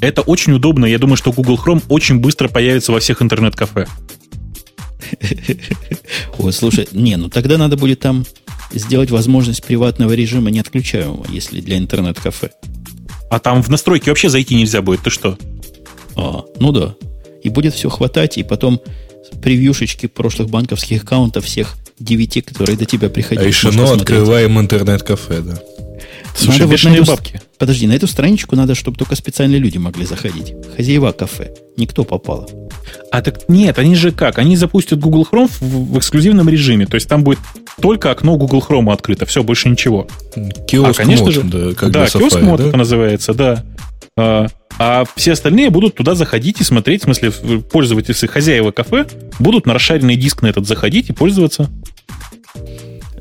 Это 0.00 0.22
очень 0.22 0.52
удобно. 0.52 0.86
Я 0.86 0.98
думаю, 0.98 1.16
что 1.16 1.32
Google 1.32 1.58
Chrome 1.64 1.82
очень 1.88 2.18
быстро 2.18 2.48
появится 2.48 2.92
во 2.92 3.00
всех 3.00 3.22
интернет-кафе. 3.22 3.86
Ой, 6.38 6.52
слушай, 6.52 6.88
не, 6.92 7.16
ну 7.16 7.28
тогда 7.28 7.58
надо 7.58 7.76
будет 7.76 8.00
там 8.00 8.24
сделать 8.72 9.10
возможность 9.10 9.62
приватного 9.64 10.12
режима 10.12 10.50
неотключаемого, 10.50 11.26
если 11.30 11.60
для 11.60 11.76
интернет-кафе. 11.78 12.50
А 13.30 13.38
там 13.38 13.62
в 13.62 13.68
настройки 13.68 14.08
вообще 14.08 14.28
зайти 14.28 14.54
нельзя 14.54 14.82
будет, 14.82 15.00
ты 15.02 15.10
что? 15.10 15.38
А, 16.16 16.42
ну 16.58 16.72
да. 16.72 16.94
И 17.42 17.48
будет 17.48 17.74
все 17.74 17.88
хватать, 17.88 18.38
и 18.38 18.42
потом 18.42 18.80
превьюшечки 19.42 20.06
прошлых 20.06 20.48
банковских 20.50 21.02
аккаунтов 21.02 21.44
всех 21.44 21.76
девяти, 21.98 22.40
которые 22.40 22.76
до 22.76 22.84
тебя 22.84 23.08
приходили. 23.08 23.44
А 23.44 23.48
еще 23.48 23.70
ну 23.70 23.92
открываем 23.92 24.58
интернет-кафе, 24.58 25.40
да. 25.40 25.58
Слушай, 26.34 26.60
надо 26.60 26.66
вот 26.72 26.84
на 26.84 26.94
эту, 26.94 27.04
бабки. 27.04 27.40
Подожди, 27.58 27.86
на 27.86 27.92
эту 27.92 28.06
страничку 28.06 28.56
надо, 28.56 28.74
чтобы 28.74 28.96
только 28.96 29.14
специальные 29.16 29.58
люди 29.58 29.78
могли 29.78 30.06
заходить. 30.06 30.54
Хозяева 30.76 31.12
кафе. 31.12 31.52
Никто 31.76 32.04
попало. 32.04 32.48
А 33.10 33.22
так 33.22 33.48
нет, 33.48 33.78
они 33.78 33.94
же 33.94 34.12
как? 34.12 34.38
Они 34.38 34.56
запустят 34.56 34.98
Google 34.98 35.26
Chrome 35.30 35.48
в, 35.48 35.60
в 35.60 35.98
эксклюзивном 35.98 36.48
режиме. 36.48 36.86
То 36.86 36.94
есть 36.94 37.08
там 37.08 37.22
будет 37.22 37.38
только 37.80 38.10
окно 38.10 38.36
Google 38.36 38.64
Chrome 38.66 38.92
открыто. 38.92 39.26
Все, 39.26 39.42
больше 39.42 39.68
ничего. 39.68 40.08
Киоск 40.66 41.00
а, 41.00 41.02
конечно 41.02 41.26
мод, 41.26 41.34
же, 41.34 41.42
да, 41.42 41.74
как 41.74 41.90
да 41.90 42.06
киоск 42.06 42.40
мод 42.40 42.60
да? 42.60 42.68
это 42.68 42.76
называется, 42.76 43.34
да. 43.34 43.64
А, 44.78 45.04
все 45.16 45.32
остальные 45.32 45.70
будут 45.70 45.94
туда 45.94 46.14
заходить 46.14 46.60
и 46.60 46.64
смотреть, 46.64 47.02
в 47.02 47.04
смысле, 47.04 47.30
пользователи, 47.60 48.26
хозяева 48.26 48.70
кафе 48.70 49.06
будут 49.38 49.66
на 49.66 49.74
расшаренный 49.74 50.16
диск 50.16 50.42
на 50.42 50.48
этот 50.48 50.66
заходить 50.66 51.10
и 51.10 51.12
пользоваться. 51.12 51.70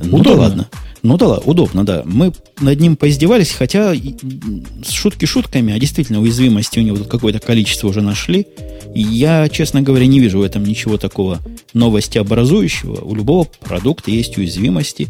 Ну 0.03 0.17
Удобно. 0.17 0.23
да 0.23 0.33
ладно. 0.33 0.69
Ну 1.03 1.17
да, 1.17 1.37
удобно, 1.39 1.83
да. 1.83 2.03
Мы 2.05 2.31
над 2.59 2.79
ним 2.79 2.95
поиздевались, 2.95 3.51
хотя 3.51 3.93
с 3.95 4.91
шутки 4.91 5.25
шутками, 5.25 5.73
а 5.73 5.79
действительно 5.79 6.21
уязвимости 6.21 6.77
у 6.79 6.83
него 6.83 6.97
тут 6.97 7.07
какое-то 7.07 7.39
количество 7.39 7.87
уже 7.87 8.01
нашли. 8.01 8.45
И 8.93 9.01
я, 9.01 9.49
честно 9.49 9.81
говоря, 9.81 10.05
не 10.05 10.19
вижу 10.19 10.39
в 10.39 10.43
этом 10.43 10.63
ничего 10.63 10.97
такого 10.97 11.39
новости 11.73 12.19
образующего. 12.19 13.01
У 13.01 13.15
любого 13.15 13.45
продукта 13.61 14.11
есть 14.11 14.37
уязвимости, 14.37 15.07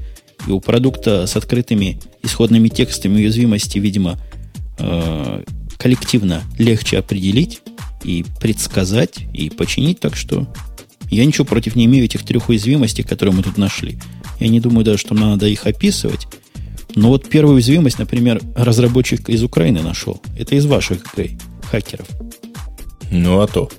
и 0.48 0.52
у 0.52 0.62
продукта 0.62 1.28
с 1.28 1.36
открытыми 1.36 2.00
исходными 2.24 2.70
текстами 2.70 3.16
уязвимости, 3.16 3.78
видимо, 3.78 4.18
э, 4.80 5.44
коллективно 5.82 6.44
легче 6.60 7.00
определить 7.00 7.62
и 8.04 8.24
предсказать, 8.40 9.26
и 9.34 9.50
починить. 9.50 10.00
Так 10.00 10.16
что 10.16 10.48
я 11.10 11.26
ничего 11.26 11.44
против 11.44 11.76
не 11.76 11.86
имею 11.86 12.06
этих 12.06 12.24
трех 12.24 12.50
уязвимостей, 12.50 13.04
которые 13.04 13.36
мы 13.36 13.42
тут 13.42 13.58
нашли. 13.58 13.98
Я 14.40 14.48
не 14.50 14.60
думаю 14.60 14.86
даже, 14.86 15.00
что 15.00 15.16
надо 15.16 15.48
их 15.48 15.66
описывать. 15.66 16.28
Но 16.94 17.10
вот 17.10 17.28
первую 17.30 17.56
уязвимость, 17.56 17.98
например, 17.98 18.42
разработчик 18.56 19.28
из 19.28 19.44
Украины 19.44 19.82
нашел. 19.82 20.22
Это 20.38 20.56
из 20.56 20.68
ваших 20.68 21.04
игрей, 21.14 21.40
хакеров. 21.72 22.08
Ну, 23.10 23.42
а 23.42 23.48
то. 23.48 23.72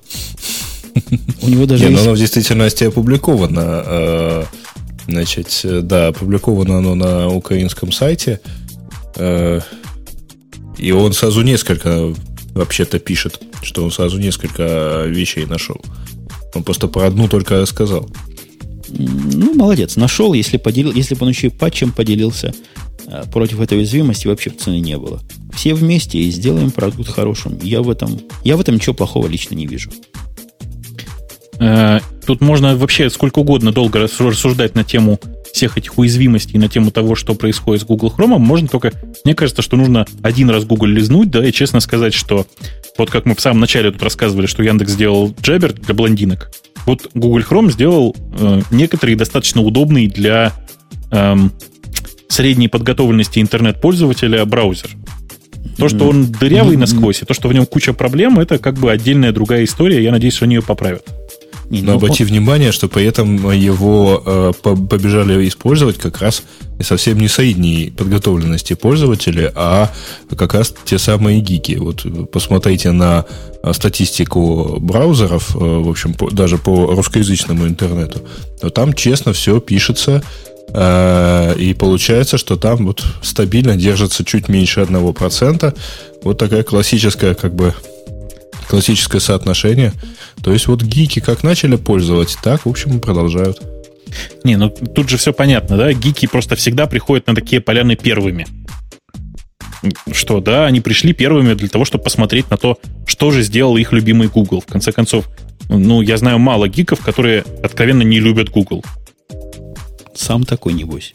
У 1.43 1.49
него 1.49 1.67
даже 1.67 1.85
Не, 1.85 1.93
есть... 1.93 2.03
оно 2.03 2.15
в 2.15 2.19
действительности 2.19 2.85
опубликовано. 2.85 3.83
Э, 3.87 4.45
значит, 5.07 5.61
да, 5.63 6.09
опубликовано 6.09 6.79
оно 6.79 6.95
на 6.97 7.29
украинском 7.29 7.93
сайте. 7.93 8.41
И 10.79 10.93
он 10.93 11.13
сразу 11.13 11.43
несколько 11.43 12.15
вообще-то 12.55 12.99
пишет, 12.99 13.41
что 13.63 13.85
он 13.85 13.91
сразу 13.91 14.19
несколько 14.19 15.05
вещей 15.07 15.47
нашел. 15.47 15.81
Он 16.55 16.63
просто 16.63 16.89
про 16.89 17.07
одну 17.07 17.29
только 17.29 17.61
рассказал. 17.61 18.09
Ну, 18.89 19.55
молодец, 19.55 19.97
нашел, 19.97 20.35
если, 20.35 20.59
поделил, 20.59 20.93
если 20.93 21.15
бы 21.15 21.25
он 21.25 21.31
еще 21.31 21.47
и 21.47 21.51
патчем 21.51 21.93
поделился 21.93 22.55
а, 23.07 23.25
против 23.25 23.61
этой 23.61 23.79
уязвимости, 23.79 24.27
вообще 24.27 24.51
цены 24.51 24.81
не 24.81 24.99
было. 24.99 25.21
Все 25.55 25.75
вместе 25.75 26.19
и 26.19 26.31
сделаем 26.31 26.71
продукт 26.71 27.09
хорошим. 27.09 27.59
Я 27.63 27.81
в 27.81 27.89
этом, 27.89 28.21
я 28.45 28.57
в 28.57 28.61
этом 28.61 28.75
ничего 28.75 28.95
плохого 28.95 29.27
лично 29.29 29.55
не 29.55 29.67
вижу. 29.67 29.91
Э, 31.59 32.01
тут 32.27 32.41
можно 32.41 32.77
вообще 32.77 33.09
сколько 33.09 33.39
угодно 33.39 33.73
долго 33.73 34.01
рассуждать 34.01 34.75
на 34.75 34.85
тему 34.85 35.21
всех 35.53 35.79
этих 35.79 35.99
уязвимостей 35.99 36.59
на 36.59 36.69
тему 36.69 36.91
того, 36.91 37.15
что 37.15 37.35
происходит 37.35 37.83
с 37.83 37.85
Google 37.85 38.13
Chrome, 38.17 38.39
можно 38.39 38.69
только, 38.69 38.93
мне 39.25 39.35
кажется, 39.35 39.63
что 39.63 39.77
нужно 39.77 40.07
один 40.23 40.51
раз 40.51 40.65
Google 40.65 40.87
лизнуть, 40.87 41.31
да, 41.31 41.47
и 41.47 41.53
честно 41.53 41.81
сказать, 41.81 42.15
что 42.15 42.47
вот 42.99 43.11
как 43.11 43.27
мы 43.27 43.35
в 43.35 43.41
самом 43.41 43.61
начале 43.61 43.91
тут 43.91 44.03
рассказывали, 44.03 44.47
что 44.47 44.63
Яндекс 44.63 44.93
сделал 44.93 45.35
джабер 45.41 45.73
для 45.73 45.95
блондинок, 45.95 46.51
вот 46.87 47.11
Google 47.15 47.41
Chrome 47.41 47.71
сделал 47.71 48.17
э, 48.39 48.61
некоторые 48.71 49.17
достаточно 49.17 49.63
удобный 49.63 50.09
для 50.09 50.53
э, 51.11 51.37
средней 52.29 52.69
подготовленности 52.69 53.39
интернет-пользователя 53.39 54.45
браузер. 54.45 54.91
То, 55.77 55.89
что 55.89 56.09
он 56.09 56.27
дырявый 56.33 56.77
насквозь, 56.77 57.23
и 57.23 57.25
то, 57.25 57.35
что 57.35 57.49
в 57.49 57.53
нем 57.53 57.67
куча 57.67 57.93
проблем, 57.93 58.39
это 58.39 58.59
как 58.59 58.75
бы 58.75 58.91
отдельная 58.91 59.33
другая 59.33 59.65
история. 59.65 60.03
Я 60.03 60.11
надеюсь, 60.11 60.35
что 60.35 60.45
они 60.45 60.57
ее 60.57 60.63
поправят. 60.63 61.07
Не, 61.71 61.83
Но 61.83 61.93
ну, 61.93 61.97
обрати 61.99 62.23
он... 62.25 62.29
внимание, 62.29 62.73
что 62.73 62.89
при 62.89 63.05
этом 63.05 63.51
его 63.51 64.23
э, 64.25 64.53
побежали 64.63 65.49
использовать 65.49 65.99
как 65.99 66.19
раз 66.19 66.43
совсем 66.81 67.19
не 67.19 67.29
средней 67.29 67.93
подготовленности 67.97 68.75
пользователи, 68.75 69.51
а 69.55 69.91
как 70.37 70.55
раз 70.55 70.75
те 70.85 70.99
самые 70.99 71.41
гики. 71.41 71.77
Вот 71.79 72.05
посмотрите 72.31 72.93
на 72.93 73.25
э, 73.63 73.73
статистику 73.73 74.79
браузеров, 74.81 75.55
э, 75.55 75.59
в 75.59 75.89
общем, 75.89 76.15
по, 76.15 76.31
даже 76.31 76.59
по 76.59 76.95
русскоязычному 76.95 77.67
интернету, 77.67 78.21
то 78.61 78.71
там 78.71 78.93
честно 78.93 79.33
все 79.33 79.61
пишется, 79.61 80.23
э, 80.69 81.55
и 81.59 81.75
получается, 81.75 82.39
что 82.39 82.57
там 82.57 82.87
вот 82.87 83.05
стабильно 83.23 83.77
держится 83.77 84.25
чуть 84.25 84.49
меньше 84.49 84.81
1%. 84.81 85.75
Вот 86.23 86.39
такая 86.39 86.63
классическая 86.63 87.35
как 87.35 87.55
бы 87.55 87.75
классическое 88.73 89.21
соотношение. 89.21 89.93
То 90.43 90.51
есть 90.51 90.67
вот 90.67 90.83
гики 90.83 91.21
как 91.21 91.43
начали 91.43 91.77
пользовать, 91.77 92.39
так, 92.43 92.65
в 92.65 92.71
общем, 92.71 92.97
и 92.97 93.01
продолжают. 93.01 93.61
Не, 94.45 94.57
ну 94.57 94.71
тут 94.71 95.11
же 95.11 95.19
все 95.19 95.35
понятно, 95.35 95.77
да? 95.77 95.93
Гики 95.93 96.25
просто 96.25 96.57
всегда 96.57 96.87
приходят 96.87 97.27
на 97.27 97.35
такие 97.35 97.61
поляны 97.61 97.97
первыми. 97.97 98.47
Что, 100.11 100.41
да, 100.41 100.65
они 100.65 100.81
пришли 100.81 101.13
первыми 101.13 101.53
для 101.53 101.69
того, 101.69 101.85
чтобы 101.85 102.05
посмотреть 102.05 102.49
на 102.49 102.57
то, 102.57 102.79
что 103.05 103.31
же 103.31 103.43
сделал 103.43 103.77
их 103.77 103.93
любимый 103.93 104.29
Google. 104.29 104.63
В 104.63 104.73
конце 104.73 104.91
концов, 104.91 105.29
ну, 105.69 106.01
я 106.01 106.17
знаю 106.17 106.39
мало 106.39 106.67
гиков, 106.67 107.01
которые 107.01 107.45
откровенно 107.63 108.03
не 108.03 108.21
любят 108.21 108.49
Google. 108.49 108.83
Сам 110.15 110.45
такой, 110.45 110.73
небось. 110.73 111.13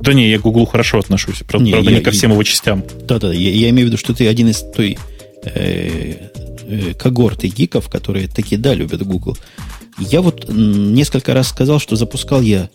Да 0.00 0.12
не, 0.12 0.30
я 0.30 0.38
к 0.38 0.42
Google 0.42 0.66
хорошо 0.66 1.00
отношусь. 1.00 1.42
Правда, 1.48 1.66
не, 1.66 1.72
правда, 1.72 1.90
я, 1.90 1.96
не 1.96 2.02
ко 2.04 2.12
всем 2.12 2.30
его 2.30 2.44
частям. 2.44 2.84
Да-да, 3.08 3.32
я, 3.32 3.50
я 3.50 3.70
имею 3.70 3.88
в 3.88 3.90
виду, 3.90 3.96
что 3.96 4.14
ты 4.14 4.28
один 4.28 4.50
из 4.50 4.62
той 4.72 4.96
э, 5.46 6.28
Э, 6.66 6.94
когорты 6.94 7.48
гиков, 7.48 7.88
которые 7.88 8.26
таки 8.26 8.56
да 8.56 8.74
любят 8.74 9.02
Google. 9.02 9.36
Я 9.98 10.22
вот 10.22 10.46
несколько 10.48 11.34
раз 11.34 11.48
сказал, 11.48 11.78
что 11.78 11.96
запускал 11.96 12.40
я 12.40 12.70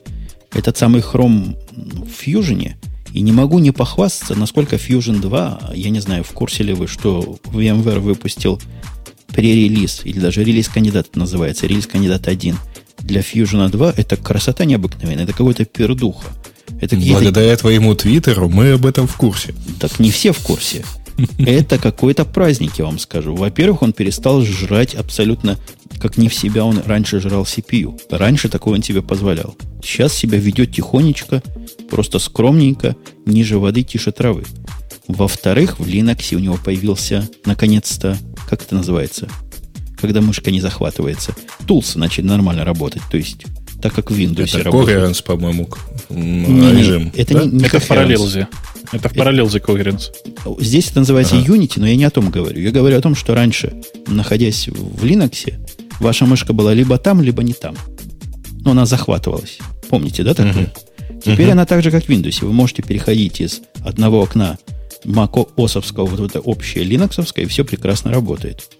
этот 0.53 0.77
самый 0.77 1.01
Chrome 1.01 1.57
в 1.75 2.27
Fusion, 2.27 2.73
и 3.13 3.21
не 3.21 3.31
могу 3.31 3.59
не 3.59 3.71
похвастаться, 3.71 4.35
насколько 4.35 4.75
Fusion 4.75 5.19
2, 5.19 5.71
я 5.73 5.89
не 5.89 5.99
знаю, 5.99 6.23
в 6.23 6.31
курсе 6.31 6.63
ли 6.63 6.73
вы, 6.73 6.87
что 6.87 7.39
VMware 7.45 7.99
выпустил 7.99 8.61
пререлиз, 9.27 10.01
или 10.03 10.19
даже 10.19 10.43
релиз-кандидат 10.43 11.15
называется, 11.15 11.65
релиз-кандидат 11.65 12.27
1 12.27 12.57
для 12.99 13.21
Fusion 13.21 13.69
2, 13.69 13.93
это 13.97 14.17
красота 14.17 14.65
необыкновенная, 14.65 15.23
это 15.23 15.33
какой-то 15.33 15.65
пердуха. 15.65 16.27
Это 16.79 16.95
Благодаря 16.95 17.57
твоему 17.57 17.95
твиттеру 17.95 18.47
мы 18.47 18.73
об 18.73 18.85
этом 18.85 19.07
в 19.07 19.15
курсе. 19.15 19.55
Так 19.79 19.99
не 19.99 20.11
все 20.11 20.31
в 20.31 20.39
курсе. 20.39 20.85
Это 21.39 21.77
какой-то 21.77 22.25
праздник, 22.25 22.73
я 22.77 22.85
вам 22.85 22.99
скажу. 22.99 23.35
Во-первых, 23.35 23.81
он 23.81 23.93
перестал 23.93 24.41
жрать 24.41 24.95
абсолютно 24.95 25.57
как 25.99 26.17
не 26.17 26.29
в 26.29 26.33
себя 26.33 26.63
он 26.63 26.81
раньше 26.85 27.19
жрал 27.19 27.43
CPU. 27.43 27.99
Раньше 28.09 28.49
такого 28.49 28.75
он 28.75 28.83
себе 28.83 29.01
позволял. 29.01 29.55
Сейчас 29.83 30.13
себя 30.13 30.37
ведет 30.37 30.73
тихонечко, 30.73 31.43
просто 31.89 32.19
скромненько, 32.19 32.95
ниже 33.25 33.59
воды, 33.59 33.83
тише 33.83 34.11
травы. 34.11 34.45
Во-вторых, 35.07 35.79
в 35.79 35.87
Linux 35.87 36.35
у 36.35 36.39
него 36.39 36.57
появился, 36.63 37.27
наконец-то, 37.45 38.17
как 38.47 38.61
это 38.63 38.75
называется, 38.75 39.27
когда 39.99 40.21
мышка 40.21 40.51
не 40.51 40.61
захватывается. 40.61 41.35
Tools 41.67 41.97
начали 41.97 42.25
нормально 42.25 42.63
работать. 42.63 43.01
То 43.09 43.17
есть, 43.17 43.45
так 43.81 43.93
как 43.93 44.11
в 44.11 44.17
Windows 44.17 44.55
это 44.55 44.63
работает. 44.63 44.99
Coherence, 44.99 45.23
по-моему, 45.23 45.67
режим. 46.09 47.11
Это 47.15 47.33
да? 47.33 47.43
не, 47.43 47.51
не 47.51 47.65
это 47.65 47.79
в 47.79 47.87
параллелзе. 47.87 48.47
Это 48.91 49.09
в 49.09 49.13
параллель 49.13 49.45
The 49.45 49.63
Coherence. 49.63 50.11
Здесь 50.59 50.89
это 50.89 50.99
называется 50.99 51.37
ага. 51.37 51.53
Unity, 51.53 51.73
но 51.77 51.87
я 51.87 51.95
не 51.95 52.05
о 52.05 52.09
том 52.09 52.29
говорю. 52.31 52.59
Я 52.59 52.71
говорю 52.71 52.97
о 52.97 53.01
том, 53.01 53.15
что 53.15 53.35
раньше, 53.35 53.81
находясь 54.07 54.67
в 54.67 55.03
Linux, 55.05 55.53
ваша 55.99 56.25
мышка 56.25 56.53
была 56.53 56.73
либо 56.73 56.97
там, 56.97 57.21
либо 57.21 57.43
не 57.43 57.53
там. 57.53 57.75
Но 58.61 58.71
она 58.71 58.85
захватывалась. 58.85 59.59
Помните, 59.89 60.23
да, 60.23 60.33
такое? 60.33 60.73
Угу. 61.09 61.21
Теперь 61.23 61.47
угу. 61.47 61.51
она 61.53 61.65
так 61.65 61.83
же, 61.83 61.91
как 61.91 62.05
в 62.05 62.09
Windows. 62.09 62.43
Вы 62.43 62.51
можете 62.51 62.81
переходить 62.81 63.41
из 63.41 63.61
одного 63.83 64.21
окна 64.21 64.57
Mac 65.05 65.33
OS 65.55 65.83
вот 65.95 66.19
в 66.19 66.25
это 66.25 66.39
общее 66.39 66.83
Linux, 66.83 67.31
и 67.35 67.45
все 67.45 67.63
прекрасно 67.63 68.11
работает. 68.11 68.71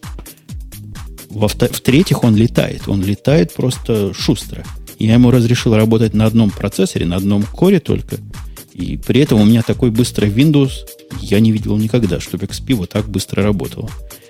В-третьих, 1.30 2.24
он 2.24 2.36
летает. 2.36 2.88
Он 2.88 3.04
летает 3.04 3.54
просто 3.54 4.14
шустро. 4.16 4.66
Я 4.98 5.14
ему 5.14 5.30
разрешил 5.30 5.76
работать 5.76 6.14
на 6.14 6.26
одном 6.26 6.50
процессоре, 6.50 7.06
на 7.06 7.18
одном 7.18 7.44
коре 7.44 7.80
только– 7.80 8.18
и 8.80 8.98
при 8.98 9.20
этом 9.20 9.42
у 9.42 9.46
меня 9.46 9.62
такой 9.62 9.92
быстрый 9.92 10.30
Windows 10.30 10.72
я 11.20 11.40
не 11.40 11.52
видел 11.52 11.76
никогда, 11.78 12.20
чтобы 12.20 12.46
XP 12.46 12.76
вот 12.76 12.90
так 12.90 13.10
быстро 13.10 13.44
работало. 13.44 13.90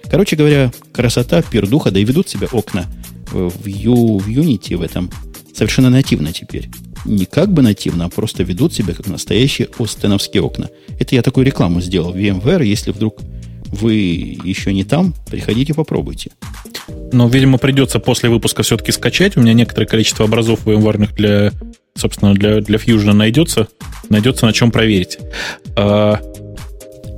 Короче 0.09 0.35
говоря, 0.35 0.71
красота, 0.91 1.43
пердуха, 1.43 1.91
да 1.91 1.99
и 1.99 2.03
ведут 2.03 2.29
себя 2.29 2.47
окна 2.51 2.87
в, 3.31 3.67
U, 3.67 4.17
в 4.17 4.27
Unity 4.27 4.75
в 4.75 4.81
этом 4.81 5.11
совершенно 5.53 5.91
нативно 5.91 6.33
теперь. 6.33 6.69
Не 7.05 7.25
как 7.25 7.53
бы 7.53 7.61
нативно, 7.61 8.05
а 8.05 8.09
просто 8.09 8.43
ведут 8.43 8.73
себя 8.73 8.93
как 8.93 9.07
настоящие 9.07 9.69
остеновские 9.77 10.41
окна. 10.41 10.69
Это 10.99 11.15
я 11.15 11.21
такую 11.21 11.45
рекламу 11.45 11.79
сделал 11.79 12.11
в 12.11 12.17
VMware. 12.17 12.65
Если 12.65 12.91
вдруг 12.91 13.19
вы 13.71 13.93
еще 14.43 14.73
не 14.73 14.83
там, 14.83 15.13
приходите, 15.29 15.73
попробуйте. 15.73 16.31
Но, 17.11 17.27
видимо, 17.27 17.57
придется 17.57 17.99
после 17.99 18.29
выпуска 18.29 18.63
все-таки 18.63 18.91
скачать. 18.91 19.37
У 19.37 19.41
меня 19.41 19.53
некоторое 19.53 19.85
количество 19.85 20.25
образов 20.25 20.65
VMware 20.65 21.13
для 21.15 21.51
собственно, 21.95 22.33
для, 22.33 22.61
для 22.61 22.77
Fusion 22.77 23.13
найдется, 23.13 23.67
найдется 24.09 24.45
на 24.45 24.53
чем 24.53 24.71
проверить. 24.71 25.19
А, 25.75 26.19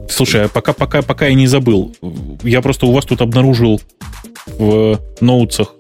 слушай, 0.09 0.45
а 0.45 0.47
пока, 0.47 0.73
пока, 0.73 1.01
пока 1.01 1.27
я 1.27 1.33
не 1.33 1.47
забыл, 1.47 1.95
я 2.43 2.61
просто 2.61 2.87
у 2.87 2.91
вас 2.91 3.05
тут 3.05 3.21
обнаружил 3.21 3.81
в 4.47 4.99
ноутсах, 5.21 5.75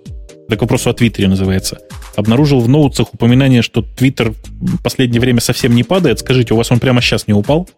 да 0.47 0.55
к 0.55 0.61
вопросу 0.61 0.89
о 0.89 0.93
Твиттере 0.93 1.27
называется, 1.27 1.79
обнаружил 2.15 2.59
в 2.59 2.69
ноутсах 2.69 3.13
упоминание, 3.13 3.61
что 3.61 3.81
Твиттер 3.81 4.33
в 4.59 4.81
последнее 4.81 5.19
время 5.19 5.41
совсем 5.41 5.75
не 5.75 5.83
падает. 5.83 6.19
Скажите, 6.19 6.53
у 6.53 6.57
вас 6.57 6.71
он 6.71 6.79
прямо 6.79 7.01
сейчас 7.01 7.27
не 7.27 7.33
упал? 7.33 7.69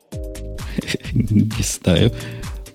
Не 1.13 1.63
знаю. 1.63 2.11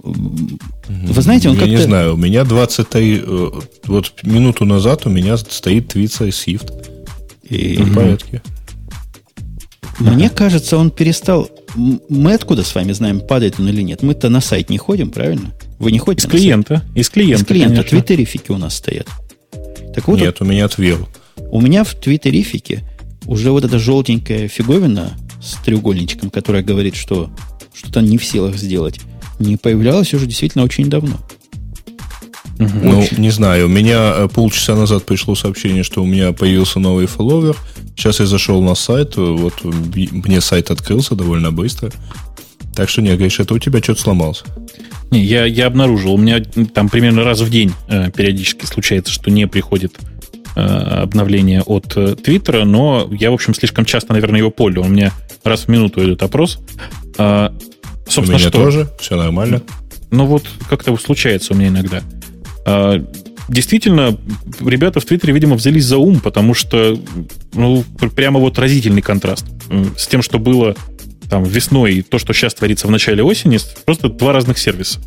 Вы 0.03 1.23
знаете, 1.23 1.49
он 1.49 1.57
Я 1.57 1.67
не 1.67 1.77
знаю, 1.77 2.15
у 2.15 2.17
меня 2.17 2.45
23... 2.45 3.23
Э, 3.25 3.51
вот 3.87 4.13
минуту 4.23 4.65
назад 4.65 5.07
у 5.07 5.11
меня 5.11 5.37
стоит 5.37 5.89
твит 5.89 6.11
Swift. 6.11 6.73
И 7.49 7.77
в 7.77 7.95
порядке. 7.95 8.43
Мне 9.99 10.31
кажется, 10.31 10.77
он 10.77 10.91
перестал... 10.91 11.51
Мы 11.75 12.35
откуда 12.35 12.63
с 12.63 12.75
вами 12.75 12.93
знаем, 12.93 13.21
падает 13.21 13.59
он 13.59 13.69
или 13.69 13.83
нет? 13.83 14.03
Мы-то 14.03 14.29
на 14.29 14.41
сайт 14.41 14.71
не 14.71 14.79
ходим, 14.79 15.11
правильно? 15.11 15.53
Вы 15.79 15.93
не 15.93 15.99
ходите 15.99 16.27
Из 16.27 16.31
клиента. 16.31 16.79
Сайт? 16.79 16.97
Из 16.97 17.11
клиента, 17.11 17.43
Из 17.43 17.47
клиента. 17.47 17.83
Твиттерифики 17.83 18.51
у 18.51 18.59
нас 18.59 18.77
стоят. 18.77 19.09
Так 19.95 20.07
вот, 20.07 20.21
нет, 20.21 20.41
у 20.41 20.45
меня 20.45 20.69
твил. 20.69 21.09
У 21.51 21.61
меня 21.61 21.85
в 21.85 21.95
твиттерифике 21.95 22.85
уже 23.27 23.51
вот 23.51 23.65
эта 23.65 23.79
желтенькая 23.79 24.49
фиговина 24.49 25.13
с 25.43 25.55
треугольничком, 25.65 26.31
которая 26.31 26.63
говорит, 26.63 26.95
что 26.95 27.31
что-то 27.75 28.01
не 28.01 28.19
в 28.19 28.25
силах 28.25 28.57
сделать, 28.57 29.01
не 29.39 29.57
появлялась 29.57 30.13
уже 30.15 30.27
действительно 30.27 30.65
очень 30.65 30.89
давно. 30.89 31.19
Угу. 32.59 32.71
Ну, 32.83 33.07
не 33.17 33.31
знаю. 33.31 33.67
У 33.67 33.69
меня 33.69 34.15
э, 34.17 34.29
полчаса 34.29 34.75
назад 34.75 35.07
пришло 35.07 35.35
сообщение, 35.35 35.85
что 35.85 36.03
у 36.03 36.07
меня 36.07 36.33
появился 36.33 36.81
новый 36.81 37.07
фолловер. 37.07 37.57
Сейчас 37.97 38.21
я 38.21 38.27
зашел 38.27 38.61
на 38.63 38.75
сайт. 38.75 39.17
Вот 39.17 39.55
мне 39.65 40.41
сайт 40.41 40.71
открылся 40.71 41.15
довольно 41.15 41.53
быстро. 41.53 41.93
Так 42.75 42.89
что, 42.89 43.01
не, 43.03 43.11
говоришь, 43.11 43.41
это 43.41 43.55
у 43.55 43.59
тебя 43.59 43.81
что-то 43.81 44.01
сломался. 44.01 44.45
Не, 45.11 45.25
я, 45.25 45.45
я 45.47 45.67
обнаружил. 45.67 46.15
У 46.15 46.19
меня 46.19 46.41
там 46.75 46.89
примерно 46.89 47.25
раз 47.25 47.41
в 47.41 47.51
день 47.51 47.73
э, 47.89 48.11
периодически 48.11 48.67
случается, 48.67 49.13
что 49.13 49.31
не 49.31 49.47
приходит 49.47 49.97
э, 50.55 50.61
обновление 50.61 51.63
от 51.63 51.97
э, 51.97 52.15
Твиттера, 52.17 52.65
но 52.65 53.09
я, 53.13 53.31
в 53.31 53.35
общем, 53.35 53.55
слишком 53.55 53.85
часто, 53.85 54.13
наверное, 54.13 54.41
его 54.41 54.51
полю. 54.51 54.83
У 54.83 54.89
меня 54.89 55.13
раз 55.45 55.63
в 55.63 55.69
минуту 55.69 56.05
идет 56.05 56.23
опрос. 56.23 56.59
Э, 57.19 57.51
собственно, 58.09 58.37
у 58.37 58.41
меня 58.41 58.49
что? 58.49 58.51
тоже, 58.51 58.89
все 59.01 59.17
нормально. 59.17 59.63
Ну 60.11 60.27
вот 60.27 60.45
как-то 60.69 60.97
случается 60.97 61.55
у 61.55 61.57
меня 61.57 61.69
иногда. 61.69 62.03
А, 62.67 63.05
действительно, 63.49 64.19
ребята 64.61 65.01
в 65.01 65.05
Твиттере, 65.05 65.33
видимо, 65.33 65.57
взялись 65.57 65.85
за 65.85 65.99
ум, 65.99 66.21
потому 66.21 66.55
что 66.55 66.99
ну, 67.53 67.85
прямо 68.15 68.41
вот 68.41 68.59
разительный 68.59 69.03
контраст 69.03 69.47
с 69.97 70.07
тем, 70.07 70.23
что 70.23 70.39
было 70.39 70.77
там 71.29 71.45
весной, 71.45 71.95
и 71.95 72.03
то, 72.03 72.19
что 72.19 72.33
сейчас 72.33 72.55
творится 72.55 72.87
в 72.87 72.91
начале 72.91 73.23
осени, 73.23 73.59
просто 73.85 74.09
два 74.09 74.33
разных 74.33 74.59
сервиса. 74.59 75.01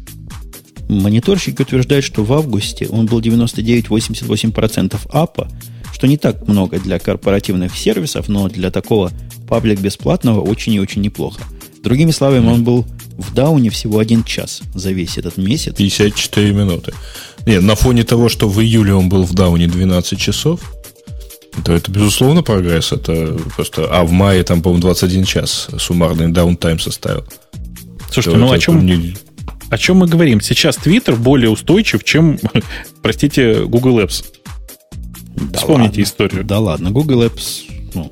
Мониторщики 0.88 1.62
утверждают, 1.62 2.06
что 2.06 2.24
в 2.24 2.34
августе 2.34 2.88
он 2.88 3.06
был 3.06 3.22
99-88% 3.22 5.00
апа, 5.12 5.48
что 5.94 6.08
не 6.08 6.18
так 6.18 6.48
много 6.48 6.80
для 6.80 7.00
корпоративных 7.00 7.76
сервисов, 7.76 8.28
но 8.28 8.50
для 8.50 8.72
такого 8.72 9.12
паблик 9.48 9.80
бесплатного 9.80 10.42
очень 10.42 10.74
и 10.74 10.80
очень 10.80 11.02
неплохо. 11.02 11.42
Другими 11.84 12.12
словами, 12.12 12.48
он 12.48 12.64
был 12.64 12.86
в 13.18 13.34
дауне 13.34 13.70
всего 13.70 14.00
один 14.00 14.24
час 14.24 14.62
за 14.74 14.92
весь 14.92 15.18
этот 15.18 15.38
месяц. 15.38 15.76
54 15.76 16.52
минуты. 16.52 16.94
Нет, 17.46 17.64
на 17.64 17.76
фоне 17.76 18.04
того, 18.04 18.30
что 18.30 18.48
в 18.48 18.62
июле 18.62 18.94
он 18.94 19.10
был 19.10 19.24
в 19.24 19.34
дауне 19.34 19.68
12 19.68 20.20
часов, 20.20 20.60
то 21.66 21.74
это, 21.74 21.92
безусловно, 21.92 22.44
прогресс. 22.44 22.92
Это 22.92 23.38
просто... 23.56 23.88
А 23.92 24.04
в 24.04 24.12
мае 24.12 24.44
там, 24.44 24.62
по-моему, 24.62 24.82
21 24.82 25.26
час 25.26 25.68
суммарный 25.78 26.30
даунтайм 26.30 26.80
составил. 26.80 27.26
Слушайте, 28.12 28.38
ну 28.38 28.52
о 28.52 28.60
чем, 28.60 28.86
не... 28.86 29.16
о 29.70 29.78
чем 29.78 29.98
мы 29.98 30.08
говорим? 30.08 30.42
Сейчас 30.42 30.78
Twitter 30.78 31.16
более 31.16 31.50
устойчив, 31.50 32.04
чем, 32.04 32.40
простите, 33.02 33.66
Google 33.66 34.00
Apps. 34.00 34.24
Да 35.36 35.60
Вспомните 35.60 35.90
ладно, 35.90 36.02
историю. 36.04 36.44
Да 36.44 36.60
ладно, 36.60 36.92
Google 36.92 37.24
Apps, 37.24 37.64
ну, 37.94 38.12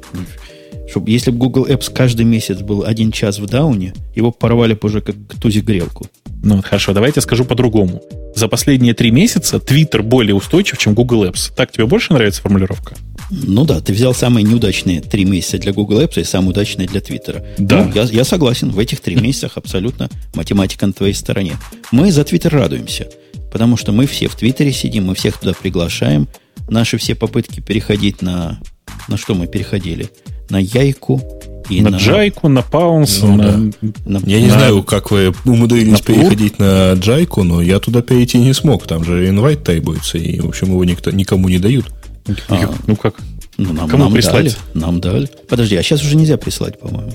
чтобы, 0.90 1.12
если 1.12 1.32
бы 1.32 1.38
Google 1.38 1.68
Apps 1.68 1.92
каждый 1.94 2.26
месяц 2.26 2.60
был 2.60 2.84
один 2.84 3.12
час 3.12 3.40
в 3.40 3.46
дауне, 3.46 3.94
его 4.16 4.32
порвали 4.32 4.74
бы 4.74 4.88
уже 4.88 5.02
как 5.02 5.16
тузик 5.42 5.66
грелку. 5.66 6.08
Ну, 6.42 6.62
хорошо, 6.62 6.94
давайте 6.94 7.22
скажу 7.22 7.46
по-другому. 7.46 8.02
За 8.36 8.48
последние 8.48 8.94
три 8.94 9.12
месяца 9.12 9.58
Twitter 9.58 10.02
более 10.02 10.34
устойчив, 10.36 10.78
чем 10.78 10.94
Google 10.94 11.26
Apps. 11.26 11.52
Так 11.56 11.72
тебе 11.72 11.86
больше 11.86 12.14
нравится 12.14 12.42
формулировка? 12.42 12.96
Ну 13.30 13.66
да, 13.66 13.82
ты 13.82 13.94
взял 13.94 14.14
самые 14.14 14.44
неудачные 14.44 15.02
три 15.02 15.26
месяца 15.26 15.58
для 15.58 15.74
Google 15.74 16.02
Apps 16.02 16.20
и 16.20 16.24
самые 16.24 16.52
удачные 16.52 16.88
для 16.88 17.02
Twitter. 17.02 17.46
Да. 17.58 17.84
Ну, 17.84 17.94
я, 17.94 18.04
я 18.04 18.24
согласен, 18.24 18.72
в 18.72 18.80
этих 18.80 19.02
три 19.02 19.16
месяцах 19.22 19.58
абсолютно 19.58 20.10
математика 20.34 20.88
на 20.88 20.94
твоей 20.94 21.14
стороне. 21.14 21.58
Мы 21.92 22.12
за 22.12 22.22
Twitter 22.22 22.50
радуемся, 22.50 23.08
потому 23.52 23.78
что 23.78 23.92
мы 23.92 24.08
все 24.08 24.28
в 24.28 24.36
Твиттере 24.36 24.72
сидим, 24.72 25.06
мы 25.06 25.16
всех 25.16 25.38
туда 25.38 25.54
приглашаем. 25.54 26.28
Наши 26.70 26.98
все 26.98 27.16
попытки 27.16 27.60
переходить 27.60 28.22
на... 28.22 28.60
На 29.08 29.18
что 29.18 29.36
мы 29.36 29.48
переходили? 29.48 30.10
На 30.50 30.58
Яйку, 30.58 31.22
и 31.70 31.82
на, 31.82 31.92
на 31.92 31.98
Джайку, 31.98 32.48
на 32.50 32.62
Паунс. 32.64 33.22
Ну, 33.22 33.36
на, 33.36 33.44
да. 33.44 33.58
на, 34.06 34.18
я 34.26 34.38
на, 34.38 34.42
не 34.42 34.50
знаю, 34.50 34.84
как 34.84 35.12
вы 35.12 35.34
умудрились 35.46 36.00
на 36.00 36.14
переходить 36.14 36.60
на 36.60 36.94
Джайку, 36.94 37.44
но 37.44 37.62
я 37.62 37.80
туда 37.80 38.02
перейти 38.02 38.40
не 38.40 38.54
смог. 38.54 38.88
Там 38.88 39.04
же 39.04 39.30
инвайт 39.30 39.64
требуется, 39.64 40.18
и, 40.18 40.40
в 40.40 40.48
общем, 40.48 40.70
его 40.70 40.84
никто, 40.84 41.12
никому 41.12 41.48
не 41.48 41.60
дают. 41.60 41.86
А, 42.50 42.74
ну 42.88 42.96
как? 42.96 43.16
Ну, 43.58 43.74
нам, 43.74 43.90
Кому 43.90 44.06
нам 44.06 44.14
прислать? 44.14 44.46
Дали, 44.46 44.56
нам 44.74 45.02
дали. 45.02 45.30
Подожди, 45.48 45.76
а 45.76 45.84
сейчас 45.84 46.02
уже 46.02 46.16
нельзя 46.16 46.38
прислать, 46.38 46.80
по-моему. 46.80 47.12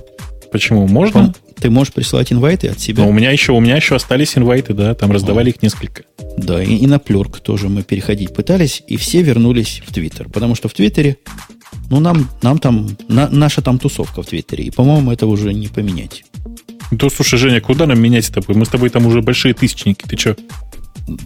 Почему? 0.54 0.86
Можно? 0.86 1.34
Ты 1.60 1.68
можешь 1.68 1.92
присылать 1.92 2.32
инвайты 2.32 2.68
от 2.68 2.78
себя. 2.78 3.02
Но 3.02 3.08
у 3.08 3.12
меня 3.12 3.32
еще, 3.32 3.50
у 3.50 3.58
меня 3.58 3.74
еще 3.74 3.96
остались 3.96 4.38
инвайты, 4.38 4.72
да, 4.72 4.94
там 4.94 5.10
раздавали 5.10 5.48
О. 5.48 5.50
их 5.50 5.62
несколько. 5.62 6.04
Да, 6.38 6.62
и, 6.62 6.76
и 6.76 6.86
на 6.86 7.00
плюрк 7.00 7.40
тоже 7.40 7.68
мы 7.68 7.82
переходить 7.82 8.32
пытались, 8.32 8.80
и 8.86 8.96
все 8.96 9.22
вернулись 9.22 9.82
в 9.84 9.92
Твиттер. 9.92 10.28
Потому 10.28 10.54
что 10.54 10.68
в 10.68 10.72
Твиттере, 10.72 11.16
ну, 11.90 11.98
нам, 11.98 12.30
нам 12.42 12.60
там, 12.60 12.96
на, 13.08 13.28
наша 13.28 13.62
там 13.62 13.80
тусовка 13.80 14.22
в 14.22 14.26
Твиттере. 14.26 14.66
И, 14.66 14.70
по-моему, 14.70 15.10
это 15.10 15.26
уже 15.26 15.52
не 15.52 15.66
поменять. 15.66 16.24
Да, 16.92 17.10
слушай, 17.10 17.36
Женя, 17.36 17.60
куда 17.60 17.86
нам 17.86 18.00
менять 18.00 18.26
с 18.26 18.30
тобой? 18.30 18.54
Мы 18.54 18.64
с 18.64 18.68
тобой 18.68 18.90
там 18.90 19.06
уже 19.06 19.22
большие 19.22 19.54
тысячники. 19.54 20.04
Ты 20.06 20.16
что? 20.16 20.36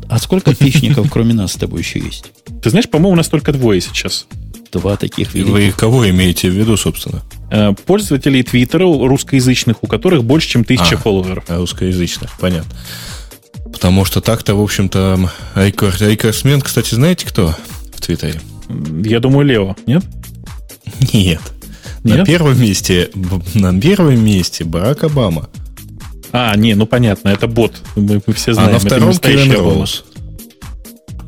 А 0.08 0.18
сколько 0.18 0.56
тысячников, 0.56 1.10
кроме 1.10 1.34
нас, 1.34 1.52
с 1.52 1.56
тобой 1.56 1.80
еще 1.80 1.98
есть? 1.98 2.32
Ты 2.62 2.70
знаешь, 2.70 2.88
по-моему, 2.88 3.12
у 3.12 3.16
нас 3.16 3.28
только 3.28 3.52
двое 3.52 3.82
сейчас. 3.82 4.26
Два 4.72 4.96
таких 4.96 5.34
великих. 5.34 5.52
Вы 5.52 5.72
кого 5.72 6.08
имеете 6.10 6.50
в 6.50 6.52
виду, 6.52 6.76
собственно? 6.76 7.22
Э, 7.50 7.72
пользователей 7.86 8.42
Твиттера 8.42 8.84
русскоязычных, 8.84 9.82
у 9.82 9.86
которых 9.86 10.24
больше, 10.24 10.48
чем 10.48 10.64
тысяча 10.64 10.96
а, 10.96 10.98
фолловеров. 10.98 11.44
Русскоязычных, 11.48 12.38
понятно. 12.38 12.70
Потому 13.72 14.04
что 14.04 14.20
так-то, 14.20 14.54
в 14.54 14.62
общем-то, 14.62 15.30
рекордсмен, 15.54 16.60
кстати, 16.60 16.94
знаете 16.94 17.26
кто 17.26 17.54
в 17.94 18.00
Твиттере? 18.00 18.40
Я 19.04 19.20
думаю, 19.20 19.46
Лео, 19.46 19.76
нет? 19.86 20.04
Нет. 21.12 21.40
Нет? 22.04 22.18
На 22.18 22.24
первом 22.24 22.60
месте, 22.60 23.10
на 23.54 23.78
первом 23.78 24.24
месте 24.24 24.64
Барак 24.64 25.02
Обама. 25.04 25.48
А, 26.30 26.56
не, 26.56 26.74
ну 26.74 26.86
понятно, 26.86 27.30
это 27.30 27.46
бот. 27.46 27.72
Мы, 27.96 28.22
мы 28.24 28.34
все 28.34 28.52
знаем. 28.52 28.70
А 28.70 28.72
на 28.74 28.78
втором 28.78 29.16
Кевин 29.18 29.52
Роуз. 29.52 30.04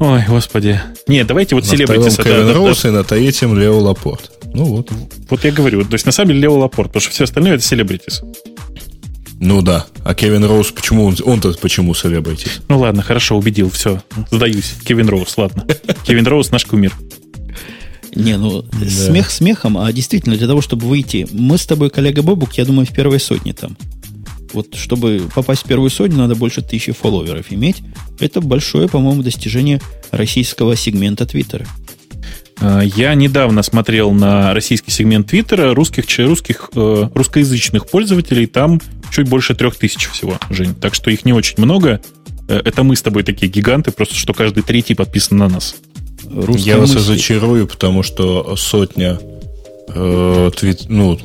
Ой, 0.01 0.25
господи. 0.27 0.81
Нет, 1.07 1.27
давайте 1.27 1.55
вот. 1.55 1.71
На 1.71 1.77
втором 1.77 2.11
Кевин 2.11 2.51
Роуз 2.51 2.87
и 2.87 2.89
на 2.89 3.05
третьем 3.05 3.57
Лео 3.57 3.79
Лапорт. 3.79 4.33
Ну 4.55 4.65
вот. 4.65 4.91
Вот 5.29 5.45
я 5.45 5.53
говорю, 5.53 5.85
то 5.85 5.93
есть 5.93 6.07
на 6.07 6.13
самом 6.13 6.29
деле 6.31 6.41
Лео 6.41 6.59
Лапорт, 6.59 6.89
потому 6.89 7.03
что 7.03 7.11
все 7.11 7.25
остальное 7.25 7.57
это 7.57 7.63
селебритис. 7.63 8.23
Ну 9.41 9.61
да. 9.61 9.87
А 10.03 10.15
Кевин 10.15 10.43
Роуз, 10.45 10.73
почему 10.73 11.05
он, 11.05 11.17
он-то 11.23 11.53
почему 11.61 11.93
селебритис? 11.93 12.63
Ну 12.69 12.79
ладно, 12.79 13.03
хорошо, 13.03 13.37
убедил, 13.37 13.71
все. 13.71 14.03
Сдаюсь. 14.31 14.73
Кевин 14.85 15.07
Роуз, 15.07 15.37
ладно. 15.37 15.67
Кевин 16.07 16.27
Роуз 16.27 16.51
наш 16.51 16.65
кумир. 16.65 16.95
Не, 18.15 18.39
ну, 18.39 18.63
да. 18.63 18.89
смех 18.89 19.31
смехом, 19.31 19.77
а 19.77 19.93
действительно, 19.93 20.35
для 20.35 20.47
того, 20.47 20.63
чтобы 20.63 20.87
выйти, 20.87 21.29
мы 21.31 21.59
с 21.59 21.67
тобой, 21.67 21.91
коллега 21.91 22.23
Бобук, 22.23 22.55
я 22.55 22.65
думаю, 22.65 22.87
в 22.87 22.91
первой 22.91 23.21
сотне 23.21 23.53
там. 23.53 23.77
Вот 24.53 24.75
чтобы 24.75 25.29
попасть 25.35 25.63
в 25.65 25.69
первую 25.69 25.91
сотню, 25.91 26.19
надо 26.19 26.35
больше 26.35 26.63
тысячи 26.63 26.93
фолловеров 26.93 27.47
иметь. 27.51 27.83
Это 28.19 28.41
большое, 28.41 28.89
по-моему, 28.89 29.23
достижение 29.23 29.81
российского 30.11 30.77
сегмента 30.77 31.27
Твиттера. 31.27 31.67
А, 32.61 32.81
я 32.81 33.15
недавно 33.15 33.63
смотрел 33.63 34.13
на 34.13 34.53
российский 34.55 34.91
сегмент 34.91 35.29
Твиттера 35.29 35.75
русских, 35.75 36.05
русских, 36.19 36.71
э, 36.75 37.09
русскоязычных 37.15 37.89
пользователей. 37.89 38.47
Там 38.47 38.81
чуть 39.11 39.29
больше 39.29 39.55
трех 39.55 39.77
тысяч 39.77 40.09
всего, 40.09 40.39
Жень. 40.51 40.75
Так 40.75 40.95
что 40.95 41.11
их 41.11 41.25
не 41.25 41.33
очень 41.33 41.55
много. 41.59 42.01
Э, 42.49 42.61
это 42.65 42.83
мы 42.83 42.97
с 42.97 43.03
тобой 43.03 43.23
такие 43.23 43.51
гиганты, 43.51 43.93
просто 43.93 44.15
что 44.15 44.35
каждый 44.35 44.63
третий 44.63 44.95
подписан 44.95 45.39
на 45.39 45.49
нас. 45.49 45.77
Русская 46.25 46.63
Я 46.63 46.77
мысли. 46.79 46.95
вас 46.95 47.09
разочарую, 47.09 47.67
потому 47.67 48.03
что 48.03 48.55
сотня 48.57 49.19
э, 49.89 50.51
твит, 50.57 50.85
ну, 50.89 51.19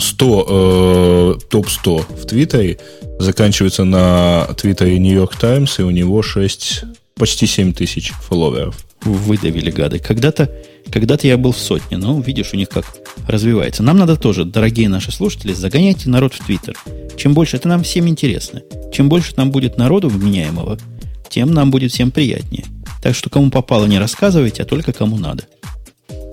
100, 0.00 0.46
э, 0.48 1.48
топ-100 1.48 2.22
в 2.22 2.26
Твиттере 2.26 2.78
заканчивается 3.18 3.84
на 3.84 4.46
Твиттере 4.56 4.98
Нью-Йорк 4.98 5.36
Таймс, 5.36 5.78
и 5.78 5.82
у 5.82 5.90
него 5.90 6.22
6, 6.22 6.84
почти 7.14 7.46
7 7.46 7.72
тысяч 7.72 8.12
фолловеров. 8.12 8.76
Выдавили 9.02 9.70
гады. 9.70 9.98
Когда-то 9.98 10.50
когда 10.90 11.16
я 11.22 11.36
был 11.36 11.52
в 11.52 11.58
сотне, 11.58 11.96
но 11.98 12.20
видишь, 12.20 12.50
у 12.52 12.56
них 12.56 12.68
как 12.68 12.84
развивается. 13.28 13.82
Нам 13.82 13.98
надо 13.98 14.16
тоже, 14.16 14.44
дорогие 14.44 14.88
наши 14.88 15.12
слушатели, 15.12 15.52
загоняйте 15.52 16.08
народ 16.08 16.34
в 16.34 16.44
Твиттер. 16.44 16.76
Чем 17.16 17.34
больше, 17.34 17.56
это 17.56 17.68
нам 17.68 17.82
всем 17.82 18.08
интересно. 18.08 18.62
Чем 18.92 19.08
больше 19.08 19.34
там 19.34 19.50
будет 19.50 19.78
народу 19.78 20.08
вменяемого, 20.08 20.78
тем 21.28 21.52
нам 21.54 21.70
будет 21.70 21.92
всем 21.92 22.10
приятнее. 22.10 22.64
Так 23.02 23.14
что 23.14 23.30
кому 23.30 23.50
попало, 23.50 23.86
не 23.86 23.98
рассказывайте, 23.98 24.62
а 24.62 24.66
только 24.66 24.92
кому 24.92 25.16
надо. 25.16 25.44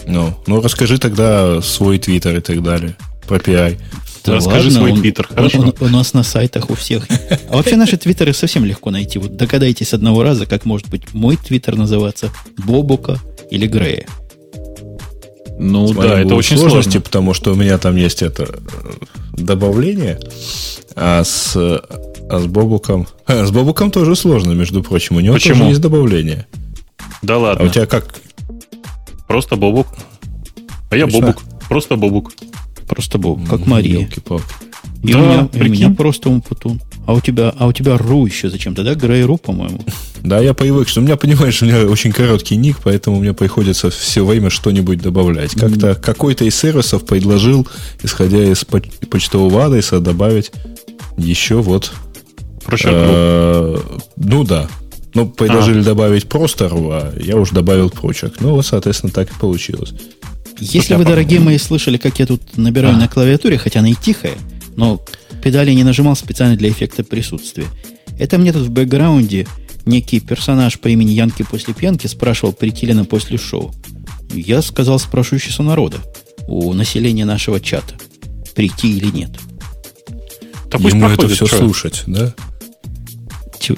Ну, 0.08 0.34
ну 0.48 0.62
расскажи 0.62 0.98
тогда 0.98 1.62
свой 1.62 2.00
твиттер 2.00 2.38
и 2.38 2.42
так 2.42 2.64
далее 2.64 2.96
про 3.28 3.38
PI. 3.38 3.78
Да 4.26 4.36
Расскажи 4.36 4.70
ладно, 4.70 4.72
свой 4.72 4.94
твиттер, 4.94 5.28
хорошо? 5.28 5.60
Он, 5.60 5.74
у 5.80 5.88
нас 5.88 6.14
на 6.14 6.24
сайтах 6.24 6.70
у 6.70 6.76
всех. 6.76 7.08
А 7.50 7.56
вообще 7.56 7.76
наши 7.78 7.98
твиттеры 7.98 8.34
совсем 8.34 8.66
легко 8.66 8.92
найти. 8.92 9.20
Вот 9.20 9.38
догадайтесь 9.38 9.94
одного 9.94 10.24
раза, 10.24 10.46
как 10.46 10.66
может 10.66 10.90
быть 10.90 11.14
мой 11.14 11.38
твиттер 11.38 11.76
называться 11.76 12.30
Бобука 12.58 13.20
или 13.52 13.68
Грея. 13.68 14.06
Ну 15.60 15.92
да, 15.94 16.20
это 16.20 16.36
очень 16.36 16.58
сложности, 16.58 16.92
сложно. 16.92 17.02
потому 17.02 17.34
что 17.34 17.54
у 17.54 17.56
меня 17.56 17.78
там 17.78 17.96
есть 17.96 18.22
это 18.22 18.44
э, 18.44 18.58
добавление, 19.34 20.20
а 20.96 21.24
с, 21.24 21.56
а 21.56 22.40
с 22.40 22.46
Бобуком... 22.46 23.08
А, 23.26 23.46
с 23.48 23.52
Бобуком 23.52 23.90
тоже 23.90 24.16
сложно, 24.16 24.52
между 24.52 24.84
прочим. 24.84 25.16
У 25.16 25.20
него 25.20 25.34
Почему? 25.34 25.56
тоже 25.56 25.70
есть 25.70 25.82
добавление. 25.82 26.46
Да 27.24 27.38
ладно. 27.38 27.64
А 27.64 27.68
у 27.68 27.70
тебя 27.70 27.88
как? 27.88 28.20
Просто 29.28 29.56
Бобук. 29.56 29.88
А 30.90 30.96
я 30.96 31.06
Точно? 31.06 31.20
Бобук. 31.20 31.44
Просто 31.70 31.96
Бобук. 31.96 32.32
Просто 32.88 33.18
Бог, 33.18 33.48
как 33.48 33.66
Мария. 33.68 34.10
И, 35.04 35.14
да, 35.14 35.20
у 35.20 35.22
меня, 35.22 35.50
и 35.54 35.62
у 35.62 35.72
меня 35.72 35.90
просто 35.92 36.30
Умпутун. 36.30 36.82
А 37.06 37.14
у 37.14 37.22
тебя, 37.22 37.54
а 37.58 37.68
у 37.68 37.74
тебя 37.74 37.98
Ру 37.98 38.26
еще 38.26 38.50
зачем-то, 38.50 38.84
да? 38.84 38.96
Грей 38.96 39.24
Ру, 39.24 39.38
по-моему. 39.38 39.80
Да, 40.24 40.40
я 40.40 40.54
привык, 40.54 40.88
что 40.88 41.00
у 41.00 41.04
меня, 41.04 41.16
понимаешь, 41.16 41.62
у 41.62 41.66
меня 41.66 41.86
очень 41.86 42.12
короткий 42.12 42.56
ник, 42.56 42.78
поэтому 42.84 43.20
мне 43.20 43.34
приходится 43.34 43.90
все 43.90 44.26
время 44.26 44.50
что-нибудь 44.50 45.02
добавлять. 45.02 45.52
Как-то 45.52 45.96
какой-то 45.96 46.46
из 46.46 46.56
сервисов 46.56 47.06
предложил, 47.06 47.68
исходя 48.02 48.44
из 48.44 48.66
почтового 48.66 49.66
адреса, 49.66 50.00
добавить 50.00 50.52
еще 51.18 51.62
вот. 51.62 51.94
Прочак 52.66 52.92
э, 52.94 53.78
Ну 54.18 54.44
да. 54.44 54.68
Ну, 55.18 55.28
предложили 55.28 55.80
а. 55.80 55.84
добавить 55.84 56.30
просто 56.30 56.70
ру, 56.70 56.92
а 56.92 57.12
я 57.20 57.38
уже 57.38 57.52
добавил 57.52 57.90
прочак. 57.90 58.40
Ну, 58.40 58.52
вот, 58.52 58.68
соответственно, 58.68 59.12
так 59.12 59.32
и 59.32 59.34
получилось. 59.34 59.92
Если 60.60 60.94
вы, 60.94 61.06
дорогие 61.06 61.40
мои, 61.40 61.58
слышали, 61.58 61.98
как 61.98 62.20
я 62.20 62.28
тут 62.28 62.56
набираю 62.56 62.96
а. 62.96 63.00
на 63.00 63.08
клавиатуре, 63.08 63.58
хотя 63.58 63.80
она 63.80 63.90
и 63.90 63.96
тихая, 63.96 64.36
но 64.76 65.02
педали 65.44 65.72
не 65.72 65.84
нажимал 65.84 66.16
специально 66.16 66.56
для 66.56 66.70
эффекта 66.70 67.04
присутствия. 67.04 67.66
Это 68.20 68.38
мне 68.38 68.54
тут 68.54 68.68
в 68.68 68.70
бэкграунде 68.70 69.48
некий 69.88 70.20
персонаж 70.20 70.80
по 70.80 70.88
имени 70.88 71.12
Янки 71.14 71.42
после 71.42 71.74
пьянки 71.74 72.06
спрашивал, 72.06 72.54
прийти 72.54 72.86
ли 72.86 72.94
на 72.94 73.04
после 73.04 73.40
шоу. 73.40 73.74
Я 74.32 74.62
сказал 74.62 75.00
спрашивающийся 75.00 75.64
народа, 75.64 75.98
у 76.48 76.74
населения 76.74 77.26
нашего 77.26 77.60
чата, 77.60 77.96
прийти 78.54 78.96
или 78.96 79.08
нет. 79.08 79.32
Да 80.70 80.78
Ему 80.78 81.10
это 81.10 81.28
все 81.28 81.48
что? 81.48 81.58
слушать, 81.58 82.04
да? 82.06 82.36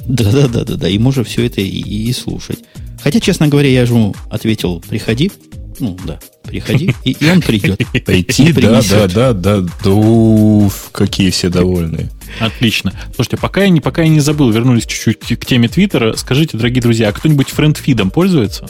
Да-да-да-да, 0.06 0.88
и 0.88 0.97
можно 0.97 1.23
все 1.23 1.45
это 1.45 1.61
и, 1.61 1.68
и 1.68 2.11
слушать. 2.14 2.60
Хотя, 3.03 3.19
честно 3.19 3.47
говоря, 3.47 3.69
я 3.69 3.85
же 3.85 4.14
ответил, 4.30 4.84
приходи. 4.88 5.31
Ну, 5.80 5.97
да, 6.06 6.19
приходи, 6.43 6.93
и, 7.06 7.11
и 7.11 7.30
он 7.30 7.41
придет. 7.41 7.80
Пойти, 8.06 8.51
да, 8.51 8.81
да, 8.81 9.07
да, 9.07 9.34
да, 9.34 9.61
да, 9.61 10.69
какие 10.91 11.30
все 11.30 11.49
довольные. 11.49 12.10
Отлично. 12.39 12.93
Слушайте, 13.15 13.38
пока 13.38 13.64
я 13.64 13.69
не, 13.69 13.80
пока 13.80 14.01
я 14.01 14.10
не 14.10 14.19
забыл, 14.19 14.51
вернулись 14.51 14.85
чуть-чуть 14.85 15.39
к 15.39 15.45
теме 15.45 15.69
Твиттера, 15.69 16.15
скажите, 16.18 16.57
дорогие 16.57 16.81
друзья, 16.81 17.10
а 17.10 17.11
кто-нибудь 17.14 17.49
френдфидом 17.49 18.11
пользуется? 18.11 18.68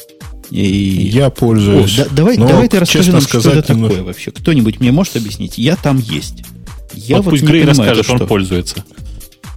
И... 0.52 0.62
Я 0.62 1.30
пользуюсь. 1.30 1.98
О, 2.00 2.04
да, 2.04 2.10
давай, 2.12 2.38
давай 2.38 2.68
ты 2.68 2.80
расскажи 2.80 3.12
нам, 3.12 3.22
сказать, 3.22 3.52
что 3.52 3.60
это 3.60 3.74
немножко... 3.74 3.96
такое 3.96 4.08
вообще. 4.08 4.32
Кто-нибудь 4.32 4.80
мне 4.80 4.92
может 4.92 5.16
объяснить? 5.16 5.58
Я 5.58 5.76
там 5.76 5.98
есть. 5.98 6.44
Я 6.94 7.18
вот, 7.18 7.26
вот 7.26 7.32
пусть 7.32 7.44
Грей 7.44 7.66
расскажет, 7.66 8.10
он 8.10 8.28
пользуется. 8.28 8.84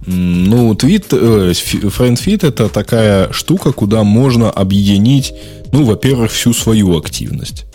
Ну, 0.05 0.75
твит, 0.75 1.13
э, 1.13 1.51
FriendFeed 1.51 2.47
это 2.47 2.69
такая 2.69 3.31
штука, 3.31 3.71
куда 3.71 4.03
можно 4.03 4.49
объединить, 4.51 5.33
ну, 5.71 5.85
во-первых, 5.85 6.31
всю 6.31 6.53
свою 6.53 6.97
активность. 6.97 7.65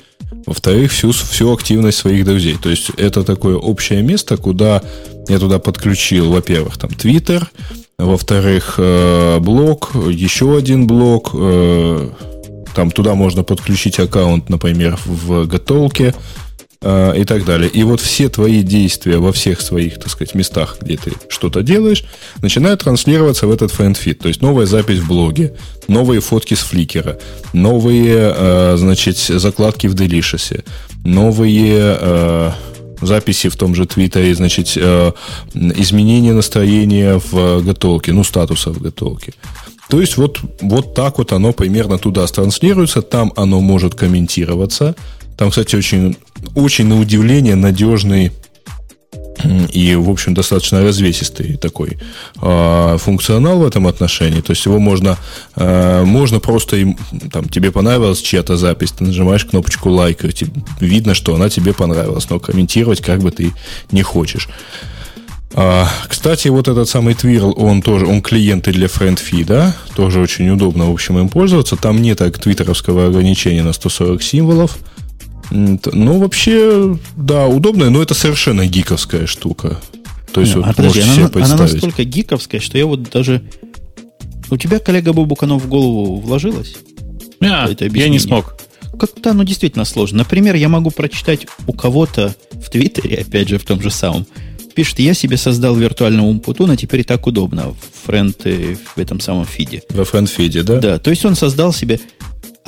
Во-вторых, 0.46 0.92
всю, 0.92 1.12
всю 1.12 1.52
активность 1.52 1.98
своих 1.98 2.24
друзей. 2.24 2.56
То 2.62 2.70
есть 2.70 2.90
это 2.96 3.22
такое 3.22 3.56
общее 3.56 4.02
место, 4.02 4.36
куда 4.36 4.82
я 5.28 5.38
туда 5.38 5.58
подключил, 5.58 6.30
во-первых, 6.30 6.76
там 6.78 6.90
Twitter, 6.90 7.46
во-вторых, 7.98 8.74
э, 8.78 9.38
блог, 9.40 9.90
еще 9.94 10.56
один 10.56 10.86
блог, 10.86 11.30
э, 11.34 12.08
там 12.74 12.90
туда 12.90 13.14
можно 13.14 13.42
подключить 13.42 13.98
аккаунт, 13.98 14.48
например, 14.48 14.98
в 15.04 15.46
Gtalk 15.46 15.89
'е, 15.89 16.14
и 16.80 17.24
так 17.26 17.44
далее. 17.44 17.68
И 17.68 17.82
вот 17.82 18.00
все 18.00 18.28
твои 18.28 18.62
действия 18.62 19.18
во 19.18 19.32
всех 19.32 19.60
своих, 19.60 19.98
так 19.98 20.10
сказать, 20.10 20.36
местах, 20.36 20.76
где 20.80 20.96
ты 20.96 21.12
что-то 21.28 21.62
делаешь, 21.62 22.04
начинают 22.40 22.84
транслироваться 22.84 23.48
в 23.48 23.50
этот 23.50 23.72
FriendFeed. 23.72 24.20
То 24.20 24.28
есть 24.28 24.42
новая 24.42 24.66
запись 24.66 25.00
в 25.00 25.08
блоге, 25.08 25.56
новые 25.88 26.20
фотки 26.20 26.54
с 26.54 26.60
Flickr 26.60 26.99
'а, 26.99 27.18
новые, 27.52 28.32
а, 28.32 28.76
значит, 28.78 29.18
закладки 29.18 29.88
в 29.88 29.96
Delicious, 29.96 30.64
новые 31.04 31.78
а, 31.80 32.54
записи 33.00 33.48
в 33.48 33.56
том 33.56 33.74
же 33.74 33.84
Твиттере, 33.86 34.34
значит, 34.36 34.76
изменение 34.76 36.32
настроения 36.32 37.20
в 37.32 37.60
Gtalk 37.62 37.93
'е, 37.93 38.12
ну, 38.12 38.22
статуса 38.22 38.70
в 38.70 38.80
Gtalk 38.80 39.14
'е. 39.14 39.34
То 39.88 40.00
есть 40.00 40.16
вот, 40.16 40.38
вот 40.60 40.94
так 40.94 41.18
вот 41.18 41.32
оно 41.32 41.52
примерно 41.52 41.98
туда 41.98 42.26
транслируется, 42.26 43.02
там 43.02 43.32
оно 43.34 43.60
может 43.60 43.96
комментироваться– 43.96 44.94
там, 45.38 45.50
кстати, 45.50 45.76
очень, 45.76 46.16
очень 46.54 46.86
на 46.86 47.00
удивление 47.00 47.54
надежный 47.54 48.32
и, 49.72 49.94
в 49.94 50.10
общем, 50.10 50.34
достаточно 50.34 50.82
развесистый 50.82 51.56
такой 51.56 51.98
э, 52.42 52.96
функционал 52.98 53.60
в 53.60 53.66
этом 53.66 53.86
отношении. 53.86 54.40
То 54.40 54.50
есть 54.50 54.66
его 54.66 54.78
можно, 54.78 55.16
э, 55.56 56.02
можно 56.04 56.40
просто, 56.40 56.76
им, 56.76 56.98
там, 57.32 57.48
тебе 57.48 57.70
понравилась 57.70 58.20
чья-то 58.20 58.56
запись, 58.56 58.92
ты 58.92 59.04
нажимаешь 59.04 59.44
кнопочку 59.44 59.90
лайк, 59.90 60.24
и 60.24 60.32
видно, 60.80 61.14
что 61.14 61.34
она 61.34 61.48
тебе 61.48 61.72
понравилась, 61.72 62.28
но 62.30 62.40
комментировать 62.40 63.00
как 63.00 63.20
бы 63.20 63.30
ты 63.30 63.52
не 63.92 64.02
хочешь. 64.02 64.48
А, 65.54 65.88
кстати, 66.08 66.48
вот 66.48 66.68
этот 66.68 66.88
самый 66.88 67.14
Twirl, 67.14 67.54
он 67.54 67.80
тоже, 67.80 68.06
он 68.06 68.20
клиенты 68.20 68.72
для 68.72 68.86
FriendFeed, 68.86 69.72
тоже 69.94 70.20
очень 70.20 70.48
удобно, 70.50 70.86
в 70.86 70.92
общем, 70.92 71.18
им 71.18 71.28
пользоваться. 71.28 71.76
Там 71.76 72.02
нет 72.02 72.18
твиттеровского 72.18 73.06
ограничения 73.06 73.62
на 73.62 73.72
140 73.72 74.22
символов. 74.22 74.78
Ну, 75.50 76.18
вообще, 76.18 76.98
да, 77.16 77.46
удобная, 77.46 77.90
но 77.90 78.02
это 78.02 78.14
совершенно 78.14 78.66
гиковская 78.66 79.26
штука. 79.26 79.80
То 80.32 80.42
есть, 80.42 80.54
не, 80.54 80.60
вот 80.60 80.70
а 80.70 80.74
подожди, 80.74 81.00
она, 81.00 81.30
она 81.34 81.56
настолько 81.56 82.04
гиковская, 82.04 82.60
что 82.60 82.76
я 82.76 82.86
вот 82.86 83.10
даже... 83.10 83.42
У 84.50 84.56
тебя, 84.56 84.78
коллега 84.78 85.12
Бобук, 85.12 85.42
оно 85.42 85.58
в 85.58 85.68
голову 85.68 86.20
вложилось? 86.20 86.76
А, 87.40 87.68
это 87.70 87.86
я 87.86 88.08
не 88.08 88.18
смог. 88.18 88.56
Как-то 88.98 89.30
оно 89.30 89.44
действительно 89.44 89.84
сложно. 89.84 90.18
Например, 90.18 90.54
я 90.54 90.68
могу 90.68 90.90
прочитать 90.90 91.46
у 91.66 91.72
кого-то 91.72 92.34
в 92.52 92.70
Твиттере, 92.70 93.16
опять 93.28 93.48
же, 93.48 93.58
в 93.58 93.64
том 93.64 93.80
же 93.80 93.90
самом, 93.90 94.26
пишет, 94.74 94.98
я 95.00 95.14
себе 95.14 95.36
создал 95.36 95.74
виртуального 95.74 96.26
Умпутуна, 96.26 96.76
теперь 96.76 97.04
так 97.04 97.26
удобно 97.26 97.70
в 97.70 98.06
френд, 98.06 98.44
в 98.44 98.98
этом 98.98 99.20
самом 99.20 99.44
фиде. 99.44 99.82
Во 99.90 100.04
френд-фиде, 100.04 100.62
да? 100.62 100.78
Да, 100.78 100.98
то 100.98 101.10
есть 101.10 101.24
он 101.24 101.34
создал 101.34 101.72
себе 101.72 102.00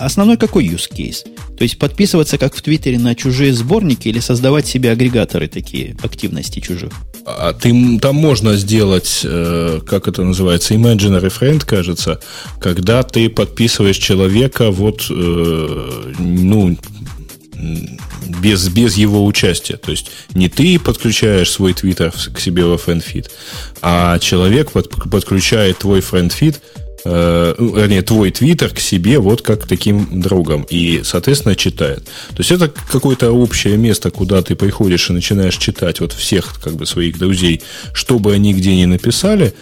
Основной 0.00 0.36
какой 0.36 0.66
use 0.66 0.90
case? 0.90 1.24
То 1.56 1.62
есть 1.62 1.78
подписываться, 1.78 2.38
как 2.38 2.54
в 2.54 2.62
Твиттере, 2.62 2.98
на 2.98 3.14
чужие 3.14 3.52
сборники 3.52 4.08
или 4.08 4.18
создавать 4.20 4.66
себе 4.66 4.90
агрегаторы 4.90 5.46
такие 5.46 5.96
активности 6.02 6.60
чужих? 6.60 6.92
А 7.26 7.52
ты, 7.52 7.98
там 7.98 8.16
можно 8.16 8.56
сделать, 8.56 9.20
э, 9.24 9.80
как 9.86 10.08
это 10.08 10.24
называется, 10.24 10.74
imaginary 10.74 11.30
friend, 11.30 11.64
кажется, 11.66 12.18
когда 12.60 13.02
ты 13.02 13.28
подписываешь 13.28 13.98
человека 13.98 14.70
вот, 14.70 15.06
э, 15.10 16.12
ну, 16.18 16.76
без, 18.40 18.68
без 18.68 18.96
его 18.96 19.24
участия. 19.26 19.76
То 19.76 19.90
есть 19.90 20.10
не 20.34 20.48
ты 20.48 20.78
подключаешь 20.78 21.50
свой 21.50 21.74
твиттер 21.74 22.10
к 22.12 22.40
себе 22.40 22.64
во 22.64 22.78
FriendFeed, 22.78 23.30
а 23.82 24.18
человек 24.18 24.72
под, 24.72 24.90
подключает 25.10 25.78
твой 25.78 26.00
FriendFeed 26.00 26.60
э, 27.04 27.54
вернее, 27.58 28.02
твой 28.02 28.30
твиттер 28.30 28.70
к 28.70 28.78
себе 28.78 29.18
вот 29.18 29.42
как 29.42 29.66
таким 29.66 30.20
другом. 30.20 30.66
И, 30.70 31.02
соответственно, 31.04 31.54
читает. 31.56 32.04
То 32.30 32.38
есть 32.38 32.52
это 32.52 32.68
какое-то 32.68 33.30
общее 33.32 33.76
место, 33.76 34.10
куда 34.10 34.42
ты 34.42 34.54
приходишь 34.54 35.10
и 35.10 35.12
начинаешь 35.12 35.56
читать 35.56 36.00
вот 36.00 36.12
всех 36.12 36.60
как 36.62 36.74
бы 36.74 36.86
своих 36.86 37.18
друзей, 37.18 37.62
чтобы 37.92 38.32
они 38.32 38.54
где 38.54 38.76
ни 38.76 38.84
написали. 38.84 39.54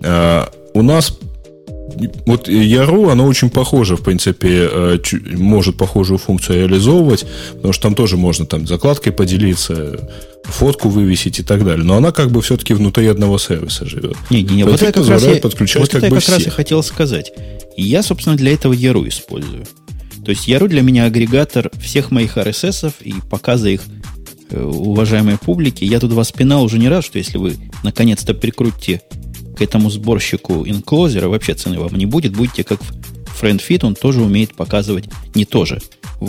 Э, 0.00 0.46
у 0.74 0.82
нас 0.82 1.16
вот 2.26 2.48
Я.ру, 2.48 3.08
оно 3.08 3.26
очень 3.26 3.50
похоже, 3.50 3.96
в 3.96 4.02
принципе, 4.02 4.68
э, 4.70 4.98
может 5.32 5.76
похожую 5.76 6.18
функцию 6.18 6.60
реализовывать, 6.60 7.26
потому 7.54 7.72
что 7.72 7.82
там 7.82 7.94
тоже 7.94 8.16
можно 8.16 8.46
там 8.46 8.66
закладкой 8.66 9.12
поделиться, 9.12 10.08
фотку 10.44 10.88
вывесить 10.88 11.40
и 11.40 11.42
так 11.42 11.64
далее. 11.64 11.84
Но 11.84 11.96
она 11.96 12.12
как 12.12 12.30
бы 12.30 12.42
все-таки 12.42 12.74
внутри 12.74 13.06
одного 13.06 13.38
сервиса 13.38 13.86
живет. 13.86 14.16
Не, 14.30 14.42
не, 14.42 14.56
не. 14.56 14.64
Вот 14.64 14.82
это 14.82 15.00
как 15.00 15.08
раз 15.08 15.22
я, 15.24 15.36
подключать 15.36 15.82
вот 15.82 15.90
как 15.90 16.02
это 16.02 16.14
бы 16.14 16.20
как 16.20 16.28
раз 16.28 16.44
я 16.44 16.50
хотел 16.50 16.82
сказать. 16.82 17.32
И 17.76 17.82
я, 17.82 18.02
собственно, 18.02 18.36
для 18.36 18.52
этого 18.52 18.72
Яру 18.72 19.06
использую. 19.06 19.64
То 20.24 20.30
есть 20.30 20.46
Яру 20.46 20.68
для 20.68 20.82
меня 20.82 21.04
агрегатор 21.04 21.70
всех 21.80 22.10
моих 22.10 22.36
RSS 22.36 22.92
и 23.02 23.14
показа 23.30 23.68
их 23.68 23.82
э, 24.50 24.62
уважаемой 24.62 25.38
публике. 25.38 25.86
Я 25.86 25.98
тут 26.00 26.12
вас 26.12 26.30
пинал 26.32 26.62
уже 26.62 26.78
не 26.78 26.88
раз, 26.88 27.04
что 27.04 27.18
если 27.18 27.38
вы 27.38 27.56
наконец-то 27.82 28.34
прикрутите 28.34 29.02
этому 29.62 29.90
сборщику 29.90 30.66
инклозера, 30.66 31.28
вообще 31.28 31.54
цены 31.54 31.78
вам 31.78 31.94
не 31.94 32.06
будет, 32.06 32.36
будете 32.36 32.64
как 32.64 32.80
FriendFit, 33.40 33.84
он 33.84 33.94
тоже 33.94 34.22
умеет 34.22 34.54
показывать, 34.54 35.04
не 35.34 35.44
тоже. 35.44 35.80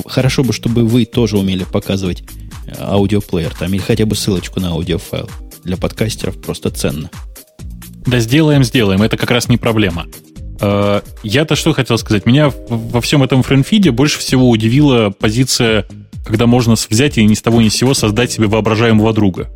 Хорошо 0.05 0.43
бы, 0.43 0.53
чтобы 0.53 0.85
вы 0.85 1.05
тоже 1.05 1.38
умели 1.38 1.64
показывать 1.64 2.23
э, 2.65 2.73
аудиоплеер 2.80 3.53
там, 3.55 3.73
или 3.73 3.81
хотя 3.81 4.05
бы 4.05 4.15
ссылочку 4.15 4.60
на 4.60 4.69
аудиофайл. 4.69 5.30
Для 5.64 5.77
подкастеров 5.77 6.41
просто 6.41 6.72
ценно. 6.72 7.10
Да 8.05 8.19
сделаем, 8.19 8.64
сделаем, 8.64 9.01
это 9.01 9.15
как 9.18 9.31
раз 9.31 9.47
не 9.47 9.57
проблема. 9.57 10.07
Э, 10.60 11.01
я-то 11.23 11.55
что 11.55 11.73
хотел 11.73 11.97
сказать? 11.97 12.26
Меня 12.26 12.51
во 12.68 13.01
всем 13.01 13.23
этом 13.23 13.43
френдфиде 13.43 13.91
больше 13.91 14.19
всего 14.19 14.49
удивила 14.49 15.10
позиция, 15.10 15.85
когда 16.26 16.47
можно 16.47 16.76
взять 16.89 17.18
и 17.18 17.26
ни 17.26 17.34
с 17.34 17.41
того 17.41 17.61
ни 17.61 17.69
с 17.69 17.76
сего 17.76 17.93
создать 17.93 18.31
себе 18.31 18.47
воображаемого 18.47 19.14
друга. 19.14 19.49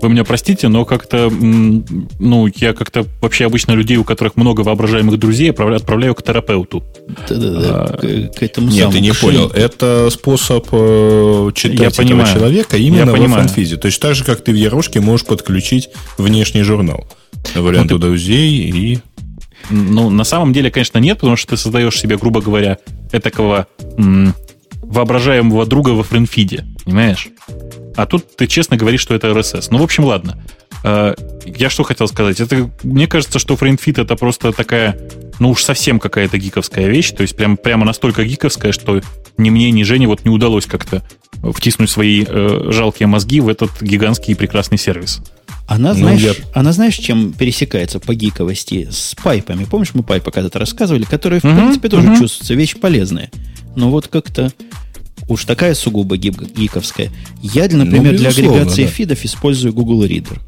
Вы 0.00 0.08
меня 0.08 0.24
простите, 0.24 0.68
но 0.68 0.84
как-то, 0.84 1.30
ну, 1.30 2.48
я 2.56 2.72
как-то 2.72 3.06
вообще 3.20 3.46
обычно 3.46 3.72
людей, 3.72 3.96
у 3.96 4.04
которых 4.04 4.36
много 4.36 4.62
воображаемых 4.62 5.18
друзей, 5.18 5.50
отправляю 5.50 6.14
к 6.14 6.22
терапевту. 6.22 6.82
Да-да-да, 7.28 7.84
а, 7.84 7.96
к, 7.96 8.38
к 8.38 8.42
этому 8.42 8.68
Нет, 8.68 8.90
ты 8.90 9.00
не 9.00 9.12
понял. 9.12 9.48
Это 9.48 10.08
способ 10.10 10.66
э, 10.72 11.50
читать 11.54 11.80
я 11.80 11.86
этого 11.88 12.06
понимаю. 12.06 12.34
человека 12.34 12.76
именно 12.76 13.10
я 13.10 13.28
во 13.28 13.28
фанфизе. 13.28 13.76
То 13.76 13.86
есть 13.86 14.00
так 14.00 14.14
же, 14.14 14.24
как 14.24 14.42
ты 14.42 14.52
в 14.52 14.56
Ярошке 14.56 15.00
можешь 15.00 15.26
подключить 15.26 15.90
внешний 16.16 16.62
журнал 16.62 17.06
варианту 17.54 17.94
ну, 17.94 18.00
ты... 18.00 18.06
друзей 18.06 18.70
и... 18.70 18.98
Ну, 19.70 20.10
на 20.10 20.24
самом 20.24 20.52
деле, 20.52 20.70
конечно, 20.70 20.98
нет, 20.98 21.18
потому 21.18 21.36
что 21.36 21.50
ты 21.50 21.56
создаешь 21.56 21.98
себе, 21.98 22.16
грубо 22.16 22.40
говоря, 22.40 22.78
этакого 23.12 23.66
м- 23.98 24.34
воображаемого 24.82 25.66
друга 25.66 25.90
во 25.90 26.02
френдфиде, 26.02 26.64
понимаешь? 26.84 27.28
А 27.96 28.06
тут 28.06 28.36
ты 28.36 28.46
честно 28.46 28.76
говоришь, 28.76 29.00
что 29.00 29.14
это 29.14 29.28
RSS. 29.28 29.68
Ну, 29.70 29.78
в 29.78 29.82
общем, 29.82 30.04
ладно. 30.04 30.42
Э, 30.84 31.14
я 31.44 31.70
что 31.70 31.82
хотел 31.82 32.08
сказать? 32.08 32.40
Это, 32.40 32.70
мне 32.82 33.06
кажется, 33.06 33.38
что 33.38 33.54
FrameFit 33.54 34.02
это 34.02 34.16
просто 34.16 34.52
такая, 34.52 34.98
ну 35.38 35.50
уж 35.50 35.62
совсем 35.62 35.98
какая-то 35.98 36.38
гиковская 36.38 36.88
вещь. 36.88 37.10
То 37.12 37.22
есть 37.22 37.36
прям, 37.36 37.56
прямо 37.56 37.84
настолько 37.84 38.24
гиковская, 38.24 38.72
что 38.72 39.00
ни 39.36 39.50
мне, 39.50 39.70
ни 39.70 39.82
Жене 39.82 40.06
вот 40.06 40.24
не 40.24 40.30
удалось 40.30 40.66
как-то 40.66 41.02
втиснуть 41.42 41.90
свои 41.90 42.24
э, 42.26 42.70
жалкие 42.70 43.06
мозги 43.06 43.40
в 43.40 43.48
этот 43.48 43.70
гигантский 43.80 44.32
и 44.32 44.36
прекрасный 44.36 44.78
сервис. 44.78 45.20
Она, 45.66 45.90
ну, 45.90 46.00
знаешь, 46.00 46.20
я... 46.20 46.32
она, 46.52 46.72
знаешь, 46.72 46.96
чем 46.96 47.32
пересекается 47.32 48.00
по 48.00 48.14
гиковости? 48.14 48.88
С 48.90 49.14
pipe 49.22 49.43
ами. 49.43 49.64
Помнишь, 49.64 49.94
мы 49.94 50.02
pipe 50.02 50.26
ы 50.26 50.32
когда-то 50.32 50.58
рассказывали, 50.58 51.04
которые, 51.04 51.40
в 51.40 51.44
uh-huh, 51.44 51.56
принципе, 51.56 51.88
тоже 51.88 52.08
uh-huh. 52.08 52.18
чувствуются, 52.18 52.54
вещь 52.54 52.76
полезная. 52.76 53.30
Но 53.76 53.88
вот 53.88 54.08
как-то 54.08 54.50
уж 55.30 55.44
такая 55.44 55.74
сугубо 55.74 56.16
гиковская. 56.16 57.10
Я, 57.42 57.68
например, 57.68 58.12
ну, 58.12 58.18
для 58.18 58.30
агрегации 58.30 58.84
да. 58.84 58.88
feed 58.88 59.12
ов 59.12 59.24
использую 59.24 59.72
Google 59.72 60.04
Reader. 60.04 60.38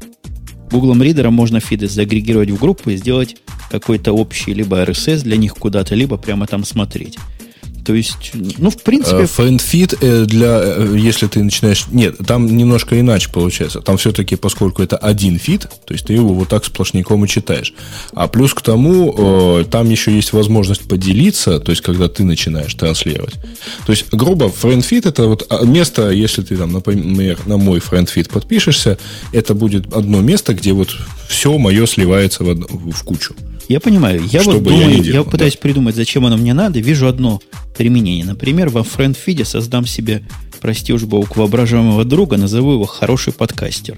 Google 0.71 0.95
Reader 0.95 1.29
можно 1.29 1.59
feed 1.59 1.81
ы 1.81 1.87
загрегировать 1.87 2.49
в 2.49 2.59
группу 2.59 2.89
и 2.89 2.97
сделать 2.97 3.37
какой-то 3.69 4.11
общий 4.11 4.53
либо 4.53 4.83
RSS 4.83 5.23
для 5.23 5.37
них 5.37 5.53
куда-то, 5.55 5.95
либо 5.95 6.17
прямо 6.17 6.47
там 6.47 6.63
смотреть. 6.63 7.17
То 7.85 7.93
есть, 7.93 8.31
ну, 8.33 8.69
в 8.69 8.81
принципе... 8.81 9.25
FriendFeed 9.25 9.95
э, 10.01 10.25
для, 10.25 10.61
э, 10.63 10.95
если 10.97 11.27
ты 11.27 11.43
начинаешь... 11.43 11.85
Нет, 11.91 12.17
там 12.25 12.55
немножко 12.55 12.99
иначе 12.99 13.29
получается. 13.29 13.81
Там 13.81 13.97
все-таки, 13.97 14.35
поскольку 14.35 14.81
это 14.81 14.97
один 14.97 15.37
feed, 15.37 15.67
то 15.85 15.93
есть 15.93 16.05
ты 16.05 16.13
его 16.13 16.33
вот 16.33 16.49
так 16.49 16.63
сплошняком 16.65 17.25
и 17.25 17.27
читаешь. 17.27 17.73
А 18.13 18.27
плюс 18.27 18.53
к 18.53 18.61
тому, 18.61 19.59
э, 19.59 19.65
там 19.65 19.89
еще 19.89 20.15
есть 20.15 20.33
возможность 20.33 20.87
поделиться, 20.87 21.59
то 21.59 21.71
есть 21.71 21.81
когда 21.81 22.07
ты 22.07 22.23
начинаешь 22.23 22.73
транслировать. 22.73 23.35
То 23.85 23.91
есть, 23.91 24.05
грубо, 24.11 24.49
FriendFeed 24.49 25.05
это 25.05 25.27
вот 25.27 25.45
а, 25.49 25.65
место, 25.65 26.09
если 26.11 26.41
ты 26.41 26.55
там, 26.55 26.71
например, 26.71 27.39
на 27.45 27.57
мой 27.57 27.79
FriendFeed 27.79 28.29
подпишешься, 28.29 28.97
это 29.31 29.53
будет 29.53 29.93
одно 29.93 30.21
место, 30.21 30.53
где 30.53 30.73
вот 30.73 30.95
все 31.27 31.57
мое 31.57 31.85
сливается 31.85 32.43
в, 32.43 32.91
в 32.91 33.03
кучу. 33.03 33.35
Я 33.67 33.79
понимаю. 33.79 34.21
Я 34.25 34.43
вот 34.43 34.61
думаю, 34.61 34.97
я, 34.97 34.99
делал, 34.99 35.25
я 35.25 35.29
пытаюсь 35.29 35.53
да. 35.53 35.59
придумать, 35.61 35.95
зачем 35.95 36.25
оно 36.25 36.37
мне 36.37 36.53
надо. 36.53 36.79
Вижу 36.79 37.07
одно 37.07 37.41
применение. 37.77 38.25
Например, 38.25 38.69
во 38.69 38.83
френд-фиде 38.83 39.45
создам 39.45 39.85
себе, 39.85 40.23
прости 40.61 40.93
уж 40.93 41.03
бог, 41.03 41.35
воображаемого 41.35 42.03
друга, 42.05 42.37
назову 42.37 42.73
его 42.73 42.85
«хороший 42.85 43.33
подкастер». 43.33 43.97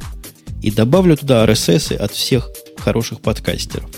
И 0.61 0.71
добавлю 0.71 1.15
туда 1.17 1.45
RSS 1.45 1.95
от 1.95 2.11
всех 2.11 2.49
хороших 2.77 3.21
подкастеров. 3.21 3.89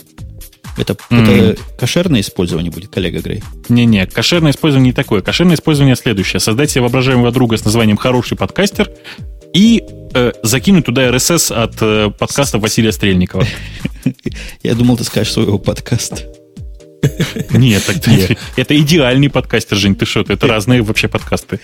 Это, 0.77 0.93
mm. 1.09 1.53
это 1.53 1.61
кошерное 1.79 2.21
использование 2.21 2.71
будет, 2.71 2.89
коллега 2.89 3.19
Грей? 3.19 3.43
Не-не, 3.67 4.05
кошерное 4.05 4.51
использование 4.51 4.91
не 4.91 4.93
такое. 4.93 5.21
Кошерное 5.21 5.55
использование 5.55 5.95
следующее. 5.95 6.39
Создать 6.39 6.69
себе 6.69 6.81
воображаемого 6.81 7.31
друга 7.31 7.57
с 7.57 7.65
названием 7.65 7.97
«Хороший 7.97 8.37
подкастер» 8.37 8.91
и 9.57 9.83
э, 10.13 10.33
закинуть 10.43 10.85
туда 10.85 11.09
RSS 11.09 11.51
от 11.51 11.81
э, 11.81 12.11
подкаста 12.11 12.59
Василия 12.59 12.91
Стрельникова. 12.91 13.43
Я 14.63 14.75
думал, 14.75 14.97
ты 14.97 15.03
скажешь 15.03 15.33
своего 15.33 15.57
подкаста. 15.57 16.17
Нет, 17.51 17.83
это 18.55 18.77
идеальный 18.79 19.31
подкастер, 19.31 19.75
Жень, 19.75 19.95
ты 19.95 20.05
что, 20.05 20.21
это 20.21 20.45
разные 20.45 20.83
вообще 20.83 21.07
подкасты. 21.07 21.59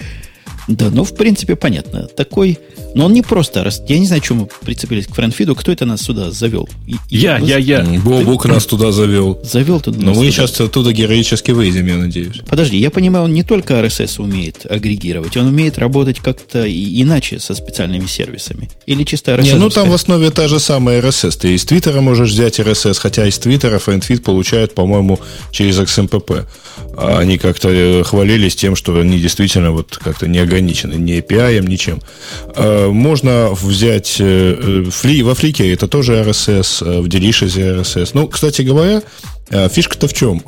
Да, 0.67 0.89
ну, 0.89 1.03
в 1.03 1.15
принципе, 1.15 1.55
понятно. 1.55 2.07
Такой 2.07 2.59
но 2.93 3.05
он 3.05 3.13
не 3.13 3.21
просто... 3.21 3.67
Я 3.87 3.99
не 3.99 4.05
знаю, 4.05 4.21
чем 4.21 4.37
мы 4.37 4.47
прицепились 4.61 5.07
к 5.07 5.15
френдфиду. 5.15 5.55
Кто 5.55 5.71
это 5.71 5.85
нас 5.85 6.01
сюда 6.01 6.31
завел? 6.31 6.69
И, 6.87 6.95
я, 7.09 7.37
я, 7.39 7.57
я. 7.57 7.83
Бобук 7.83 8.45
нас 8.45 8.65
туда 8.65 8.91
завел. 8.91 9.39
Завел 9.43 9.79
туда. 9.79 9.97
Но 9.99 10.13
мы 10.13 10.29
сейчас 10.31 10.59
оттуда 10.59 10.93
героически 10.93 11.51
выйдем, 11.51 11.87
я 11.87 11.97
надеюсь. 11.97 12.41
Подожди, 12.47 12.77
я 12.77 12.91
понимаю, 12.91 13.25
он 13.25 13.33
не 13.33 13.43
только 13.43 13.73
RSS 13.75 14.21
умеет 14.21 14.65
агрегировать, 14.69 15.35
он 15.37 15.47
умеет 15.47 15.77
работать 15.77 16.19
как-то 16.19 16.65
иначе 16.67 17.39
со 17.39 17.55
специальными 17.55 18.05
сервисами. 18.05 18.69
Или 18.85 19.03
чисто 19.03 19.33
RSS? 19.33 19.43
Не, 19.43 19.53
ну 19.55 19.69
там 19.69 19.89
в 19.89 19.93
основе 19.93 20.29
та 20.29 20.47
же 20.47 20.59
самая 20.59 21.01
RSS. 21.01 21.39
Ты 21.39 21.55
из 21.55 21.65
Твиттера 21.65 22.01
можешь 22.01 22.29
взять 22.29 22.59
RSS, 22.59 22.99
хотя 22.99 23.25
из 23.25 23.39
Твиттера 23.39 23.79
френдфид 23.79 24.23
получают, 24.23 24.75
по-моему, 24.75 25.19
через 25.51 25.79
XMPP. 25.79 26.45
А 26.95 27.19
они 27.19 27.39
как-то 27.39 27.69
э, 27.69 28.03
хвалились 28.03 28.55
тем, 28.55 28.75
что 28.75 28.95
они 28.99 29.19
действительно 29.19 29.71
вот 29.71 29.97
как-то 29.97 30.27
не 30.27 30.37
ограничены 30.53 30.95
ни 30.95 31.17
API, 31.17 31.67
ничем. 31.67 31.99
А, 32.55 32.89
можно 32.89 33.49
взять 33.51 34.17
э, 34.19 34.83
э, 34.85 34.89
фли, 34.89 35.23
во 35.23 35.33
флике 35.33 35.73
это 35.73 35.87
тоже 35.87 36.13
RSS, 36.13 36.85
э, 36.85 37.01
в 37.01 37.07
Delicious 37.07 37.57
RSS. 37.57 38.11
Ну, 38.13 38.27
кстати 38.27 38.61
говоря, 38.61 39.01
фишка-то 39.49 40.07
в 40.07 40.13
чем? 40.13 40.41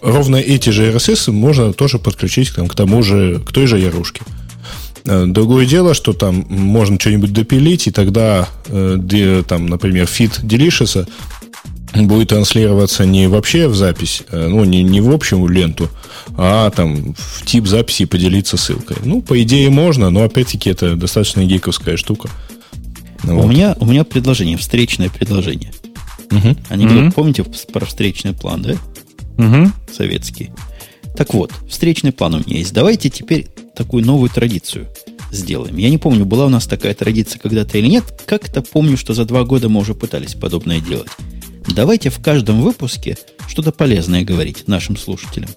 Ровно 0.00 0.36
эти 0.36 0.70
же 0.70 0.90
RSS 0.90 1.30
можно 1.32 1.72
тоже 1.72 1.98
подключить 1.98 2.54
там, 2.54 2.68
к 2.68 2.74
тому 2.74 3.02
же, 3.02 3.40
к 3.44 3.52
той 3.52 3.66
же 3.66 3.78
ярушке. 3.78 4.22
Другое 5.04 5.66
дело, 5.66 5.94
что 5.94 6.12
там 6.12 6.46
можно 6.48 6.98
что-нибудь 6.98 7.32
допилить, 7.32 7.86
и 7.86 7.90
тогда, 7.90 8.48
там, 8.66 9.66
например, 9.66 10.06
фит 10.06 10.40
Delicious 10.42 11.06
будет 12.02 12.28
транслироваться 12.28 13.04
не 13.04 13.28
вообще 13.28 13.68
в 13.68 13.74
запись, 13.74 14.22
ну, 14.30 14.64
не, 14.64 14.82
не 14.82 15.00
в 15.00 15.10
общем 15.10 15.48
ленту, 15.48 15.88
а 16.36 16.70
там 16.70 17.14
в 17.14 17.44
тип 17.44 17.66
записи 17.66 18.04
поделиться 18.04 18.56
ссылкой. 18.56 18.96
Ну, 19.04 19.22
по 19.22 19.40
идее 19.42 19.70
можно, 19.70 20.10
но 20.10 20.22
опять-таки 20.22 20.70
это 20.70 20.96
достаточно 20.96 21.44
гиковская 21.44 21.96
штука. 21.96 22.28
Вот. 23.22 23.44
У, 23.44 23.48
меня, 23.48 23.76
у 23.80 23.86
меня 23.86 24.04
предложение, 24.04 24.56
встречное 24.56 25.08
предложение. 25.08 25.72
Угу. 26.30 26.56
Они 26.68 26.86
угу. 26.86 27.12
помните 27.12 27.44
про 27.72 27.84
встречный 27.86 28.32
план, 28.32 28.62
да? 28.62 28.74
Угу. 29.38 29.72
Советский. 29.92 30.50
Так 31.16 31.34
вот, 31.34 31.52
встречный 31.68 32.12
план 32.12 32.34
у 32.34 32.38
меня 32.38 32.58
есть. 32.58 32.72
Давайте 32.72 33.10
теперь 33.10 33.48
такую 33.74 34.04
новую 34.04 34.28
традицию 34.28 34.88
сделаем. 35.32 35.76
Я 35.76 35.90
не 35.90 35.98
помню, 35.98 36.24
была 36.24 36.46
у 36.46 36.48
нас 36.48 36.66
такая 36.66 36.94
традиция 36.94 37.38
когда-то 37.38 37.78
или 37.78 37.86
нет. 37.86 38.04
Как-то 38.26 38.62
помню, 38.62 38.96
что 38.96 39.14
за 39.14 39.24
два 39.24 39.44
года 39.44 39.68
мы 39.68 39.80
уже 39.80 39.94
пытались 39.94 40.34
подобное 40.34 40.80
делать. 40.80 41.10
Давайте 41.68 42.10
в 42.10 42.20
каждом 42.22 42.60
выпуске 42.60 43.16
что-то 43.48 43.72
полезное 43.72 44.24
говорить 44.24 44.68
нашим 44.68 44.96
слушателям. 44.96 45.50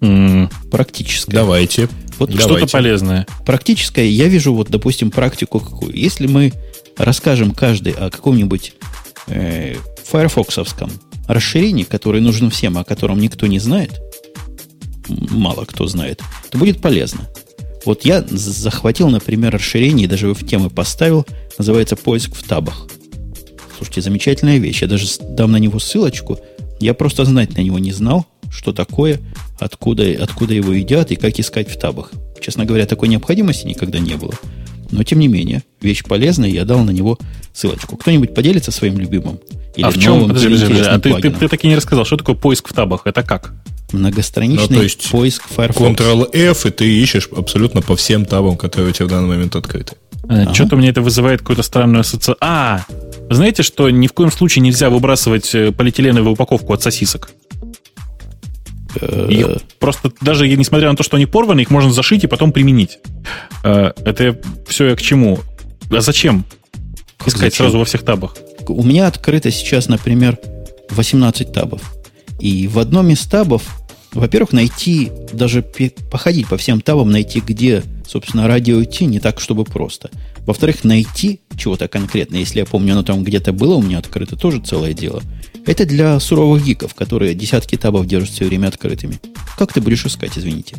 Mm. 0.00 0.52
Практическое. 0.70 1.36
Давайте. 1.36 1.88
Вот 2.18 2.32
что-то 2.32 2.66
полезное. 2.66 3.26
Практическое. 3.44 4.06
Я 4.06 4.28
вижу, 4.28 4.54
вот, 4.54 4.70
допустим, 4.70 5.10
практику 5.10 5.60
какую. 5.60 5.94
Если 5.94 6.26
мы 6.26 6.52
расскажем 6.96 7.52
каждый 7.52 7.92
о 7.92 8.10
каком-нибудь 8.10 8.74
э, 9.28 9.76
файрфоксовском 10.04 10.90
расширении, 11.28 11.84
которое 11.84 12.20
нужно 12.20 12.50
всем, 12.50 12.78
о 12.78 12.84
котором 12.84 13.20
никто 13.20 13.46
не 13.46 13.58
знает, 13.58 14.00
мало 15.08 15.64
кто 15.64 15.86
знает, 15.86 16.22
то 16.50 16.58
будет 16.58 16.80
полезно. 16.80 17.28
Вот 17.84 18.04
я 18.04 18.22
захватил, 18.28 19.08
например, 19.08 19.54
расширение, 19.54 20.06
и 20.06 20.08
даже 20.08 20.32
в 20.32 20.46
темы 20.46 20.70
поставил, 20.70 21.24
называется 21.58 21.96
«Поиск 21.96 22.34
в 22.34 22.42
табах». 22.42 22.88
Слушайте, 23.76 24.00
замечательная 24.00 24.58
вещь. 24.58 24.82
Я 24.82 24.88
даже 24.88 25.06
дам 25.20 25.52
на 25.52 25.58
него 25.58 25.78
ссылочку. 25.78 26.38
Я 26.80 26.94
просто 26.94 27.24
знать 27.24 27.56
на 27.56 27.60
него 27.60 27.78
не 27.78 27.92
знал, 27.92 28.26
что 28.50 28.72
такое, 28.72 29.20
откуда, 29.58 30.04
откуда 30.20 30.54
его 30.54 30.72
едят 30.72 31.10
и 31.10 31.16
как 31.16 31.38
искать 31.38 31.70
в 31.70 31.78
табах. 31.78 32.10
Честно 32.40 32.64
говоря, 32.64 32.86
такой 32.86 33.08
необходимости 33.08 33.66
никогда 33.66 33.98
не 33.98 34.14
было. 34.14 34.34
Но, 34.90 35.02
тем 35.02 35.18
не 35.18 35.28
менее, 35.28 35.62
вещь 35.80 36.04
полезная, 36.04 36.48
я 36.48 36.64
дал 36.64 36.84
на 36.84 36.90
него 36.90 37.18
ссылочку. 37.52 37.96
Кто-нибудь 37.96 38.34
поделится 38.34 38.70
своим 38.70 38.98
любимым? 38.98 39.40
Или 39.74 39.84
а 39.84 39.90
в 39.90 39.98
чем? 39.98 40.14
Новым, 40.14 40.28
подожди, 40.28 40.48
подожди, 40.48 40.66
подожди. 40.66 40.90
А 40.90 40.98
ты, 40.98 41.14
ты, 41.20 41.30
ты 41.30 41.48
таки 41.48 41.66
не 41.66 41.76
рассказал, 41.76 42.04
что 42.04 42.16
такое 42.16 42.36
поиск 42.36 42.68
в 42.68 42.72
табах? 42.72 43.02
Это 43.04 43.22
как? 43.22 43.52
Многостраничный 43.92 44.66
ну, 44.68 44.76
то 44.76 44.82
есть 44.82 45.10
поиск 45.10 45.44
Firefox. 45.48 46.00
Ctrl-F, 46.00 46.66
и 46.66 46.70
ты 46.70 46.88
ищешь 46.88 47.28
абсолютно 47.36 47.82
по 47.82 47.96
всем 47.96 48.24
табам, 48.24 48.56
которые 48.56 48.90
у 48.90 48.92
тебя 48.92 49.06
в 49.06 49.10
данный 49.10 49.28
момент 49.28 49.54
открыты. 49.54 49.96
А, 50.28 50.42
ага. 50.42 50.54
Что-то 50.54 50.76
мне 50.76 50.88
это 50.88 51.02
вызывает 51.02 51.40
какую-то 51.40 51.62
странную 51.62 52.00
ассоциацию. 52.00 52.36
А, 52.40 52.84
знаете, 53.30 53.62
что 53.62 53.90
ни 53.90 54.06
в 54.06 54.12
коем 54.12 54.30
случае 54.30 54.62
нельзя 54.62 54.90
выбрасывать 54.90 55.54
э, 55.54 55.72
полиэтиленовую 55.72 56.32
упаковку 56.32 56.72
от 56.72 56.82
сосисок? 56.82 57.30
Их 59.00 59.46
просто 59.78 60.10
даже 60.20 60.48
несмотря 60.48 60.90
на 60.90 60.96
то, 60.96 61.02
что 61.02 61.16
они 61.16 61.26
порваны, 61.26 61.60
их 61.60 61.70
можно 61.70 61.92
зашить 61.92 62.24
и 62.24 62.26
потом 62.26 62.52
применить. 62.52 62.98
Э, 63.62 63.92
это 64.04 64.38
все 64.66 64.88
я 64.88 64.96
к 64.96 65.02
чему? 65.02 65.40
А 65.90 66.00
зачем? 66.00 66.44
Искать 67.24 67.52
зачем? 67.52 67.66
сразу 67.66 67.78
во 67.78 67.84
всех 67.84 68.04
табах. 68.04 68.36
У 68.68 68.82
меня 68.82 69.06
открыто 69.06 69.50
сейчас, 69.50 69.88
например, 69.88 70.38
18 70.90 71.52
табов. 71.52 71.82
И 72.40 72.68
в 72.68 72.78
одном 72.78 73.10
из 73.10 73.20
табов, 73.26 73.62
во-первых, 74.12 74.52
найти, 74.52 75.10
даже 75.32 75.62
походить 76.10 76.48
по 76.48 76.56
всем 76.56 76.80
табам, 76.80 77.10
найти, 77.10 77.40
где, 77.40 77.82
собственно, 78.06 78.46
радио 78.46 78.82
идти, 78.82 79.06
не 79.06 79.20
так, 79.20 79.40
чтобы 79.40 79.64
просто. 79.64 80.10
Во-вторых, 80.46 80.84
найти 80.84 81.40
чего-то 81.56 81.88
конкретно, 81.88 82.36
если 82.36 82.60
я 82.60 82.66
помню, 82.66 82.92
оно 82.92 83.02
там 83.02 83.24
где-то 83.24 83.52
было 83.52 83.74
у 83.74 83.82
меня 83.82 83.98
открыто, 83.98 84.36
тоже 84.36 84.60
целое 84.60 84.92
дело. 84.92 85.22
Это 85.66 85.84
для 85.84 86.18
суровых 86.20 86.64
гиков, 86.64 86.94
которые 86.94 87.34
десятки 87.34 87.76
табов 87.76 88.06
держат 88.06 88.30
все 88.30 88.44
время 88.44 88.68
открытыми. 88.68 89.20
Как 89.58 89.72
ты 89.72 89.80
будешь 89.80 90.06
искать, 90.06 90.38
извините? 90.38 90.76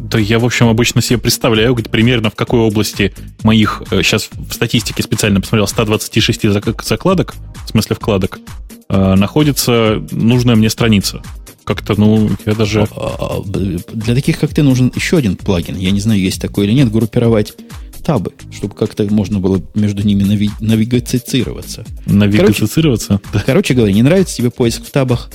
Да 0.00 0.18
я, 0.18 0.38
в 0.38 0.44
общем, 0.44 0.66
обычно 0.66 1.02
себе 1.02 1.18
представляю, 1.18 1.76
примерно 1.76 2.30
в 2.30 2.34
какой 2.34 2.60
области 2.60 3.14
моих, 3.42 3.82
сейчас 3.90 4.30
э, 4.32 4.40
в 4.48 4.54
статистике 4.54 5.02
специально 5.02 5.40
посмотрел, 5.40 5.66
126 5.66 6.50
закладок, 6.82 7.34
в 7.66 7.70
смысле 7.70 7.96
вкладок, 7.96 8.40
э, 8.88 9.14
находится 9.14 10.02
нужная 10.10 10.56
мне 10.56 10.70
страница. 10.70 11.22
Как-то, 11.64 12.00
ну, 12.00 12.30
я 12.46 12.54
даже... 12.54 12.88
А, 12.96 13.16
а, 13.36 13.42
для 13.44 14.14
таких, 14.14 14.40
как 14.40 14.54
ты, 14.54 14.62
нужен 14.62 14.90
еще 14.94 15.18
один 15.18 15.36
плагин. 15.36 15.76
Я 15.76 15.90
не 15.90 16.00
знаю, 16.00 16.18
есть 16.18 16.40
такой 16.40 16.64
или 16.64 16.72
нет, 16.72 16.90
группировать 16.90 17.54
табы, 18.02 18.32
чтобы 18.52 18.74
как-то 18.74 19.04
можно 19.04 19.38
было 19.38 19.62
между 19.74 20.02
ними 20.02 20.22
нави- 20.22 20.50
навигацицироваться. 20.60 21.84
Навигацицироваться? 22.06 23.20
Короче, 23.32 23.46
короче 23.46 23.74
говоря, 23.74 23.92
не 23.92 24.02
нравится 24.02 24.36
тебе 24.36 24.50
поиск 24.50 24.84
в 24.84 24.90
табах, 24.90 25.30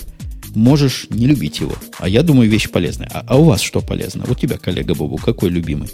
можешь 0.55 1.07
не 1.09 1.27
любить 1.27 1.59
его. 1.59 1.73
А 1.99 2.09
я 2.09 2.23
думаю, 2.23 2.49
вещь 2.49 2.69
полезная. 2.69 3.09
А, 3.13 3.23
а 3.27 3.37
у 3.37 3.43
вас 3.43 3.61
что 3.61 3.81
полезно? 3.81 4.25
У 4.27 4.35
тебя, 4.35 4.57
коллега 4.57 4.95
Бобу, 4.95 5.17
какой 5.17 5.49
любимый? 5.49 5.89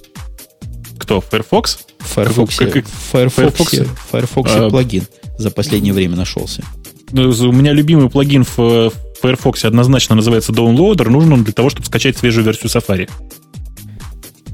Кто? 0.98 1.20
Firefox? 1.20 1.80
Firefox, 2.00 2.58
как, 2.58 2.74
как, 2.74 2.86
Firefox, 2.86 3.70
Firefox, 3.70 3.90
Firefox 4.12 4.52
а, 4.54 4.70
плагин 4.70 5.04
за 5.38 5.52
последнее 5.52 5.94
время 5.94 6.16
нашелся. 6.16 6.64
Ну, 7.12 7.30
у 7.30 7.52
меня 7.52 7.74
любимый 7.74 8.10
плагин 8.10 8.46
в 8.46 8.92
Firefox 9.22 9.66
однозначно 9.66 10.16
называется 10.16 10.52
Downloader. 10.52 11.10
Нужен 11.10 11.34
он 11.34 11.44
для 11.44 11.54
того, 11.54 11.70
чтобы 11.70 11.86
скачать 11.86 12.18
свежую 12.18 12.46
версию 12.46 12.70
Safari. 12.70 13.10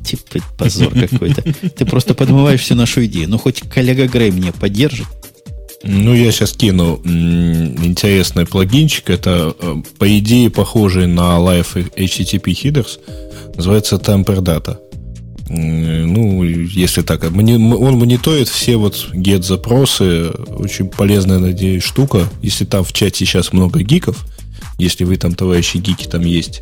Типа 0.08 0.40
позор 0.58 0.94
какой-то. 0.94 1.42
Ты 1.70 1.86
просто 1.86 2.14
подмываешь 2.14 2.62
всю 2.62 2.76
нашу 2.76 3.06
идею. 3.06 3.30
Ну, 3.30 3.38
хоть 3.38 3.62
коллега 3.62 4.08
Грей 4.08 4.32
мне 4.32 4.52
поддержит. 4.52 5.08
Ну, 5.84 6.16
я 6.16 6.32
сейчас 6.32 6.54
кину 6.54 7.00
интересный 7.04 8.46
плагинчик. 8.46 9.10
Это, 9.10 9.56
э, 9.60 9.76
по 10.00 10.18
идее, 10.18 10.50
похожий 10.50 11.08
на 11.08 11.38
Live 11.38 11.94
HTTP 11.96 12.46
Headers. 12.46 13.00
Называется 13.56 13.98
Temper 13.98 14.40
Data. 14.40 14.78
Ну, 15.50 16.44
если 16.44 17.04
так, 17.04 17.24
он 17.24 17.34
мониторит 17.34 18.50
все 18.50 18.76
вот 18.76 19.10
get-запросы. 19.14 20.30
Очень 20.58 20.90
полезная, 20.90 21.40
надеюсь, 21.40 21.84
штука. 21.84 22.28
Если 22.42 22.66
там 22.66 22.84
в 22.84 22.92
чате 22.92 23.26
сейчас 23.26 23.54
много 23.54 23.82
гиков, 23.82 24.26
если 24.78 25.06
вы 25.06 25.18
там, 25.18 25.34
товарищи 25.36 25.78
гики, 25.78 26.06
там 26.06 26.22
есть, 26.22 26.62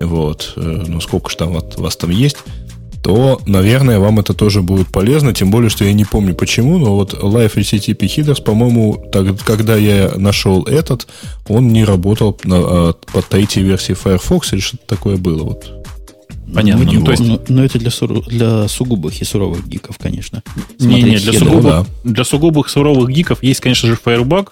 вот, 0.00 0.54
э, 0.56 0.84
ну, 0.88 1.00
сколько 1.00 1.30
же 1.30 1.36
там 1.36 1.52
вот, 1.52 1.76
вас 1.76 1.96
там 1.96 2.10
есть, 2.10 2.38
то, 3.04 3.38
наверное, 3.44 3.98
вам 3.98 4.18
это 4.20 4.32
тоже 4.32 4.62
будет 4.62 4.88
полезно, 4.88 5.34
тем 5.34 5.50
более, 5.50 5.68
что 5.68 5.84
я 5.84 5.92
не 5.92 6.06
помню 6.06 6.34
почему, 6.34 6.78
но 6.78 6.96
вот 6.96 7.12
Live 7.12 7.54
HTTP 7.54 7.98
Headers, 7.98 8.42
по-моему, 8.42 9.10
так, 9.12 9.38
когда 9.44 9.76
я 9.76 10.12
нашел 10.16 10.62
этот, 10.62 11.06
он 11.46 11.68
не 11.68 11.84
работал 11.84 12.40
на, 12.44 12.56
а, 12.56 12.92
под 13.12 13.28
третьей 13.28 13.62
версии 13.62 13.92
Firefox 13.92 14.54
или 14.54 14.60
что-то 14.60 14.86
такое 14.86 15.18
было. 15.18 15.44
Вот. 15.44 15.84
Понятно. 16.54 16.90
Ну, 16.90 17.04
то 17.04 17.10
есть... 17.10 17.22
но, 17.22 17.38
но 17.48 17.62
это 17.62 17.78
для, 17.78 17.90
суру, 17.90 18.22
для 18.22 18.66
сугубых 18.68 19.20
и 19.20 19.24
суровых 19.26 19.68
гиков, 19.68 19.98
конечно. 19.98 20.42
Не, 20.78 21.02
не, 21.02 21.18
для, 21.18 21.32
сугубых, 21.34 21.62
ну, 21.62 21.62
да. 21.62 21.86
для 22.04 22.24
сугубых 22.24 22.70
суровых 22.70 23.10
гиков 23.10 23.42
есть, 23.42 23.60
конечно 23.60 23.86
же, 23.86 23.98
Firebug, 24.02 24.48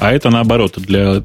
а 0.00 0.12
это 0.12 0.30
наоборот, 0.30 0.74
для, 0.78 1.22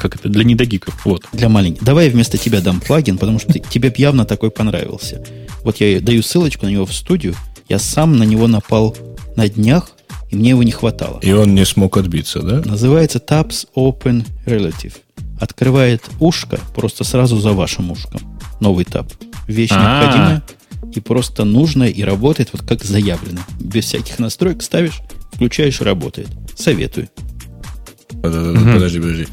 как 0.00 0.14
это, 0.14 0.28
для 0.28 0.44
недогиков. 0.44 1.04
Вот. 1.04 1.24
Для 1.32 1.48
маленьких. 1.48 1.82
Давай 1.82 2.06
я 2.06 2.12
вместо 2.12 2.38
тебя 2.38 2.60
дам 2.60 2.80
плагин, 2.80 3.18
потому 3.18 3.40
что 3.40 3.58
тебе 3.58 3.92
явно 3.96 4.24
такой 4.24 4.52
понравился. 4.52 5.24
Вот 5.66 5.78
я 5.80 6.00
даю 6.00 6.22
ссылочку 6.22 6.66
на 6.66 6.70
него 6.70 6.86
в 6.86 6.94
студию. 6.94 7.34
Я 7.68 7.80
сам 7.80 8.16
на 8.16 8.22
него 8.22 8.46
напал 8.46 8.96
на 9.34 9.48
днях, 9.48 9.90
и 10.30 10.36
мне 10.36 10.50
его 10.50 10.62
не 10.62 10.70
хватало. 10.70 11.18
И 11.24 11.32
он 11.32 11.56
не 11.56 11.66
смог 11.66 11.96
отбиться, 11.96 12.40
да? 12.40 12.62
Называется 12.64 13.18
Tabs 13.18 13.66
Open 13.74 14.24
Relative. 14.46 14.92
Открывает 15.40 16.04
ушко 16.20 16.60
просто 16.72 17.02
сразу 17.02 17.40
за 17.40 17.50
вашим 17.50 17.90
ушком. 17.90 18.20
Новый 18.60 18.84
таб. 18.84 19.12
Вещь 19.48 19.72
А-а-а. 19.72 20.04
необходимая 20.04 20.42
и 20.94 21.00
просто 21.00 21.42
нужная 21.42 21.88
и 21.88 22.04
работает 22.04 22.50
вот 22.52 22.62
как 22.62 22.84
заявлено. 22.84 23.40
Без 23.58 23.86
всяких 23.86 24.20
настроек 24.20 24.62
ставишь, 24.62 25.00
включаешь, 25.32 25.80
работает. 25.80 26.28
Советую. 26.56 27.08
Подожди, 28.22 29.00
подожди. 29.00 29.26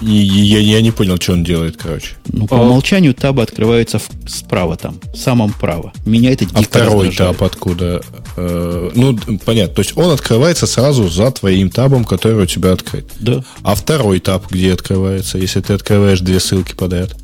А, 0.00 0.04
и, 0.04 0.08
я, 0.10 0.58
я 0.58 0.80
не 0.80 0.90
понял, 0.90 1.16
что 1.20 1.32
он 1.32 1.44
делает, 1.44 1.76
короче. 1.76 2.14
Ну, 2.26 2.46
по 2.46 2.56
а... 2.56 2.62
умолчанию 2.62 3.14
табы 3.14 3.42
открываются 3.42 3.98
в, 3.98 4.08
справа 4.26 4.76
там, 4.76 4.98
в 5.12 5.16
самом 5.16 5.52
право. 5.52 5.92
Меня 6.06 6.32
это 6.32 6.44
дико 6.44 6.58
А 6.58 6.62
второй 6.62 7.08
раздражает. 7.08 7.38
таб 7.38 7.42
откуда? 7.42 8.02
Э, 8.36 8.90
ну, 8.94 9.18
понятно. 9.44 9.74
То 9.74 9.80
есть 9.80 9.96
он 9.96 10.10
открывается 10.10 10.66
сразу 10.66 11.08
за 11.08 11.30
твоим 11.30 11.70
табом, 11.70 12.04
который 12.04 12.42
у 12.42 12.46
тебя 12.46 12.72
открыт. 12.72 13.06
Да. 13.18 13.44
А 13.62 13.74
второй 13.74 14.20
таб 14.20 14.50
где 14.50 14.72
открывается, 14.72 15.38
если 15.38 15.60
ты 15.60 15.74
открываешь 15.74 16.20
две 16.20 16.40
ссылки 16.40 16.74
подряд? 16.74 17.16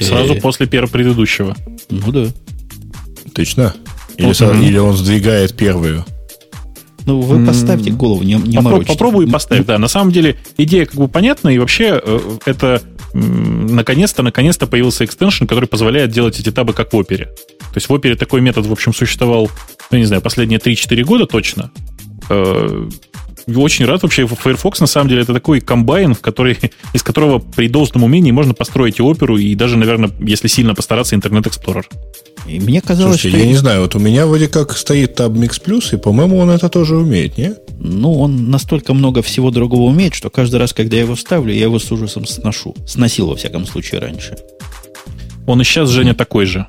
Сразу 0.00 0.34
э... 0.34 0.40
после 0.40 0.66
первого 0.66 0.90
предыдущего. 0.90 1.56
Ну 1.90 2.12
да. 2.12 2.26
Точно? 3.34 3.74
Или, 4.16 4.30
mm-hmm. 4.30 4.64
или 4.66 4.78
он 4.78 4.96
сдвигает 4.96 5.54
первую? 5.54 6.04
Ну, 7.06 7.20
вы 7.20 7.46
поставьте 7.46 7.90
голову, 7.90 8.22
не, 8.22 8.34
не 8.34 8.56
Попро- 8.58 8.62
морочите. 8.62 8.92
Попробуй 8.92 9.30
поставь, 9.30 9.64
да. 9.64 9.78
На 9.78 9.88
самом 9.88 10.12
деле 10.12 10.36
идея 10.58 10.86
как 10.86 10.96
бы 10.96 11.08
понятна, 11.08 11.48
и 11.48 11.58
вообще 11.58 12.00
э, 12.02 12.20
это 12.44 12.82
наконец-то, 13.14 14.22
наконец-то 14.22 14.66
появился 14.66 15.04
экстеншн, 15.04 15.46
который 15.46 15.66
позволяет 15.66 16.10
делать 16.10 16.38
эти 16.38 16.50
табы 16.50 16.72
как 16.72 16.92
в 16.92 16.96
опере. 16.96 17.26
То 17.26 17.76
есть 17.76 17.88
в 17.88 17.92
опере 17.92 18.16
такой 18.16 18.40
метод, 18.40 18.66
в 18.66 18.72
общем, 18.72 18.92
существовал, 18.92 19.50
ну, 19.90 19.98
не 19.98 20.04
знаю, 20.04 20.20
последние 20.20 20.58
3-4 20.58 21.02
года 21.04 21.26
точно. 21.26 21.70
Очень 23.54 23.86
рад 23.86 24.02
вообще. 24.02 24.26
Firefox, 24.26 24.80
на 24.80 24.86
самом 24.86 25.08
деле, 25.08 25.22
это 25.22 25.32
такой 25.32 25.60
комбайн, 25.60 26.14
в 26.14 26.20
который, 26.20 26.58
из 26.92 27.02
которого 27.02 27.38
при 27.38 27.68
должном 27.68 28.02
умении 28.02 28.32
можно 28.32 28.54
построить 28.54 28.98
и 28.98 29.02
оперу, 29.02 29.36
и 29.36 29.54
даже, 29.54 29.76
наверное, 29.76 30.10
если 30.20 30.48
сильно 30.48 30.74
постараться, 30.74 31.14
Internet 31.14 31.44
Explorer. 31.44 31.84
И 32.48 32.60
мне 32.60 32.80
казалось, 32.80 33.20
Слушайте, 33.20 33.38
что... 33.38 33.46
я 33.46 33.50
не 33.52 33.56
знаю, 33.56 33.82
вот 33.82 33.94
у 33.94 33.98
меня 33.98 34.26
вроде 34.26 34.48
как 34.48 34.76
стоит 34.76 35.18
Tab 35.18 35.32
Mix 35.34 35.62
Plus, 35.64 35.94
и, 35.94 35.96
по-моему, 35.96 36.38
он 36.38 36.50
это 36.50 36.68
тоже 36.68 36.96
умеет, 36.96 37.38
не? 37.38 37.54
Ну, 37.78 38.18
он 38.18 38.50
настолько 38.50 38.94
много 38.94 39.22
всего 39.22 39.50
другого 39.50 39.82
умеет, 39.82 40.14
что 40.14 40.30
каждый 40.30 40.56
раз, 40.56 40.72
когда 40.72 40.96
я 40.96 41.02
его 41.02 41.16
ставлю, 41.16 41.52
я 41.52 41.62
его 41.62 41.78
с 41.78 41.90
ужасом 41.90 42.26
сношу. 42.26 42.74
Сносил, 42.86 43.28
во 43.28 43.36
всяком 43.36 43.66
случае, 43.66 44.00
раньше. 44.00 44.36
Он 45.46 45.60
и 45.60 45.64
сейчас, 45.64 45.90
Женя, 45.90 46.14
такой 46.14 46.46
же. 46.46 46.66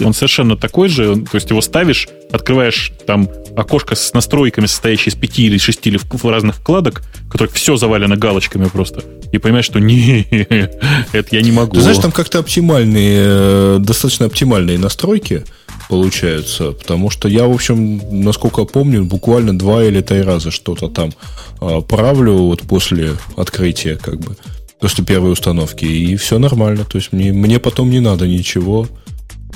Он 0.00 0.14
совершенно 0.14 0.56
такой 0.56 0.88
же, 0.88 1.16
то 1.16 1.34
есть 1.34 1.50
его 1.50 1.60
ставишь, 1.60 2.08
открываешь 2.30 2.92
там 3.06 3.28
окошко 3.56 3.94
с 3.94 4.12
настройками, 4.12 4.66
состоящее 4.66 5.12
из 5.12 5.14
пяти 5.16 5.46
или 5.46 5.58
шести 5.58 5.90
или 5.90 5.98
разных 6.28 6.56
вкладок, 6.56 7.02
которых 7.30 7.52
все 7.52 7.76
завалено 7.76 8.16
галочками 8.16 8.66
просто, 8.66 9.02
и 9.32 9.38
понимаешь, 9.38 9.64
что 9.64 9.80
не, 9.80 10.26
это 11.12 11.28
я 11.36 11.42
не 11.42 11.52
могу. 11.52 11.74
Ты 11.74 11.80
знаешь, 11.82 11.98
там 11.98 12.12
как-то 12.12 12.38
оптимальные, 12.38 13.20
э, 13.24 13.76
достаточно 13.80 14.26
оптимальные 14.26 14.78
настройки 14.78 15.44
получаются, 15.88 16.72
потому 16.72 17.10
что 17.10 17.28
я, 17.28 17.46
в 17.46 17.52
общем, 17.52 18.00
насколько 18.10 18.64
помню, 18.64 19.04
буквально 19.04 19.58
два 19.58 19.82
или 19.82 20.00
три 20.00 20.22
раза 20.22 20.50
что-то 20.50 20.88
там 20.88 21.12
а, 21.60 21.80
правлю 21.80 22.34
вот 22.34 22.62
после 22.62 23.12
открытия, 23.36 23.96
как 23.96 24.20
бы, 24.20 24.36
после 24.78 25.04
первой 25.04 25.32
установки, 25.32 25.84
и 25.84 26.16
все 26.16 26.38
нормально. 26.38 26.84
То 26.84 26.98
есть 26.98 27.12
мне, 27.12 27.32
мне 27.32 27.58
потом 27.58 27.90
не 27.90 28.00
надо 28.00 28.26
ничего 28.26 28.86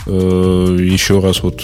еще 0.06 1.20
раз 1.20 1.42
вот 1.42 1.62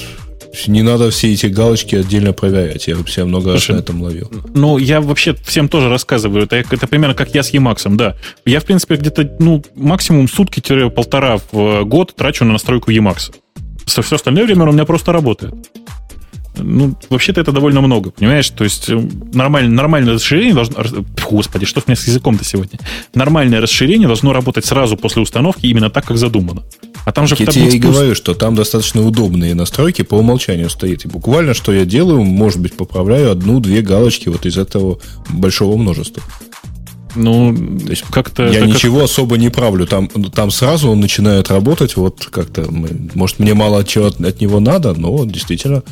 не 0.67 0.83
надо 0.83 1.11
все 1.11 1.33
эти 1.33 1.47
галочки 1.47 1.95
отдельно 1.97 2.33
проверять. 2.33 2.89
Я 2.89 2.97
себя 2.97 3.27
много 3.27 3.51
Слушай, 3.53 3.71
раз 3.71 3.77
на 3.77 3.83
этом 3.83 4.03
ловил. 4.03 4.31
Ну, 4.55 4.79
я 4.79 5.01
вообще 5.01 5.35
всем 5.45 5.69
тоже 5.69 5.89
рассказываю. 5.89 6.45
Это, 6.45 6.57
это 6.57 6.87
примерно 6.87 7.15
как 7.15 7.35
я 7.35 7.43
с 7.43 7.53
Emacs, 7.53 7.85
да. 7.97 8.17
Я, 8.45 8.61
в 8.61 8.65
принципе, 8.65 8.97
где-то 8.97 9.37
ну, 9.39 9.63
максимум 9.75 10.29
сутки-полтора 10.29 11.39
в 11.53 11.85
год 11.85 12.15
трачу 12.17 12.45
на 12.45 12.53
настройку 12.53 12.91
Emacs. 12.91 13.35
Все 13.87 14.01
остальное 14.01 14.45
время 14.45 14.63
он 14.63 14.71
у 14.71 14.73
меня 14.73 14.85
просто 14.85 15.13
работает 15.13 15.55
ну, 16.59 16.95
вообще-то 17.11 17.41
это 17.41 17.53
довольно 17.53 17.81
много, 17.81 18.11
понимаешь? 18.11 18.49
То 18.51 18.65
есть 18.65 18.89
э, 18.89 19.09
нормальное, 19.33 19.73
нормальное 19.73 20.15
расширение 20.15 20.55
должно... 20.55 20.77
Господи, 21.31 21.67
что 21.67 21.81
с 21.81 21.87
меня 21.87 21.97
с 21.97 22.07
языком-то 22.07 22.45
сегодня? 22.45 22.79
Нормальное 23.15 23.61
расширение 23.61 24.07
должно 24.07 24.33
работать 24.33 24.65
сразу 24.65 24.97
после 24.97 25.23
установки 25.23 25.67
именно 25.67 25.91
так, 25.91 26.07
как 26.07 26.17
задумано. 26.17 26.63
А 27.05 27.13
там 27.13 27.27
же... 27.27 27.37
Я 27.39 27.47
тебе 27.47 27.69
и 27.69 27.79
говорю, 27.79 28.15
что 28.15 28.35
там 28.35 28.55
достаточно 28.55 29.03
удобные 29.03 29.55
настройки 29.55 30.03
по 30.03 30.17
умолчанию 30.17 30.69
стоит. 30.69 31.05
И 31.05 31.09
буквально, 31.09 31.55
что 31.55 31.73
я 31.73 31.85
делаю, 31.85 32.23
может 32.23 32.61
быть, 32.61 32.75
поправляю 32.75 33.31
одну-две 33.31 33.81
галочки 33.83 34.29
вот 34.29 34.45
из 34.47 34.59
этого 34.59 35.01
большого 35.31 35.77
множества. 35.77 36.23
Ну, 37.15 37.57
то 37.57 37.91
есть 37.91 38.05
как-то... 38.11 38.47
Я 38.49 38.61
ничего 38.67 38.97
как... 38.97 39.05
особо 39.07 39.39
не 39.39 39.49
правлю. 39.49 39.87
Там, 39.87 40.09
там 40.09 40.51
сразу 40.51 40.91
он 40.91 41.01
начинает 41.01 41.51
работать. 41.51 41.97
Вот 41.97 42.29
как-то... 42.31 42.67
Может, 43.15 43.39
мне 43.39 43.55
мало 43.55 43.83
чего 43.85 44.07
от, 44.07 44.21
от 44.21 44.41
него 44.41 44.61
надо, 44.61 44.95
но 44.95 45.25
действительно 45.25 45.83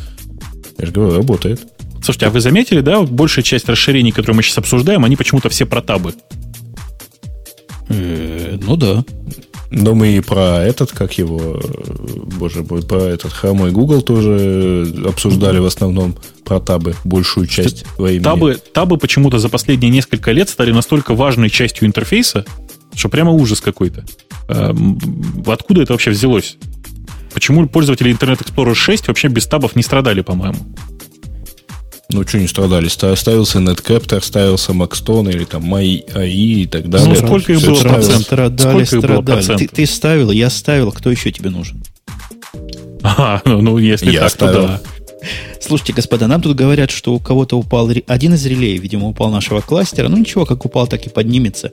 я 0.79 0.87
же 0.87 0.93
говорю, 0.93 1.17
работает. 1.17 1.67
Слушайте, 2.03 2.27
а 2.27 2.31
вы 2.31 2.41
заметили, 2.41 2.81
да, 2.81 2.99
вот 2.99 3.11
большая 3.11 3.43
часть 3.43 3.69
расширений, 3.69 4.13
которые 4.13 4.37
мы 4.37 4.43
сейчас 4.43 4.59
обсуждаем, 4.59 5.05
они 5.05 5.17
почему-то 5.17 5.49
все 5.49 5.67
про 5.67 5.83
табы. 5.83 6.15
Э, 7.89 8.59
ну 8.61 8.77
да. 8.77 9.05
Но 9.71 9.95
мы 9.95 10.17
и 10.17 10.21
про 10.21 10.63
этот, 10.63 10.93
как 10.93 11.19
его, 11.19 11.61
боже 12.39 12.63
мой, 12.63 12.83
про 12.83 13.03
этот 13.03 13.33
хромой 13.33 13.73
Google 13.73 14.03
тоже 14.03 14.87
обсуждали 15.05 15.59
в 15.59 15.67
основном 15.67 16.17
про 16.45 16.61
табы, 16.61 16.95
большую 17.05 17.47
часть 17.47 17.85
времени. 17.99 18.23
Табы, 18.23 18.61
табы 18.73 18.97
почему-то 18.97 19.39
за 19.39 19.49
последние 19.49 19.91
несколько 19.91 20.31
лет 20.31 20.49
стали 20.49 20.71
настолько 20.71 21.15
важной 21.15 21.51
частью 21.51 21.89
интерфейса, 21.89 22.45
что 22.95 23.09
прямо 23.09 23.33
ужас 23.33 23.61
какой-то. 23.61 24.05
Эм, 24.49 24.99
откуда 25.47 25.83
это 25.83 25.93
вообще 25.93 26.11
взялось? 26.11 26.57
Почему 27.37 27.69
пользователи 27.69 28.11
Internet 28.11 28.41
Explorer 28.41 28.75
6 28.75 29.09
вообще 29.09 29.29
без 29.29 29.45
табов 29.45 29.77
не 29.77 29.83
страдали, 29.83 30.23
по-моему? 30.23 30.57
Ну, 32.09 32.27
что 32.27 32.39
не 32.39 32.49
страдали? 32.49 32.89
Ставился 32.89 33.59
Netcapter, 33.59 34.25
ставился 34.25 34.73
Maxton 34.73 35.31
или 35.31 35.45
там 35.45 35.75
MyAI 35.75 36.31
и 36.31 36.67
так 36.67 36.89
далее. 36.89 37.11
Ну, 37.11 37.15
сколько 37.15 37.53
их 37.53 37.61
было 37.61 37.79
процентов? 37.79 38.23
Страдали, 38.23 38.85
сколько 38.85 39.07
страдали. 39.07 39.47
Было 39.47 39.59
ты, 39.59 39.69
ты 39.69 39.85
ставил, 39.85 40.31
я 40.31 40.49
ставил, 40.49 40.91
кто 40.93 41.11
еще 41.11 41.31
тебе 41.31 41.51
нужен? 41.51 41.85
А, 43.03 43.43
ну, 43.45 43.61
ну 43.61 43.77
если 43.77 44.13
я 44.13 44.21
так, 44.21 44.31
ставил. 44.31 44.63
то 44.63 44.67
да. 44.69 44.81
Слушайте, 45.61 45.93
господа, 45.93 46.29
нам 46.29 46.41
тут 46.41 46.57
говорят, 46.57 46.91
что 46.91 47.13
у 47.13 47.19
кого-то 47.19 47.59
упал 47.59 47.91
один 48.07 48.33
из 48.33 48.47
релеев, 48.47 48.81
видимо, 48.81 49.09
упал 49.09 49.31
нашего 49.31 49.61
кластера. 49.61 50.09
Ну 50.09 50.17
ничего, 50.17 50.47
как 50.47 50.65
упал, 50.65 50.87
так 50.87 51.07
и 51.07 51.11
поднимется. 51.11 51.71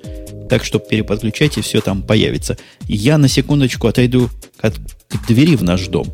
Так 0.49 0.63
что 0.63 0.79
переподключайте, 0.79 1.61
все 1.61 1.81
там 1.81 2.01
появится. 2.01 2.57
Я 2.87 3.17
на 3.17 3.27
секундочку 3.27 3.87
отойду 3.87 4.29
от, 4.59 4.75
к 4.77 5.27
двери 5.27 5.55
в 5.55 5.63
наш 5.63 5.87
дом, 5.87 6.07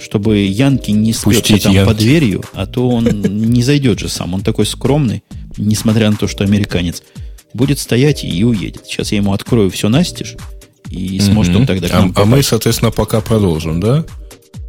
чтобы 0.00 0.38
Янки 0.38 0.90
не 0.90 1.12
спрятался 1.12 1.64
там 1.64 1.72
Янки. 1.72 1.88
под 1.88 1.98
дверью, 1.98 2.44
а 2.52 2.66
то 2.66 2.88
он 2.88 3.04
не 3.22 3.62
зайдет 3.62 3.98
же 3.98 4.08
сам. 4.08 4.34
Он 4.34 4.42
такой 4.42 4.66
скромный, 4.66 5.22
несмотря 5.56 6.10
на 6.10 6.16
то, 6.16 6.26
что 6.26 6.44
американец. 6.44 7.02
Будет 7.52 7.78
стоять 7.78 8.24
и 8.24 8.44
уедет. 8.44 8.86
Сейчас 8.86 9.12
я 9.12 9.18
ему 9.18 9.32
открою 9.32 9.70
все 9.70 9.88
настежь, 9.88 10.36
и 10.88 11.18
сможет 11.20 11.56
он 11.56 11.66
тогда 11.66 11.88
к 11.88 11.92
нам 11.92 12.12
а, 12.14 12.22
а 12.22 12.24
мы, 12.24 12.42
соответственно, 12.42 12.90
пока 12.90 13.20
продолжим, 13.20 13.80
да? 13.80 14.04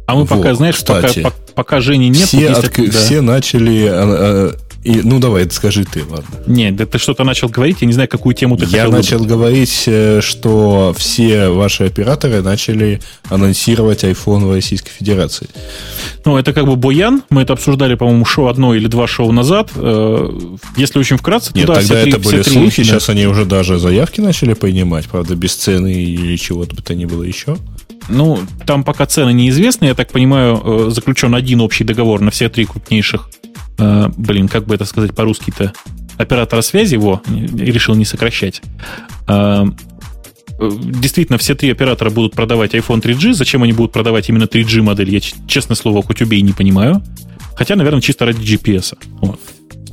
А 0.06 0.14
мы 0.14 0.20
вот, 0.20 0.30
пока, 0.30 0.54
знаешь, 0.54 0.76
кстати, 0.76 1.22
пока, 1.22 1.36
пока 1.54 1.80
Жени 1.80 2.08
нет... 2.08 2.28
Да. 2.32 2.90
все 2.90 3.20
начали 3.20 3.86
а, 3.86 3.92
а, 3.94 4.56
И, 4.84 5.00
ну, 5.04 5.20
давай, 5.20 5.48
скажи 5.50 5.84
ты, 5.84 6.02
ладно. 6.04 6.26
Нет, 6.48 6.74
да 6.74 6.86
ты 6.86 6.98
что-то 6.98 7.22
начал 7.22 7.48
говорить, 7.48 7.78
я 7.82 7.86
не 7.86 7.92
знаю, 7.92 8.08
какую 8.08 8.34
тему 8.34 8.56
ты 8.56 8.64
Я 8.66 8.88
начал 8.88 9.18
выбрать. 9.18 9.30
говорить, 9.30 9.84
э, 9.86 10.20
что 10.20 10.92
все 10.98 11.50
ваши 11.50 11.84
операторы 11.84 12.42
начали 12.42 13.00
анонсировать 13.28 14.02
iPhone 14.02 14.46
в 14.46 14.50
Российской 14.52 14.90
Федерации. 14.90 15.48
Ну, 16.24 16.36
это 16.36 16.52
как 16.52 16.66
бы 16.66 16.74
Боян, 16.74 17.22
мы 17.30 17.42
это 17.42 17.52
обсуждали, 17.52 17.94
по-моему, 17.94 18.24
шоу 18.24 18.46
одно 18.48 18.74
или 18.74 18.88
два 18.88 19.06
шоу 19.06 19.30
назад. 19.30 19.70
Э, 19.76 20.30
Если 20.76 20.98
очень 20.98 21.16
вкратце, 21.16 21.52
Нет, 21.54 21.66
то 21.66 21.74
да, 21.74 21.80
тогда 21.80 21.94
все 21.94 22.02
три- 22.02 22.12
это 22.12 22.20
все 22.20 22.30
были 22.30 22.42
три- 22.42 22.52
слухи, 22.52 22.82
да. 22.82 22.84
сейчас 22.88 23.08
они 23.08 23.26
уже 23.26 23.44
даже 23.44 23.78
заявки 23.78 24.20
начали 24.20 24.54
принимать, 24.54 25.06
правда, 25.06 25.36
без 25.36 25.54
цены 25.54 25.92
или 25.94 26.36
чего-то 26.36 26.74
бы 26.74 26.82
то 26.82 26.94
ни 26.96 27.04
было 27.04 27.22
еще. 27.22 27.56
Ну, 28.08 28.40
там 28.66 28.82
пока 28.82 29.06
цены 29.06 29.32
неизвестны, 29.32 29.84
я 29.86 29.94
так 29.94 30.10
понимаю, 30.10 30.60
э, 30.64 30.90
заключен 30.90 31.34
один 31.36 31.60
общий 31.60 31.84
договор 31.84 32.20
на 32.20 32.32
все 32.32 32.48
три 32.48 32.64
крупнейших, 32.64 33.28
э, 33.78 34.08
блин, 34.16 34.48
как 34.48 34.66
бы 34.66 34.74
это 34.74 34.84
сказать 34.84 35.14
по-русски-то, 35.14 35.72
оператора 36.18 36.62
связи, 36.62 36.94
его, 36.94 37.22
решил 37.28 37.94
не 37.94 38.04
сокращать. 38.04 38.62
Э, 39.28 39.64
э, 40.58 40.70
Действительно, 40.70 41.38
все 41.38 41.54
три 41.54 41.70
оператора 41.70 42.10
будут 42.10 42.34
продавать 42.34 42.74
iPhone 42.74 43.02
3G. 43.02 43.32
Зачем 43.32 43.62
они 43.62 43.72
будут 43.72 43.92
продавать 43.92 44.28
именно 44.28 44.44
3G 44.44 44.82
модель, 44.82 45.10
я, 45.10 45.20
честное 45.20 45.76
слово, 45.76 46.02
хоть 46.02 46.22
убей, 46.22 46.42
не 46.42 46.52
понимаю. 46.52 47.02
Хотя, 47.56 47.76
наверное, 47.76 48.00
чисто 48.00 48.24
ради 48.24 48.40
GPS. 48.40 48.96
Вот. 49.20 49.40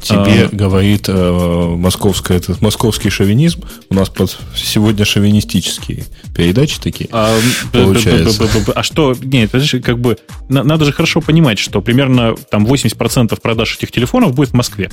Тебе 0.01 0.45
А. 0.45 0.49
говорит 0.51 1.05
э, 1.09 1.75
московское, 1.77 2.37
этот, 2.37 2.61
московский 2.61 3.09
шовинизм. 3.09 3.63
У 3.89 3.93
нас 3.95 4.09
под 4.09 4.35
сегодня 4.55 5.03
шовинистические 5.05 6.05
передачи 6.35 6.79
такие. 6.79 7.09
А, 7.11 7.37
Получается. 7.73 8.47
а 8.75 8.83
что, 8.83 9.15
нет, 9.21 9.49
это 9.53 9.63
же 9.65 9.81
как 9.81 9.99
бы, 9.99 10.17
на- 10.47 10.63
надо 10.63 10.85
же 10.85 10.93
хорошо 10.93 11.21
понимать, 11.21 11.59
что 11.59 11.81
примерно 11.81 12.35
там 12.49 12.65
80% 12.65 13.39
продаж 13.41 13.75
этих 13.77 13.91
телефонов 13.91 14.33
будет 14.33 14.49
в 14.49 14.53
Москве. 14.53 14.89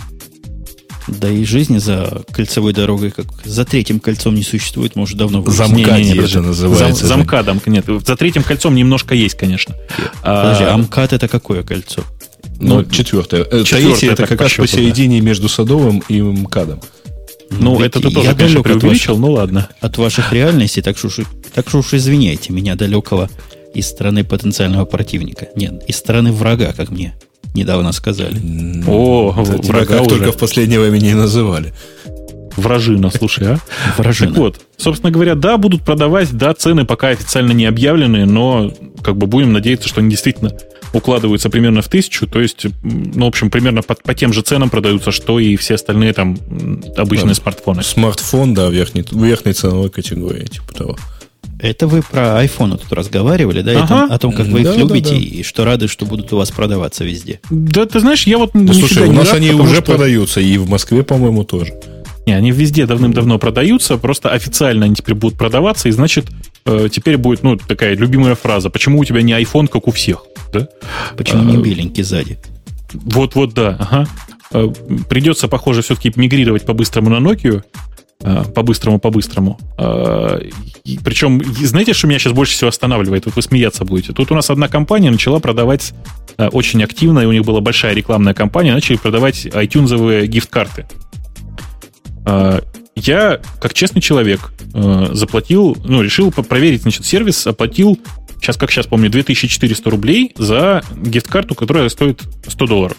Да 1.09 1.31
и 1.31 1.45
жизни 1.45 1.79
за 1.79 2.25
кольцевой 2.33 2.73
дорогой, 2.73 3.13
как 3.13 3.27
за 3.45 3.65
третьим 3.65 4.01
кольцом 4.01 4.35
не 4.35 4.43
существует, 4.43 4.97
может, 4.97 5.17
давно 5.17 5.41
было. 5.41 5.55
Зам- 5.55 5.69
Замкади 5.69 6.03
Не-не-не, 6.03 6.25
это 6.25 6.41
называется, 6.43 7.07
Зам- 7.07 7.19
замкадом, 7.19 7.63
нет, 7.67 7.85
за 8.05 8.17
третьим 8.17 8.43
кольцом 8.43 8.75
немножко 8.75 9.15
есть, 9.15 9.37
конечно. 9.37 9.77
Подожди, 10.25 10.65
А, 10.65 10.75
а 10.75 10.77
МКАД 10.79 11.13
это 11.13 11.29
какое 11.29 11.63
кольцо? 11.63 12.03
Ну, 12.59 12.77
ну, 12.77 12.85
четвертое. 12.85 13.43
Э, 13.43 13.65
Таисия 13.65 14.13
это 14.13 14.27
как 14.27 14.41
раз 14.41 14.53
посередине 14.55 15.21
между 15.21 15.49
Садовым 15.49 16.03
и 16.09 16.21
МКАДом. 16.21 16.81
ну, 17.51 17.77
ведь 17.79 17.89
это 17.89 18.01
ты 18.01 18.09
я 18.09 18.15
тоже, 18.15 18.35
конечно, 18.35 18.35
далек 18.35 18.59
от 18.59 18.81
преувеличил, 18.81 19.19
ну 19.19 19.33
ладно. 19.33 19.69
От 19.81 19.99
ваших 19.99 20.33
реальностей, 20.33 20.83
так 20.83 20.97
что, 20.99 21.09
уж- 21.09 21.21
так 21.55 21.69
что 21.69 21.79
уж 21.79 21.95
извиняйте 21.95 22.53
меня 22.53 22.75
далекого 22.75 23.29
из 23.75 23.87
стороны 23.87 24.25
потенциального 24.25 24.85
противника. 24.85 25.49
Нет, 25.55 25.83
из 25.87 25.97
стороны 25.97 26.33
врага, 26.33 26.73
как 26.73 26.91
мне 26.91 27.15
недавно 27.55 27.93
сказали. 27.93 28.37
О, 28.87 29.33
тебя 29.45 29.59
врага 29.73 30.01
уже. 30.01 30.11
только 30.11 30.33
в 30.33 30.39
последнее 30.39 30.81
время 30.81 30.99
не 30.99 31.15
называли. 31.15 31.73
Вражина, 32.57 33.11
слушай, 33.11 33.47
а? 33.47 33.59
Вражина. 33.99 34.31
Так 34.31 34.39
вот, 34.39 34.61
собственно 34.77 35.11
говоря, 35.11 35.35
да, 35.35 35.57
будут 35.59 35.83
продавать, 35.83 36.33
да, 36.33 36.55
цены 36.55 36.85
пока 36.85 37.09
официально 37.09 37.53
не 37.53 37.67
объявлены, 37.67 38.25
но 38.27 38.73
как 39.03 39.17
бы 39.17 39.27
будем 39.27 39.53
надеяться, 39.53 39.89
что 39.89 40.01
они 40.01 40.11
действительно 40.11 40.53
укладываются 40.93 41.51
примерно 41.51 41.83
в 41.83 41.89
тысячу, 41.89 42.27
то 42.27 42.41
есть, 42.41 42.67
ну, 42.83 43.25
в 43.27 43.29
общем, 43.29 43.51
примерно 43.51 43.83
по, 43.83 43.95
по 43.95 44.15
тем 44.15 44.33
же 44.33 44.41
ценам 44.43 44.71
продаются, 44.71 45.11
что 45.13 45.39
и 45.39 45.57
все 45.57 45.75
остальные 45.75 46.13
там 46.15 46.39
обычные 46.97 47.35
Да. 47.35 47.41
смартфоны. 47.43 47.83
Смартфон, 47.83 48.55
да, 48.55 48.69
в 48.69 48.73
верхней, 48.73 49.03
в 49.11 49.23
верхней 49.25 49.53
ценовой 49.53 49.91
категории, 49.91 50.47
типа 50.47 50.73
того. 50.75 50.97
Это 51.59 51.87
вы 51.87 52.03
про 52.03 52.43
iPhone 52.45 52.79
тут 52.79 52.93
разговаривали, 52.93 53.63
да? 53.63 53.73
Ага. 53.79 53.87
там- 53.89 54.13
о 54.13 54.19
том, 54.19 54.33
как 54.33 54.47
вы 54.47 54.63
Да, 54.63 54.71
их 54.71 54.77
да, 54.77 54.81
любите, 54.83 55.11
да. 55.11 55.17
и 55.17 55.43
что 55.43 55.65
рады, 55.65 55.89
что 55.89 56.05
будут 56.07 56.33
у 56.33 56.37
вас 56.37 56.51
продаваться 56.51 57.03
везде. 57.05 57.41
Да, 57.51 57.87
ты 57.87 58.01
знаешь, 58.01 58.27
я 58.27 58.37
вот 58.39 58.51
Да, 58.55 58.73
слушай, 58.75 59.05
у 59.05 59.11
не 59.11 59.17
нас 59.17 59.29
рад, 59.29 59.37
они 59.37 59.53
уже 59.53 59.77
что- 59.77 59.83
продаются, 59.83 60.41
и 60.41 60.57
в 60.59 60.69
Москве, 60.69 61.03
по-моему, 61.03 61.45
тоже. 61.45 61.73
Не, 62.27 62.33
они 62.33 62.51
везде 62.51 62.87
давным-давно 62.87 63.39
продаются, 63.39 63.99
просто 63.99 64.31
официально 64.31 64.87
они 64.87 64.97
теперь 64.97 65.15
будут 65.15 65.39
продаваться, 65.39 65.89
и 65.89 65.93
значит, 65.93 66.27
э, 66.65 66.89
теперь 66.91 67.17
будет, 67.19 67.45
ну, 67.45 67.57
такая 67.57 67.95
любимая 67.97 68.35
фраза, 68.35 68.69
почему 68.69 68.99
у 68.99 69.05
тебя 69.05 69.23
не 69.23 69.33
iPhone, 69.33 69.69
как 69.69 69.87
у 69.87 69.93
всех, 69.93 70.25
да? 70.53 70.67
Почему 71.17 71.43
А, 71.43 71.45
не 71.45 71.57
беленький 71.57 72.03
сзади? 72.03 72.39
Вот-вот, 72.93 73.55
да, 73.55 73.77
ага. 73.79 74.07
Э, 74.53 74.69
Придется, 75.09 75.47
похоже, 75.47 75.83
все-таки 75.83 76.13
мигрировать 76.17 76.67
по-быстрому 76.67 77.11
на 77.11 77.25
Nokia. 77.25 77.63
э, 78.23 78.45
По-быстрому, 78.55 78.99
по-быстрому. 78.99 79.59
Э, 79.79 80.41
Причем, 81.05 81.41
знаете, 81.45 81.93
что 81.93 82.09
меня 82.09 82.19
сейчас 82.19 82.33
больше 82.33 82.55
всего 82.55 82.69
останавливает? 82.69 83.27
Вот 83.27 83.37
вы 83.37 83.43
смеяться 83.43 83.85
будете. 83.85 84.13
Тут 84.13 84.33
у 84.33 84.35
нас 84.35 84.51
одна 84.51 84.67
компания 84.69 85.11
начала 85.13 85.39
продавать 85.39 85.93
э, 86.39 86.49
очень 86.49 86.83
активно, 86.83 87.21
и 87.21 87.27
у 87.27 87.33
них 87.33 87.45
была 87.45 87.61
большая 87.61 87.95
рекламная 87.95 88.35
кампания, 88.35 88.73
начали 88.75 88.97
продавать 88.97 89.47
iTunes 89.47 90.27
гифт-карты. 90.27 90.87
Э, 92.27 92.61
Я, 92.97 93.41
как 93.61 93.75
честный 93.75 94.01
человек, 94.01 94.53
э, 94.73 95.09
заплатил, 95.13 95.77
ну, 95.85 96.01
решил 96.03 96.31
проверить, 96.33 96.83
значит, 96.83 97.05
сервис, 97.05 97.47
оплатил, 97.47 97.99
сейчас, 98.41 98.57
как 98.57 98.71
сейчас 98.71 98.87
помню, 98.87 99.11
2400 99.11 99.91
рублей 99.91 100.33
за 100.39 100.83
гифт-карту, 100.97 101.55
которая 101.55 101.89
стоит 101.91 102.23
100 102.49 102.67
долларов. 102.67 102.97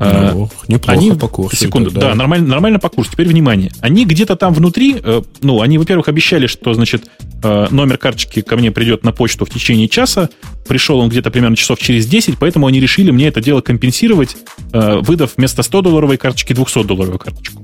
Э, 0.00 0.32
Ну, 0.32 0.50
неплохо 0.68 0.98
они, 0.98 1.12
по 1.12 1.28
курсу. 1.28 1.54
секунду, 1.56 1.90
это, 1.90 2.00
да, 2.00 2.14
нормально, 2.14 2.48
нормально 2.48 2.78
по 2.78 2.88
курсу. 2.88 3.12
Теперь 3.12 3.28
внимание. 3.28 3.70
Они 3.80 4.04
где-то 4.06 4.36
там 4.36 4.54
внутри, 4.54 4.96
э, 5.02 5.22
ну, 5.42 5.60
они, 5.60 5.76
во-первых, 5.78 6.08
обещали, 6.08 6.46
что, 6.46 6.72
значит, 6.72 7.04
э, 7.42 7.66
номер 7.70 7.98
карточки 7.98 8.40
ко 8.40 8.56
мне 8.56 8.72
придет 8.72 9.04
на 9.04 9.12
почту 9.12 9.44
в 9.44 9.50
течение 9.50 9.88
часа. 9.88 10.30
Пришел 10.66 10.98
он 10.98 11.08
где-то 11.10 11.30
примерно 11.30 11.56
часов 11.56 11.78
через 11.78 12.06
10, 12.06 12.38
поэтому 12.38 12.66
они 12.66 12.80
решили 12.80 13.10
мне 13.10 13.28
это 13.28 13.40
дело 13.40 13.60
компенсировать, 13.60 14.36
выдав 14.72 15.32
вместо 15.36 15.60
100-долларовой 15.62 16.16
карточки 16.16 16.52
200-долларовую 16.52 17.18
карточку. 17.18 17.62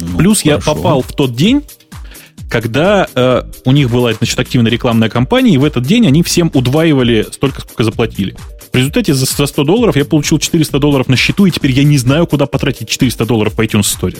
Ну, 0.00 0.18
Плюс 0.18 0.42
я 0.42 0.52
хорошо. 0.60 0.74
попал 0.74 1.02
в 1.02 1.12
тот 1.12 1.34
день, 1.34 1.62
когда 2.48 3.06
э, 3.14 3.42
у 3.64 3.72
них 3.72 3.90
была 3.90 4.12
значит, 4.14 4.38
активная 4.38 4.70
рекламная 4.70 5.08
кампания, 5.08 5.54
и 5.54 5.58
в 5.58 5.64
этот 5.64 5.84
день 5.84 6.06
они 6.06 6.22
всем 6.22 6.50
удваивали 6.54 7.26
столько, 7.32 7.62
сколько 7.62 7.84
заплатили. 7.84 8.36
В 8.72 8.76
результате 8.76 9.14
за 9.14 9.24
за 9.26 9.46
100 9.46 9.64
долларов 9.64 9.96
я 9.96 10.04
получил 10.04 10.38
400 10.38 10.78
долларов 10.78 11.08
на 11.08 11.16
счету, 11.16 11.46
и 11.46 11.50
теперь 11.50 11.72
я 11.72 11.82
не 11.82 11.98
знаю, 11.98 12.26
куда 12.26 12.46
потратить 12.46 12.88
400 12.88 13.24
долларов 13.26 13.54
по 13.54 13.64
iTunes 13.64 13.82
Store. 13.98 14.16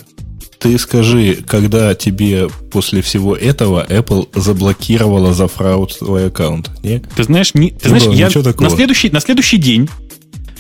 Ты 0.59 0.79
скажи, 0.79 1.35
когда 1.47 1.95
тебе 1.95 2.49
после 2.73 3.03
всего 3.03 3.37
этого 3.37 3.87
Apple 3.87 4.29
заблокировала 4.35 5.35
за 5.35 5.49
фрауд 5.49 5.97
твой 5.99 6.29
аккаунт, 6.29 6.71
не? 6.83 7.01
Ты 7.15 7.25
знаешь, 7.25 7.53
не, 7.55 7.71
ты 7.71 7.91
Ну 7.91 7.99
знаешь 7.99 8.05
да, 8.05 8.13
я 8.13 8.27
ничего 8.29 8.43
такого. 8.43 8.71
на 8.71 8.75
следующий, 8.75 9.11
на 9.11 9.21
следующий 9.21 9.59
день 9.59 9.89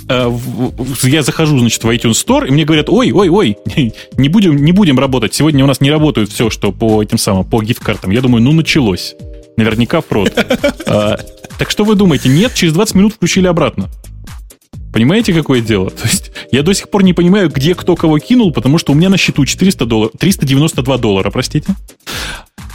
я 0.09 1.23
захожу, 1.23 1.59
значит, 1.59 1.83
в 1.83 1.89
iTunes 1.89 2.13
Store, 2.13 2.47
и 2.47 2.51
мне 2.51 2.65
говорят, 2.65 2.89
ой, 2.89 3.11
ой, 3.13 3.29
ой, 3.29 3.59
не 4.17 4.29
будем, 4.29 4.57
не 4.57 4.73
будем 4.73 4.99
работать. 4.99 5.35
Сегодня 5.35 5.65
у 5.65 5.67
нас 5.67 5.81
не 5.81 5.91
работают 5.91 6.31
все, 6.31 6.51
что 6.51 6.73
по 6.73 7.03
этим 7.03 7.19
самым, 7.19 7.45
по 7.45 7.63
гифт-картам. 7.63 8.11
Я 8.11 8.21
думаю, 8.21 8.43
ну, 8.43 8.53
началось. 8.53 9.15
Наверняка 9.57 10.01
фрод. 10.01 10.33
А, 10.87 11.19
Так 11.59 11.71
что 11.71 11.85
вы 11.85 11.95
думаете? 11.97 12.29
Нет, 12.29 12.55
через 12.55 12.73
20 12.75 12.95
минут 12.95 13.15
включили 13.15 13.47
обратно. 13.47 13.89
Понимаете, 14.93 15.35
какое 15.35 15.61
дело? 15.61 15.91
То 15.91 16.07
есть 16.07 16.31
я 16.53 16.63
до 16.63 16.73
сих 16.73 16.89
пор 16.89 17.03
не 17.03 17.13
понимаю, 17.13 17.51
где 17.51 17.75
кто 17.75 17.97
кого 17.97 18.19
кинул, 18.19 18.53
потому 18.53 18.79
что 18.79 18.93
у 18.93 18.95
меня 18.95 19.09
на 19.09 19.19
счету 19.19 19.45
400 19.45 19.85
долларов, 19.85 20.13
392 20.19 20.99
доллара, 20.99 21.31
простите. 21.31 21.75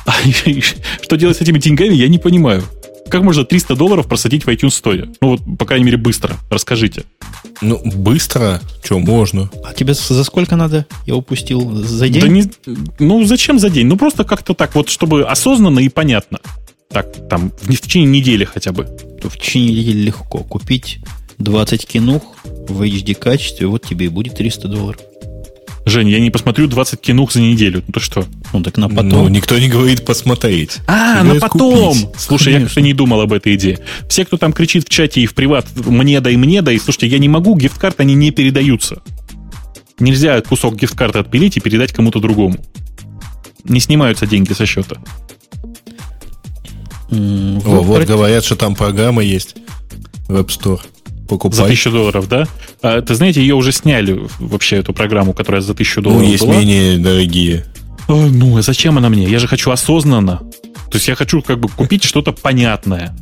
А 0.06 0.14
Что 1.02 1.16
делать 1.16 1.38
с 1.38 1.42
этими 1.42 1.58
деньгами, 1.58 1.94
я 1.94 2.08
не 2.08 2.20
понимаю. 2.20 2.64
Как 3.12 3.24
можно 3.24 3.44
300 3.44 3.76
долларов 3.76 4.08
просадить 4.08 4.46
в 4.46 4.48
iTunes 4.48 4.70
Store? 4.70 5.14
Ну 5.20 5.32
вот, 5.32 5.42
по 5.60 5.66
крайней 5.66 5.86
мере, 5.86 5.98
быстро. 5.98 6.38
Расскажите. 6.50 7.04
Ну, 7.60 7.82
быстро, 7.84 8.62
что, 8.82 9.00
можно. 9.00 9.50
А 9.66 9.74
тебе 9.74 9.94
за 9.94 10.24
сколько 10.24 10.56
надо? 10.56 10.86
Я 11.06 11.18
упустил. 11.18 11.76
За 11.76 12.08
день? 12.08 12.22
Да 12.22 12.28
не, 12.30 12.46
ну 13.00 13.26
зачем 13.26 13.60
за 13.60 13.70
день? 13.70 13.88
Ну 13.88 13.98
просто 13.98 14.24
как-то 14.24 14.54
так 14.54 14.76
вот, 14.76 14.88
чтобы 14.88 15.24
осознанно 15.24 15.80
и 15.80 15.90
понятно. 15.90 16.40
Так, 16.90 17.28
там, 17.30 17.52
в, 17.62 17.70
в 17.70 17.82
течение 17.82 18.10
недели 18.10 18.46
хотя 18.46 18.72
бы. 18.72 18.86
То 19.22 19.30
в 19.30 19.38
течение 19.38 19.74
недели 19.74 20.04
легко 20.04 20.40
купить 20.40 21.00
20 21.38 21.86
кинух 21.86 22.24
в 22.46 22.82
HD 22.82 23.14
качестве, 23.14 23.68
вот 23.68 23.86
тебе 23.86 24.06
и 24.06 24.10
будет 24.10 24.36
300 24.36 24.70
долларов. 24.70 25.02
Жень, 25.86 26.10
я 26.10 26.20
не 26.20 26.30
посмотрю 26.30 26.68
20 26.68 27.02
кинух 27.02 27.32
за 27.32 27.42
неделю. 27.42 27.84
Ну 27.88 27.94
ты 27.94 28.00
что? 28.00 28.26
Ну 28.54 28.62
так 28.62 28.78
на 28.78 28.88
Ну, 28.88 28.96
потом. 28.96 29.32
никто 29.32 29.58
не 29.58 29.68
говорит 29.68 30.06
посмотреть. 30.06 30.78
А, 30.88 31.16
Все 31.24 31.34
на 31.34 31.40
потом! 31.40 31.94
купить. 31.96 32.20
Слушай, 32.20 32.50
я 32.50 32.54
Конечно. 32.60 32.68
как-то 32.68 32.82
не 32.82 32.94
думал 32.94 33.22
об 33.22 33.34
этой 33.34 33.56
идее. 33.56 33.80
Все, 34.08 34.24
кто 34.26 34.38
там 34.38 34.54
кричит 34.54 34.86
в 34.86 34.90
чате 34.90 35.22
и 35.22 35.26
в 35.26 35.34
приват, 35.34 35.66
мне 35.76 36.22
дай, 36.22 36.36
мне 36.36 36.62
дай, 36.62 36.78
слушайте, 36.80 37.08
я 37.08 37.18
не 37.18 37.30
могу, 37.30 37.56
гифт-карты, 37.58 38.04
они 38.04 38.14
не 38.14 38.30
передаются. 38.32 39.02
Нельзя 40.00 40.40
кусок 40.42 40.76
гифт-карты 40.76 41.20
отпилить 41.20 41.58
и 41.58 41.60
передать 41.60 41.94
кому-то 41.94 42.20
другому. 42.20 42.58
Не 43.64 43.80
снимаются 43.80 44.28
деньги 44.28 44.54
со 44.54 44.66
счета. 44.68 44.98
М, 47.12 47.58
О, 47.66 47.82
вот 47.82 47.98
про- 47.98 48.06
говорят, 48.06 48.44
что 48.46 48.56
там 48.56 48.76
программа 48.76 49.24
есть 49.24 49.56
в 50.28 50.36
App 50.36 50.48
Store. 50.48 50.80
За 51.32 51.38
Покупай. 51.38 51.70
тысячу 51.70 51.92
долларов, 51.92 52.28
да? 52.28 52.48
А, 52.82 53.02
ты 53.02 53.16
знаете, 53.16 53.42
ее 53.42 53.56
уже 53.56 53.72
сняли, 53.72 54.28
вообще, 54.40 54.78
эту 54.78 54.94
программу, 54.94 55.34
которая 55.34 55.62
за 55.62 55.74
тысячу 55.74 56.02
Ну, 56.02 56.10
долларов 56.10 56.30
есть 56.30 56.44
была. 56.44 56.56
менее 56.56 56.98
дорогие. 56.98 57.66
А, 58.08 58.14
ну, 58.14 58.58
а 58.58 58.62
зачем 58.62 58.98
она 58.98 59.10
мне? 59.10 59.30
Я 59.30 59.40
же 59.40 59.48
хочу 59.48 59.72
осознанно. 59.72 60.38
То 60.90 60.98
есть 60.98 61.08
я 61.08 61.16
хочу 61.16 61.42
как 61.42 61.60
бы 61.60 61.70
купить 61.70 62.04
что-то 62.04 62.34
понятное. 62.34 63.16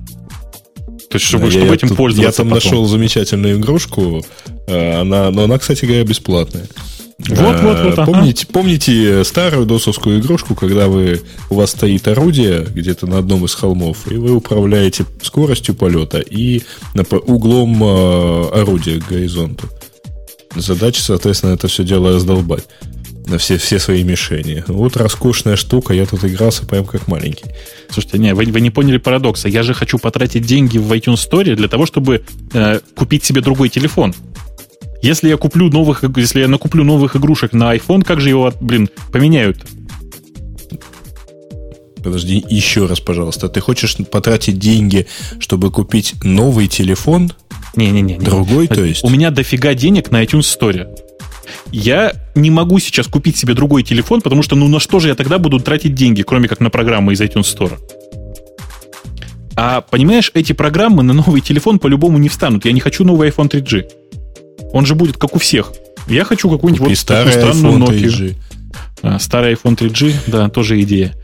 То 1.10 1.16
есть, 1.16 1.26
чтобы, 1.26 1.46
Да, 1.46 1.52
чтобы 1.52 1.68
я 1.68 1.74
этим 1.74 1.88
тут- 1.90 1.98
пользоваться 1.98 2.42
Я 2.42 2.46
там 2.46 2.54
потом. 2.54 2.64
нашел 2.72 2.86
замечательную 2.86 3.58
игрушку 3.58 4.24
Э, 4.68 5.02
она, 5.02 5.32
но 5.32 5.44
она, 5.46 5.58
кстати 5.58 5.86
говоря, 5.86 6.04
бесплатная. 6.04 6.68
Вот, 7.28 7.62
вот, 7.62 7.84
вот. 7.84 8.06
Помните, 8.06 8.46
ага. 8.46 8.54
помните 8.54 9.24
старую 9.24 9.66
досовскую 9.66 10.20
игрушку, 10.20 10.56
когда 10.56 10.88
вы, 10.88 11.22
у 11.50 11.56
вас 11.56 11.72
стоит 11.72 12.08
орудие 12.08 12.66
где-то 12.74 13.08
на 13.08 13.18
одном 13.18 13.46
из 13.46 13.54
холмов, 13.54 14.10
и 14.10 14.16
вы 14.16 14.34
управляете 14.34 15.06
скоростью 15.22 15.76
полета 15.76 16.20
и 16.20 16.62
углом 16.96 17.84
орудия 17.84 19.00
к 19.00 19.08
горизонту. 19.08 19.68
Задача, 20.56 21.02
соответственно, 21.02 21.54
это 21.54 21.68
все 21.68 21.84
дело 21.84 22.14
раздолбать 22.14 22.64
на 23.30 23.38
все, 23.38 23.58
все 23.58 23.80
свои 23.80 24.04
мишени. 24.04 24.64
Вот 24.68 24.98
роскошная 24.98 25.56
штука, 25.56 25.94
я 25.94 26.06
тут 26.06 26.24
игрался 26.26 26.66
прям 26.66 26.86
как 26.86 27.08
маленький. 27.08 27.46
Слушайте, 27.90 28.18
не, 28.18 28.34
вы, 28.34 28.46
вы 28.46 28.62
не 28.62 28.72
поняли 28.72 28.98
парадокса. 28.98 29.48
Я 29.48 29.64
же 29.64 29.74
хочу 29.74 30.00
потратить 30.00 30.46
деньги 30.46 30.78
в 30.78 30.92
iTunes 30.92 31.30
Store 31.30 31.56
для 31.56 31.68
того, 31.68 31.86
чтобы 31.86 32.24
э, 32.54 32.80
купить 32.96 33.24
себе 33.24 33.42
другой 33.42 33.70
телефон. 33.70 34.14
Если 35.02 35.30
я 35.30 35.38
куплю 35.38 35.70
новых, 35.70 36.04
если 36.18 36.42
я 36.42 36.48
накуплю 36.48 36.84
новых 36.84 37.16
игрушек 37.16 37.54
на 37.54 37.76
iPhone, 37.76 38.04
как 38.04 38.20
же 38.20 38.30
его, 38.30 38.54
блин, 38.60 38.90
поменяют? 39.12 39.66
Подожди, 42.04 42.44
еще 42.50 42.86
раз, 42.86 43.00
пожалуйста. 43.00 43.50
Ты 43.50 43.60
хочешь 43.62 43.96
потратить 44.12 44.58
деньги, 44.58 45.08
чтобы 45.40 45.72
купить 45.72 46.16
новый 46.24 46.68
телефон? 46.68 47.32
Не-не-не. 47.76 48.18
Другой, 48.18 48.68
то 48.68 48.84
есть? 48.84 49.04
У 49.04 49.10
меня 49.10 49.32
дофига 49.32 49.74
денег 49.74 50.12
на 50.12 50.24
iTunes 50.24 50.42
Store. 50.42 50.88
Я 51.72 52.14
не 52.36 52.52
могу 52.52 52.80
сейчас 52.80 53.08
купить 53.08 53.38
себе 53.38 53.54
другой 53.54 53.84
телефон, 53.84 54.22
потому 54.22 54.44
что 54.44 54.56
ну 54.56 54.68
на 54.68 54.80
что 54.80 55.00
же 55.00 55.10
я 55.10 55.16
тогда 55.16 55.38
буду 55.38 55.60
тратить 55.60 55.94
деньги, 55.94 56.24
кроме 56.24 56.48
как 56.48 56.60
на 56.60 56.70
программы 56.70 57.14
из 57.14 57.22
iTunes 57.22 57.56
Store? 57.56 57.78
А 59.56 59.82
понимаешь, 59.82 60.32
эти 60.34 60.54
программы 60.54 61.04
на 61.04 61.14
новый 61.14 61.42
телефон 61.42 61.80
по-любому 61.80 62.18
не 62.18 62.30
встанут. 62.30 62.66
Я 62.66 62.72
не 62.72 62.80
хочу 62.80 63.04
новый 63.04 63.30
iPhone 63.30 63.50
3G. 63.50 63.99
Он 64.74 64.86
же 64.86 64.96
будет 64.96 65.18
как 65.18 65.36
у 65.36 65.40
всех. 65.40 65.72
Я 66.08 66.24
хочу 66.26 66.50
какую-нибудь 66.50 66.98
вот 66.98 67.06
такую 67.06 67.34
странную 67.34 67.78
Nokia. 67.78 68.06
3G. 68.06 68.36
А, 69.02 69.20
старый 69.20 69.54
iPhone 69.54 69.78
3G, 69.78 70.14
да, 70.28 70.50
тоже 70.50 70.82
идея. 70.82 71.16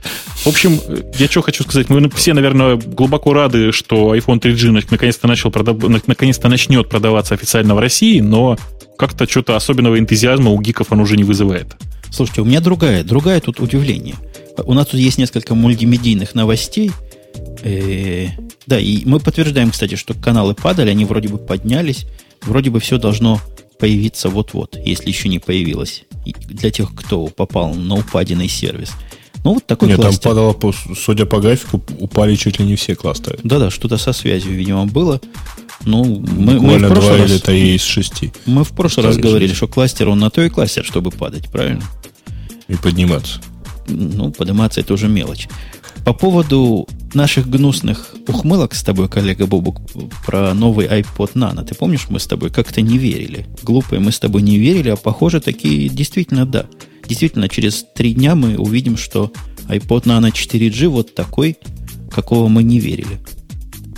В 0.44 0.48
общем, 0.48 0.80
я 1.20 1.28
что 1.28 1.42
хочу 1.42 1.64
сказать, 1.64 1.90
мы 1.90 2.10
все, 2.12 2.34
наверное, 2.34 2.76
глубоко 2.78 3.34
рады, 3.34 3.72
что 3.72 4.16
iPhone 4.16 4.40
3G 4.40 4.86
наконец-то 4.90 5.28
начал 5.28 5.52
продав... 5.52 5.78
наконец-то 6.08 6.48
начнет 6.48 6.90
продаваться 6.90 7.34
официально 7.34 7.76
в 7.76 7.80
России, 7.80 8.20
но 8.22 8.58
как-то 8.98 9.28
что-то 9.28 9.56
особенного 9.56 10.00
энтузиазма 10.00 10.52
у 10.52 10.62
гиков 10.62 10.88
он 10.92 11.02
уже 11.02 11.18
не 11.18 11.24
вызывает. 11.24 11.76
Слушайте, 12.12 12.42
у 12.42 12.46
меня 12.46 12.62
другая, 12.62 13.04
другая 13.04 13.42
тут 13.42 13.60
удивление. 13.60 14.16
У 14.64 14.74
нас 14.74 14.88
тут 14.88 15.00
есть 15.00 15.18
несколько 15.18 15.54
мультимедийных 15.54 16.34
новостей. 16.34 16.92
Э-э- 17.64 18.30
да, 18.68 18.80
и 18.80 19.06
мы 19.06 19.20
подтверждаем, 19.20 19.72
кстати, 19.72 19.95
что 19.95 20.14
каналы 20.14 20.56
падали, 20.56 20.90
они 20.90 21.06
вроде 21.06 21.28
бы 21.30 21.38
поднялись, 21.38 22.06
вроде 22.41 22.70
бы 22.70 22.80
все 22.80 22.98
должно 22.98 23.40
появиться 23.80 24.30
вот-вот, 24.30 24.78
если 24.84 25.10
еще 25.10 25.30
не 25.30 25.40
появилось. 25.40 26.06
для 26.26 26.72
тех, 26.72 26.94
кто 26.95 27.28
попал 27.28 27.76
на 27.76 27.95
упаденный 27.95 28.48
сервис. 28.48 28.94
Ну, 29.44 29.53
вот 29.53 29.68
такой 29.68 29.90
Нет, 29.90 29.98
кластер. 29.98 30.22
там 30.22 30.32
падало, 30.32 30.74
судя 30.95 31.28
по 31.28 31.40
графику, 31.40 31.80
упали 31.99 32.36
чуть 32.36 32.57
ли 32.57 32.66
не 32.66 32.76
все 32.76 32.95
кластеры. 32.95 33.38
Да-да, 33.44 33.70
что-то 33.70 33.98
со 33.99 34.12
связью, 34.12 34.53
видимо, 34.53 34.88
было. 34.88 35.22
Ну, 35.84 36.03
мы, 36.03 36.60
мы 36.60 36.80
в 36.80 36.90
прошлый 36.90 37.22
раз, 37.22 37.30
или 37.30 37.38
3 37.38 37.76
из 37.76 37.84
6. 37.84 38.24
Мы 38.48 38.64
в 38.64 38.70
прошлый 38.70 39.06
раз 39.06 39.18
говорили, 39.18 39.53
что 39.53 39.68
кластер, 39.68 40.10
он 40.10 40.18
на 40.18 40.32
то 40.32 40.41
и 40.41 40.49
кластер, 40.49 40.84
чтобы 40.84 41.12
падать, 41.12 41.52
правильно? 41.52 41.84
И 42.68 42.74
подниматься. 42.74 43.40
Ну, 43.88 44.32
подниматься 44.32 44.82
это 44.82 44.95
уже 44.95 45.07
мелочь. 45.07 45.48
По 46.06 46.14
поводу 46.14 46.88
наших 47.15 47.49
гнусных 47.49 48.14
ухмылок 48.27 48.76
с 48.76 48.84
тобой, 48.84 49.10
коллега 49.10 49.48
Бобук, 49.48 49.82
про 50.23 50.53
новый 50.53 50.86
iPod 50.86 51.34
Nano. 51.34 51.65
Ты 51.65 51.73
помнишь, 51.73 52.06
мы 52.10 52.19
с 52.19 52.27
тобой 52.27 52.52
как-то 52.52 52.82
не 52.82 52.99
верили? 52.99 53.48
Глупые 53.64 53.99
мы 53.99 54.11
с 54.11 54.19
тобой 54.19 54.44
не 54.44 54.60
верили, 54.60 54.90
а 54.90 54.98
похоже, 54.98 55.41
такие 55.41 55.90
действительно 55.90 56.45
да. 56.45 56.68
Действительно, 57.07 57.49
через 57.49 57.84
три 57.95 58.14
дня 58.14 58.36
мы 58.36 58.56
увидим, 58.56 58.98
что 58.98 59.32
iPod 59.68 60.03
Nano 60.03 60.32
4G 60.32 60.88
вот 60.90 61.15
такой, 61.15 61.57
какого 62.11 62.49
мы 62.49 62.61
не 62.61 62.80
верили. 62.80 63.19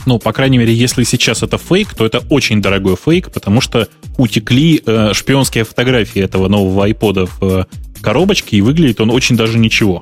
Ну, 0.06 0.18
по 0.18 0.32
крайней 0.32 0.60
мере, 0.60 0.74
если 0.74 1.04
сейчас 1.04 1.44
это 1.44 1.58
фейк, 1.58 1.94
то 1.94 2.06
это 2.06 2.20
очень 2.30 2.62
дорогой 2.62 2.96
фейк, 2.96 3.34
потому 3.34 3.60
что 3.60 3.90
утекли 4.18 4.82
э, 4.86 5.12
шпионские 5.14 5.66
фотографии 5.66 6.22
этого 6.22 6.48
нового 6.48 6.88
iPod 6.88 7.30
в 7.42 7.44
э, 7.44 7.66
коробочке, 8.02 8.56
и 8.56 8.62
выглядит 8.62 9.02
он 9.02 9.10
очень 9.10 9.36
даже 9.36 9.60
ничего 9.60 10.02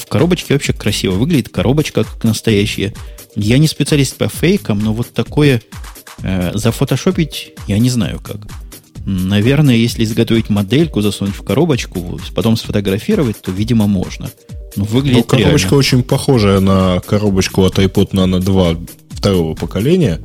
в 0.00 0.06
коробочке 0.06 0.54
вообще 0.54 0.72
красиво 0.72 1.12
выглядит. 1.12 1.48
Коробочка 1.48 2.04
как 2.04 2.24
настоящая. 2.24 2.94
Я 3.36 3.58
не 3.58 3.68
специалист 3.68 4.16
по 4.16 4.28
фейкам, 4.28 4.80
но 4.80 4.92
вот 4.92 5.12
такое 5.12 5.62
э, 6.22 6.52
зафотошопить 6.54 7.52
я 7.66 7.78
не 7.78 7.90
знаю 7.90 8.20
как. 8.20 8.38
Наверное, 9.06 9.76
если 9.76 10.04
изготовить 10.04 10.50
модельку, 10.50 11.00
засунуть 11.00 11.34
в 11.34 11.42
коробочку, 11.42 12.20
потом 12.34 12.56
сфотографировать, 12.56 13.40
то, 13.40 13.50
видимо, 13.50 13.86
можно. 13.86 14.30
Но 14.76 14.84
выглядит 14.84 15.16
ну, 15.18 15.38
коробочка 15.38 15.68
реально. 15.68 15.78
очень 15.78 16.02
похожая 16.02 16.60
на 16.60 17.00
коробочку 17.00 17.64
от 17.64 17.78
iPod 17.78 18.10
Nano 18.12 18.40
2 18.40 18.76
второго 19.10 19.54
поколения. 19.54 20.20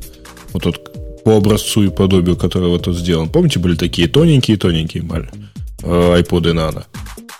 Вот 0.52 0.62
тут 0.64 0.80
по 1.24 1.36
образцу 1.36 1.84
и 1.84 1.88
подобию, 1.88 2.36
который 2.36 2.68
вот 2.68 2.84
тут 2.84 2.96
сделан. 2.96 3.28
Помните, 3.28 3.58
были 3.58 3.74
такие 3.74 4.08
тоненькие-тоненькие 4.08 5.02
э, 5.02 6.20
iPod 6.20 6.42
Nano? 6.52 6.84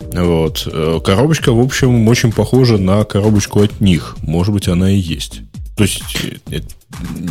Вот. 0.01 0.69
Э, 0.71 1.01
коробочка, 1.05 1.53
в 1.53 1.61
общем, 1.61 2.07
очень 2.09 2.33
похожа 2.33 2.79
на 2.79 3.05
коробочку 3.05 3.63
от 3.63 3.81
них. 3.81 4.17
Может 4.23 4.53
быть, 4.53 4.69
она 4.69 4.91
и 4.91 4.97
есть. 4.97 5.41
То 5.77 5.85
есть, 5.85 6.03
э, 6.51 6.61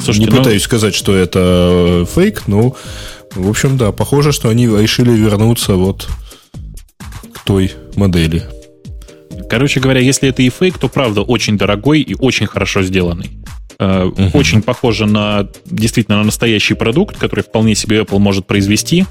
Слушайте, 0.03 0.19
не 0.19 0.25
ну, 0.27 0.37
пытаюсь 0.37 0.63
сказать, 0.63 0.93
что 0.95 1.15
это 1.15 2.07
фейк, 2.13 2.47
но, 2.47 2.75
в 3.33 3.49
общем, 3.49 3.77
да, 3.77 3.91
похоже, 3.91 4.31
что 4.31 4.49
они 4.49 4.67
решили 4.67 5.11
вернуться 5.11 5.73
вот 5.73 6.07
к 7.33 7.43
той 7.43 7.71
модели. 7.95 8.43
Короче 9.49 9.79
говоря, 9.79 9.99
если 9.99 10.29
это 10.29 10.41
и 10.41 10.49
фейк, 10.49 10.77
то 10.77 10.89
правда 10.89 11.21
очень 11.21 11.57
дорогой 11.57 12.01
и 12.01 12.15
очень 12.15 12.47
хорошо 12.47 12.83
сделанный. 12.83 13.31
Угу. 13.77 14.29
Очень 14.33 14.61
похоже 14.61 15.05
на 15.05 15.49
действительно 15.65 16.17
на 16.17 16.23
настоящий 16.23 16.75
продукт, 16.75 17.17
который 17.17 17.41
вполне 17.41 17.75
себе 17.75 17.99
Apple 17.99 18.19
может 18.19 18.47
произвести. 18.47 19.05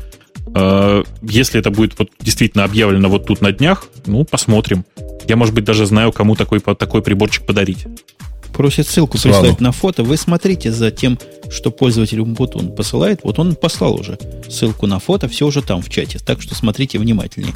Э, 0.54 1.02
если 1.22 1.60
это 1.60 1.70
будет 1.70 1.98
вот 1.98 2.10
действительно 2.20 2.64
объявлено 2.64 3.08
вот 3.08 3.26
тут 3.26 3.40
на 3.40 3.52
днях, 3.52 3.86
ну, 4.06 4.24
посмотрим. 4.24 4.84
Я, 5.26 5.36
может 5.36 5.54
быть, 5.54 5.64
даже 5.64 5.86
знаю, 5.86 6.12
кому 6.12 6.36
такой, 6.36 6.60
такой 6.60 7.02
приборчик 7.02 7.46
подарить. 7.46 7.86
Просит 8.52 8.86
ссылку 8.86 9.18
Славу. 9.18 9.40
прислать 9.40 9.60
на 9.60 9.72
фото. 9.72 10.04
Вы 10.04 10.16
смотрите 10.16 10.70
за 10.70 10.90
тем, 10.90 11.18
что 11.50 11.70
пользователь 11.70 12.20
Ubuntu 12.20 12.72
посылает. 12.74 13.20
Вот 13.24 13.38
он 13.38 13.56
послал 13.56 13.94
уже 13.94 14.18
ссылку 14.48 14.86
на 14.86 15.00
фото, 15.00 15.28
все 15.28 15.46
уже 15.46 15.60
там 15.60 15.82
в 15.82 15.88
чате. 15.88 16.20
Так 16.24 16.40
что 16.40 16.54
смотрите 16.54 16.98
внимательнее. 16.98 17.54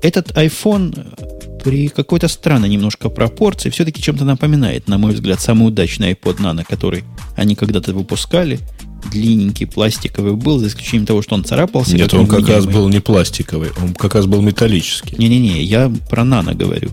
Этот 0.00 0.30
iPhone 0.36 1.62
при 1.64 1.88
какой-то 1.88 2.28
странной 2.28 2.68
немножко 2.68 3.08
пропорции 3.08 3.70
все-таки 3.70 4.00
чем-то 4.00 4.24
напоминает, 4.24 4.86
на 4.86 4.98
мой 4.98 5.12
взгляд, 5.12 5.40
самый 5.40 5.66
удачный 5.66 6.12
iPod 6.12 6.36
Nano, 6.36 6.64
который 6.64 7.02
они 7.36 7.56
когда-то 7.56 7.92
выпускали– 7.92 8.60
длинненький, 9.10 9.66
пластиковый 9.66 10.34
был, 10.34 10.58
за 10.58 10.68
исключением 10.68 11.06
того, 11.06 11.22
что 11.22 11.34
он 11.34 11.44
царапался. 11.44 11.96
Нет, 11.96 12.12
он 12.14 12.26
как 12.26 12.48
раз 12.48 12.66
был 12.66 12.88
не 12.88 13.00
пластиковый, 13.00 13.70
он 13.80 13.94
как 13.94 14.14
раз 14.14 14.26
был 14.26 14.42
металлический. 14.42 15.16
Не-не-не, 15.18 15.62
я 15.62 15.92
про 16.10 16.24
нано 16.24 16.54
говорю. 16.54 16.90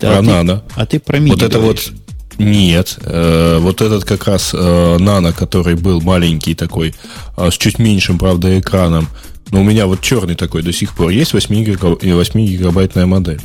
Да, 0.00 0.12
про 0.12 0.18
а 0.18 0.22
нано. 0.22 0.56
Ты, 0.56 0.72
а 0.76 0.86
ты 0.86 1.00
про 1.00 1.18
мини 1.18 1.30
Вот 1.32 1.42
это 1.42 1.58
говоришь. 1.58 1.90
вот... 1.90 1.98
Нет, 2.38 2.98
э, 3.02 3.58
вот 3.60 3.82
этот 3.82 4.04
как 4.04 4.26
раз 4.26 4.52
э, 4.54 4.96
нано, 4.98 5.32
который 5.32 5.74
был 5.74 6.00
маленький 6.00 6.54
такой, 6.54 6.94
э, 7.36 7.50
с 7.50 7.58
чуть 7.58 7.78
меньшим, 7.78 8.18
правда, 8.18 8.58
экраном. 8.58 9.06
Но 9.50 9.60
у 9.60 9.64
меня 9.64 9.86
вот 9.86 10.00
черный 10.00 10.34
такой 10.34 10.62
до 10.62 10.72
сих 10.72 10.94
пор 10.94 11.10
есть, 11.10 11.34
8, 11.34 11.64
гигаб... 11.64 12.02
8 12.02 12.46
гигабайтная 12.46 13.06
модель. 13.06 13.40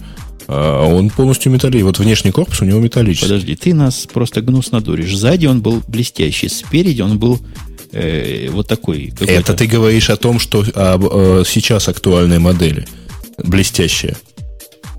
А 0.47 0.85
он 0.85 1.09
полностью 1.09 1.51
металлический. 1.51 1.83
Вот 1.83 1.99
внешний 1.99 2.31
корпус 2.31 2.61
у 2.61 2.65
него 2.65 2.79
металлический. 2.79 3.25
Подожди, 3.25 3.55
ты 3.55 3.73
нас 3.73 4.07
просто 4.11 4.41
гнусно 4.41 4.79
дуришь. 4.79 5.15
Сзади 5.15 5.45
он 5.45 5.61
был 5.61 5.83
блестящий, 5.87 6.47
спереди 6.47 7.01
он 7.01 7.19
был 7.19 7.39
э, 7.91 8.49
вот 8.49 8.67
такой. 8.67 9.13
Это 9.19 9.53
ты 9.53 9.67
говоришь 9.67 10.09
о 10.09 10.17
том, 10.17 10.39
что 10.39 10.65
об, 10.75 11.05
э, 11.05 11.43
сейчас 11.45 11.87
актуальной 11.87 12.39
модели. 12.39 12.87
Блестящая. 13.37 14.17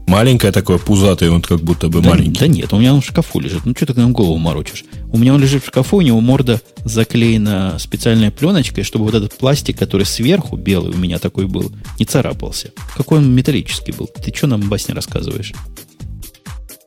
Маленькая 0.08 0.52
такое, 0.52 0.78
пузатая, 0.78 1.30
он 1.30 1.42
как 1.42 1.60
будто 1.60 1.88
бы 1.88 2.00
да, 2.00 2.10
маленький. 2.10 2.40
Да 2.40 2.46
нет, 2.46 2.72
у 2.72 2.78
меня 2.78 2.94
он 2.94 3.02
в 3.02 3.04
шкафу 3.04 3.40
лежит. 3.40 3.66
Ну, 3.66 3.74
что 3.76 3.92
ты 3.92 4.00
нам 4.00 4.14
голову 4.14 4.38
морочишь? 4.38 4.86
У 5.12 5.18
меня 5.18 5.34
он 5.34 5.40
лежит 5.42 5.62
в 5.62 5.66
шкафу, 5.66 5.98
у 5.98 6.00
него 6.00 6.18
морда 6.20 6.62
заклеена 6.82 7.76
специальной 7.78 8.30
пленочкой, 8.30 8.84
чтобы 8.84 9.04
вот 9.04 9.14
этот 9.14 9.36
пластик, 9.36 9.78
который 9.78 10.06
сверху, 10.06 10.56
белый 10.56 10.92
у 10.92 10.96
меня 10.96 11.18
такой 11.18 11.46
был, 11.46 11.70
не 11.98 12.06
царапался. 12.06 12.72
Какой 12.96 13.18
он 13.18 13.34
металлический 13.34 13.92
был. 13.92 14.06
Ты 14.06 14.34
что 14.34 14.46
нам, 14.46 14.62
басни, 14.70 14.92
рассказываешь? 14.94 15.52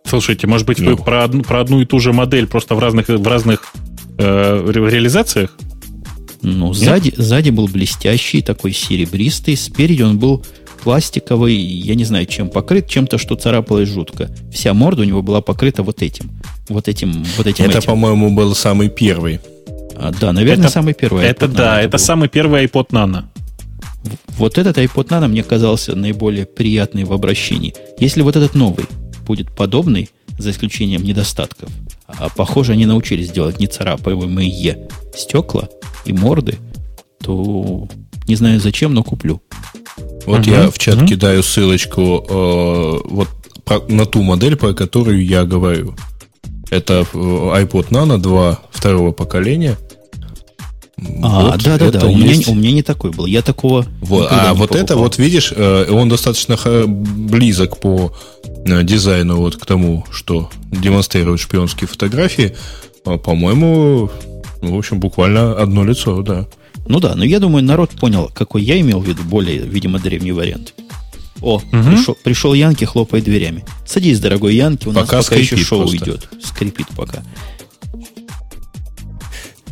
Слушайте, 0.03 0.47
может 0.47 0.65
быть, 0.65 0.79
ну. 0.79 0.95
вы 0.95 0.97
про 0.97 1.23
одну, 1.23 1.43
про 1.43 1.61
одну 1.61 1.79
и 1.79 1.85
ту 1.85 1.99
же 1.99 2.13
модель 2.13 2.47
просто 2.47 2.73
в 2.73 2.79
разных, 2.79 3.07
в 3.07 3.27
разных 3.27 3.71
э, 4.17 4.71
реализациях? 4.73 5.55
Ну, 6.43 6.73
сзади, 6.73 7.13
сзади 7.15 7.49
был 7.49 7.67
блестящий, 7.67 8.41
такой 8.41 8.71
серебристый. 8.73 9.55
Спереди 9.55 10.01
он 10.01 10.17
был 10.17 10.43
пластиковый, 10.83 11.55
я 11.55 11.95
не 11.95 12.03
знаю, 12.05 12.25
чем 12.25 12.49
покрыт, 12.49 12.87
чем-то, 12.87 13.17
что 13.17 13.35
царапалось 13.35 13.89
жутко. 13.89 14.31
Вся 14.51 14.73
морда 14.73 15.03
у 15.03 15.05
него 15.05 15.21
была 15.21 15.41
покрыта 15.41 15.83
вот 15.83 16.01
этим. 16.01 16.31
Вот 16.69 16.87
этим, 16.87 17.23
вот 17.37 17.45
этим. 17.45 17.65
Это, 17.65 17.77
этим. 17.77 17.87
по-моему, 17.87 18.31
был 18.31 18.55
самый 18.55 18.89
первый. 18.89 19.39
А, 19.95 20.11
да, 20.19 20.33
наверное, 20.33 20.65
Это- 20.65 20.73
самый 20.73 20.93
первый. 20.95 21.23
это 21.25 21.45
iPod 21.45 21.53
да, 21.53 21.77
Nano 21.79 21.83
это 21.83 21.97
был. 21.97 21.99
самый 21.99 22.29
первый 22.29 22.65
iPod 22.65 22.87
Nano. 22.89 23.25
Вот 24.37 24.57
этот 24.57 24.77
iPod 24.77 25.09
Nano 25.09 25.27
мне 25.27 25.43
казался 25.43 25.95
наиболее 25.95 26.47
приятный 26.47 27.03
в 27.03 27.13
обращении. 27.13 27.75
Если 27.99 28.23
вот 28.23 28.35
этот 28.35 28.55
новый 28.55 28.85
будет 29.27 29.55
подобный, 29.55 30.09
за 30.39 30.49
исключением 30.51 31.03
недостатков, 31.03 31.69
а 32.19 32.29
похоже, 32.29 32.73
они 32.73 32.85
научились 32.85 33.31
делать 33.31 33.59
нецарапаемые 33.59 34.87
стекла 35.15 35.69
и 36.05 36.13
морды, 36.13 36.57
то 37.23 37.87
не 38.27 38.35
знаю 38.35 38.59
зачем, 38.59 38.93
но 38.93 39.03
куплю. 39.03 39.41
Вот 40.25 40.39
Мгм, 40.41 40.49
я 40.51 40.69
в 40.71 40.77
чат 40.77 40.95
мгм. 40.97 41.07
кидаю 41.07 41.43
ссылочку 41.43 42.25
э, 42.29 42.99
вот 43.09 43.27
про- 43.65 43.81
на 43.87 44.05
ту 44.05 44.21
модель, 44.21 44.55
про 44.55 44.73
которую 44.73 45.25
я 45.25 45.43
говорю. 45.43 45.95
Это 46.69 47.05
э, 47.13 47.17
iPod 47.17 47.89
Nano 47.89 48.17
2 48.17 48.59
второго 48.71 49.11
поколения. 49.11 49.77
А, 51.23 51.45
Вот 51.51 51.63
да, 51.63 51.77
да, 51.79 51.85
это 51.87 51.99
да. 52.01 52.07
У 52.07 52.15
меня, 52.15 52.27
есть. 52.33 52.47
у 52.47 52.53
меня 52.53 52.71
не 52.71 52.83
такой 52.83 53.11
был. 53.11 53.25
Я 53.25 53.41
такого. 53.41 53.85
Вот, 54.01 54.25
никогда 54.25 54.49
а 54.51 54.53
не 54.53 54.57
вот 54.59 54.71
это 54.71 54.79
покупал. 54.81 55.03
вот 55.03 55.17
видишь, 55.17 55.51
э, 55.55 55.91
он 55.91 56.09
достаточно 56.09 56.57
близок 56.87 57.77
по 57.79 58.13
дизайну 58.65 59.37
вот 59.37 59.57
к 59.57 59.65
тому, 59.65 60.05
что 60.11 60.49
демонстрируют 60.71 61.41
шпионские 61.41 61.87
фотографии. 61.87 62.55
А, 63.05 63.17
По-моему, 63.17 64.09
ну, 64.61 64.75
в 64.75 64.77
общем, 64.77 64.99
буквально 64.99 65.53
одно 65.59 65.83
лицо, 65.83 66.21
да. 66.21 66.47
Ну 66.87 66.99
да, 66.99 67.15
но 67.15 67.23
я 67.23 67.39
думаю, 67.39 67.63
народ 67.63 67.91
понял, 67.91 68.29
какой 68.33 68.63
я 68.63 68.79
имел 68.79 68.99
в 68.99 69.07
виду, 69.07 69.23
более, 69.23 69.59
видимо, 69.59 69.99
древний 69.99 70.31
вариант. 70.31 70.73
О, 71.41 71.59
Мгм. 71.71 71.95
пришел, 71.95 72.17
пришел 72.23 72.53
Янки, 72.53 72.85
хлопает 72.85 73.23
дверями. 73.23 73.65
Садись, 73.85 74.19
дорогой 74.19 74.55
Янки, 74.55 74.87
у 74.87 74.91
нас 74.91 75.05
Пока 75.07 75.21
пока, 75.23 75.35
еще 75.35 75.57
шоу 75.57 75.79
просто. 75.81 75.97
идет. 75.97 76.29
Скрипит 76.43 76.87
пока. 76.95 77.23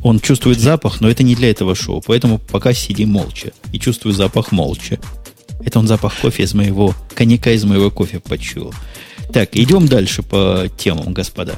Он 0.01 0.19
чувствует 0.19 0.59
запах, 0.59 1.01
но 1.01 1.09
это 1.09 1.23
не 1.23 1.35
для 1.35 1.49
этого 1.51 1.75
шоу, 1.75 2.01
поэтому 2.05 2.39
пока 2.39 2.73
сиди 2.73 3.05
молча. 3.05 3.51
И 3.73 3.79
чувствую 3.79 4.13
запах 4.13 4.51
молча. 4.51 4.97
Это 5.63 5.79
он 5.79 5.87
запах 5.87 6.13
кофе 6.21 6.43
из 6.43 6.53
моего, 6.53 6.93
коньяка 7.15 7.51
из 7.51 7.63
моего 7.65 7.91
кофе 7.91 8.19
почуял. 8.19 8.73
Так, 9.33 9.49
идем 9.55 9.87
дальше 9.87 10.23
по 10.23 10.65
темам, 10.77 11.13
господа. 11.13 11.53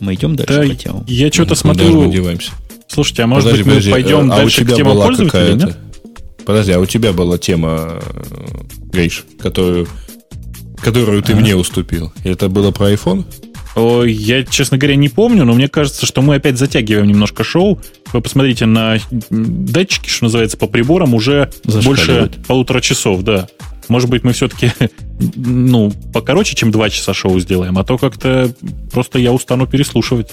Мы 0.00 0.14
идем 0.14 0.36
дальше 0.36 0.54
Да, 0.62 0.68
по 0.68 0.74
темам. 0.74 1.04
я 1.06 1.30
что-то 1.30 1.54
Куда 1.56 1.74
же 1.74 1.84
мы 1.84 1.90
смотрю... 1.92 2.12
деваемся? 2.12 2.52
Слушайте, 2.88 3.22
а 3.24 3.26
может 3.26 3.44
Подожди, 3.50 3.62
быть 3.62 3.66
мы 3.66 3.72
подожди, 3.74 3.90
пойдем 3.92 4.32
а 4.32 4.36
дальше 4.36 4.60
у 4.62 4.64
тебя 4.64 4.74
к 4.74 4.76
темам 4.76 4.92
была 4.94 5.04
пользователей, 5.06 5.30
какая-то- 5.30 5.66
нет? 5.66 5.78
Подожди, 6.46 6.72
а 6.72 6.78
у 6.80 6.86
тебя 6.86 7.12
была 7.12 7.36
тема, 7.38 8.00
э, 8.00 8.46
Гриш, 8.90 9.24
которую, 9.38 9.86
которую 10.80 11.22
ты 11.22 11.34
А. 11.34 11.36
мне 11.36 11.54
уступил. 11.54 12.12
Это 12.24 12.48
было 12.48 12.70
про 12.70 12.90
iPhone? 12.92 13.24
О, 13.76 14.02
Я, 14.04 14.42
честно 14.44 14.78
говоря, 14.78 14.96
не 14.96 15.08
помню, 15.10 15.44
но 15.44 15.52
мне 15.52 15.68
кажется, 15.68 16.06
что 16.06 16.22
мы 16.22 16.36
опять 16.36 16.58
затягиваем 16.58 17.06
немножко 17.06 17.44
шоу. 17.44 17.80
Вы 18.12 18.20
посмотрите 18.20 18.66
на 18.66 18.98
датчики, 19.30 20.08
что 20.08 20.24
называется, 20.24 20.56
по 20.56 20.66
приборам 20.66 21.14
уже 21.14 21.50
больше 21.84 22.30
полутора 22.46 22.80
часов, 22.80 23.22
да. 23.22 23.48
Может 23.88 24.10
быть, 24.10 24.22
мы 24.22 24.32
все-таки, 24.32 24.70
ну, 25.36 25.90
покороче, 26.12 26.54
чем 26.54 26.70
два 26.70 26.90
часа 26.90 27.14
шоу 27.14 27.40
сделаем, 27.40 27.78
а 27.78 27.84
то 27.84 27.98
как-то 27.98 28.52
просто 28.92 29.18
я 29.18 29.32
устану 29.32 29.66
переслушивать. 29.66 30.28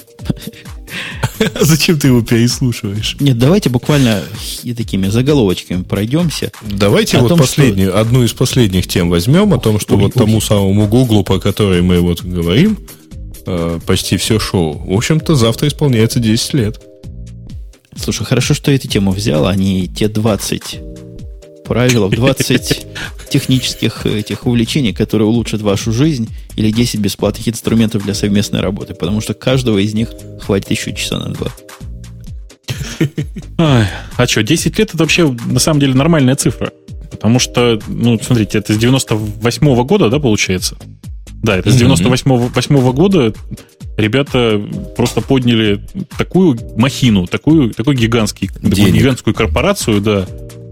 Зачем 1.61 1.97
ты 1.97 2.07
его 2.07 2.21
переслушиваешь? 2.21 3.15
Нет, 3.19 3.37
давайте 3.37 3.69
буквально 3.69 4.21
и 4.63 4.73
такими 4.73 5.07
заголовочками 5.07 5.83
пройдемся. 5.83 6.51
Давайте 6.61 7.17
О 7.17 7.21
вот 7.21 7.29
том, 7.29 7.39
последнюю, 7.39 7.97
одну 7.97 8.23
из 8.23 8.33
последних 8.33 8.87
тем 8.87 9.09
возьмем, 9.09 9.53
о 9.53 9.59
том, 9.59 9.79
что 9.79 9.95
Ой, 9.95 10.03
вот 10.03 10.15
ой. 10.15 10.25
тому 10.25 10.41
самому 10.41 10.87
Гуглу, 10.87 11.23
по 11.23 11.39
которой 11.39 11.81
мы 11.81 12.01
вот 12.01 12.23
говорим, 12.23 12.77
э, 13.45 13.79
почти 13.85 14.17
все 14.17 14.39
шоу. 14.39 14.77
В 14.85 14.93
общем-то, 14.93 15.35
завтра 15.35 15.67
исполняется 15.67 16.19
10 16.19 16.53
лет. 16.53 16.81
Слушай, 17.95 18.25
хорошо, 18.25 18.53
что 18.53 18.71
эту 18.71 18.87
тему 18.87 19.11
взял, 19.11 19.47
а 19.47 19.55
не 19.55 19.87
те 19.87 20.07
20 20.07 20.79
правил, 21.65 22.09
20 22.09 22.87
технических 23.29 24.05
этих 24.05 24.45
увлечений, 24.45 24.93
которые 24.93 25.27
улучшат 25.27 25.61
вашу 25.61 25.91
жизнь, 25.91 26.29
или 26.55 26.71
10 26.71 26.99
бесплатных 26.99 27.47
инструментов 27.49 28.03
для 28.03 28.13
совместной 28.13 28.61
работы, 28.61 28.93
потому 28.93 29.19
что 29.19 29.33
каждого 29.33 29.79
из 29.79 29.93
них 29.93 30.09
хватит 30.41 30.71
еще 30.71 30.93
часа 30.93 31.17
на 31.17 31.33
два. 31.33 31.51
Ай, 33.57 33.87
а 34.15 34.27
что, 34.27 34.43
10 34.43 34.77
лет 34.77 34.89
это 34.89 34.97
вообще 34.97 35.35
на 35.47 35.59
самом 35.59 35.79
деле 35.79 35.93
нормальная 35.95 36.35
цифра. 36.35 36.71
Потому 37.11 37.39
что, 37.39 37.79
ну, 37.87 38.19
смотрите, 38.21 38.57
это 38.57 38.73
с 38.73 38.77
98 38.77 39.83
года, 39.85 40.09
да, 40.09 40.19
получается? 40.19 40.77
Да, 41.43 41.57
это 41.57 41.69
с 41.69 41.73
Мгм. 41.73 41.79
98 41.79 42.49
восьмого 42.53 42.91
года 42.91 43.33
ребята 43.97 44.61
просто 44.95 45.21
подняли 45.21 45.81
такую 46.17 46.57
махину, 46.77 47.27
такую, 47.27 47.71
такую, 47.73 47.97
гигантский, 47.97 48.49
такую 48.49 48.91
гигантскую 48.91 49.33
корпорацию, 49.33 50.01
да, 50.01 50.25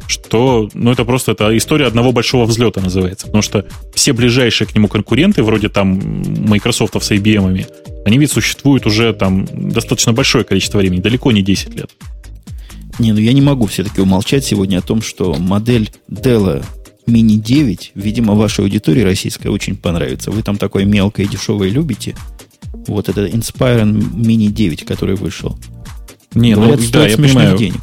что, 0.07 0.69
ну, 0.73 0.91
это 0.91 1.05
просто 1.05 1.31
это 1.31 1.55
история 1.57 1.87
одного 1.87 2.11
большого 2.11 2.45
взлета 2.45 2.81
называется. 2.81 3.27
Потому 3.27 3.41
что 3.41 3.65
все 3.93 4.13
ближайшие 4.13 4.67
к 4.67 4.75
нему 4.75 4.87
конкуренты, 4.87 5.43
вроде 5.43 5.69
там 5.69 5.99
Microsoft 6.47 7.01
с 7.01 7.11
IBM, 7.11 7.65
они 8.05 8.17
ведь 8.17 8.31
существуют 8.31 8.85
уже 8.85 9.13
там 9.13 9.47
достаточно 9.51 10.13
большое 10.13 10.43
количество 10.43 10.77
времени, 10.77 11.01
далеко 11.01 11.31
не 11.31 11.41
10 11.41 11.75
лет. 11.75 11.91
Не, 12.99 13.11
ну 13.11 13.19
я 13.19 13.33
не 13.33 13.41
могу 13.41 13.65
все-таки 13.65 14.01
умолчать 14.01 14.45
сегодня 14.45 14.77
о 14.77 14.81
том, 14.81 15.01
что 15.01 15.33
модель 15.35 15.89
Dell 16.09 16.63
Mini 17.07 17.35
9, 17.35 17.93
видимо, 17.95 18.35
вашей 18.35 18.61
аудитории 18.61 19.01
российской 19.01 19.47
очень 19.47 19.75
понравится. 19.75 20.31
Вы 20.31 20.43
там 20.43 20.57
такое 20.57 20.85
мелкое 20.85 21.25
и 21.25 21.29
дешевое 21.29 21.69
любите. 21.69 22.15
Вот 22.87 23.09
это 23.09 23.25
Inspiron 23.25 23.93
Mini 24.13 24.47
9, 24.47 24.85
который 24.85 25.15
вышел. 25.15 25.57
Не, 26.33 26.55
Говорят, 26.55 26.79
ну, 26.79 26.85
стоит 26.85 26.93
да, 26.93 27.07
я 27.07 27.17
понимаю. 27.17 27.57
денег. 27.57 27.81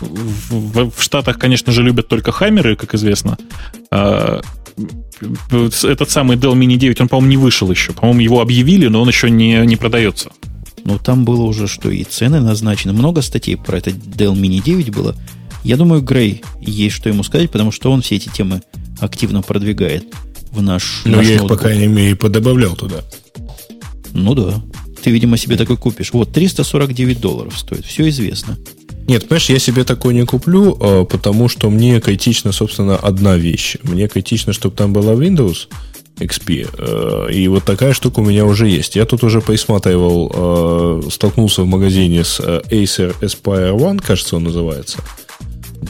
В, 0.00 0.54
в- 0.54 0.90
в 0.96 1.02
Штатах, 1.02 1.38
конечно 1.38 1.72
же, 1.72 1.82
любят 1.82 2.08
только 2.08 2.32
хаммеры, 2.32 2.74
как 2.76 2.94
известно. 2.94 3.36
А, 3.90 4.40
этот 5.82 6.10
самый 6.10 6.36
Dell 6.36 6.54
Mini 6.54 6.76
9, 6.76 7.00
он, 7.02 7.08
по-моему, 7.08 7.30
не 7.30 7.36
вышел 7.36 7.70
еще. 7.70 7.92
По-моему, 7.92 8.20
его 8.20 8.40
объявили, 8.40 8.88
но 8.88 9.02
он 9.02 9.08
еще 9.08 9.30
не, 9.30 9.64
не 9.66 9.76
продается. 9.76 10.30
Ну, 10.84 10.98
там 10.98 11.24
было 11.24 11.42
уже, 11.42 11.68
что 11.68 11.90
и 11.90 12.02
цены 12.02 12.40
назначены. 12.40 12.92
Много 12.92 13.22
статей 13.22 13.56
про 13.56 13.78
этот 13.78 13.94
Dell 13.94 14.34
Mini 14.34 14.60
9 14.62 14.90
было. 14.90 15.14
Я 15.62 15.76
думаю, 15.76 16.02
Грей 16.02 16.42
есть 16.60 16.96
что 16.96 17.08
ему 17.08 17.22
сказать, 17.22 17.50
потому 17.52 17.70
что 17.70 17.92
он 17.92 18.02
все 18.02 18.16
эти 18.16 18.28
темы 18.28 18.62
активно 18.98 19.42
продвигает 19.42 20.04
в 20.50 20.60
наш, 20.60 21.02
Но 21.04 21.18
наш 21.18 21.26
я 21.26 21.34
их, 21.34 21.40
по 21.42 21.46
ноутбук. 21.48 21.60
крайней 21.60 21.86
мере, 21.86 22.16
подобавлял 22.16 22.74
туда. 22.74 23.02
Ну 24.12 24.34
да. 24.34 24.62
Ты, 25.02 25.10
видимо, 25.10 25.36
себе 25.36 25.56
такой 25.56 25.76
купишь. 25.76 26.12
Вот, 26.12 26.32
349 26.32 27.20
долларов 27.20 27.58
стоит. 27.58 27.84
Все 27.84 28.08
известно. 28.08 28.56
Нет, 29.08 29.26
понимаешь, 29.26 29.50
я 29.50 29.58
себе 29.58 29.84
такой 29.84 30.14
не 30.14 30.24
куплю, 30.24 30.76
э, 30.80 31.04
потому 31.10 31.48
что 31.48 31.70
мне 31.70 32.00
критично, 32.00 32.52
собственно, 32.52 32.96
одна 32.96 33.36
вещь. 33.36 33.76
Мне 33.82 34.06
критично, 34.06 34.52
чтобы 34.52 34.76
там 34.76 34.92
была 34.92 35.14
Windows 35.14 35.66
XP. 36.18 36.68
э, 36.78 37.32
И 37.32 37.48
вот 37.48 37.64
такая 37.64 37.94
штука 37.94 38.20
у 38.20 38.24
меня 38.24 38.44
уже 38.44 38.68
есть. 38.68 38.94
Я 38.94 39.04
тут 39.04 39.24
уже 39.24 39.40
присматривал, 39.40 40.30
э, 41.04 41.10
столкнулся 41.10 41.62
в 41.62 41.66
магазине 41.66 42.22
с 42.22 42.38
э, 42.38 42.60
Acer 42.70 43.14
Aspire 43.20 43.76
One, 43.76 44.00
кажется, 44.00 44.36
он 44.36 44.44
называется. 44.44 44.98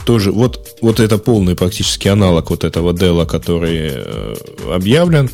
Тоже, 0.07 0.33
вот, 0.33 0.79
вот 0.81 1.01
это 1.01 1.19
полный 1.19 1.55
практически 1.55 2.09
аналог 2.09 2.49
вот 2.49 2.65
этого 2.65 2.95
Dell, 2.95 3.27
который 3.27 3.93
объявлен. 4.75 5.29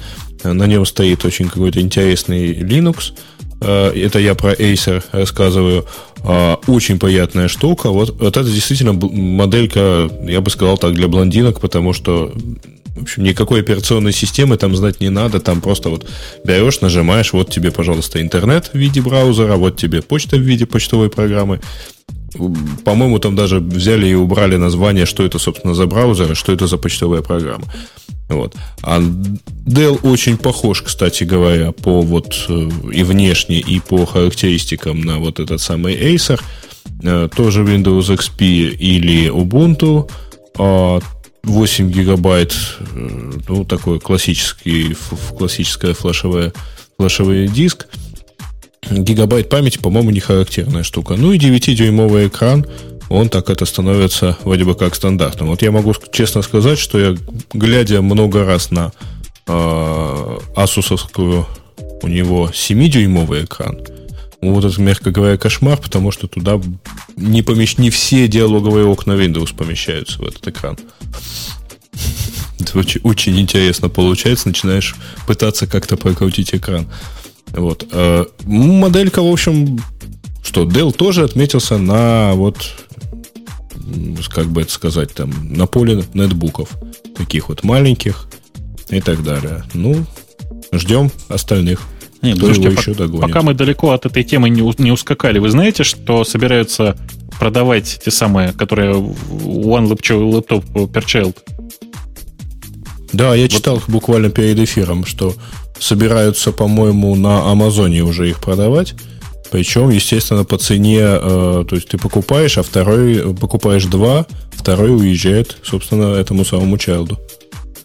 На 0.44 0.66
нем 0.66 0.86
стоит 0.86 1.24
очень 1.24 1.48
какой-то 1.48 1.80
интересный 1.80 2.52
Linux. 2.52 3.12
Э, 3.60 3.90
Это 3.94 4.18
я 4.18 4.34
про 4.34 4.52
Acer 4.52 5.02
рассказываю. 5.12 5.86
А, 6.24 6.58
Очень 6.66 6.98
приятная 6.98 7.48
штука. 7.48 7.90
Вот, 7.90 8.18
вот 8.20 8.36
это 8.36 8.48
действительно 8.48 8.92
моделька, 8.92 10.10
я 10.22 10.40
бы 10.40 10.50
сказал 10.50 10.78
так, 10.78 10.94
для 10.94 11.08
блондинок, 11.08 11.60
потому 11.60 11.92
что 11.92 12.32
в 12.98 13.02
общем, 13.02 13.22
никакой 13.22 13.60
операционной 13.60 14.12
системы 14.12 14.56
там 14.56 14.74
знать 14.74 15.00
не 15.00 15.08
надо. 15.08 15.40
Там 15.40 15.60
просто 15.60 15.88
вот 15.88 16.06
берешь, 16.44 16.80
нажимаешь, 16.80 17.32
вот 17.32 17.50
тебе, 17.50 17.70
пожалуйста, 17.70 18.20
интернет 18.20 18.70
в 18.72 18.74
виде 18.74 19.00
браузера, 19.00 19.56
вот 19.56 19.76
тебе 19.76 20.02
почта 20.02 20.36
в 20.36 20.40
виде 20.40 20.66
почтовой 20.66 21.08
программы. 21.08 21.60
По-моему, 22.84 23.18
там 23.20 23.36
даже 23.36 23.60
взяли 23.60 24.08
и 24.08 24.14
убрали 24.14 24.56
название, 24.56 25.06
что 25.06 25.24
это, 25.24 25.38
собственно, 25.38 25.74
за 25.74 25.86
браузер 25.86 26.32
и 26.32 26.34
что 26.34 26.52
это 26.52 26.66
за 26.66 26.76
почтовая 26.76 27.22
программа. 27.22 27.64
Вот. 28.28 28.54
А 28.82 29.00
Dell 29.00 30.00
очень 30.02 30.36
похож, 30.36 30.82
кстати 30.82 31.24
говоря, 31.24 31.72
по 31.72 32.02
вот 32.02 32.46
э, 32.48 32.68
и 32.92 33.02
внешне, 33.02 33.58
и 33.58 33.80
по 33.80 34.04
характеристикам 34.04 35.00
на 35.00 35.18
вот 35.18 35.40
этот 35.40 35.60
самый 35.60 35.94
Acer. 35.94 36.40
Э, 37.02 37.28
Тоже 37.34 37.62
Windows 37.62 38.14
XP 38.14 38.44
или 38.76 39.30
Ubuntu. 39.30 40.10
А 40.58 41.00
8 41.42 41.90
гигабайт, 41.90 42.54
э, 42.80 43.32
ну, 43.48 43.64
такой 43.64 43.98
классический, 43.98 44.94
классическая 45.36 45.94
флешевая, 45.94 46.52
флешевый 46.98 47.48
диск. 47.48 47.86
Гигабайт 48.90 49.48
памяти, 49.48 49.78
по-моему, 49.78 50.10
не 50.10 50.20
характерная 50.20 50.82
штука. 50.82 51.14
Ну 51.16 51.32
и 51.32 51.38
9-дюймовый 51.38 52.28
экран, 52.28 52.66
он 53.08 53.28
так 53.28 53.50
это 53.50 53.64
становится 53.64 54.36
вроде 54.44 54.64
бы 54.64 54.74
как 54.74 54.94
стандартным. 54.94 55.48
Вот 55.48 55.62
я 55.62 55.70
могу 55.70 55.94
честно 56.12 56.42
сказать, 56.42 56.78
что 56.78 56.98
я, 56.98 57.16
глядя 57.52 58.02
много 58.02 58.44
раз 58.44 58.70
на 58.70 58.92
э, 59.46 60.38
асусовскую 60.56 61.46
у 62.02 62.08
него 62.08 62.50
7-дюймовый 62.52 63.44
экран, 63.44 63.78
Вот 64.40 64.64
это, 64.64 64.80
мягко 64.80 65.10
говоря, 65.10 65.36
кошмар, 65.36 65.78
потому 65.78 66.10
что 66.10 66.28
туда 66.28 66.60
не, 67.16 67.42
помещ... 67.42 67.76
не 67.78 67.90
все 67.90 68.28
диалоговые 68.28 68.86
окна 68.86 69.12
Windows 69.12 69.54
помещаются 69.54 70.18
в 70.18 70.26
этот 70.26 70.46
экран. 70.46 70.78
Это 72.60 72.78
очень, 72.78 73.00
очень 73.02 73.38
интересно 73.40 73.88
получается. 73.88 74.48
Начинаешь 74.48 74.94
пытаться 75.26 75.66
как-то 75.66 75.96
прокрутить 75.96 76.54
экран. 76.54 76.86
Вот. 77.48 77.86
А, 77.92 78.26
моделька, 78.44 79.22
в 79.22 79.32
общем, 79.32 79.80
что 80.48 80.64
Dell 80.64 80.92
тоже 80.92 81.24
отметился 81.24 81.76
на 81.76 82.32
вот 82.32 82.56
как 84.30 84.46
бы 84.46 84.62
это 84.62 84.72
сказать, 84.72 85.12
там, 85.12 85.30
на 85.50 85.66
поле 85.66 86.02
нетбуков. 86.14 86.70
Таких 87.14 87.50
вот 87.50 87.64
маленьких 87.64 88.28
и 88.88 89.00
так 89.02 89.22
далее. 89.22 89.64
Ну, 89.74 90.06
ждем 90.72 91.10
остальных. 91.28 91.82
Не, 92.22 92.32
Кто 92.32 92.46
слушайте, 92.46 92.68
его 92.68 92.80
еще 92.80 92.94
догонит. 92.94 93.20
Пока 93.20 93.42
мы 93.42 93.52
далеко 93.54 93.90
от 93.90 94.06
этой 94.06 94.24
темы 94.24 94.48
не, 94.48 94.62
не 94.82 94.90
ускакали, 94.90 95.38
вы 95.38 95.50
знаете, 95.50 95.84
что 95.84 96.24
собираются 96.24 96.96
продавать 97.38 98.00
те 98.02 98.10
самые, 98.10 98.52
которые 98.52 98.94
One 98.94 99.86
Laptop 99.86 100.64
Per 100.72 101.04
Child? 101.04 101.36
Да, 103.12 103.34
я 103.34 103.42
вот. 103.42 103.50
читал 103.50 103.82
буквально 103.86 104.30
перед 104.30 104.58
эфиром, 104.58 105.04
что 105.04 105.34
собираются, 105.78 106.52
по-моему, 106.52 107.14
на 107.16 107.50
Амазоне 107.50 108.02
уже 108.02 108.30
их 108.30 108.40
продавать. 108.40 108.94
Причем, 109.50 109.88
естественно, 109.88 110.44
по 110.44 110.58
цене, 110.58 111.00
э, 111.00 111.64
то 111.68 111.74
есть 111.74 111.88
ты 111.88 111.98
покупаешь, 111.98 112.58
а 112.58 112.62
второй 112.62 113.34
покупаешь 113.34 113.86
два, 113.86 114.26
второй 114.52 114.94
уезжает, 114.94 115.56
собственно, 115.62 116.14
этому 116.14 116.44
самому 116.44 116.76
чайлду. 116.76 117.18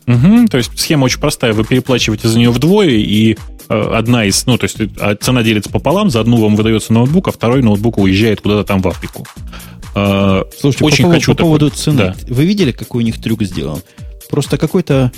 Угу, 0.07 0.48
то 0.49 0.57
есть 0.57 0.72
схема 0.77 1.06
очень 1.06 1.19
простая. 1.19 1.53
Вы 1.53 1.64
переплачиваете 1.64 2.27
за 2.27 2.38
нее 2.38 2.52
вдвое, 2.52 2.90
и 2.90 3.38
э, 3.69 3.91
одна 3.94 4.26
из, 4.26 4.45
ну, 4.45 4.57
то 4.57 4.65
есть 4.65 4.77
а 4.99 5.15
цена 5.15 5.44
делится 5.44 5.69
пополам, 5.69 6.10
за 6.10 6.19
одну 6.19 6.41
вам 6.41 6.56
выдается 6.56 6.91
ноутбук, 6.91 7.30
а 7.30 7.31
второй 7.31 7.61
ноутбук 7.61 7.98
уезжает 7.98 8.41
куда-то 8.41 8.65
там 8.65 8.81
в 8.81 8.88
Африку. 8.88 9.26
Э, 9.95 10.44
Слушайте, 10.60 10.85
очень 10.85 11.06
по, 11.06 11.11
хочу 11.11 11.31
по 11.31 11.38
такой... 11.38 11.48
поводу 11.48 11.69
цены. 11.69 11.98
Да. 11.98 12.15
Вы 12.27 12.45
видели, 12.45 12.72
какой 12.72 13.03
у 13.03 13.06
них 13.06 13.22
трюк 13.22 13.44
сделан? 13.44 13.81
Просто 14.30 14.57
какой-то 14.57 15.11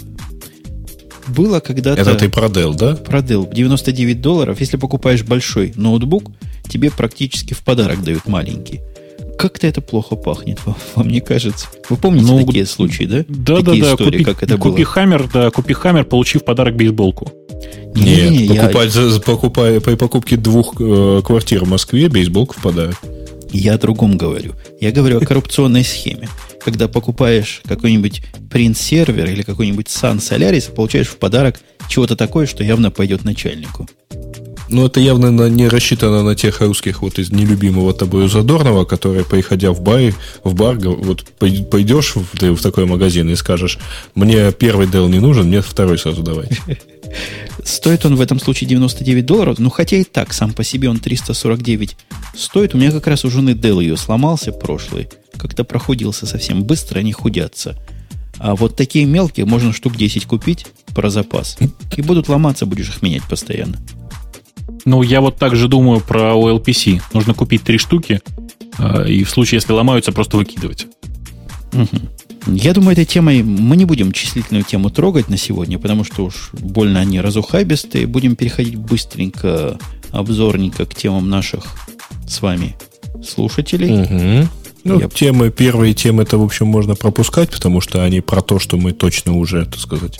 было 1.27 1.59
когда-то... 1.59 2.01
Это 2.01 2.15
ты 2.15 2.29
про 2.29 2.47
Dell, 2.47 2.75
да? 2.75 2.95
Про 2.95 3.19
Dell. 3.19 3.51
99 3.53 4.21
долларов. 4.21 4.59
Если 4.59 4.77
покупаешь 4.77 5.23
большой 5.23 5.73
ноутбук, 5.75 6.31
тебе 6.67 6.91
практически 6.91 7.53
в 7.53 7.63
подарок 7.63 8.03
дают 8.03 8.27
маленький. 8.27 8.81
Как-то 9.37 9.67
это 9.67 9.81
плохо 9.81 10.15
пахнет, 10.15 10.59
вам 10.95 11.07
не 11.09 11.19
кажется? 11.19 11.67
Вы 11.89 11.97
помните 11.97 12.25
ну, 12.25 12.45
такие 12.45 12.65
случаи, 12.65 13.03
да? 13.03 13.25
Да, 13.27 13.57
такие 13.57 13.83
да, 13.83 13.89
да. 13.89 13.93
Истории, 13.95 14.17
купи, 14.19 14.23
как 14.23 14.43
это 14.43 14.57
купи 14.57 14.83
было? 14.83 14.85
Хаммер, 14.85 15.29
да, 15.31 15.51
купи 15.51 15.73
Хаммер, 15.73 16.05
получив 16.05 16.41
в 16.41 16.45
подарок 16.45 16.75
бейсболку. 16.75 17.31
Нет, 17.95 18.31
не, 18.31 18.47
не, 18.47 18.55
покупать, 18.55 18.95
я... 18.95 19.19
покупая, 19.19 19.79
при 19.79 19.95
покупке 19.95 20.37
двух 20.37 20.75
э, 20.79 21.21
квартир 21.23 21.65
в 21.65 21.67
Москве 21.67 22.09
бейсболку 22.09 22.55
в 22.57 22.61
подарок. 22.61 22.95
Я 23.51 23.75
о 23.75 23.77
другом 23.77 24.17
говорю. 24.17 24.53
Я 24.81 24.91
говорю 24.91 25.17
о 25.17 25.25
коррупционной 25.25 25.83
схеме 25.83 26.29
когда 26.65 26.87
покупаешь 26.87 27.61
какой-нибудь 27.67 28.23
принт-сервер 28.49 29.29
или 29.29 29.43
какой-нибудь 29.43 29.85
Sun 29.85 30.17
Solaris, 30.17 30.73
получаешь 30.73 31.07
в 31.07 31.17
подарок 31.17 31.59
чего-то 31.87 32.15
такое, 32.15 32.47
что 32.47 32.63
явно 32.63 32.89
пойдет 32.89 33.23
начальнику. 33.23 33.87
Ну, 34.67 34.87
это 34.87 34.99
явно 34.99 35.47
не 35.47 35.67
рассчитано 35.67 36.23
на 36.23 36.33
тех 36.35 36.59
русских 36.61 37.03
вот 37.03 37.19
из 37.19 37.31
нелюбимого 37.31 37.93
тобой 37.93 38.27
Задорнова, 38.27 38.83
которые, 38.83 39.23
приходя 39.23 39.71
в 39.71 39.81
бар, 39.81 40.15
в 40.43 40.55
бар 40.55 40.79
вот 40.79 41.23
пойдешь 41.37 42.15
в, 42.15 42.35
ты 42.35 42.51
в 42.51 42.61
такой 42.63 42.87
магазин 42.87 43.29
и 43.29 43.35
скажешь, 43.35 43.77
мне 44.15 44.51
первый 44.51 44.87
Dell 44.87 45.07
не 45.07 45.19
нужен, 45.19 45.45
мне 45.45 45.61
второй 45.61 45.99
сразу 45.99 46.23
давай. 46.23 46.49
Стоит 47.65 48.05
он 48.05 48.15
в 48.15 48.21
этом 48.21 48.39
случае 48.39 48.69
99 48.69 49.25
долларов, 49.25 49.59
ну, 49.59 49.69
хотя 49.69 49.97
и 49.97 50.03
так, 50.03 50.31
сам 50.33 50.53
по 50.53 50.63
себе 50.63 50.89
он 50.89 50.99
349 50.99 51.97
стоит. 52.35 52.73
У 52.73 52.77
меня 52.77 52.91
как 52.91 53.07
раз 53.07 53.25
у 53.25 53.29
жены 53.29 53.49
Dell 53.49 53.81
ее 53.81 53.97
сломался 53.97 54.51
прошлый 54.51 55.09
как-то 55.37 55.63
проходился 55.63 56.25
совсем 56.25 56.63
быстро, 56.63 56.99
они 56.99 57.11
худятся. 57.11 57.75
А 58.37 58.55
вот 58.55 58.75
такие 58.75 59.05
мелкие 59.05 59.45
можно 59.45 59.71
штук 59.73 59.95
10 59.95 60.25
купить 60.25 60.65
про 60.93 61.09
запас. 61.09 61.57
И 61.95 62.01
будут 62.01 62.27
ломаться, 62.27 62.65
будешь 62.65 62.89
их 62.89 63.01
менять 63.01 63.23
постоянно. 63.23 63.77
Ну, 64.83 65.01
я 65.03 65.21
вот 65.21 65.37
так 65.37 65.55
же 65.55 65.67
думаю 65.67 66.01
про 66.01 66.33
OLPC. 66.33 67.01
Нужно 67.13 67.33
купить 67.33 67.63
три 67.63 67.77
штуки, 67.77 68.21
а, 68.77 69.03
и 69.03 69.23
в 69.23 69.29
случае, 69.29 69.57
если 69.57 69.73
ломаются, 69.73 70.11
просто 70.11 70.37
выкидывать. 70.37 70.87
Угу. 71.73 72.14
Я 72.47 72.73
думаю, 72.73 72.93
этой 72.93 73.05
темой 73.05 73.43
мы 73.43 73.75
не 73.75 73.85
будем 73.85 74.11
числительную 74.11 74.63
тему 74.63 74.89
трогать 74.89 75.29
на 75.29 75.37
сегодня, 75.37 75.79
потому 75.79 76.03
что 76.03 76.25
уж 76.25 76.51
больно 76.53 76.99
они 76.99 77.19
разухабистые. 77.19 78.07
Будем 78.07 78.35
переходить 78.35 78.75
быстренько, 78.75 79.79
обзорненько 80.11 80.85
к 80.85 80.93
темам 80.93 81.29
наших 81.29 81.65
с 82.27 82.41
вами 82.41 82.75
слушателей. 83.23 84.03
Угу. 84.03 84.49
Ну, 84.83 84.99
я... 84.99 85.09
темы, 85.09 85.49
первые 85.49 85.95
темы, 85.95 86.23
это, 86.23 86.37
в 86.37 86.43
общем, 86.43 86.67
можно 86.67 86.95
пропускать, 86.95 87.49
потому 87.49 87.81
что 87.81 88.03
они 88.03 88.21
про 88.21 88.41
то, 88.41 88.59
что 88.59 88.77
мы 88.77 88.93
точно 88.93 89.33
уже, 89.33 89.65
так 89.65 89.79
сказать... 89.79 90.19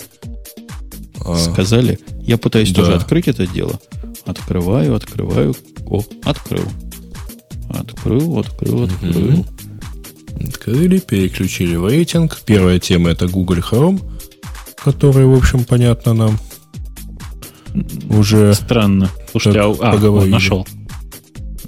А, 1.24 1.36
Сказали? 1.36 1.98
Я 2.20 2.38
пытаюсь 2.38 2.70
да. 2.70 2.82
тоже 2.82 2.94
открыть 2.94 3.28
это 3.28 3.46
дело. 3.46 3.80
Открываю, 4.24 4.94
открываю. 4.94 5.54
О, 5.86 6.02
открыл. 6.24 6.64
Открыл, 7.68 8.38
открыл, 8.38 8.84
открыл. 8.84 9.40
Угу. 9.40 9.46
Открыли, 10.40 10.98
переключили 10.98 11.76
в 11.76 11.86
рейтинг. 11.86 12.38
Первая 12.44 12.78
тема 12.78 13.10
это 13.10 13.26
Google 13.26 13.56
Chrome, 13.56 14.00
который, 14.82 15.26
в 15.26 15.34
общем, 15.34 15.64
понятно 15.64 16.14
нам. 16.14 16.38
Уже... 18.08 18.54
Странно. 18.54 19.10
Слушайте, 19.30 19.60
а, 19.60 19.74
а 19.80 19.96
вот 19.96 20.26
нашел. 20.26 20.66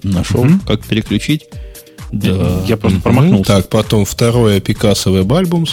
Нашел, 0.03 0.41
угу. 0.41 0.61
как 0.67 0.85
переключить. 0.85 1.45
Да. 2.13 2.63
Я 2.67 2.77
просто 2.77 3.01
промахнулся. 3.01 3.53
Так, 3.53 3.69
потом 3.69 4.05
второе 4.05 4.61
Picasso 4.61 5.13
Web 5.13 5.27
Albums. 5.27 5.71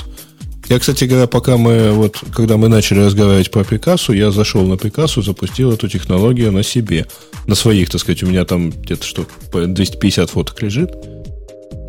Я, 0.67 0.79
кстати 0.79 1.03
говоря, 1.03 1.27
пока 1.27 1.57
мы, 1.57 1.91
вот, 1.91 2.17
когда 2.33 2.57
мы 2.57 2.69
начали 2.69 2.99
разговаривать 2.99 3.51
про 3.51 3.63
Пикассо, 3.63 4.13
я 4.13 4.31
зашел 4.31 4.65
на 4.65 4.77
Пикассо, 4.77 5.21
запустил 5.21 5.71
эту 5.71 5.87
технологию 5.87 6.51
на 6.51 6.63
себе. 6.63 7.05
На 7.45 7.53
своих, 7.53 7.91
так 7.91 8.01
сказать, 8.01 8.23
у 8.23 8.27
меня 8.27 8.45
там 8.45 8.71
где-то 8.71 9.05
что, 9.05 9.27
250 9.53 10.31
фоток 10.31 10.61
лежит. 10.63 10.91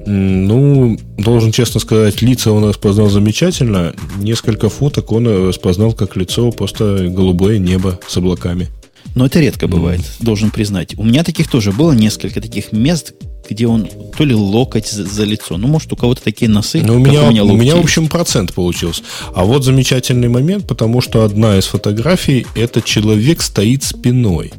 Ну, 0.07 0.97
должен 1.19 1.53
честно 1.53 1.81
сказать, 1.81 2.23
лица 2.23 2.53
он 2.53 2.65
распознал 2.65 3.09
замечательно. 3.09 3.95
Несколько 4.19 4.69
фоток 4.69 5.12
он 5.12 5.49
распознал 5.49 5.93
как 5.93 6.16
лицо 6.16 6.51
просто 6.53 7.09
голубое 7.09 7.59
небо 7.59 7.99
с 8.07 8.16
облаками. 8.16 8.69
Но 9.15 9.27
это 9.27 9.41
редко 9.41 9.66
бывает, 9.66 10.01
mm. 10.01 10.24
должен 10.24 10.51
признать. 10.51 10.97
У 10.99 11.03
меня 11.03 11.24
таких 11.24 11.49
тоже 11.49 11.73
было 11.73 11.93
несколько 11.93 12.41
таких 12.41 12.73
мест, 12.73 13.15
где 13.49 13.66
он 13.66 13.89
то 14.16 14.24
ли 14.24 14.35
локоть 14.35 14.89
за, 14.89 15.05
за 15.05 15.24
лицо. 15.24 15.57
Ну, 15.57 15.69
может, 15.69 15.93
у 15.93 15.97
кого-то 15.97 16.23
такие 16.23 16.51
носы. 16.51 16.83
Ну, 16.83 16.97
у 16.97 16.99
меня, 16.99 17.24
у 17.24 17.31
меня, 17.31 17.45
у 17.45 17.57
меня, 17.57 17.77
в 17.77 17.81
общем, 17.81 18.09
процент 18.09 18.53
получился. 18.53 19.03
А 19.35 19.45
вот 19.45 19.65
замечательный 19.65 20.28
момент, 20.28 20.66
потому 20.66 21.01
что 21.01 21.24
одна 21.24 21.57
из 21.57 21.65
фотографий 21.66 22.47
это 22.55 22.83
человек 22.83 23.43
стоит 23.43 23.85
спиной. 23.85 24.53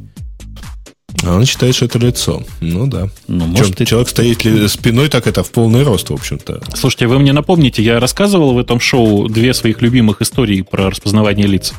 А 1.24 1.34
он 1.34 1.44
считает, 1.44 1.74
что 1.74 1.84
это 1.84 1.98
лицо. 1.98 2.42
Ну 2.60 2.86
да. 2.86 3.08
Ну, 3.26 3.46
может, 3.46 3.76
Чем, 3.76 3.86
человек 3.86 4.08
стоит 4.08 4.44
ли 4.44 4.68
спиной, 4.68 5.08
так 5.08 5.26
это 5.26 5.42
в 5.42 5.50
полный 5.50 5.82
рост, 5.82 6.10
в 6.10 6.14
общем-то. 6.14 6.62
Слушайте, 6.74 7.06
вы 7.06 7.18
мне 7.18 7.32
напомните, 7.32 7.82
я 7.82 7.98
рассказывал 8.00 8.54
в 8.54 8.58
этом 8.58 8.80
шоу 8.80 9.28
две 9.28 9.52
своих 9.54 9.82
любимых 9.82 10.22
истории 10.22 10.62
про 10.62 10.90
распознавание 10.90 11.46
лиц. 11.46 11.74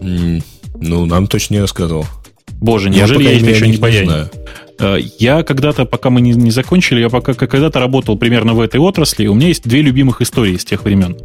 Mm, 0.00 0.42
ну, 0.80 1.06
нам 1.06 1.26
точно 1.26 1.54
не 1.54 1.60
рассказывал. 1.60 2.06
Боже, 2.60 2.90
неужели 2.90 3.22
я, 3.22 3.30
я 3.30 3.38
это 3.38 3.50
еще 3.50 3.66
не, 3.66 3.78
не 3.78 4.04
знаю? 4.04 4.30
Э, 4.80 4.98
я 5.18 5.42
когда-то, 5.42 5.84
пока 5.84 6.10
мы 6.10 6.20
не, 6.20 6.32
не 6.32 6.50
закончили, 6.50 7.00
я 7.00 7.08
пока 7.08 7.34
когда-то 7.34 7.78
работал 7.78 8.16
примерно 8.16 8.54
в 8.54 8.60
этой 8.60 8.80
отрасли, 8.80 9.26
у 9.26 9.34
меня 9.34 9.48
есть 9.48 9.68
две 9.68 9.82
любимых 9.82 10.20
истории 10.20 10.56
с 10.56 10.64
тех 10.64 10.84
времен. 10.84 11.16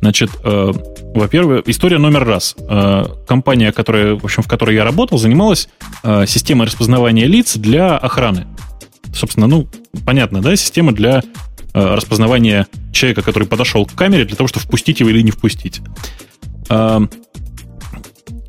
Значит, 0.00 0.30
э, 0.44 0.72
во-первых, 1.14 1.68
история 1.68 1.98
номер 1.98 2.24
раз. 2.24 2.56
Э, 2.58 3.04
компания, 3.26 3.72
которая, 3.72 4.14
в 4.14 4.24
общем, 4.24 4.42
в 4.42 4.48
которой 4.48 4.74
я 4.74 4.84
работал, 4.84 5.18
занималась 5.18 5.68
э, 6.02 6.24
системой 6.26 6.66
распознавания 6.66 7.26
лиц 7.26 7.56
для 7.56 7.96
охраны. 7.96 8.46
Собственно, 9.14 9.46
ну, 9.46 9.68
понятно, 10.06 10.40
да, 10.40 10.56
система 10.56 10.92
для 10.92 11.22
э, 11.74 11.94
распознавания 11.94 12.66
человека, 12.92 13.22
который 13.22 13.46
подошел 13.46 13.84
к 13.84 13.92
камере 13.92 14.24
для 14.24 14.36
того, 14.36 14.48
чтобы 14.48 14.64
впустить 14.64 15.00
его 15.00 15.10
или 15.10 15.22
не 15.22 15.30
впустить. 15.30 15.80
Э, 16.68 17.00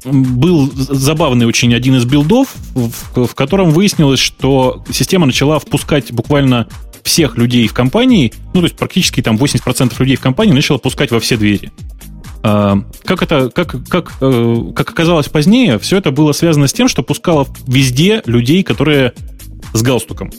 был 0.03 0.72
забавный 0.76 1.45
очень 1.45 1.73
один 1.73 1.95
из 1.95 2.06
билдов, 2.06 2.53
в, 2.73 3.26
в 3.28 3.36
котором 3.36 3.72
выяснилось, 3.72 4.19
что 4.19 4.84
система 4.91 5.26
начала 5.26 5.60
впускать 5.60 6.11
буквально 6.11 6.68
всех 7.03 7.38
людей 7.38 7.68
в 7.68 7.73
компании, 7.73 8.34
ну, 8.53 8.61
то 8.61 8.68
есть 8.68 8.78
практически 8.78 9.22
там 9.22 9.38
80% 9.38 9.94
людей 9.99 10.15
в 10.15 10.22
компании 10.22 10.53
начала 10.53 10.78
пускать 10.78 11.11
во 11.11 11.19
все 11.19 11.38
двери. 11.38 11.72
А, 12.44 12.78
как 13.06 13.22
это, 13.22 13.49
как, 13.49 13.76
как, 13.88 14.14
э, 14.22 14.56
как 14.76 14.90
оказалось 14.90 15.30
позднее, 15.30 15.78
все 15.80 15.98
это 15.98 16.11
было 16.11 16.32
связано 16.32 16.68
с 16.68 16.73
тем, 16.73 16.88
что 16.88 17.03
пускала 17.03 17.48
везде 17.68 18.22
людей, 18.26 18.64
которые 18.64 19.14
с 19.73 19.82
галстуком. 19.82 20.32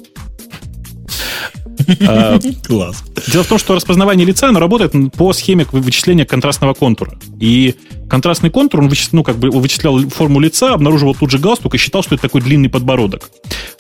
Класс. 2.66 3.04
Дело 3.28 3.44
в 3.44 3.46
том, 3.46 3.59
что 3.59 3.74
распознавание 3.74 4.26
лица, 4.26 4.48
оно 4.48 4.60
работает 4.60 4.92
по 5.12 5.32
схеме 5.32 5.66
вычисления 5.72 6.24
контрастного 6.24 6.74
контура. 6.74 7.18
И 7.40 7.74
контрастный 8.09 8.50
контур, 8.50 8.80
он 8.80 8.88
вычислял, 8.88 9.18
ну, 9.18 9.22
как 9.22 9.36
бы 9.36 9.50
вычислял 9.50 9.98
форму 10.10 10.40
лица, 10.40 10.74
обнаруживал 10.74 11.14
тут 11.14 11.30
же 11.30 11.38
галстук 11.38 11.74
и 11.74 11.78
считал, 11.78 12.02
что 12.02 12.14
это 12.14 12.22
такой 12.22 12.40
длинный 12.40 12.68
подбородок. 12.68 13.30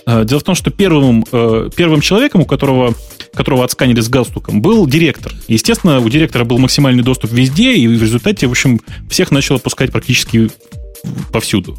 А, 0.06 0.24
дело 0.24 0.40
в 0.40 0.44
том, 0.44 0.54
что 0.54 0.70
первым, 0.70 1.24
э, 1.30 1.70
первым 1.76 2.00
человеком, 2.00 2.42
у 2.42 2.44
которого, 2.44 2.94
которого 3.34 3.64
отсканили 3.64 4.00
с 4.00 4.08
галстуком, 4.08 4.62
был 4.62 4.86
директор. 4.86 5.32
Естественно, 5.48 6.00
у 6.00 6.08
директора 6.08 6.44
был 6.44 6.58
максимальный 6.58 7.02
доступ 7.02 7.32
везде, 7.32 7.74
и 7.74 7.86
в 7.86 8.02
результате, 8.02 8.46
в 8.46 8.50
общем, 8.50 8.80
всех 9.10 9.30
начал 9.30 9.56
опускать 9.56 9.92
практически 9.92 10.50
повсюду. 11.32 11.76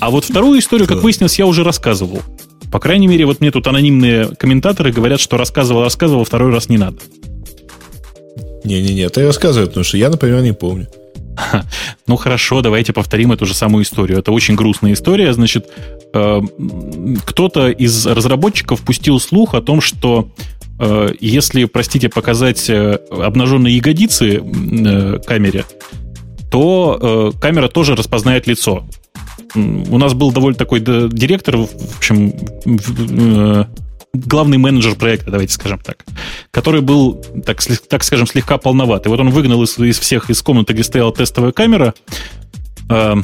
А 0.00 0.10
вот 0.10 0.24
вторую 0.24 0.60
историю, 0.60 0.86
как 0.86 1.02
выяснилось, 1.02 1.38
я 1.38 1.46
уже 1.46 1.64
рассказывал. 1.64 2.22
По 2.70 2.78
крайней 2.78 3.08
мере, 3.08 3.26
вот 3.26 3.40
мне 3.40 3.50
тут 3.50 3.66
анонимные 3.66 4.28
комментаторы 4.36 4.92
говорят, 4.92 5.20
что 5.20 5.36
рассказывал, 5.36 5.82
рассказывал, 5.82 6.24
второй 6.24 6.52
раз 6.52 6.68
не 6.68 6.78
надо. 6.78 6.98
Не-не-не, 8.64 9.08
ты 9.08 9.24
рассказывай, 9.26 9.66
потому 9.66 9.84
что 9.84 9.96
я, 9.96 10.10
например, 10.10 10.42
не 10.42 10.52
помню. 10.52 10.88
Ну 12.06 12.16
хорошо, 12.16 12.60
давайте 12.60 12.92
повторим 12.92 13.32
эту 13.32 13.46
же 13.46 13.54
самую 13.54 13.84
историю. 13.84 14.18
Это 14.18 14.32
очень 14.32 14.56
грустная 14.56 14.92
история. 14.92 15.32
Значит, 15.32 15.68
э, 16.12 16.40
кто-то 17.24 17.68
из 17.68 18.06
разработчиков 18.06 18.80
пустил 18.82 19.20
слух 19.20 19.54
о 19.54 19.62
том, 19.62 19.80
что 19.80 20.28
э, 20.78 21.10
если, 21.20 21.64
простите, 21.64 22.08
показать 22.08 22.68
э, 22.68 22.98
обнаженные 23.10 23.76
ягодицы 23.76 24.42
камере, 25.24 25.64
то 26.50 27.32
камера 27.40 27.68
тоже 27.68 27.94
распознает 27.94 28.48
лицо 28.48 28.84
у 29.54 29.98
нас 29.98 30.14
был 30.14 30.32
довольно 30.32 30.56
такой 30.56 30.80
директор, 30.80 31.56
в 31.56 31.96
общем, 31.96 32.32
э, 32.64 33.64
главный 34.12 34.58
менеджер 34.58 34.94
проекта, 34.94 35.30
давайте 35.30 35.52
скажем 35.52 35.78
так, 35.78 36.04
который 36.50 36.80
был, 36.80 37.22
так, 37.44 37.60
так 37.88 38.04
скажем, 38.04 38.26
слегка 38.26 38.58
полноват. 38.58 39.06
И 39.06 39.08
вот 39.08 39.20
он 39.20 39.30
выгнал 39.30 39.62
из, 39.62 39.78
из 39.78 39.98
всех 39.98 40.30
из 40.30 40.42
комнаты, 40.42 40.72
где 40.72 40.84
стояла 40.84 41.12
тестовая 41.12 41.52
камера, 41.52 41.94
э, 42.88 43.16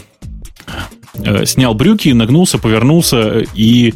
э, 1.15 1.47
снял 1.47 1.75
брюки, 1.75 2.09
нагнулся, 2.11 2.59
повернулся, 2.59 3.45
и 3.55 3.95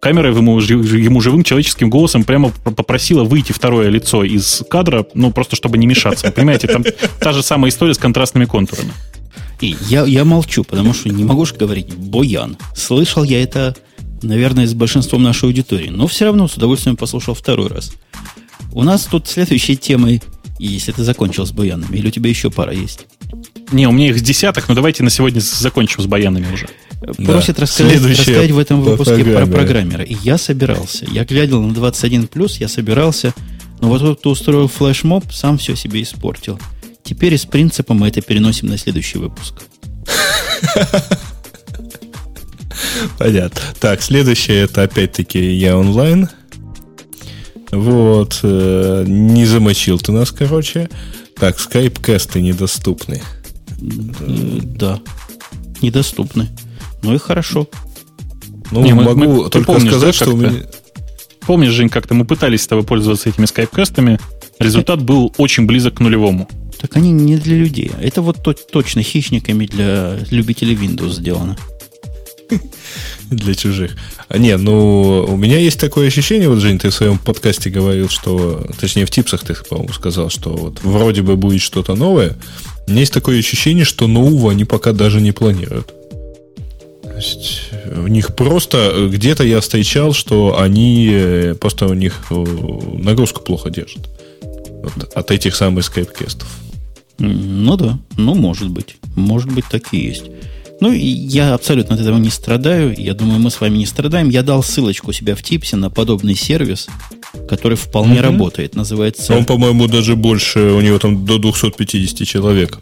камера 0.00 0.28
ему, 0.28 0.60
ему 0.60 1.20
живым 1.20 1.42
человеческим 1.42 1.90
голосом 1.90 2.24
прямо 2.24 2.50
попросила 2.50 3.24
выйти 3.24 3.52
второе 3.52 3.88
лицо 3.88 4.24
из 4.24 4.62
кадра, 4.68 5.06
ну, 5.14 5.32
просто 5.32 5.56
чтобы 5.56 5.78
не 5.78 5.86
мешаться. 5.86 6.30
понимаете, 6.32 6.68
там 6.68 6.84
та 7.20 7.32
же 7.32 7.42
самая 7.42 7.70
история 7.70 7.94
с 7.94 7.98
контрастными 7.98 8.44
контурами. 8.44 8.92
И 9.60 9.76
я, 9.88 10.04
я 10.04 10.24
молчу, 10.24 10.64
потому 10.64 10.92
что 10.92 11.08
не 11.08 11.24
могу 11.24 11.46
же 11.46 11.54
говорить 11.54 11.94
«Боян». 11.94 12.56
Слышал 12.74 13.24
я 13.24 13.42
это, 13.42 13.74
наверное, 14.22 14.66
с 14.66 14.74
большинством 14.74 15.22
нашей 15.22 15.46
аудитории, 15.46 15.88
но 15.88 16.06
все 16.06 16.26
равно 16.26 16.46
с 16.48 16.56
удовольствием 16.56 16.96
послушал 16.96 17.34
второй 17.34 17.68
раз. 17.68 17.92
У 18.72 18.82
нас 18.82 19.04
тут 19.04 19.26
следующей 19.26 19.76
темой, 19.76 20.22
если 20.58 20.92
ты 20.92 21.02
закончил 21.02 21.46
с 21.46 21.52
Боянами, 21.52 21.96
или 21.96 22.08
у 22.08 22.10
тебя 22.10 22.28
еще 22.28 22.50
пара 22.50 22.72
есть? 22.72 23.06
Не, 23.72 23.88
у 23.88 23.92
меня 23.92 24.08
их 24.08 24.18
с 24.18 24.22
десяток, 24.22 24.68
но 24.68 24.74
давайте 24.74 25.02
на 25.02 25.10
сегодня 25.10 25.40
закончим 25.40 26.02
с 26.02 26.06
Баянами 26.06 26.46
уже. 26.52 26.68
Просят 27.24 27.56
да. 27.56 27.62
рассказать, 27.62 28.02
рассказать 28.02 28.50
в 28.50 28.58
этом 28.58 28.82
выпуске 28.82 29.24
про 29.24 29.46
программера. 29.46 30.04
И 30.04 30.16
я 30.22 30.38
собирался. 30.38 31.06
Я 31.10 31.24
глядел 31.24 31.62
на 31.62 31.72
21+, 31.72 32.56
я 32.60 32.68
собирался, 32.68 33.34
но 33.80 33.88
вот 33.88 34.00
тут 34.00 34.26
устроил 34.26 34.68
флешмоб, 34.68 35.24
сам 35.32 35.58
все 35.58 35.76
себе 35.76 36.02
испортил. 36.02 36.58
Теперь 37.06 37.34
из 37.34 37.46
принципа 37.46 37.94
мы 37.94 38.08
это 38.08 38.20
переносим 38.20 38.66
на 38.66 38.76
следующий 38.76 39.18
выпуск. 39.18 39.54
Понятно. 43.18 43.60
Так, 43.78 44.02
следующее 44.02 44.62
это 44.62 44.82
опять-таки 44.82 45.52
я 45.54 45.78
онлайн. 45.78 46.28
Вот. 47.70 48.40
Э, 48.42 49.04
не 49.06 49.46
замочил 49.46 49.98
ты 49.98 50.10
нас, 50.10 50.32
короче. 50.32 50.88
Так, 51.36 51.60
скайп-касты 51.60 52.40
недоступны. 52.40 53.22
Да. 53.78 55.00
Недоступны. 55.82 56.48
Ну 57.02 57.14
и 57.14 57.18
хорошо. 57.18 57.68
Ну, 58.72 58.82
не, 58.82 58.94
могу 58.94 59.44
мы, 59.44 59.50
только 59.50 59.74
помнишь, 59.74 59.92
сказать, 59.92 60.18
да, 60.18 60.24
что 60.24 60.32
у 60.32 60.36
меня... 60.36 60.64
Помнишь, 61.46 61.70
Жень, 61.70 61.88
как-то 61.88 62.14
мы 62.14 62.24
пытались 62.24 62.62
с 62.62 62.66
тобой 62.66 62.84
пользоваться 62.84 63.28
этими 63.28 63.46
скайп-кастами. 63.46 64.18
Результат 64.58 65.02
был 65.02 65.32
очень 65.36 65.66
близок 65.66 65.98
к 65.98 66.00
нулевому. 66.00 66.48
Так 66.80 66.96
они 66.96 67.12
не 67.12 67.36
для 67.36 67.56
людей. 67.56 67.90
Это 68.00 68.22
вот 68.22 68.42
то, 68.42 68.52
точно 68.52 69.02
хищниками 69.02 69.66
для 69.66 70.18
любителей 70.30 70.74
Windows 70.74 71.12
сделано. 71.12 71.56
Для 73.30 73.54
чужих. 73.54 73.96
А 74.28 74.38
не, 74.38 74.56
ну, 74.56 75.26
у 75.28 75.36
меня 75.36 75.58
есть 75.58 75.80
такое 75.80 76.08
ощущение, 76.08 76.48
вот, 76.48 76.60
Жень, 76.60 76.78
ты 76.78 76.90
в 76.90 76.94
своем 76.94 77.18
подкасте 77.18 77.70
говорил, 77.70 78.08
что, 78.08 78.66
точнее, 78.78 79.04
в 79.04 79.10
типсах 79.10 79.42
ты, 79.42 79.54
по-моему, 79.68 79.92
сказал, 79.92 80.30
что 80.30 80.50
вот 80.50 80.80
вроде 80.82 81.22
бы 81.22 81.36
будет 81.36 81.60
что-то 81.60 81.94
новое. 81.94 82.36
У 82.86 82.90
меня 82.90 83.00
есть 83.00 83.12
такое 83.12 83.38
ощущение, 83.38 83.84
что 83.84 84.06
нового 84.06 84.52
они 84.52 84.64
пока 84.64 84.92
даже 84.92 85.20
не 85.20 85.32
планируют. 85.32 85.92
То 87.02 87.16
есть 87.16 87.70
у 87.96 88.08
них 88.08 88.34
просто 88.36 89.08
где-то 89.10 89.42
я 89.42 89.60
встречал, 89.60 90.12
что 90.12 90.58
они 90.60 91.08
э, 91.10 91.54
просто 91.58 91.86
у 91.86 91.94
них 91.94 92.26
э, 92.30 92.34
нагрузку 92.34 93.40
плохо 93.40 93.70
держат 93.70 94.06
вот, 94.42 95.12
от 95.14 95.30
этих 95.30 95.56
самых 95.56 95.84
скайп-кестов. 95.84 96.48
Ну 97.18 97.76
да, 97.76 97.98
ну 98.16 98.34
может 98.34 98.68
быть. 98.68 98.96
Может 99.14 99.50
быть, 99.52 99.64
так 99.70 99.92
и 99.92 99.98
есть. 99.98 100.24
Ну, 100.80 100.92
я 100.92 101.54
абсолютно 101.54 101.94
от 101.94 102.02
этого 102.02 102.18
не 102.18 102.28
страдаю. 102.28 102.94
Я 102.96 103.14
думаю, 103.14 103.40
мы 103.40 103.50
с 103.50 103.60
вами 103.60 103.78
не 103.78 103.86
страдаем. 103.86 104.28
Я 104.28 104.42
дал 104.42 104.62
ссылочку 104.62 105.10
у 105.10 105.12
себя 105.12 105.34
в 105.34 105.42
Типсе 105.42 105.76
на 105.76 105.88
подобный 105.88 106.34
сервис, 106.34 106.88
который 107.48 107.78
вполне 107.78 108.16
угу. 108.16 108.22
работает. 108.22 108.74
Называется... 108.74 109.34
Он, 109.34 109.46
по-моему, 109.46 109.86
даже 109.88 110.16
больше, 110.16 110.60
у 110.60 110.80
него 110.82 110.98
там 110.98 111.24
до 111.24 111.38
250 111.38 112.28
человек 112.28 112.78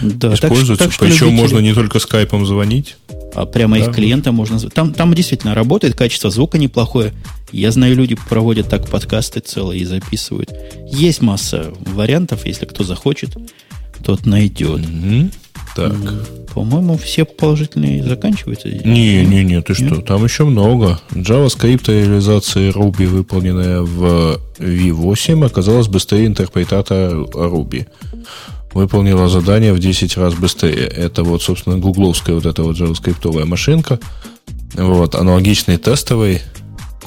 да, 0.00 0.32
используется. 0.32 0.76
Так, 0.76 0.96
так, 0.96 0.98
Причем 0.98 1.26
любители... 1.26 1.40
можно 1.40 1.58
не 1.58 1.74
только 1.74 1.98
скайпом 1.98 2.46
звонить. 2.46 2.96
А 3.34 3.44
прямо 3.44 3.78
да. 3.78 3.84
их 3.84 3.94
клиента 3.94 4.32
можно... 4.32 4.58
Там, 4.70 4.94
там 4.94 5.12
действительно 5.12 5.54
работает, 5.54 5.94
качество 5.94 6.30
звука 6.30 6.56
неплохое. 6.56 7.12
Я 7.52 7.70
знаю, 7.72 7.96
люди 7.96 8.16
проводят 8.28 8.68
так 8.68 8.88
подкасты 8.88 9.40
целые 9.40 9.80
и 9.80 9.84
записывают. 9.84 10.50
Есть 10.86 11.22
масса 11.22 11.72
вариантов, 11.80 12.46
если 12.46 12.66
кто 12.66 12.84
захочет, 12.84 13.36
тот 14.04 14.26
найдет. 14.26 14.80
Угу. 14.80 15.30
Так. 15.76 15.94
По-моему, 16.54 16.98
все 16.98 17.24
положительные 17.24 18.02
заканчиваются. 18.02 18.68
Не, 18.68 19.24
не, 19.24 19.44
не, 19.44 19.62
ты 19.62 19.74
что? 19.74 20.00
Там 20.00 20.24
еще 20.24 20.44
много. 20.44 21.00
JavaScript 21.12 21.86
реализация 21.86 22.72
Ruby, 22.72 23.06
выполненная 23.06 23.82
в 23.82 24.40
V8, 24.58 25.46
оказалась 25.46 25.86
быстрее 25.86 26.26
интерпретатора 26.26 27.12
Ruby. 27.12 27.86
Выполнила 28.74 29.28
задание 29.28 29.72
в 29.72 29.78
10 29.78 30.16
раз 30.16 30.34
быстрее. 30.34 30.86
Это 30.86 31.22
вот, 31.22 31.42
собственно, 31.42 31.78
гугловская 31.78 32.34
вот 32.34 32.46
эта 32.46 32.62
вот 32.62 32.76
JavaScript 32.76 33.44
машинка. 33.44 34.00
Вот, 34.74 35.14
аналогичный 35.14 35.76
тестовый 35.76 36.42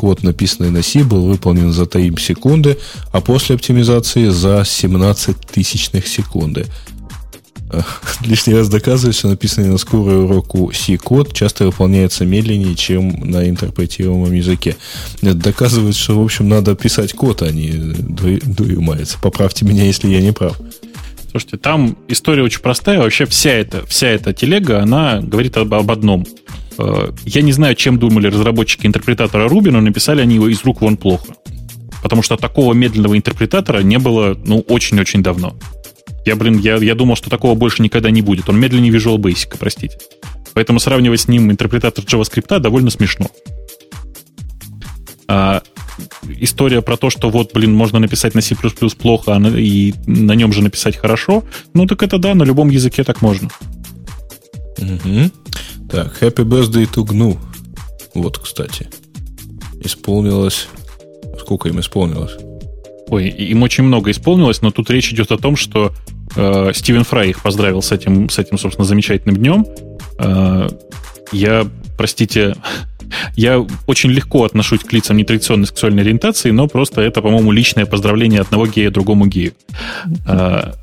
Код, 0.01 0.23
написанный 0.23 0.71
на 0.71 0.81
C, 0.81 1.03
был 1.03 1.27
выполнен 1.27 1.71
за 1.71 1.85
3 1.85 2.15
секунды, 2.17 2.79
а 3.11 3.21
после 3.21 3.53
оптимизации 3.53 4.29
за 4.29 4.63
17 4.65 5.37
тысячных 5.41 6.07
секунды. 6.07 6.65
Лишний 8.25 8.55
раз 8.55 8.67
доказывает, 8.67 9.15
что 9.15 9.27
написанный 9.27 9.69
на 9.69 9.77
скорую 9.77 10.25
уроку 10.25 10.71
C-код 10.73 11.33
часто 11.35 11.65
выполняется 11.65 12.25
медленнее, 12.25 12.73
чем 12.73 13.09
на 13.29 13.47
интерпретируемом 13.47 14.31
языке. 14.31 14.75
Это 15.21 15.35
доказывает, 15.35 15.95
что, 15.95 16.19
в 16.19 16.23
общем, 16.23 16.49
надо 16.49 16.73
писать 16.73 17.13
код, 17.13 17.43
а 17.43 17.51
не 17.51 17.69
дуемается. 17.69 19.19
Поправьте 19.21 19.65
меня, 19.65 19.83
если 19.83 20.07
я 20.07 20.19
не 20.19 20.33
прав. 20.33 20.57
Слушайте, 21.29 21.57
там 21.57 21.95
история 22.07 22.41
очень 22.41 22.61
простая. 22.61 22.97
Вообще 22.97 23.27
вся 23.27 23.51
эта, 23.51 23.85
вся 23.85 24.07
эта 24.07 24.33
телега, 24.33 24.81
она 24.81 25.21
говорит 25.21 25.57
об, 25.57 25.75
об 25.75 25.91
одном. 25.91 26.25
Э, 26.77 27.11
я 27.25 27.41
не 27.41 27.51
знаю, 27.51 27.75
чем 27.75 27.99
думали 27.99 28.27
разработчики 28.27 28.85
интерпретатора 28.85 29.47
Ruby, 29.47 29.71
но 29.71 29.81
написали 29.81 30.21
они 30.21 30.35
его 30.35 30.47
из 30.47 30.63
рук 30.63 30.81
вон 30.81 30.97
плохо. 30.97 31.35
Потому 32.03 32.21
что 32.23 32.37
такого 32.37 32.73
медленного 32.73 33.15
интерпретатора 33.17 33.79
не 33.79 33.99
было, 33.99 34.37
ну, 34.43 34.59
очень-очень 34.61 35.21
давно. 35.21 35.55
Я, 36.25 36.35
блин, 36.35 36.57
я, 36.57 36.75
я 36.75 36.95
думал, 36.95 37.15
что 37.15 37.29
такого 37.29 37.55
больше 37.55 37.81
никогда 37.81 38.11
не 38.11 38.21
будет. 38.21 38.49
Он 38.49 38.59
медленнее 38.59 38.91
Visual 38.91 39.17
Basic, 39.17 39.55
простите. 39.59 39.97
Поэтому 40.53 40.79
сравнивать 40.79 41.21
с 41.21 41.27
ним 41.27 41.51
интерпретатор 41.51 42.03
JavaScript 42.03 42.59
довольно 42.59 42.89
смешно. 42.89 43.27
А, 45.27 45.61
история 46.27 46.81
про 46.81 46.97
то, 46.97 47.09
что 47.09 47.29
вот, 47.29 47.53
блин, 47.53 47.73
можно 47.73 47.99
написать 47.99 48.35
на 48.35 48.41
C++ 48.41 48.55
плохо, 48.55 49.35
а 49.35 49.39
и 49.57 49.93
на 50.05 50.33
нем 50.33 50.51
же 50.51 50.61
написать 50.61 50.97
хорошо, 50.97 51.43
ну 51.73 51.87
так 51.87 52.03
это 52.03 52.17
да, 52.17 52.35
на 52.35 52.43
любом 52.43 52.69
языке 52.69 53.03
так 53.03 53.21
можно. 53.21 53.49
Угу. 54.77 55.31
Так, 55.91 56.21
Happy 56.21 56.45
Birthday 56.45 56.89
to 56.89 57.05
GNU. 57.05 57.37
Вот, 58.13 58.37
кстати. 58.37 58.87
Исполнилось... 59.83 60.67
Сколько 61.39 61.69
им 61.69 61.79
исполнилось? 61.79 62.37
Ой, 63.07 63.27
им 63.27 63.63
очень 63.63 63.83
много 63.83 64.11
исполнилось, 64.11 64.61
но 64.61 64.71
тут 64.71 64.89
речь 64.89 65.11
идет 65.11 65.31
о 65.31 65.37
том, 65.37 65.55
что 65.55 65.91
э, 66.35 66.71
Стивен 66.73 67.03
Фрай 67.03 67.29
их 67.29 67.41
поздравил 67.41 67.81
с 67.81 67.91
этим, 67.91 68.29
с 68.29 68.39
этим, 68.39 68.57
собственно, 68.57 68.85
замечательным 68.85 69.37
днем. 69.37 69.65
Э, 70.19 70.69
я, 71.31 71.67
простите, 71.97 72.55
Я 73.35 73.65
очень 73.87 74.11
легко 74.11 74.45
отношусь 74.45 74.81
к 74.81 74.93
лицам 74.93 75.17
нетрадиционной 75.17 75.67
сексуальной 75.67 76.03
ориентации, 76.03 76.51
но 76.51 76.67
просто 76.67 77.01
это, 77.01 77.21
по-моему, 77.21 77.51
личное 77.51 77.85
поздравление 77.85 78.41
одного 78.41 78.67
гея 78.67 78.91
другому 78.91 79.27
гею. 79.27 79.53
А, 80.25 80.73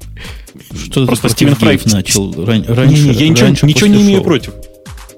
Что 0.75 1.07
просто 1.07 1.29
Стивен 1.29 1.55
Фрай 1.55 1.81
начал 1.87 2.45
раньше. 2.45 2.73
Не, 2.73 3.09
не, 3.09 3.13
я 3.15 3.29
ничего, 3.29 3.49
ничего 3.67 3.87
не 3.87 4.03
имею 4.03 4.23
против. 4.23 4.53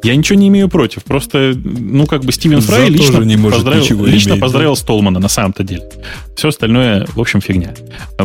Я 0.02 0.16
ничего 0.16 0.38
не 0.38 0.48
имею 0.48 0.68
против. 0.68 1.04
Просто, 1.04 1.52
ну, 1.54 2.06
как 2.06 2.24
бы 2.24 2.32
Стивен 2.32 2.60
Фрай 2.60 2.88
лично, 2.88 3.22
не 3.22 3.36
может 3.36 3.58
поздравил, 3.58 4.04
лично 4.06 4.30
иметь, 4.30 4.40
поздравил 4.40 4.74
да? 4.74 4.80
Столмана 4.80 5.20
на 5.20 5.28
самом-то 5.28 5.62
деле. 5.62 5.88
Все 6.36 6.48
остальное, 6.48 7.06
в 7.14 7.20
общем, 7.20 7.40
фигня. 7.40 7.74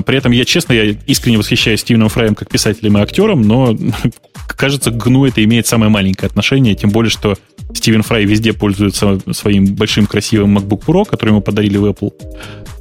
При 0.05 0.17
этом 0.17 0.31
я, 0.31 0.45
честно, 0.45 0.73
я 0.73 0.95
искренне 1.05 1.37
восхищаюсь 1.37 1.81
Стивеном 1.81 2.09
Фраем 2.09 2.35
как 2.35 2.49
писателем 2.49 2.97
и 2.97 3.01
актером, 3.01 3.41
но, 3.41 3.75
кажется, 4.47 4.91
к 4.91 4.97
гну 4.97 5.25
это 5.25 5.43
имеет 5.43 5.67
самое 5.67 5.91
маленькое 5.91 6.27
отношение, 6.27 6.75
тем 6.75 6.91
более, 6.91 7.09
что 7.09 7.37
Стивен 7.73 8.03
Фрай 8.03 8.25
везде 8.25 8.53
пользуется 8.53 9.19
своим 9.31 9.75
большим 9.75 10.07
красивым 10.07 10.57
MacBook 10.57 10.85
Pro, 10.85 11.05
который 11.05 11.31
ему 11.31 11.41
подарили 11.41 11.77
в 11.77 11.85
Apple. 11.85 12.13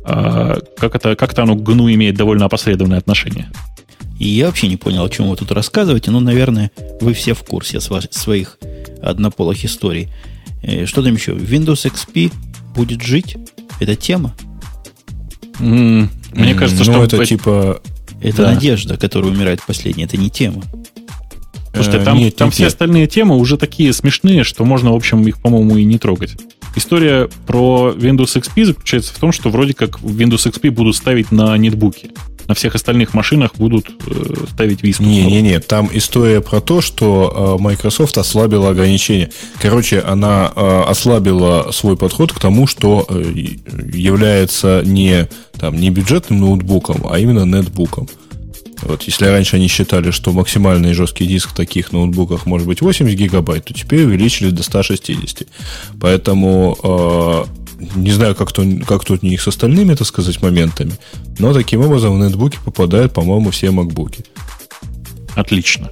А 0.04 0.58
как 0.76 0.94
это, 0.94 1.16
как-то 1.16 1.42
оно 1.42 1.54
к 1.56 1.62
гну 1.62 1.92
имеет 1.92 2.16
довольно 2.16 2.44
опосредованное 2.44 2.98
отношение. 2.98 3.50
И 4.18 4.28
я 4.28 4.46
вообще 4.46 4.68
не 4.68 4.76
понял, 4.76 5.04
о 5.04 5.10
чем 5.10 5.28
вы 5.28 5.36
тут 5.36 5.50
рассказываете, 5.50 6.10
но, 6.10 6.20
наверное, 6.20 6.70
вы 7.00 7.14
все 7.14 7.34
в 7.34 7.42
курсе 7.42 7.80
своих 7.80 8.58
однополых 9.02 9.64
историй. 9.64 10.08
Э, 10.62 10.86
что 10.86 11.02
там 11.02 11.14
еще? 11.14 11.32
Windows 11.32 11.90
XP 11.90 12.32
будет 12.74 13.02
жить? 13.02 13.36
Это 13.80 13.96
тема? 13.96 14.34
Mm, 15.58 16.08
мне 16.32 16.52
mm, 16.52 16.54
кажется, 16.54 16.84
ну, 16.84 16.92
что... 16.92 17.04
это 17.04 17.26
типа... 17.26 17.80
Это 18.22 18.42
да. 18.42 18.54
надежда, 18.54 18.96
которая 18.96 19.32
умирает 19.32 19.60
последняя, 19.66 20.04
это 20.04 20.16
не 20.16 20.30
тема. 20.30 20.62
Слушайте, 21.74 21.98
э, 21.98 22.04
там, 22.04 22.18
нет, 22.18 22.36
там 22.36 22.46
нет, 22.46 22.54
все 22.54 22.62
нет. 22.64 22.72
остальные 22.72 23.06
темы 23.06 23.36
уже 23.36 23.56
такие 23.56 23.92
смешные, 23.92 24.44
что 24.44 24.64
можно, 24.64 24.92
в 24.92 24.96
общем, 24.96 25.26
их, 25.26 25.40
по-моему, 25.40 25.76
и 25.76 25.84
не 25.84 25.98
трогать. 25.98 26.36
История 26.76 27.28
про 27.46 27.94
Windows 27.96 28.36
XP 28.40 28.64
заключается 28.64 29.12
в 29.12 29.18
том, 29.18 29.32
что 29.32 29.50
вроде 29.50 29.74
как 29.74 30.00
Windows 30.00 30.50
XP 30.50 30.70
будут 30.70 30.96
ставить 30.96 31.30
на 31.30 31.56
нетбуки 31.56 32.10
на 32.46 32.54
всех 32.54 32.74
остальных 32.74 33.14
машинах 33.14 33.56
будут 33.56 33.86
э, 34.06 34.34
ставить 34.52 34.82
висп. 34.82 35.00
Не-не-не, 35.00 35.60
там 35.60 35.88
история 35.92 36.40
про 36.40 36.60
то, 36.60 36.80
что 36.80 37.56
э, 37.58 37.62
Microsoft 37.62 38.18
ослабила 38.18 38.70
ограничения. 38.70 39.30
Короче, 39.60 40.00
она 40.00 40.52
э, 40.54 40.82
ослабила 40.86 41.70
свой 41.72 41.96
подход 41.96 42.32
к 42.32 42.40
тому, 42.40 42.66
что 42.66 43.06
э, 43.08 43.32
является 43.92 44.82
не, 44.84 45.28
там, 45.58 45.76
не 45.76 45.90
бюджетным 45.90 46.40
ноутбуком, 46.40 47.06
а 47.08 47.18
именно 47.18 47.44
нетбуком. 47.44 48.08
Вот, 48.84 49.02
если 49.04 49.26
раньше 49.26 49.56
они 49.56 49.68
считали, 49.68 50.10
что 50.10 50.32
максимальный 50.32 50.92
жесткий 50.92 51.26
диск 51.26 51.50
в 51.50 51.54
таких 51.54 51.92
ноутбуках 51.92 52.46
может 52.46 52.66
быть 52.66 52.82
80 52.82 53.16
гигабайт, 53.16 53.64
то 53.64 53.74
теперь 53.74 54.04
увеличили 54.04 54.50
до 54.50 54.62
160. 54.62 55.48
Поэтому 56.00 56.76
э, 56.82 57.44
не 57.96 58.12
знаю, 58.12 58.34
как, 58.34 58.52
то, 58.52 58.64
как 58.86 59.04
тут 59.04 59.22
у 59.22 59.26
них 59.26 59.40
с 59.40 59.48
остальными, 59.48 59.94
так 59.94 60.06
сказать, 60.06 60.40
моментами, 60.42 60.92
но 61.38 61.52
таким 61.52 61.80
образом 61.80 62.18
в 62.18 62.22
нетбуки 62.22 62.58
попадают, 62.64 63.12
по-моему, 63.12 63.50
все 63.50 63.70
макбуки. 63.70 64.24
Отлично. 65.34 65.88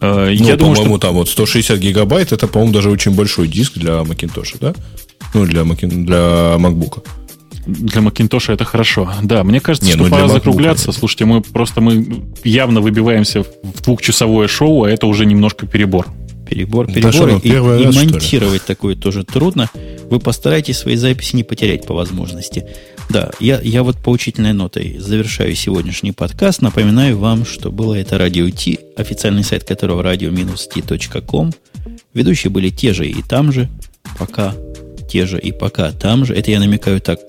Э, 0.00 0.26
ну, 0.26 0.30
Я 0.30 0.56
думаю, 0.56 0.76
по-моему, 0.76 0.96
что... 0.96 1.06
там 1.08 1.14
вот 1.14 1.28
160 1.28 1.78
гигабайт, 1.78 2.32
это, 2.32 2.46
по-моему, 2.46 2.72
даже 2.72 2.90
очень 2.90 3.12
большой 3.12 3.48
диск 3.48 3.74
для 3.74 4.00
Macintosh, 4.00 4.56
да? 4.60 4.74
Ну, 5.34 5.44
для, 5.44 5.62
Mac... 5.62 5.86
для 5.86 6.56
MacBook. 6.56 7.04
Для 7.66 8.00
Macintosh 8.00 8.52
это 8.52 8.64
хорошо. 8.64 9.12
Да, 9.22 9.44
мне 9.44 9.60
кажется, 9.60 9.86
Не, 9.86 9.94
что 9.94 10.04
ну, 10.04 10.10
пора 10.10 10.28
закругляться. 10.28 10.88
Нет. 10.88 10.96
Слушайте, 10.96 11.24
мы 11.26 11.40
просто 11.42 11.80
мы 11.80 12.24
явно 12.42 12.80
выбиваемся 12.80 13.42
в 13.42 13.82
двухчасовое 13.82 14.48
шоу, 14.48 14.84
а 14.84 14.90
это 14.90 15.06
уже 15.06 15.26
немножко 15.26 15.66
перебор. 15.66 16.08
Перебор, 16.48 16.88
перебор. 16.88 17.40
Да, 17.40 17.48
и, 17.48 17.48
и 17.48 17.84
раз, 17.84 17.94
монтировать 17.94 18.64
такое 18.64 18.96
тоже 18.96 19.24
трудно. 19.24 19.70
Вы 20.10 20.18
постарайтесь 20.18 20.78
свои 20.78 20.96
записи 20.96 21.36
не 21.36 21.44
потерять 21.44 21.86
по 21.86 21.94
возможности. 21.94 22.66
Да, 23.08 23.30
я, 23.38 23.60
я 23.60 23.82
вот 23.84 23.98
поучительной 23.98 24.52
нотой 24.52 24.96
завершаю 24.98 25.54
сегодняшний 25.54 26.12
подкаст. 26.12 26.62
Напоминаю 26.62 27.18
вам, 27.18 27.44
что 27.44 27.70
было 27.70 27.94
это 27.94 28.18
Радио 28.18 28.50
Ти, 28.50 28.80
официальный 28.96 29.44
сайт 29.44 29.64
которого 29.64 30.02
radio-t.com. 30.02 31.52
Ведущие 32.14 32.50
были 32.50 32.70
те 32.70 32.92
же 32.94 33.06
и 33.06 33.22
там 33.22 33.52
же, 33.52 33.68
пока 34.18 34.54
те 35.08 35.26
же 35.26 35.38
и 35.38 35.52
пока 35.52 35.92
там 35.92 36.24
же. 36.24 36.34
Это 36.34 36.50
я 36.50 36.58
намекаю 36.58 37.00
так 37.00 37.20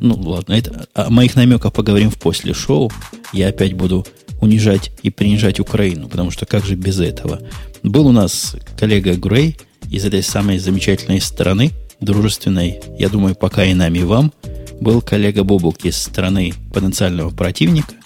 ну, 0.00 0.14
ладно, 0.14 0.54
это, 0.54 0.86
о 0.94 1.10
моих 1.10 1.36
намеках 1.36 1.72
поговорим 1.72 2.10
в 2.10 2.18
после 2.18 2.54
шоу. 2.54 2.90
Я 3.32 3.48
опять 3.48 3.74
буду 3.74 4.06
унижать 4.40 4.90
и 5.02 5.10
принижать 5.10 5.60
Украину, 5.60 6.08
потому 6.08 6.30
что 6.30 6.46
как 6.46 6.64
же 6.64 6.74
без 6.74 7.00
этого? 7.00 7.40
Был 7.82 8.06
у 8.06 8.12
нас 8.12 8.56
коллега 8.78 9.14
Грей 9.14 9.56
из 9.90 10.04
этой 10.04 10.22
самой 10.22 10.58
замечательной 10.58 11.20
страны, 11.20 11.70
дружественной, 12.00 12.80
я 12.98 13.08
думаю, 13.08 13.34
пока 13.34 13.64
и 13.64 13.74
нам, 13.74 13.94
и 13.94 14.02
вам. 14.02 14.32
Был 14.80 15.00
коллега 15.00 15.42
Бобук 15.42 15.84
из 15.86 15.96
страны 15.96 16.52
потенциального 16.72 17.30
противника– 17.30 17.94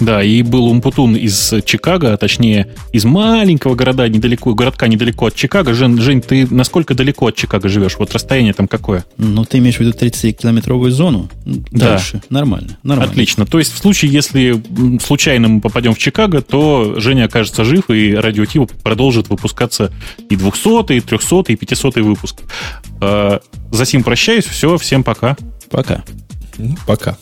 да, 0.00 0.22
и 0.22 0.42
был 0.42 0.66
Умпутун 0.66 1.14
из 1.16 1.54
Чикаго, 1.64 2.12
а 2.12 2.16
точнее 2.16 2.68
из 2.92 3.04
маленького 3.04 3.74
города 3.74 4.08
недалеко, 4.08 4.54
городка 4.54 4.88
недалеко 4.88 5.26
от 5.26 5.34
Чикаго. 5.34 5.72
Жень, 5.74 6.00
Жень, 6.00 6.20
ты 6.20 6.46
насколько 6.50 6.94
далеко 6.94 7.28
от 7.28 7.36
Чикаго 7.36 7.68
живешь? 7.68 7.96
Вот 7.98 8.12
расстояние 8.12 8.52
там 8.54 8.66
какое? 8.66 9.04
Ну, 9.18 9.44
ты 9.44 9.58
имеешь 9.58 9.76
в 9.76 9.80
виду 9.80 9.92
30-километровую 9.92 10.90
зону? 10.90 11.30
Да. 11.44 11.90
Дальше. 11.90 12.22
Нормально, 12.28 12.78
нормально. 12.82 13.12
Отлично. 13.12 13.46
То 13.46 13.58
есть 13.58 13.72
в 13.72 13.78
случае, 13.78 14.12
если 14.12 14.60
случайно 15.00 15.48
мы 15.48 15.60
попадем 15.60 15.94
в 15.94 15.98
Чикаго, 15.98 16.42
то 16.42 16.94
Женя 16.98 17.24
окажется 17.24 17.64
жив, 17.64 17.90
и 17.90 18.14
Радио 18.14 18.44
Ти 18.44 18.60
продолжит 18.82 19.28
выпускаться 19.28 19.92
и 20.28 20.36
200, 20.36 20.92
и 20.92 21.00
300, 21.00 21.52
и 21.52 21.56
500 21.56 21.96
выпуск. 21.96 22.42
А, 23.00 23.40
за 23.70 23.84
сим 23.84 24.02
прощаюсь. 24.02 24.44
Все, 24.44 24.76
всем 24.76 25.04
пока. 25.04 25.36
Пока. 25.70 26.04
Пока. 26.86 27.16